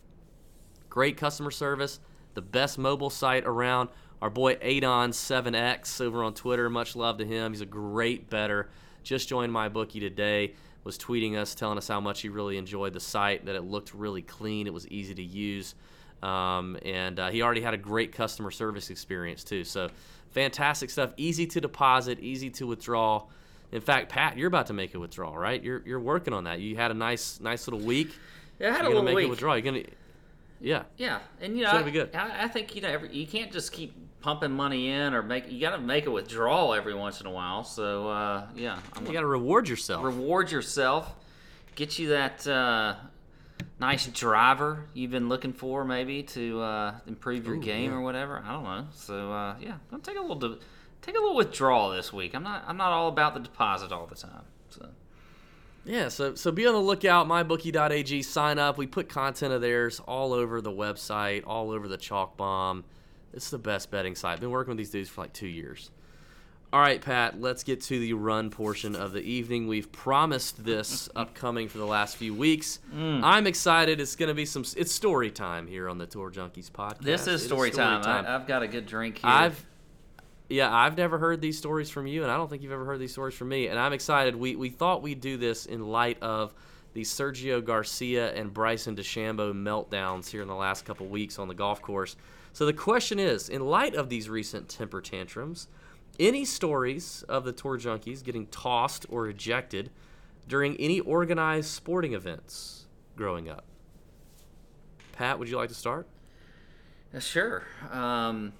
Great 0.89 1.19
customer 1.19 1.51
service, 1.51 2.01
the 2.33 2.41
best 2.41 2.79
mobile 2.79 3.11
site 3.11 3.45
around. 3.45 3.91
Our 4.23 4.31
boy 4.31 4.55
Adon7X 4.55 6.01
over 6.01 6.25
on 6.25 6.33
Twitter, 6.33 6.71
much 6.71 6.97
love 6.97 7.19
to 7.19 7.27
him. 7.27 7.53
He's 7.53 7.61
a 7.61 7.67
great 7.67 8.31
bettor. 8.31 8.71
Just 9.03 9.29
joined 9.29 9.53
my 9.53 9.69
bookie 9.69 10.01
today. 10.01 10.55
Was 10.85 10.97
tweeting 10.97 11.37
us, 11.37 11.55
telling 11.55 11.77
us 11.77 11.89
how 11.89 12.01
much 12.01 12.23
he 12.23 12.31
really 12.31 12.57
enjoyed 12.57 12.95
the 12.95 13.01
site, 13.01 13.45
that 13.45 13.57
it 13.57 13.65
looked 13.65 13.93
really 13.93 14.23
clean, 14.23 14.67
it 14.67 14.73
was 14.73 14.89
easy 14.89 15.15
to 15.15 15.23
use, 15.23 15.75
um, 16.23 16.77
and 16.85 17.19
uh, 17.19 17.31
he 17.31 17.43
already 17.43 17.61
had 17.61 17.75
a 17.75 17.79
great 17.79 18.13
customer 18.13 18.51
service 18.51 18.91
experience 18.91 19.45
too. 19.45 19.65
So 19.65 19.89
fantastic 20.31 20.91
stuff. 20.91 21.13
Easy 21.17 21.47
to 21.47 21.61
deposit, 21.61 22.21
easy 22.21 22.51
to 22.51 22.67
withdraw. 22.67 23.25
In 23.73 23.81
fact, 23.81 24.09
Pat, 24.09 24.37
you're 24.37 24.49
about 24.49 24.67
to 24.67 24.73
make 24.73 24.95
a 24.95 24.99
withdrawal, 24.99 25.37
right? 25.37 25.63
You're 25.63 25.83
you're 25.87 26.01
working 26.01 26.35
on 26.35 26.45
that. 26.45 26.61
You 26.61 26.77
had 26.77 26.91
a 26.91 26.95
nice 26.95 27.41
nice 27.41 27.67
little 27.69 27.85
week. 27.87 28.11
Yeah, 28.59 28.69
I 28.69 28.71
had 28.73 28.83
you're 28.83 28.87
a 28.87 28.89
little 28.89 29.03
make 29.05 29.17
week. 29.17 29.27
a 29.27 29.31
withdrawal. 29.31 29.57
You're 29.57 29.65
gonna, 29.73 29.85
yeah. 30.61 30.83
Yeah, 30.97 31.21
and 31.41 31.57
you 31.57 31.65
know, 31.65 31.71
I, 31.71 31.83
be 31.83 31.91
good. 31.91 32.15
I, 32.15 32.45
I 32.45 32.49
think 32.49 32.75
you 32.75 32.83
know 32.83 32.89
every, 32.89 33.15
you 33.15 33.27
can't 33.27 33.53
just 33.53 33.73
keep 33.73 33.95
pumping 34.21 34.51
money 34.51 34.89
in 34.91 35.15
or 35.15 35.23
make 35.23 35.51
you 35.51 35.61
got 35.61 35.71
to 35.71 35.79
make 35.79 36.07
a 36.07 36.11
withdrawal 36.11 36.75
every 36.75 36.95
once 36.95 37.21
in 37.21 37.27
a 37.27 37.31
while. 37.31 37.65
So 37.65 38.09
uh, 38.09 38.47
yeah, 38.55 38.79
I'm 38.95 39.07
You 39.07 39.13
got 39.13 39.21
to 39.21 39.27
reward 39.27 39.69
yourself. 39.69 40.05
reward 40.05 40.51
yourself, 40.51 41.15
get 41.75 41.99
you 41.99 42.09
that 42.11 42.47
uh, 42.47 42.97
nice 43.81 44.07
driver 44.07 44.87
you've 44.95 45.11
been 45.11 45.29
looking 45.29 45.53
for, 45.53 45.85
maybe 45.85 46.23
to 46.23 46.61
uh, 46.61 46.95
improve 47.07 47.47
your 47.47 47.57
Ooh, 47.57 47.63
game 47.63 47.91
yeah. 47.91 47.97
or 47.97 48.01
whatever. 48.03 48.43
I 48.47 48.53
don't 48.53 48.65
know. 48.65 48.87
So 48.93 49.33
uh, 49.33 49.57
yeah, 49.61 49.77
I'm 49.91 50.01
take 50.01 50.17
a 50.19 50.21
little 50.21 50.37
de- 50.37 50.59
take 51.03 51.17
a 51.17 51.19
little 51.19 51.37
withdrawal 51.37 51.91
this 51.91 52.13
week. 52.13 52.35
I'm 52.35 52.43
not 52.43 52.65
I'm 52.67 52.77
not 52.77 52.93
all 52.93 53.09
about 53.09 53.35
the 53.35 53.41
deposit 53.41 53.91
all 53.91 54.07
the 54.07 54.15
time. 54.15 54.45
So 54.69 54.89
Yeah, 55.85 56.09
so 56.09 56.35
so 56.35 56.53
be 56.53 56.67
on 56.67 56.75
the 56.75 56.81
lookout. 56.81 57.27
Mybookie.ag. 57.27 58.23
Sign 58.23 58.59
up. 58.59 58.77
We 58.79 58.87
put 58.87 59.09
content 59.09 59.53
of 59.53 59.61
theirs 59.61 60.01
all 60.07 60.33
over 60.33 60.61
the 60.61 60.71
website, 60.71 61.43
all 61.47 61.71
over 61.71 61.89
the 61.89 61.97
Chalk 61.97 62.37
Bomb. 62.37 62.85
It's 63.33 63.51
the 63.51 63.59
best 63.59 63.91
betting 63.91 64.15
site. 64.15 64.41
Been 64.41 64.51
working 64.51 64.73
with 64.73 64.79
these 64.79 64.91
dudes 64.91 65.09
for 65.09 65.23
like 65.23 65.33
two 65.33 65.47
years. 65.47 65.91
All 66.73 66.81
right, 66.81 67.01
Pat. 67.01 67.41
Let's 67.41 67.65
get 67.65 67.81
to 67.83 67.99
the 67.99 68.13
run 68.13 68.51
portion 68.51 68.95
of 68.95 69.13
the 69.13 69.21
evening. 69.21 69.67
We've 69.67 69.91
promised 69.91 70.65
this 70.65 71.09
upcoming 71.17 71.69
for 71.69 71.79
the 71.79 71.87
last 71.87 72.17
few 72.17 72.33
weeks. 72.33 72.79
Mm. 72.95 73.23
I'm 73.25 73.49
excited. 73.49 74.01
It's 74.01 74.15
going 74.15 74.29
to 74.29 74.35
be 74.35 74.47
some. 74.47 74.65
It's 74.77 74.93
story 74.93 75.33
time 75.33 75.67
here 75.67 75.89
on 75.89 75.99
the 75.99 76.07
Tour 76.07 76.31
Junkies 76.31 76.71
podcast. 76.71 77.01
this 77.01 77.27
is 77.27 77.45
story, 77.45 77.73
time. 77.73 78.03
I, 78.05 78.37
I've 78.37 78.47
got 78.47 78.63
a 78.63 78.69
good 78.69 78.87
drink 78.87 79.19
here. 79.19 79.31
I've 79.31 79.67
yeah, 80.49 80.73
I've 80.73 80.97
never 80.97 81.19
heard 81.19 81.41
these 81.41 81.59
stories 81.59 81.91
from 81.91 82.07
you, 82.07 82.23
and 82.23 82.31
I 82.31 82.37
don't 82.37 82.51
think 82.51 82.63
you've 82.63 82.73
ever 82.73 82.85
heard 82.85 82.99
these 82.99 83.13
stories 83.13 83.35
from 83.35 83.49
me. 83.49 83.69
And 83.69 83.79
I'm 83.79 83.93
excited. 83.93 84.37
We 84.37 84.55
we 84.55 84.69
thought 84.69 85.03
we'd 85.03 85.21
do 85.21 85.37
this 85.37 85.67
in 85.67 85.89
light 85.89 86.23
of 86.23 86.55
the 86.93 87.03
Sergio 87.03 87.65
Garcia 87.65 88.33
and 88.35 88.53
Bryson 88.53 88.97
DeChambeau 88.97 89.53
meltdowns 89.55 90.29
here 90.29 90.43
in 90.43 90.49
the 90.49 90.55
last 90.55 90.85
couple 90.85 91.07
weeks 91.07 91.39
on 91.39 91.49
the 91.49 91.55
golf 91.55 91.81
course. 91.83 92.17
So 92.53 92.67
the 92.67 92.73
question 92.73 93.21
is, 93.21 93.49
in 93.49 93.65
light 93.65 93.95
of 93.95 94.09
these 94.09 94.29
recent 94.29 94.69
temper 94.69 95.01
tantrums, 95.01 95.69
any 96.19 96.45
stories 96.45 97.23
of 97.29 97.45
the 97.45 97.53
tour 97.53 97.79
junkies 97.79 98.23
getting 98.25 98.47
tossed 98.47 99.07
or 99.09 99.29
ejected 99.29 99.91
during 100.49 100.77
any 100.77 101.01
organized 101.01 101.69
sporting 101.71 102.13
events 102.15 102.87
growing 103.17 103.49
up? 103.49 103.65
Pat, 105.13 105.39
would 105.39 105.49
you 105.49 105.57
like 105.57 105.69
to 105.69 105.75
start? 105.75 106.07
Sure. 107.19 107.63
Um, 107.91 108.53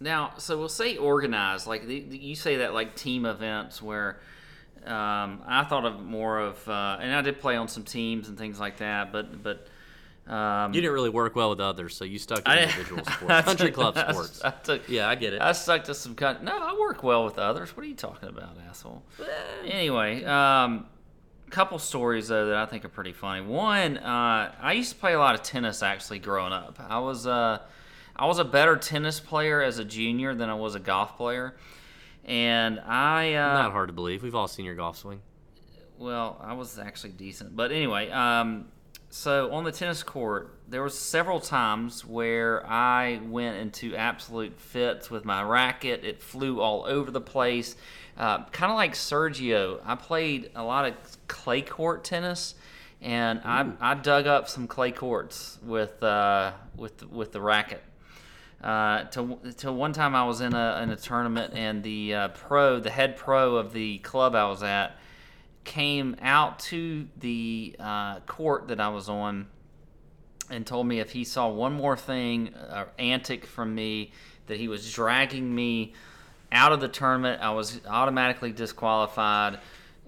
now, 0.00 0.34
so 0.38 0.58
we'll 0.58 0.68
say 0.68 0.96
organized. 0.96 1.66
Like 1.66 1.86
the, 1.86 2.00
the- 2.00 2.18
you 2.18 2.34
say 2.34 2.56
that 2.56 2.74
like 2.74 2.94
team 2.94 3.24
events 3.26 3.80
where 3.82 4.20
um, 4.84 5.42
I 5.46 5.64
thought 5.68 5.84
of 5.84 6.00
more 6.00 6.38
of, 6.38 6.68
uh, 6.68 6.98
and 7.00 7.12
I 7.14 7.22
did 7.22 7.40
play 7.40 7.56
on 7.56 7.66
some 7.68 7.82
teams 7.84 8.28
and 8.28 8.38
things 8.38 8.60
like 8.60 8.76
that. 8.78 9.12
But 9.12 9.42
but 9.42 9.66
um, 10.28 10.74
You 10.74 10.80
didn't 10.80 10.94
really 10.94 11.10
work 11.10 11.34
well 11.36 11.50
with 11.50 11.60
others, 11.60 11.96
so 11.96 12.04
you 12.04 12.18
stuck 12.18 12.44
to 12.44 12.50
I- 12.50 12.62
individual 12.62 13.02
I 13.06 13.12
sports, 13.12 13.44
country 13.46 13.70
club 13.72 13.96
I- 13.98 14.12
sports. 14.12 14.40
I 14.44 14.50
took, 14.50 14.88
Yeah, 14.88 15.08
I 15.08 15.14
get 15.14 15.32
it. 15.32 15.40
I 15.40 15.52
stuck 15.52 15.84
to 15.84 15.94
some 15.94 16.14
kind. 16.14 16.42
No, 16.42 16.52
I 16.56 16.76
work 16.78 17.02
well 17.02 17.24
with 17.24 17.38
others. 17.38 17.76
What 17.76 17.84
are 17.84 17.88
you 17.88 17.94
talking 17.94 18.28
about, 18.28 18.56
asshole? 18.68 19.02
Anyway, 19.64 20.24
um, 20.24 20.86
couple 21.50 21.78
stories 21.78 22.28
though 22.28 22.46
that 22.48 22.56
I 22.56 22.66
think 22.66 22.84
are 22.84 22.90
pretty 22.90 23.12
funny. 23.14 23.40
One, 23.40 23.96
uh, 23.96 24.52
I 24.60 24.72
used 24.74 24.90
to 24.92 24.96
play 24.98 25.14
a 25.14 25.18
lot 25.18 25.34
of 25.34 25.42
tennis 25.42 25.82
actually 25.82 26.18
growing 26.18 26.52
up. 26.52 26.78
I 26.88 26.98
was 26.98 27.26
uh, 27.26 27.60
I 28.14 28.26
was 28.26 28.38
a 28.38 28.44
better 28.44 28.76
tennis 28.76 29.18
player 29.20 29.62
as 29.62 29.78
a 29.78 29.84
junior 29.84 30.34
than 30.34 30.50
I 30.50 30.54
was 30.54 30.74
a 30.74 30.78
golf 30.80 31.16
player, 31.16 31.56
and 32.26 32.78
I 32.80 33.32
uh, 33.34 33.62
Not 33.62 33.72
hard 33.72 33.88
to 33.88 33.94
believe. 33.94 34.22
We've 34.22 34.34
all 34.34 34.48
seen 34.48 34.66
your 34.66 34.74
golf 34.74 34.98
swing. 34.98 35.22
well, 35.98 36.38
I 36.44 36.52
was 36.52 36.78
actually 36.78 37.12
decent, 37.12 37.56
but 37.56 37.72
anyway, 37.72 38.10
um, 38.10 38.66
so 39.10 39.52
on 39.52 39.64
the 39.64 39.72
tennis 39.72 40.02
court, 40.02 40.54
there 40.68 40.82
was 40.82 40.98
several 40.98 41.40
times 41.40 42.04
where 42.04 42.66
I 42.66 43.20
went 43.26 43.56
into 43.56 43.96
absolute 43.96 44.60
fits 44.60 45.10
with 45.10 45.24
my 45.24 45.42
racket. 45.42 46.04
It 46.04 46.22
flew 46.22 46.60
all 46.60 46.84
over 46.84 47.10
the 47.10 47.20
place, 47.20 47.74
uh, 48.18 48.44
kind 48.46 48.70
of 48.70 48.76
like 48.76 48.92
Sergio. 48.92 49.80
I 49.84 49.94
played 49.94 50.50
a 50.54 50.62
lot 50.62 50.86
of 50.86 50.94
clay 51.26 51.62
court 51.62 52.04
tennis, 52.04 52.54
and 53.00 53.40
I, 53.44 53.70
I 53.80 53.94
dug 53.94 54.26
up 54.26 54.48
some 54.48 54.66
clay 54.66 54.90
courts 54.90 55.58
with 55.62 56.02
uh, 56.02 56.52
with 56.76 57.08
with 57.10 57.32
the 57.32 57.40
racket. 57.40 57.82
Uh, 58.62 59.04
till, 59.04 59.38
till 59.56 59.74
one 59.74 59.92
time 59.92 60.16
I 60.16 60.24
was 60.24 60.40
in 60.40 60.52
a 60.52 60.80
in 60.82 60.90
a 60.90 60.96
tournament 60.96 61.54
and 61.54 61.82
the 61.82 62.14
uh, 62.14 62.28
pro, 62.28 62.80
the 62.80 62.90
head 62.90 63.16
pro 63.16 63.56
of 63.56 63.72
the 63.72 63.98
club 63.98 64.34
I 64.34 64.48
was 64.48 64.62
at, 64.62 64.98
came 65.68 66.16
out 66.22 66.58
to 66.58 67.06
the 67.18 67.76
uh, 67.78 68.20
court 68.20 68.68
that 68.68 68.80
I 68.80 68.88
was 68.88 69.10
on 69.10 69.48
and 70.48 70.66
told 70.66 70.86
me 70.86 70.98
if 70.98 71.10
he 71.10 71.24
saw 71.24 71.46
one 71.50 71.74
more 71.74 71.94
thing 71.94 72.54
uh, 72.54 72.86
antic 72.98 73.44
from 73.44 73.74
me 73.74 74.10
that 74.46 74.56
he 74.56 74.66
was 74.66 74.90
dragging 74.90 75.54
me 75.54 75.92
out 76.50 76.72
of 76.72 76.80
the 76.80 76.88
tournament. 76.88 77.42
I 77.42 77.50
was 77.50 77.82
automatically 77.86 78.50
disqualified 78.50 79.58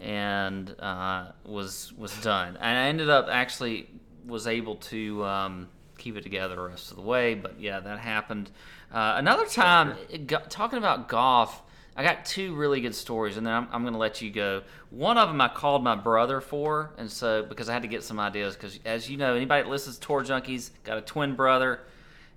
and 0.01 0.75
uh, 0.81 1.33
was 1.45 1.93
was 1.93 2.19
done. 2.23 2.57
And 2.59 2.79
I 2.79 2.87
ended 2.89 3.11
up 3.11 3.29
actually 3.31 3.91
was 4.27 4.47
able 4.47 4.77
to 4.77 5.23
um, 5.27 5.69
keep 5.99 6.17
it 6.17 6.23
together 6.23 6.57
the 6.57 6.63
rest 6.63 6.91
of 6.91 6.97
the 6.97 7.03
way. 7.03 7.35
But 7.35 7.61
yeah, 7.61 7.81
that 7.81 7.99
happened. 7.99 8.51
Uh, 8.91 9.17
another 9.19 9.45
time, 9.45 9.95
talking 10.49 10.79
about 10.79 11.07
golf. 11.07 11.63
I 11.97 12.03
got 12.05 12.25
two 12.25 12.55
really 12.55 12.81
good 12.81 12.95
stories, 12.95 13.37
and 13.37 13.47
then 13.47 13.53
I'm, 13.53 13.69
I'm 13.73 13.83
going 13.83 13.93
to 13.95 13.99
let 13.99 14.23
you 14.23 14.31
go. 14.31 14.63
One 14.91 15.19
of 15.19 15.29
them 15.29 15.41
I 15.41 15.49
called 15.49 15.83
my 15.85 15.97
brother 15.97 16.41
for, 16.41 16.93
and 16.97 17.11
so 17.11 17.43
because 17.43 17.69
I 17.69 17.73
had 17.73 17.83
to 17.83 17.89
get 17.89 18.03
some 18.03 18.19
ideas. 18.21 18.55
Because 18.55 18.79
as 18.85 19.11
you 19.11 19.17
know, 19.17 19.35
anybody 19.35 19.63
that 19.63 19.69
listens 19.69 19.99
to 19.99 20.07
Tour 20.07 20.23
Junkies 20.25 20.71
got 20.85 20.99
a 20.99 21.03
twin 21.03 21.35
brother, 21.35 21.81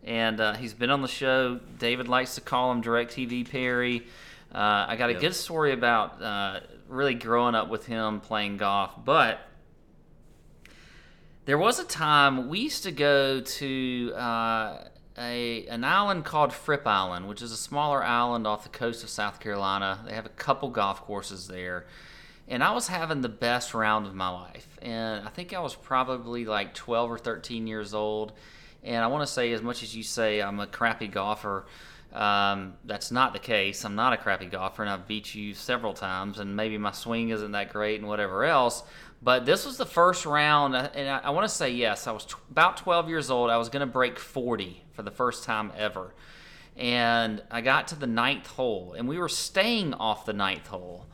and 0.03 0.39
uh, 0.41 0.53
he's 0.55 0.73
been 0.73 0.89
on 0.89 1.01
the 1.01 1.07
show. 1.07 1.59
David 1.77 2.07
likes 2.07 2.35
to 2.35 2.41
call 2.41 2.71
him 2.71 2.81
DirecTV 2.81 3.49
Perry. 3.49 4.05
Uh, 4.53 4.85
I 4.89 4.95
got 4.97 5.09
a 5.09 5.13
Yep. 5.13 5.21
good 5.21 5.35
story 5.35 5.71
about 5.71 6.21
uh, 6.21 6.59
really 6.87 7.13
growing 7.13 7.55
up 7.55 7.69
with 7.69 7.85
him 7.85 8.19
playing 8.19 8.57
golf, 8.57 8.91
but 9.05 9.39
there 11.45 11.57
was 11.57 11.79
a 11.79 11.83
time 11.83 12.49
we 12.49 12.59
used 12.59 12.83
to 12.83 12.91
go 12.91 13.41
to 13.41 14.13
uh, 14.15 14.77
a 15.17 15.65
an 15.67 15.83
island 15.83 16.25
called 16.25 16.53
Fripp 16.53 16.85
Island, 16.87 17.27
which 17.27 17.41
is 17.41 17.51
a 17.51 17.57
smaller 17.57 18.03
island 18.03 18.47
off 18.47 18.63
the 18.63 18.69
coast 18.69 19.03
of 19.03 19.09
South 19.09 19.39
Carolina. 19.39 19.99
They 20.05 20.13
have 20.13 20.25
a 20.25 20.29
couple 20.29 20.69
golf 20.69 21.01
courses 21.01 21.47
there. 21.47 21.85
And 22.47 22.63
I 22.63 22.71
was 22.71 22.87
having 22.87 23.21
the 23.21 23.29
best 23.29 23.73
round 23.73 24.05
of 24.05 24.13
my 24.15 24.29
life. 24.29 24.67
And 24.81 25.25
I 25.25 25.29
think 25.29 25.53
I 25.53 25.59
was 25.59 25.75
probably 25.75 26.43
like 26.45 26.73
12 26.73 27.11
or 27.11 27.17
13 27.17 27.67
years 27.67 27.93
old. 27.93 28.33
And 28.83 29.01
I 29.03 29.07
want 29.07 29.25
to 29.25 29.31
say, 29.31 29.53
as 29.53 29.61
much 29.61 29.81
as 29.81 29.95
you 29.95 30.03
say 30.03 30.41
I'm 30.41 30.59
a 30.59 30.67
crappy 30.67 31.07
golfer, 31.07 31.65
Um, 32.13 32.75
that's 32.85 33.09
not 33.11 33.33
the 33.33 33.39
case. 33.39 33.83
I'm 33.83 33.95
not 33.95 34.13
a 34.13 34.17
crappy 34.17 34.45
golfer, 34.45 34.83
and 34.83 34.91
I've 34.91 35.07
beat 35.07 35.33
you 35.33 35.55
several 35.55 35.93
times, 35.93 36.37
and 36.37 36.55
maybe 36.55 36.77
my 36.77 36.91
swing 36.91 37.29
isn't 37.29 37.53
that 37.53 37.73
great 37.73 37.99
and 37.99 38.07
whatever 38.07 38.43
else. 38.45 38.83
But 39.23 39.45
this 39.45 39.65
was 39.65 39.77
the 39.77 39.85
first 39.85 40.25
round, 40.25 40.75
uh, 40.75 40.89
and 40.93 41.07
I, 41.07 41.19
I 41.19 41.29
want 41.29 41.47
to 41.47 41.53
say 41.53 41.71
yes. 41.71 42.07
I 42.07 42.11
was 42.11 42.25
t- 42.25 42.35
about 42.51 42.75
12 42.77 43.07
years 43.07 43.29
old. 43.29 43.49
I 43.49 43.57
was 43.57 43.69
going 43.69 43.79
to 43.79 43.91
break 43.91 44.19
40 44.19 44.83
for 44.91 45.01
the 45.01 45.11
first 45.11 45.45
time 45.45 45.71
ever, 45.77 46.13
and 46.75 47.41
I 47.49 47.61
got 47.61 47.87
to 47.89 47.95
the 47.95 48.07
ninth 48.07 48.47
hole, 48.47 48.95
and 48.97 49.07
we 49.07 49.17
were 49.17 49.29
staying 49.29 49.93
off 49.93 50.25
the 50.25 50.33
ninth 50.33 50.67
hole, 50.67 51.05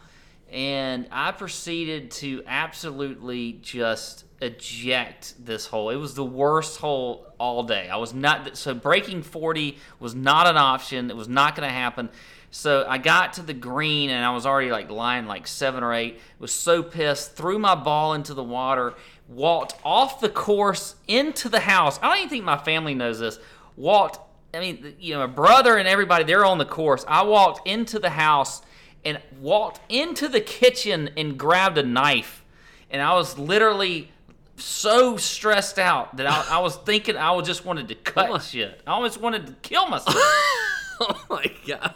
and 0.51 1.07
I 1.11 1.31
proceeded 1.33 2.09
to 2.11 2.41
absolutely 2.47 3.59
just 3.61 4.25
eject 4.41 5.35
this 5.37 5.67
hole. 5.67 5.91
It 5.91 5.97
was 5.97 6.15
the 6.15 6.25
worst 6.25 6.79
hole 6.79 7.27
all 7.39 7.61
day. 7.61 7.89
I 7.89 7.97
was 7.97 8.13
not 8.13 8.57
so 8.57 8.73
breaking 8.73 9.21
40 9.21 9.77
was 9.99 10.15
not 10.15 10.47
an 10.47 10.57
option. 10.57 11.11
It 11.11 11.15
was 11.15 11.27
not 11.27 11.55
going 11.55 11.67
to 11.67 11.73
happen. 11.73 12.09
So 12.51 12.85
I 12.87 12.97
got 12.97 13.33
to 13.33 13.43
the 13.43 13.53
green 13.53 14.09
and 14.09 14.25
I 14.25 14.31
was 14.31 14.45
already 14.45 14.71
like 14.71 14.89
lying 14.89 15.25
like 15.27 15.47
7 15.47 15.83
or 15.83 15.93
8. 15.93 16.19
Was 16.39 16.51
so 16.51 16.81
pissed, 16.81 17.35
threw 17.35 17.59
my 17.59 17.75
ball 17.75 18.13
into 18.13 18.33
the 18.33 18.43
water, 18.43 18.95
walked 19.27 19.75
off 19.83 20.19
the 20.19 20.29
course 20.29 20.95
into 21.07 21.49
the 21.49 21.59
house. 21.59 21.99
I 22.01 22.07
don't 22.07 22.17
even 22.17 22.29
think 22.29 22.45
my 22.45 22.57
family 22.57 22.95
knows 22.95 23.19
this. 23.19 23.39
Walked 23.77 24.19
I 24.51 24.59
mean, 24.59 24.95
you 24.99 25.13
know, 25.13 25.19
my 25.19 25.27
brother 25.27 25.77
and 25.77 25.87
everybody 25.87 26.23
they're 26.23 26.45
on 26.45 26.57
the 26.57 26.65
course. 26.65 27.05
I 27.07 27.23
walked 27.23 27.67
into 27.67 27.99
the 27.99 28.09
house 28.09 28.63
and 29.05 29.21
walked 29.39 29.79
into 29.89 30.27
the 30.27 30.41
kitchen 30.41 31.11
and 31.15 31.37
grabbed 31.37 31.77
a 31.77 31.83
knife. 31.83 32.43
And 32.89 33.01
I 33.01 33.13
was 33.13 33.37
literally 33.37 34.11
so 34.57 35.17
stressed 35.17 35.77
out 35.77 36.17
that 36.17 36.25
I, 36.25 36.57
I 36.57 36.59
was 36.59 36.77
thinking 36.77 37.15
I 37.15 37.39
just 37.41 37.63
wanted 37.63 37.87
to 37.89 37.95
cut 37.95 38.41
shit. 38.41 38.81
I 38.87 38.91
almost 38.91 39.21
wanted 39.21 39.47
to 39.47 39.53
kill 39.61 39.87
myself. 39.87 40.15
oh 40.99 41.25
my 41.29 41.45
god. 41.67 41.93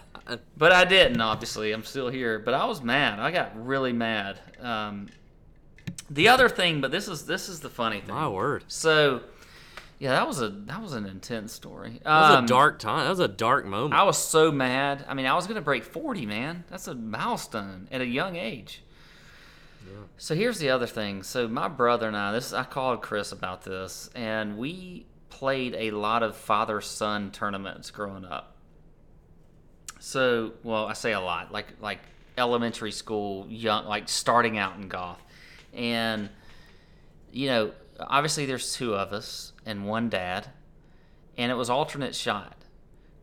But 0.57 0.71
I 0.71 0.85
didn't, 0.85 1.19
obviously. 1.19 1.71
I'm 1.71 1.83
still 1.83 2.09
here. 2.09 2.39
But 2.39 2.53
I 2.53 2.65
was 2.65 2.81
mad. 2.81 3.19
I 3.19 3.31
got 3.31 3.51
really 3.65 3.93
mad. 3.93 4.39
Um, 4.61 5.09
the 6.09 6.29
other 6.29 6.49
thing, 6.49 6.81
but 6.81 6.91
this 6.91 7.07
is 7.07 7.25
this 7.25 7.49
is 7.49 7.59
the 7.59 7.69
funny 7.69 7.99
thing. 7.99 8.13
My 8.13 8.27
word. 8.27 8.63
So, 8.67 9.21
yeah, 9.99 10.11
that 10.11 10.27
was 10.27 10.41
a 10.41 10.49
that 10.49 10.81
was 10.81 10.93
an 10.93 11.05
intense 11.05 11.51
story. 11.53 11.99
That 12.03 12.21
was 12.21 12.37
Um, 12.37 12.45
a 12.45 12.47
dark 12.47 12.79
time. 12.79 13.03
That 13.03 13.09
was 13.09 13.19
a 13.19 13.27
dark 13.27 13.65
moment. 13.65 13.93
I 13.93 14.03
was 14.03 14.17
so 14.17 14.51
mad. 14.51 15.05
I 15.07 15.13
mean, 15.13 15.25
I 15.25 15.33
was 15.33 15.47
gonna 15.47 15.61
break 15.61 15.83
40, 15.83 16.25
man. 16.25 16.63
That's 16.69 16.87
a 16.87 16.95
milestone 16.95 17.87
at 17.91 18.01
a 18.01 18.05
young 18.05 18.35
age. 18.35 18.81
So 20.17 20.35
here's 20.35 20.59
the 20.59 20.69
other 20.69 20.87
thing. 20.87 21.23
So 21.23 21.47
my 21.47 21.67
brother 21.67 22.07
and 22.07 22.15
I, 22.15 22.31
this 22.31 22.53
I 22.53 22.63
called 22.63 23.01
Chris 23.01 23.31
about 23.31 23.63
this, 23.63 24.09
and 24.15 24.57
we 24.57 25.05
played 25.29 25.75
a 25.75 25.91
lot 25.91 26.23
of 26.23 26.35
father-son 26.37 27.31
tournaments 27.31 27.91
growing 27.91 28.23
up. 28.23 28.52
So, 30.05 30.51
well, 30.63 30.85
I 30.85 30.93
say 30.93 31.13
a 31.13 31.21
lot, 31.21 31.53
like 31.53 31.67
like 31.79 31.99
elementary 32.37 32.91
school, 32.91 33.47
young, 33.47 33.85
like 33.85 34.09
starting 34.09 34.57
out 34.57 34.75
in 34.75 34.89
golf, 34.89 35.17
and 35.73 36.27
you 37.31 37.47
know, 37.47 37.71
obviously 38.01 38.45
there's 38.45 38.73
two 38.73 38.95
of 38.95 39.13
us 39.13 39.53
and 39.65 39.87
one 39.87 40.09
dad, 40.09 40.49
and 41.37 41.49
it 41.49 41.55
was 41.55 41.69
alternate 41.69 42.15
shot. 42.15 42.53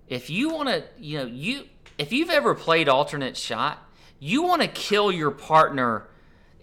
If 0.09 0.31
you 0.31 0.49
want 0.49 0.71
to, 0.71 0.85
you 0.99 1.19
know, 1.19 1.27
you 1.27 1.65
if 1.99 2.15
you've 2.15 2.31
ever 2.31 2.55
played 2.55 2.89
alternate 2.89 3.37
shot, 3.37 3.79
you 4.19 4.43
want 4.43 4.63
to 4.63 4.69
kill 4.69 5.13
your 5.13 5.31
partner 5.31 6.09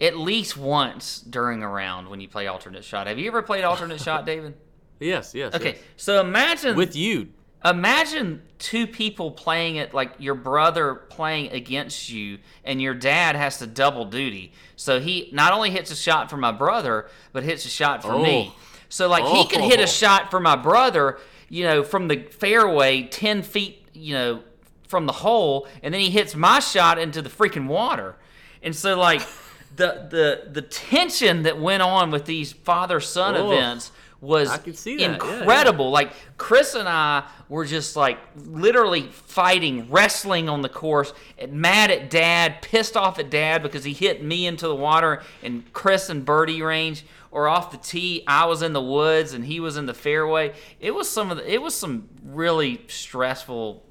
at 0.00 0.16
least 0.16 0.56
once 0.56 1.20
during 1.20 1.62
a 1.62 1.68
round 1.68 2.08
when 2.08 2.20
you 2.20 2.26
play 2.26 2.48
alternate 2.48 2.84
shot. 2.84 3.06
Have 3.06 3.20
you 3.20 3.28
ever 3.28 3.40
played 3.40 3.62
alternate 3.62 4.00
shot, 4.00 4.26
David? 4.26 4.54
yes, 4.98 5.32
yes. 5.32 5.54
Okay, 5.54 5.74
yes. 5.74 5.82
so 5.96 6.20
imagine 6.20 6.74
With 6.74 6.96
you. 6.96 7.28
Imagine 7.64 8.42
two 8.58 8.86
people 8.86 9.30
playing 9.30 9.76
it 9.76 9.92
like 9.92 10.12
your 10.18 10.34
brother 10.34 10.94
playing 10.94 11.50
against 11.52 12.08
you 12.10 12.38
and 12.64 12.80
your 12.80 12.94
dad 12.94 13.34
has 13.36 13.58
to 13.58 13.66
double 13.66 14.04
duty 14.04 14.52
so 14.76 15.00
he 15.00 15.28
not 15.32 15.52
only 15.52 15.70
hits 15.70 15.90
a 15.90 15.96
shot 15.96 16.30
for 16.30 16.36
my 16.36 16.52
brother 16.52 17.08
but 17.32 17.42
hits 17.42 17.64
a 17.64 17.68
shot 17.68 18.02
for 18.02 18.18
me 18.18 18.52
Oh. 18.52 18.60
so 18.88 19.08
like 19.08 19.24
he 19.24 19.46
could 19.46 19.60
hit 19.60 19.80
Oh. 19.80 19.84
a 19.84 19.86
shot 19.88 20.30
for 20.30 20.38
my 20.40 20.54
brother 20.56 21.18
you 21.48 21.64
know 21.64 21.82
from 21.82 22.08
the 22.08 22.22
fairway 22.30 23.02
10 23.02 23.42
feet 23.42 23.84
you 23.92 24.14
know 24.14 24.42
from 24.86 25.06
the 25.06 25.12
hole 25.12 25.66
and 25.82 25.92
then 25.92 26.00
he 26.00 26.10
hits 26.10 26.34
my 26.36 26.60
shot 26.60 26.98
into 26.98 27.20
the 27.22 27.28
freaking 27.30 27.66
water 27.66 28.14
and 28.62 28.74
so 28.74 28.96
like 28.98 29.20
the 29.76 30.06
the 30.10 30.50
the 30.52 30.62
tension 30.62 31.42
that 31.42 31.60
went 31.60 31.82
on 31.82 32.10
with 32.10 32.24
these 32.24 32.52
father 32.52 33.00
son 33.00 33.36
Oh. 33.36 33.50
events 33.52 33.90
was 34.20 34.48
I 34.50 34.58
see 34.72 34.96
that, 34.96 35.00
yeah, 35.00 35.08
yeah. 35.08 35.38
incredible 35.40 35.90
like 35.90 36.12
Chris 36.36 36.74
and 36.74 36.88
I 36.88 37.22
were 37.48 37.64
just 37.64 37.94
like 37.94 38.18
literally 38.34 39.02
fighting, 39.02 39.88
wrestling 39.90 40.48
on 40.48 40.62
the 40.62 40.68
course, 40.68 41.12
mad 41.48 41.90
at 41.92 42.10
Dad, 42.10 42.60
pissed 42.60 42.96
off 42.96 43.18
at 43.20 43.30
Dad 43.30 43.62
because 43.62 43.84
he 43.84 43.92
hit 43.92 44.22
me 44.24 44.46
into 44.46 44.66
the 44.66 44.74
water, 44.74 45.22
and 45.42 45.72
Chris 45.72 46.08
and 46.08 46.24
birdie 46.24 46.62
range, 46.62 47.04
or 47.30 47.46
off 47.46 47.70
the 47.70 47.76
tee, 47.76 48.24
I 48.26 48.46
was 48.46 48.60
in 48.62 48.72
the 48.72 48.82
woods 48.82 49.34
and 49.34 49.44
he 49.44 49.60
was 49.60 49.76
in 49.76 49.86
the 49.86 49.94
fairway. 49.94 50.52
It 50.80 50.94
was 50.94 51.08
some 51.08 51.30
of 51.30 51.36
the, 51.36 51.52
it 51.52 51.62
was 51.62 51.74
some 51.74 52.08
really 52.24 52.80
stressful 52.88 53.84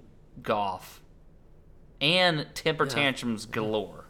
golf, 0.44 1.02
and 2.02 2.48
temper 2.54 2.84
Yeah. 2.86 2.90
tantrums 2.94 3.46
galore. 3.46 4.06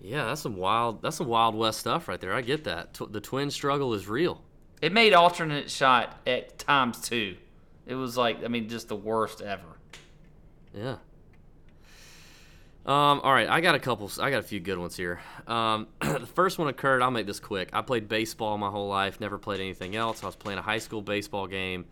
Yeah, 0.00 0.26
that's 0.26 0.42
some 0.42 0.56
wild. 0.56 1.02
That's 1.02 1.16
some 1.16 1.26
wild 1.26 1.56
west 1.56 1.80
stuff 1.80 2.06
right 2.06 2.20
there. 2.20 2.32
I 2.32 2.40
get 2.40 2.62
that. 2.64 2.94
The 3.10 3.20
twin 3.20 3.50
struggle 3.50 3.92
is 3.92 4.06
real. 4.06 4.42
It 4.82 4.92
made 4.92 5.14
alternate 5.14 5.70
shot 5.70 6.20
at 6.26 6.58
times 6.58 7.00
two. 7.00 7.36
It 7.86 7.94
was 7.94 8.16
like, 8.16 8.44
I 8.44 8.48
mean, 8.48 8.68
just 8.68 8.88
the 8.88 8.96
worst 8.96 9.40
ever. 9.40 9.62
Yeah. 10.74 10.96
Um, 12.84 13.20
all 13.24 13.32
right, 13.32 13.48
I 13.48 13.60
got 13.60 13.74
a 13.74 13.80
couple. 13.80 14.08
I 14.20 14.30
got 14.30 14.38
a 14.38 14.44
few 14.44 14.60
good 14.60 14.78
ones 14.78 14.96
here. 14.96 15.20
Um, 15.48 15.88
the 16.00 16.26
first 16.34 16.56
one 16.56 16.68
occurred. 16.68 17.02
I'll 17.02 17.10
make 17.10 17.26
this 17.26 17.40
quick. 17.40 17.70
I 17.72 17.82
played 17.82 18.08
baseball 18.08 18.56
my 18.58 18.70
whole 18.70 18.88
life. 18.88 19.18
Never 19.18 19.38
played 19.38 19.60
anything 19.60 19.96
else. 19.96 20.22
I 20.22 20.26
was 20.26 20.36
playing 20.36 20.60
a 20.60 20.62
high 20.62 20.78
school 20.78 21.02
baseball 21.02 21.48
game. 21.48 21.86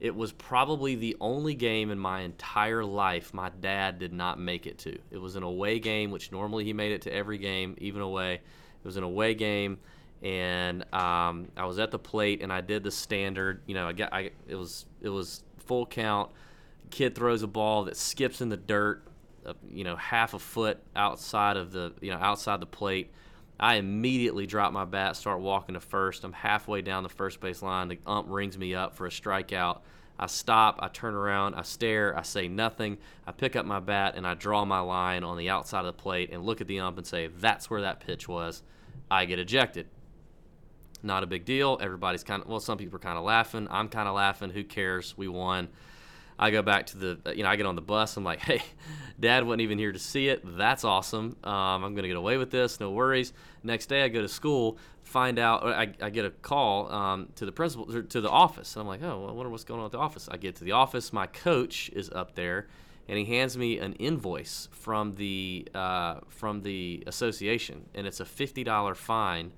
It 0.00 0.16
was 0.16 0.32
probably 0.32 0.94
the 0.94 1.14
only 1.20 1.54
game 1.54 1.90
in 1.90 1.98
my 1.98 2.20
entire 2.20 2.82
life 2.82 3.34
my 3.34 3.50
dad 3.60 3.98
did 3.98 4.14
not 4.14 4.40
make 4.40 4.66
it 4.66 4.78
to. 4.78 4.98
It 5.10 5.18
was 5.18 5.36
an 5.36 5.42
away 5.42 5.78
game, 5.78 6.10
which 6.10 6.32
normally 6.32 6.64
he 6.64 6.72
made 6.72 6.92
it 6.92 7.02
to 7.02 7.12
every 7.12 7.36
game, 7.36 7.74
even 7.76 8.00
away. 8.00 8.34
It 8.34 8.84
was 8.84 8.96
an 8.96 9.04
away 9.04 9.34
game, 9.34 9.78
and 10.22 10.82
um, 10.94 11.48
I 11.56 11.64
was 11.64 11.78
at 11.78 11.90
the 11.90 11.98
plate 11.98 12.42
and 12.42 12.52
I 12.52 12.60
did 12.60 12.82
the 12.82 12.90
standard. 12.90 13.62
You 13.66 13.74
know, 13.74 13.88
I 13.88 13.92
got. 13.92 14.12
I 14.12 14.30
it 14.46 14.54
was 14.54 14.86
it 15.00 15.08
was 15.08 15.42
full 15.58 15.86
count. 15.86 16.30
Kid 16.90 17.14
throws 17.14 17.42
a 17.42 17.46
ball 17.46 17.84
that 17.84 17.96
skips 17.96 18.40
in 18.40 18.48
the 18.48 18.56
dirt 18.56 19.04
uh, 19.46 19.54
you 19.72 19.84
know 19.84 19.96
half 19.96 20.34
a 20.34 20.38
foot 20.38 20.78
outside 20.94 21.56
of 21.56 21.72
the 21.72 21.92
you 22.00 22.10
know 22.10 22.18
outside 22.18 22.60
the 22.60 22.66
plate. 22.66 23.10
I 23.58 23.74
immediately 23.76 24.46
drop 24.46 24.72
my 24.72 24.86
bat, 24.86 25.16
start 25.16 25.40
walking 25.40 25.74
to 25.74 25.80
first. 25.80 26.24
I'm 26.24 26.32
halfway 26.32 26.80
down 26.80 27.02
the 27.02 27.10
first 27.10 27.40
base 27.40 27.62
line. 27.62 27.88
The 27.88 27.98
ump 28.06 28.26
rings 28.30 28.56
me 28.56 28.74
up 28.74 28.96
for 28.96 29.06
a 29.06 29.10
strikeout. 29.10 29.80
I 30.18 30.26
stop, 30.26 30.78
I 30.82 30.88
turn 30.88 31.14
around, 31.14 31.54
I 31.54 31.62
stare, 31.62 32.16
I 32.16 32.22
say 32.22 32.48
nothing. 32.48 32.98
I 33.26 33.32
pick 33.32 33.56
up 33.56 33.64
my 33.64 33.80
bat 33.80 34.14
and 34.16 34.26
I 34.26 34.34
draw 34.34 34.64
my 34.66 34.80
line 34.80 35.24
on 35.24 35.38
the 35.38 35.48
outside 35.48 35.80
of 35.80 35.86
the 35.86 35.92
plate 35.94 36.30
and 36.32 36.42
look 36.42 36.60
at 36.60 36.66
the 36.66 36.80
ump 36.80 36.98
and 36.98 37.06
say, 37.06 37.28
"That's 37.28 37.70
where 37.70 37.80
that 37.80 38.00
pitch 38.00 38.28
was." 38.28 38.62
I 39.10 39.24
get 39.24 39.38
ejected. 39.38 39.88
Not 41.02 41.22
a 41.22 41.26
big 41.26 41.44
deal. 41.44 41.78
Everybody's 41.80 42.24
kind 42.24 42.42
of 42.42 42.48
well, 42.48 42.60
some 42.60 42.78
people 42.78 42.96
are 42.96 43.00
kind 43.00 43.18
of 43.18 43.24
laughing. 43.24 43.68
I'm 43.70 43.88
kind 43.88 44.08
of 44.08 44.14
laughing. 44.14 44.50
Who 44.50 44.64
cares? 44.64 45.16
We 45.16 45.28
won. 45.28 45.68
I 46.40 46.50
go 46.50 46.62
back 46.62 46.86
to 46.86 46.96
the, 46.96 47.34
you 47.36 47.42
know, 47.42 47.50
I 47.50 47.56
get 47.56 47.66
on 47.66 47.76
the 47.76 47.82
bus. 47.82 48.16
I'm 48.16 48.24
like, 48.24 48.40
hey, 48.40 48.62
dad 49.20 49.44
wasn't 49.44 49.60
even 49.60 49.78
here 49.78 49.92
to 49.92 49.98
see 49.98 50.28
it. 50.28 50.40
That's 50.56 50.84
awesome. 50.84 51.36
Um, 51.44 51.84
I'm 51.84 51.92
going 51.92 52.02
to 52.02 52.08
get 52.08 52.16
away 52.16 52.38
with 52.38 52.50
this. 52.50 52.80
No 52.80 52.90
worries. 52.90 53.34
Next 53.62 53.86
day, 53.86 54.02
I 54.02 54.08
go 54.08 54.22
to 54.22 54.28
school, 54.28 54.78
find 55.02 55.38
out, 55.38 55.66
I, 55.66 55.92
I 56.00 56.08
get 56.08 56.24
a 56.24 56.30
call 56.30 56.90
um, 56.90 57.28
to 57.36 57.44
the 57.44 57.52
principal, 57.52 58.02
to 58.04 58.20
the 58.22 58.30
office. 58.30 58.74
And 58.74 58.80
I'm 58.80 58.88
like, 58.88 59.02
oh, 59.02 59.26
I 59.28 59.32
wonder 59.32 59.50
what's 59.50 59.64
going 59.64 59.80
on 59.80 59.86
at 59.86 59.92
the 59.92 59.98
office. 59.98 60.30
I 60.32 60.38
get 60.38 60.56
to 60.56 60.64
the 60.64 60.72
office. 60.72 61.12
My 61.12 61.26
coach 61.26 61.90
is 61.90 62.08
up 62.08 62.34
there, 62.34 62.68
and 63.06 63.18
he 63.18 63.26
hands 63.26 63.58
me 63.58 63.78
an 63.78 63.92
invoice 63.94 64.70
from 64.72 65.12
the, 65.16 65.68
uh, 65.74 66.20
from 66.28 66.62
the 66.62 67.04
association. 67.06 67.84
And 67.94 68.06
it's 68.06 68.20
a 68.20 68.24
$50 68.24 68.96
fine 68.96 69.52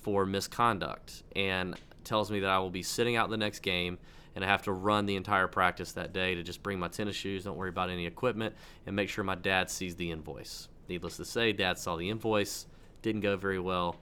for 0.00 0.26
misconduct 0.26 1.22
and 1.36 1.74
tells 2.04 2.30
me 2.30 2.40
that 2.40 2.50
I 2.50 2.58
will 2.58 2.70
be 2.70 2.82
sitting 2.82 3.16
out 3.16 3.30
the 3.30 3.36
next 3.36 3.60
game 3.60 3.98
and 4.34 4.44
I 4.44 4.48
have 4.48 4.62
to 4.62 4.72
run 4.72 5.06
the 5.06 5.16
entire 5.16 5.48
practice 5.48 5.92
that 5.92 6.12
day 6.12 6.34
to 6.34 6.42
just 6.42 6.62
bring 6.62 6.78
my 6.78 6.88
tennis 6.88 7.16
shoes, 7.16 7.44
don't 7.44 7.56
worry 7.56 7.68
about 7.68 7.90
any 7.90 8.06
equipment, 8.06 8.54
and 8.86 8.94
make 8.94 9.08
sure 9.08 9.24
my 9.24 9.34
dad 9.34 9.70
sees 9.70 9.96
the 9.96 10.10
invoice. 10.10 10.68
Needless 10.88 11.16
to 11.16 11.24
say, 11.24 11.52
dad 11.52 11.78
saw 11.78 11.96
the 11.96 12.08
invoice, 12.08 12.66
didn't 13.02 13.22
go 13.22 13.36
very 13.36 13.58
well. 13.58 13.96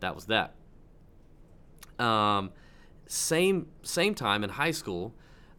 That 0.00 0.14
was 0.14 0.26
that. 0.26 0.54
Um, 1.98 2.50
same 3.06 3.68
same 3.82 4.14
time 4.14 4.42
in 4.42 4.50
high 4.50 4.70
school, 4.70 5.14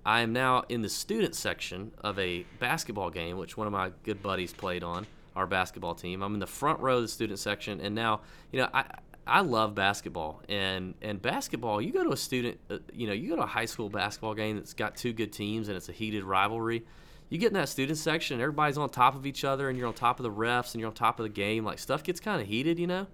I 0.06 0.22
am 0.22 0.34
now 0.34 0.64
in 0.70 0.82
the 0.82 0.90
student 0.90 1.36
section 1.36 1.92
of 2.02 2.20
a 2.20 2.46
basketball 2.60 3.10
game, 3.10 3.38
which 3.38 3.58
one 3.58 3.68
of 3.68 3.74
my 3.74 3.92
good 4.04 4.22
buddies 4.22 4.54
played 4.54 4.84
on 4.84 5.08
our 5.36 5.48
basketball 5.48 5.96
team. 5.96 6.22
I'm 6.22 6.34
in 6.34 6.40
the 6.40 6.48
front 6.48 6.80
row 6.80 6.98
of 6.98 7.02
the 7.02 7.08
student 7.08 7.40
section, 7.40 7.82
and 7.82 7.96
now 7.96 8.22
you 8.52 8.60
know 8.60 8.70
I 8.74 8.86
I 9.28 9.42
love 9.42 9.74
basketball 9.76 10.42
and 10.48 10.94
and 11.02 11.22
basketball. 11.22 11.82
You 11.82 11.92
go 11.92 12.04
to 12.04 12.12
a 12.12 12.18
student, 12.18 12.60
uh, 12.70 12.78
you 12.94 13.08
know, 13.08 13.14
you 13.14 13.30
go 13.30 13.36
to 13.38 13.44
a 13.44 13.48
high 13.48 13.66
school 13.66 13.90
basketball 13.90 14.36
game 14.36 14.56
that's 14.58 14.74
got 14.74 14.96
two 14.96 15.14
good 15.14 15.34
teams 15.34 15.68
and 15.68 15.76
it's 15.76 15.90
a 15.90 15.92
heated 15.92 16.24
rivalry. 16.24 16.86
you 17.30 17.38
get 17.40 17.48
in 17.48 17.54
that 17.56 17.70
student 17.70 17.98
section, 17.98 18.36
and 18.36 18.42
everybody's 18.44 18.78
on 18.78 18.88
top 18.90 19.16
of 19.16 19.26
each 19.26 19.44
other, 19.44 19.68
and 19.68 19.78
you're 19.80 19.88
on 19.88 19.94
top 19.96 20.20
of 20.20 20.24
the 20.24 20.32
refs, 20.32 20.74
and 20.74 20.80
you're 20.80 20.90
on 20.90 20.94
top 20.94 21.20
of 21.20 21.24
the 21.24 21.30
game. 21.30 21.66
Like 21.66 21.80
stuff 21.80 22.04
gets 22.04 22.20
kind 22.20 22.40
of 22.40 22.48
heated, 22.48 22.78
you 22.78 22.88
know. 22.88 23.08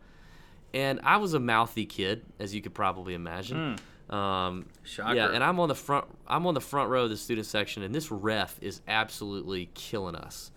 And 0.74 1.00
I 1.04 1.18
was 1.18 1.34
a 1.34 1.40
mouthy 1.40 1.86
kid, 1.86 2.26
as 2.40 2.54
you 2.56 2.62
could 2.62 2.74
probably 2.74 3.14
imagine. 3.14 3.78
Um, 4.10 4.66
Shocker. 4.84 5.16
yeah, 5.16 5.30
and 5.34 5.42
I'm 5.44 5.60
on 5.62 5.70
the 5.70 5.76
front. 5.76 6.06
I'm 6.28 6.46
on 6.46 6.54
the 6.54 6.62
front 6.62 6.90
row 6.90 7.04
of 7.06 7.10
the 7.10 7.18
student 7.18 7.48
section, 7.48 7.84
and 7.84 7.96
this 7.96 8.12
ref 8.12 8.58
is 8.62 8.82
absolutely 8.88 9.70
killing 9.74 10.16
us. 10.16 10.52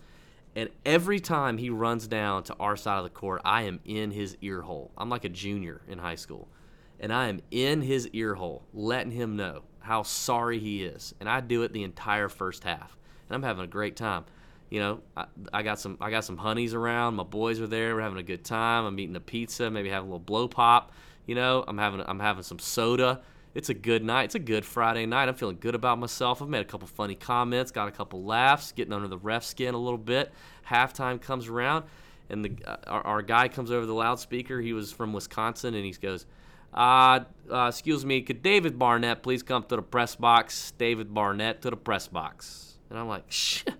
And 0.55 0.69
every 0.85 1.19
time 1.19 1.57
he 1.57 1.69
runs 1.69 2.07
down 2.07 2.43
to 2.43 2.55
our 2.59 2.77
side 2.77 2.97
of 2.97 3.03
the 3.03 3.09
court, 3.09 3.41
I 3.43 3.63
am 3.63 3.81
in 3.83 4.11
his 4.11 4.37
ear 4.41 4.61
hole. 4.61 4.91
I'm 4.97 5.09
like 5.09 5.25
a 5.25 5.29
junior 5.29 5.81
in 5.87 5.97
high 5.97 6.15
school, 6.15 6.47
and 6.99 7.11
I 7.11 7.27
am 7.27 7.41
in 7.51 7.81
his 7.81 8.07
ear 8.09 8.35
hole, 8.35 8.63
letting 8.73 9.11
him 9.11 9.35
know 9.35 9.63
how 9.79 10.03
sorry 10.03 10.59
he 10.59 10.83
is. 10.83 11.13
And 11.19 11.27
I 11.27 11.41
do 11.41 11.63
it 11.63 11.73
the 11.73 11.83
entire 11.83 12.29
first 12.29 12.63
half, 12.63 12.97
and 13.27 13.35
I'm 13.35 13.43
having 13.43 13.65
a 13.65 13.67
great 13.67 13.97
time. 13.97 14.25
You 14.69 14.79
know, 14.79 15.01
I, 15.15 15.25
I 15.53 15.61
got 15.61 15.79
some 15.79 15.97
I 15.99 16.09
got 16.09 16.23
some 16.23 16.37
honeys 16.37 16.73
around. 16.73 17.15
My 17.15 17.23
boys 17.23 17.59
are 17.59 17.67
there. 17.67 17.95
We're 17.95 18.01
having 18.01 18.17
a 18.17 18.23
good 18.23 18.45
time. 18.45 18.85
I'm 18.85 18.99
eating 18.99 19.15
a 19.15 19.21
pizza, 19.21 19.69
maybe 19.69 19.89
having 19.89 20.09
a 20.09 20.11
little 20.11 20.19
blow 20.19 20.47
pop. 20.47 20.93
You 21.27 21.35
know, 21.35 21.65
I'm 21.67 21.77
having 21.77 22.01
I'm 22.05 22.19
having 22.19 22.43
some 22.43 22.59
soda. 22.59 23.21
It's 23.55 23.69
a 23.69 23.73
good 23.73 24.03
night. 24.03 24.25
It's 24.25 24.35
a 24.35 24.39
good 24.39 24.65
Friday 24.65 25.05
night. 25.05 25.29
I'm 25.29 25.35
feeling 25.35 25.57
good 25.61 25.75
about 25.75 25.97
myself. 25.97 26.41
I've 26.41 26.49
made 26.49 26.59
a 26.59 26.65
couple 26.65 26.89
funny 26.89 27.15
comments, 27.15 27.71
got 27.71 27.87
a 27.87 27.91
couple 27.91 28.21
laughs, 28.21 28.73
getting 28.73 28.91
under 28.91 29.07
the 29.07 29.17
ref 29.17 29.45
skin 29.45 29.73
a 29.73 29.77
little 29.77 29.97
bit. 29.97 30.33
Halftime 30.69 31.21
comes 31.21 31.47
around, 31.47 31.85
and 32.29 32.43
the 32.43 32.57
uh, 32.65 32.75
our, 32.85 33.01
our 33.07 33.21
guy 33.21 33.47
comes 33.47 33.71
over 33.71 33.85
the 33.85 33.93
loudspeaker. 33.93 34.59
He 34.59 34.73
was 34.73 34.91
from 34.91 35.13
Wisconsin, 35.13 35.73
and 35.73 35.85
he 35.85 35.93
goes, 35.93 36.25
uh, 36.73 37.21
uh, 37.49 37.67
"Excuse 37.69 38.05
me, 38.05 38.21
could 38.21 38.41
David 38.41 38.77
Barnett 38.77 39.23
please 39.23 39.41
come 39.41 39.63
to 39.63 39.77
the 39.77 39.81
press 39.81 40.17
box? 40.17 40.73
David 40.77 41.13
Barnett 41.13 41.61
to 41.61 41.69
the 41.69 41.77
press 41.77 42.09
box." 42.09 42.73
And 42.89 42.99
I'm 42.99 43.07
like, 43.07 43.23
"Shit." 43.29 43.73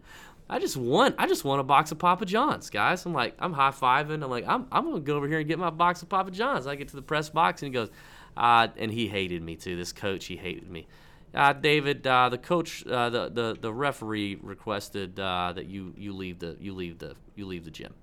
I 0.48 0.60
just 0.60 0.78
want 0.78 1.16
I 1.18 1.28
just 1.28 1.44
won 1.44 1.60
a 1.60 1.64
box 1.64 1.92
of 1.92 1.98
Papa 1.98 2.26
John's, 2.26 2.70
guys. 2.70 3.06
I'm 3.06 3.14
like, 3.14 3.36
I'm 3.40 3.52
high 3.52 3.72
fiving. 3.72 4.24
I'm 4.24 4.30
like, 4.30 4.46
I'm, 4.48 4.68
I'm 4.72 4.86
gonna 4.86 5.00
go 5.00 5.18
over 5.18 5.28
here 5.28 5.40
and 5.40 5.48
get 5.48 5.58
my 5.58 5.72
box 5.72 6.04
of 6.04 6.10
Papa 6.10 6.30
John's. 6.32 6.68
I 6.68 6.76
get 6.76 6.88
to 6.90 6.96
the 6.96 7.02
press 7.02 7.30
box 7.30 7.64
and 7.64 7.74
he 7.74 7.74
goes, 7.74 7.90
uh, 8.38 8.68
and 8.78 8.92
he 8.92 9.08
hated 9.08 9.42
me 9.42 9.56
too. 9.56 9.76
This 9.76 9.92
coach, 9.92 10.26
he 10.26 10.38
hated 10.38 10.70
me. 10.70 10.88
Uh, 11.34 11.54
David, 11.54 12.06
uh, 12.08 12.30
the 12.30 12.38
coach, 12.38 12.86
uh, 12.88 13.10
the, 13.10 13.30
the 13.30 13.58
the 13.60 13.74
referee 13.74 14.38
requested 14.42 15.20
uh, 15.20 15.52
that 15.54 15.66
you 15.66 15.94
you 15.98 16.14
leave 16.14 16.40
the 16.40 16.56
you 16.60 16.74
leave 16.74 17.00
the 17.00 17.16
you 17.36 17.46
leave 17.46 17.66
the 17.66 17.72
gym. 17.72 17.94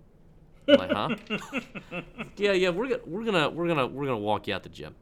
I'm 0.69 0.77
like, 0.77 0.91
huh? 0.93 1.17
yeah, 2.37 2.53
yeah. 2.53 2.69
We're 2.69 2.89
gonna 2.89 3.01
we're 3.07 3.25
gonna 3.25 3.49
we're 3.51 3.69
gonna 3.69 3.87
we're 3.87 4.05
gonna 4.05 4.19
walk 4.19 4.49
you 4.49 4.55
out 4.55 4.63
the 4.63 4.69
gym, 4.69 4.95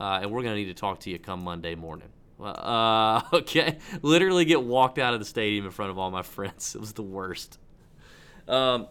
uh, 0.00 0.20
and 0.22 0.30
we're 0.30 0.42
gonna 0.42 0.56
need 0.56 0.66
to 0.66 0.74
talk 0.74 1.00
to 1.00 1.10
you 1.10 1.18
come 1.18 1.44
Monday 1.44 1.74
morning. 1.74 2.08
Uh, 2.40 3.20
okay. 3.32 3.78
Literally 4.02 4.44
get 4.44 4.62
walked 4.62 4.98
out 4.98 5.14
of 5.14 5.20
the 5.20 5.26
stadium 5.26 5.64
in 5.64 5.70
front 5.70 5.90
of 5.90 5.98
all 5.98 6.10
my 6.10 6.22
friends. 6.22 6.74
It 6.80 6.80
was 6.80 6.92
the 6.94 7.02
worst. 7.02 7.58
Um, 8.48 8.88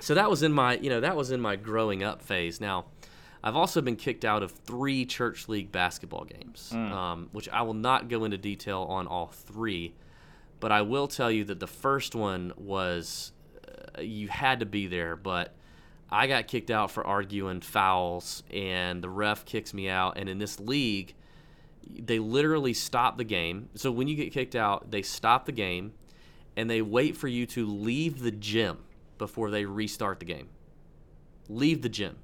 so 0.00 0.14
that 0.14 0.28
was 0.28 0.42
in 0.42 0.52
my, 0.52 0.76
you 0.76 0.90
know, 0.90 1.00
that 1.00 1.16
was 1.16 1.30
in 1.30 1.40
my 1.40 1.56
growing 1.56 2.02
up 2.02 2.20
phase. 2.22 2.60
Now, 2.60 2.86
I've 3.42 3.56
also 3.56 3.80
been 3.80 3.96
kicked 3.96 4.24
out 4.24 4.42
of 4.42 4.50
three 4.50 5.04
church 5.04 5.48
league 5.48 5.70
basketball 5.70 6.24
games, 6.24 6.72
um, 6.72 7.28
which 7.32 7.48
I 7.48 7.62
will 7.62 7.74
not 7.74 8.08
go 8.08 8.24
into 8.24 8.38
detail 8.38 8.82
on 8.88 9.06
all 9.06 9.28
three, 9.28 9.94
but 10.58 10.72
I 10.72 10.82
will 10.82 11.06
tell 11.06 11.30
you 11.30 11.44
that 11.44 11.60
the 11.60 11.66
first 11.66 12.14
one 12.14 12.52
was 12.56 13.32
uh, 13.96 14.00
you 14.00 14.28
had 14.28 14.60
to 14.60 14.66
be 14.66 14.86
there, 14.86 15.14
but 15.16 15.54
I 16.10 16.26
got 16.26 16.46
kicked 16.46 16.70
out 16.70 16.90
for 16.90 17.06
arguing 17.06 17.60
fouls, 17.60 18.42
and 18.52 19.02
the 19.02 19.10
ref 19.10 19.44
kicks 19.44 19.74
me 19.74 19.88
out. 19.88 20.18
And 20.18 20.28
in 20.28 20.38
this 20.38 20.58
league, 20.60 21.14
they 21.88 22.18
literally 22.18 22.74
stop 22.74 23.16
the 23.16 23.24
game. 23.24 23.68
So 23.74 23.90
when 23.90 24.08
you 24.08 24.16
get 24.16 24.32
kicked 24.32 24.56
out, 24.56 24.90
they 24.90 25.02
stop 25.02 25.46
the 25.46 25.52
game 25.52 25.92
and 26.56 26.70
they 26.70 26.82
wait 26.82 27.16
for 27.16 27.28
you 27.28 27.46
to 27.46 27.66
leave 27.66 28.20
the 28.20 28.30
gym 28.30 28.78
before 29.18 29.50
they 29.50 29.64
restart 29.64 30.18
the 30.18 30.24
game. 30.24 30.48
Leave 31.48 31.82
the 31.82 31.88
gym. 31.88 32.16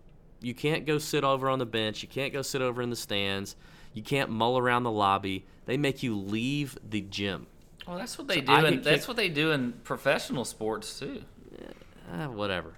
You 0.43 0.55
can't 0.55 0.85
go 0.87 0.99
sit 0.99 1.25
over 1.25 1.49
on 1.49 1.59
the 1.59 1.67
bench. 1.67 2.03
You 2.03 2.09
can't 2.09 2.33
go 2.33 2.43
sit 2.43 2.63
over 2.63 2.83
in 2.83 2.91
the 2.91 2.97
stands. 2.97 3.57
You 3.95 4.03
can't 4.03 4.31
mull 4.31 4.59
around 4.59 4.83
the 4.85 4.91
lobby. 4.91 5.45
They 5.67 5.77
make 5.77 6.03
you 6.03 6.17
leave 6.17 6.79
the 6.89 7.01
gym. 7.03 7.47
Well, 7.87 7.99
that's 7.99 8.17
what 8.19 8.29
they 8.29 8.37
So 8.37 8.41
do. 8.43 8.53
I 8.53 8.69
In, 8.69 8.83
that's 8.83 8.89
kicked- 8.97 9.09
what 9.09 9.17
they 9.17 9.29
do 9.29 9.51
in 9.53 9.73
professional 9.85 10.45
sports 10.45 10.99
too. 10.99 11.23
Ah, 12.13 12.29
whatever. 12.29 12.75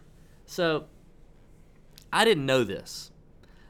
So 0.47 0.86
I 2.12 2.24
didn't 2.24 2.47
know 2.47 2.65
this. 2.65 3.11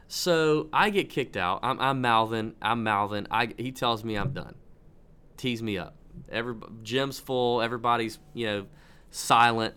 So 0.08 0.68
I 0.72 0.90
get 0.90 1.08
kicked 1.10 1.36
out. 1.36 1.60
I'm, 1.62 1.80
I'm 1.80 2.00
Malvin. 2.00 2.54
I'm 2.62 2.82
Malvin. 2.82 3.26
I, 3.30 3.52
he 3.56 3.72
tells 3.72 4.04
me 4.04 4.16
I'm 4.16 4.32
done. 4.32 4.54
Tease 5.36 5.62
me 5.62 5.78
up. 5.78 5.96
Every 6.30 6.54
gym's 6.82 7.18
full. 7.18 7.60
Everybody's 7.60 8.18
you 8.34 8.46
know 8.46 8.66
silent. 9.10 9.74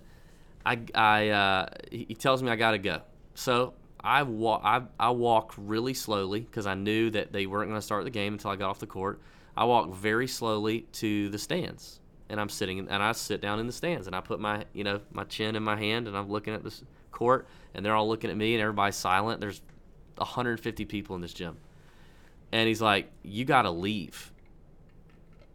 I, 0.66 0.80
I 0.94 1.30
uh, 1.30 1.66
he 1.92 2.06
he 2.10 2.14
tells 2.16 2.44
me 2.44 2.52
I 2.52 2.56
gotta 2.56 2.78
go. 2.78 3.02
So 3.34 3.74
I 4.08 4.24
walk. 4.24 4.62
I, 4.64 4.84
I 4.98 5.10
walk 5.10 5.54
really 5.58 5.94
slowly 5.94 6.40
because 6.40 6.66
I 6.66 6.76
knew 6.76 7.10
that 7.10 7.34
they 7.34 7.46
weren't 7.46 7.70
going 7.70 7.78
to 7.78 7.86
start 7.86 8.06
the 8.06 8.10
game 8.10 8.32
until 8.32 8.52
I 8.52 8.56
got 8.56 8.70
off 8.70 8.80
the 8.80 8.88
court. 8.88 9.20
I 9.58 9.66
walk 9.66 9.94
very 9.94 10.28
slowly 10.28 10.88
to 10.94 11.28
the 11.28 11.38
stands, 11.38 12.00
and 12.30 12.40
I'm 12.40 12.48
sitting 12.48 12.80
and 12.80 13.04
I 13.04 13.12
sit 13.12 13.42
down 13.42 13.60
in 13.60 13.68
the 13.68 13.74
stands, 13.74 14.08
and 14.08 14.16
I 14.16 14.22
put 14.22 14.40
my 14.40 14.64
you 14.72 14.86
know 14.86 15.02
my 15.12 15.26
chin 15.26 15.58
in 15.58 15.64
my 15.64 15.76
hand, 15.76 16.08
and 16.08 16.16
I'm 16.16 16.30
looking 16.30 16.54
at 16.54 16.64
this 16.64 16.84
court, 17.12 17.50
and 17.74 17.86
they're 17.86 17.96
all 17.96 18.08
looking 18.08 18.30
at 18.30 18.38
me, 18.38 18.54
and 18.54 18.62
everybody's 18.62 18.96
silent. 18.96 19.42
There's 19.42 19.62
150 20.16 20.86
people 20.86 21.18
in 21.18 21.22
this 21.22 21.34
gym, 21.34 21.58
and 22.54 22.66
he's 22.66 22.82
like, 22.82 23.12
"You 23.24 23.44
got 23.44 23.64
to 23.64 23.72
leave." 23.72 24.32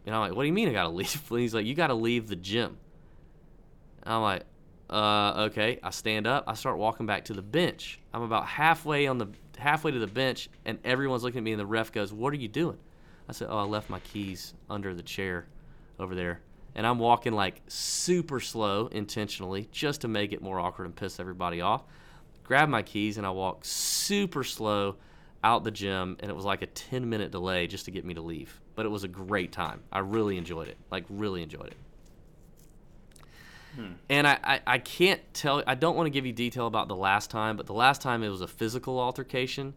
And 0.05 0.13
I'm 0.13 0.21
like, 0.21 0.35
"What 0.35 0.43
do 0.43 0.47
you 0.47 0.53
mean 0.53 0.69
I 0.69 0.73
got 0.73 0.83
to 0.83 0.89
leave?" 1.01 1.31
And 1.31 1.39
he's 1.39 1.55
like, 1.55 1.65
"You 1.65 1.73
got 1.73 1.87
to 1.87 1.95
leave 1.95 2.27
the 2.27 2.35
gym." 2.35 2.77
And 4.03 4.13
I'm 4.13 4.21
like, 4.21 4.43
uh, 4.93 5.45
okay. 5.49 5.79
I 5.81 5.89
stand 5.89 6.27
up. 6.27 6.43
I 6.47 6.53
start 6.53 6.77
walking 6.77 7.07
back 7.07 7.25
to 7.25 7.33
the 7.33 7.41
bench. 7.41 7.99
I'm 8.13 8.21
about 8.21 8.45
halfway 8.45 9.07
on 9.07 9.17
the 9.17 9.27
halfway 9.57 9.89
to 9.91 9.97
the 9.99 10.07
bench, 10.07 10.49
and 10.65 10.77
everyone's 10.85 11.23
looking 11.23 11.39
at 11.39 11.43
me. 11.43 11.51
And 11.51 11.59
the 11.59 11.65
ref 11.65 11.91
goes, 11.91 12.13
"What 12.13 12.31
are 12.31 12.37
you 12.37 12.47
doing?" 12.47 12.77
I 13.27 13.31
said, 13.31 13.47
"Oh, 13.49 13.57
I 13.57 13.63
left 13.63 13.89
my 13.89 13.99
keys 13.99 14.53
under 14.69 14.93
the 14.93 15.01
chair 15.01 15.47
over 15.99 16.13
there." 16.13 16.41
And 16.75 16.85
I'm 16.85 16.99
walking 16.99 17.33
like 17.33 17.61
super 17.67 18.39
slow 18.39 18.87
intentionally, 18.87 19.67
just 19.71 20.01
to 20.01 20.07
make 20.07 20.31
it 20.31 20.43
more 20.43 20.59
awkward 20.59 20.85
and 20.85 20.95
piss 20.95 21.19
everybody 21.19 21.59
off. 21.59 21.83
Grab 22.43 22.69
my 22.69 22.83
keys 22.83 23.17
and 23.17 23.25
I 23.25 23.31
walk 23.31 23.65
super 23.65 24.43
slow 24.43 24.97
out 25.43 25.63
the 25.63 25.71
gym, 25.71 26.17
and 26.19 26.29
it 26.29 26.35
was 26.35 26.45
like 26.45 26.61
a 26.61 26.67
10 26.67 27.09
minute 27.09 27.31
delay 27.31 27.65
just 27.65 27.85
to 27.85 27.91
get 27.91 28.05
me 28.05 28.13
to 28.13 28.21
leave. 28.21 28.61
But 28.75 28.85
it 28.85 28.89
was 28.89 29.03
a 29.03 29.07
great 29.07 29.51
time. 29.51 29.81
I 29.91 29.99
really 29.99 30.37
enjoyed 30.37 30.67
it. 30.67 30.77
Like 30.91 31.05
really 31.09 31.41
enjoyed 31.41 31.67
it. 31.67 31.77
And 34.09 34.27
I, 34.27 34.37
I, 34.43 34.61
I 34.67 34.77
can't 34.77 35.21
tell, 35.33 35.63
I 35.65 35.75
don't 35.75 35.95
want 35.95 36.07
to 36.07 36.11
give 36.11 36.25
you 36.25 36.33
detail 36.33 36.67
about 36.67 36.87
the 36.87 36.95
last 36.95 37.29
time, 37.29 37.57
but 37.57 37.65
the 37.65 37.73
last 37.73 38.01
time 38.01 38.23
it 38.23 38.29
was 38.29 38.41
a 38.41 38.47
physical 38.47 38.99
altercation 38.99 39.73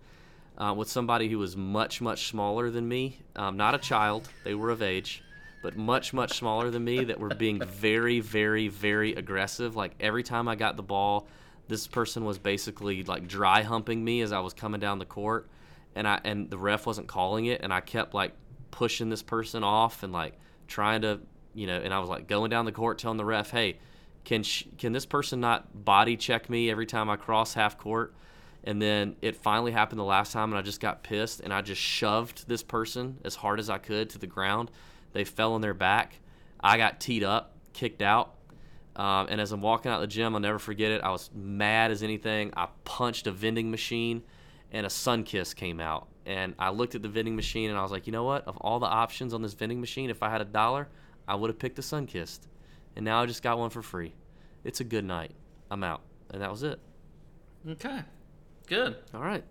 uh, 0.59 0.74
with 0.77 0.89
somebody 0.89 1.28
who 1.28 1.39
was 1.39 1.56
much, 1.56 2.01
much 2.01 2.28
smaller 2.28 2.70
than 2.70 2.86
me. 2.89 3.18
Um, 3.35 3.56
not 3.56 3.74
a 3.74 3.78
child, 3.78 4.28
they 4.44 4.55
were 4.55 4.70
of 4.70 4.82
age, 4.82 5.23
but 5.62 5.77
much, 5.77 6.12
much 6.12 6.39
smaller 6.39 6.70
than 6.70 6.85
me 6.85 7.05
that 7.05 7.18
were 7.18 7.35
being 7.35 7.60
very, 7.60 8.20
very, 8.20 8.68
very 8.68 9.14
aggressive. 9.14 9.77
Like 9.77 9.94
every 10.01 10.23
time 10.23 10.48
I 10.48 10.56
got 10.56 10.77
the 10.77 10.82
ball, 10.82 11.27
this 11.68 11.86
person 11.86 12.24
was 12.24 12.39
basically 12.39 13.02
like 13.05 13.27
dry 13.27 13.62
humping 13.62 14.05
me 14.05 14.20
as 14.20 14.32
I 14.32 14.40
was 14.40 14.55
coming 14.55 14.81
down 14.81 14.98
the 14.98 15.05
court. 15.05 15.48
And 15.94 16.06
I 16.06 16.20
and 16.24 16.51
the 16.51 16.59
ref 16.59 16.85
wasn't 16.85 17.09
calling 17.09 17.47
it, 17.47 17.62
and 17.62 17.73
I 17.73 17.81
kept 17.81 18.12
like 18.12 18.32
pushing 18.70 19.09
this 19.09 19.23
person 19.23 19.64
off 19.64 20.02
and 20.02 20.12
like 20.12 20.35
trying 20.68 21.01
to, 21.01 21.20
you 21.56 21.66
know, 21.66 21.76
and 21.76 21.92
I 21.92 21.98
was 21.98 22.08
like 22.08 22.28
going 22.28 22.50
down 22.50 22.64
the 22.64 22.72
court 22.72 22.98
telling 22.98 23.16
the 23.16 23.24
ref, 23.24 23.50
"Hey, 23.50 23.78
can 24.24 24.44
can 24.78 24.92
this 24.92 25.06
person 25.06 25.40
not 25.40 25.84
body 25.84 26.16
check 26.16 26.48
me 26.50 26.70
every 26.70 26.86
time 26.86 27.10
I 27.10 27.16
cross 27.16 27.54
half 27.54 27.78
court?" 27.78 28.14
And 28.62 28.82
then 28.82 29.16
it 29.22 29.36
finally 29.36 29.72
happened 29.72 30.00
the 30.00 30.04
last 30.04 30.32
time, 30.32 30.50
and 30.50 30.58
I 30.58 30.62
just 30.62 30.80
got 30.80 31.02
pissed, 31.02 31.40
and 31.40 31.52
I 31.52 31.62
just 31.62 31.80
shoved 31.80 32.48
this 32.48 32.62
person 32.62 33.18
as 33.24 33.36
hard 33.36 33.60
as 33.60 33.70
I 33.70 33.78
could 33.78 34.10
to 34.10 34.18
the 34.18 34.26
ground. 34.26 34.70
They 35.12 35.24
fell 35.24 35.54
on 35.54 35.60
their 35.60 35.74
back. 35.74 36.18
I 36.60 36.76
got 36.76 37.00
teed 37.00 37.22
up, 37.22 37.54
kicked 37.72 38.02
out, 38.02 38.34
um, 38.96 39.26
and 39.28 39.40
as 39.40 39.52
I'm 39.52 39.60
walking 39.60 39.90
out 39.90 40.00
the 40.00 40.06
gym, 40.06 40.34
I'll 40.34 40.40
never 40.40 40.58
forget 40.58 40.90
it. 40.90 41.02
I 41.02 41.10
was 41.10 41.30
mad 41.34 41.90
as 41.90 42.02
anything. 42.02 42.52
I 42.56 42.68
punched 42.84 43.26
a 43.26 43.30
vending 43.30 43.70
machine, 43.70 44.22
and 44.72 44.86
a 44.86 44.88
Sunkist 44.88 45.54
came 45.54 45.80
out. 45.80 46.08
And 46.24 46.54
I 46.58 46.70
looked 46.70 46.94
at 46.94 47.02
the 47.02 47.08
vending 47.08 47.36
machine, 47.36 47.70
and 47.70 47.78
I 47.78 47.82
was 47.82 47.92
like, 47.92 48.06
you 48.06 48.12
know 48.12 48.24
what? 48.24 48.48
Of 48.48 48.56
all 48.56 48.80
the 48.80 48.86
options 48.86 49.32
on 49.32 49.42
this 49.42 49.52
vending 49.54 49.80
machine, 49.80 50.10
if 50.10 50.22
I 50.22 50.30
had 50.30 50.40
a 50.40 50.46
dollar, 50.46 50.88
I 51.28 51.35
would 51.35 51.51
have 51.51 51.59
picked 51.59 51.77
the 51.77 51.82
Sunkist. 51.82 52.40
And 52.94 53.05
now 53.05 53.20
I 53.20 53.27
just 53.27 53.43
got 53.43 53.59
one 53.59 53.70
for 53.70 53.82
free. 53.82 54.15
It's 54.65 54.81
a 54.81 54.85
good 54.85 55.05
night. 55.05 55.32
I'm 55.70 55.85
out, 55.85 56.01
and 56.32 56.40
that 56.43 56.51
was 56.51 56.62
it. 56.62 56.81
Okay, 57.69 58.01
good. 58.66 58.97
All 59.15 59.20
right. 59.20 59.44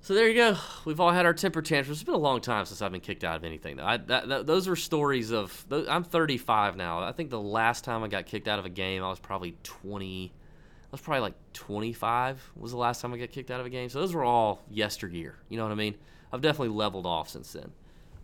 So 0.00 0.14
there 0.14 0.28
you 0.28 0.34
go. 0.34 0.56
We've 0.84 1.00
all 1.00 1.10
had 1.10 1.26
our 1.26 1.34
temper 1.34 1.60
tantrums. 1.60 1.98
It's 1.98 2.04
been 2.04 2.14
a 2.14 2.18
long 2.18 2.40
time 2.40 2.64
since 2.66 2.80
I've 2.82 2.92
been 2.92 3.00
kicked 3.00 3.24
out 3.24 3.36
of 3.36 3.44
anything. 3.44 3.80
I, 3.80 3.96
that, 3.96 4.28
that, 4.28 4.46
those 4.46 4.68
are 4.68 4.76
stories 4.76 5.32
of. 5.32 5.64
Those, 5.68 5.88
I'm 5.88 6.04
35 6.04 6.76
now. 6.76 7.00
I 7.00 7.12
think 7.12 7.30
the 7.30 7.40
last 7.40 7.84
time 7.84 8.02
I 8.02 8.08
got 8.08 8.26
kicked 8.26 8.48
out 8.48 8.58
of 8.58 8.64
a 8.64 8.70
game, 8.70 9.02
I 9.02 9.08
was 9.08 9.18
probably 9.18 9.56
20. 9.64 10.32
I 10.32 10.86
was 10.92 11.00
probably 11.00 11.20
like 11.20 11.34
25. 11.52 12.52
Was 12.56 12.70
the 12.70 12.78
last 12.78 13.00
time 13.00 13.12
I 13.12 13.18
got 13.18 13.32
kicked 13.32 13.50
out 13.50 13.60
of 13.60 13.66
a 13.66 13.70
game. 13.70 13.88
So 13.88 14.00
those 14.00 14.14
were 14.14 14.24
all 14.24 14.62
yesteryear. 14.70 15.36
You 15.48 15.56
know 15.56 15.64
what 15.64 15.72
I 15.72 15.76
mean? 15.76 15.96
I've 16.32 16.42
definitely 16.42 16.74
leveled 16.76 17.06
off 17.06 17.28
since 17.28 17.52
then. 17.52 17.72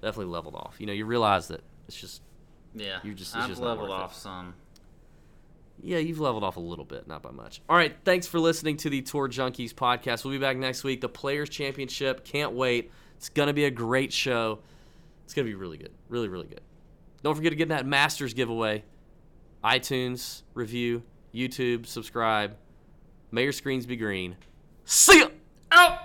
Definitely 0.01 0.33
leveled 0.33 0.55
off. 0.55 0.77
You 0.79 0.87
know, 0.87 0.93
you 0.93 1.07
realize 1.07 1.49
that 1.49 1.63
it's 1.89 1.97
just 2.01 2.23
Yeah, 2.75 2.99
You're 3.05 3.15
just- 3.15 3.37
I've 3.37 3.49
just 3.49 3.61
leveled 3.63 3.89
worth 3.91 3.99
it. 4.01 4.03
off 4.03 4.15
some. 4.17 4.55
Yeah, 5.83 5.99
you've 5.99 6.19
leveled 6.21 6.43
off 6.45 6.57
a 6.57 6.61
little 6.61 6.85
bit, 6.85 7.07
not 7.07 7.23
by 7.23 7.31
much. 7.31 7.61
All 7.69 7.77
right, 7.77 7.95
thanks 8.05 8.27
for 8.27 8.39
listening 8.41 8.77
to 8.79 8.91
the 8.91 9.03
Tour 9.03 9.29
Junkies 9.29 9.73
podcast. 9.75 10.25
We'll 10.25 10.33
be 10.33 10.39
back 10.39 10.57
next 10.57 10.83
week. 10.85 11.01
The 11.01 11.09
Players 11.09 11.49
Championship. 11.51 12.25
Can't 12.25 12.53
wait. 12.53 12.91
It's 13.17 13.29
going 13.29 13.47
to 13.49 13.53
be 13.53 13.65
a 13.65 13.71
great 13.71 14.13
show. 14.13 14.61
It's 15.25 15.35
going 15.35 15.47
to 15.47 15.51
be 15.51 15.55
really 15.55 15.77
good. 15.79 15.93
Really, 16.09 16.29
really 16.29 16.47
good. 16.47 16.61
Don't 17.23 17.35
forget 17.35 17.51
to 17.53 17.57
get 17.57 17.69
that 17.69 17.87
Masters 17.87 18.35
giveaway. 18.35 18.85
iTunes, 19.63 20.43
review, 20.55 21.03
YouTube, 21.35 21.87
subscribe. 21.87 22.57
May 23.31 23.43
your 23.45 23.53
screens 23.53 23.87
be 23.87 23.97
green. 23.97 24.37
See 24.85 25.25
ya! 25.73 25.99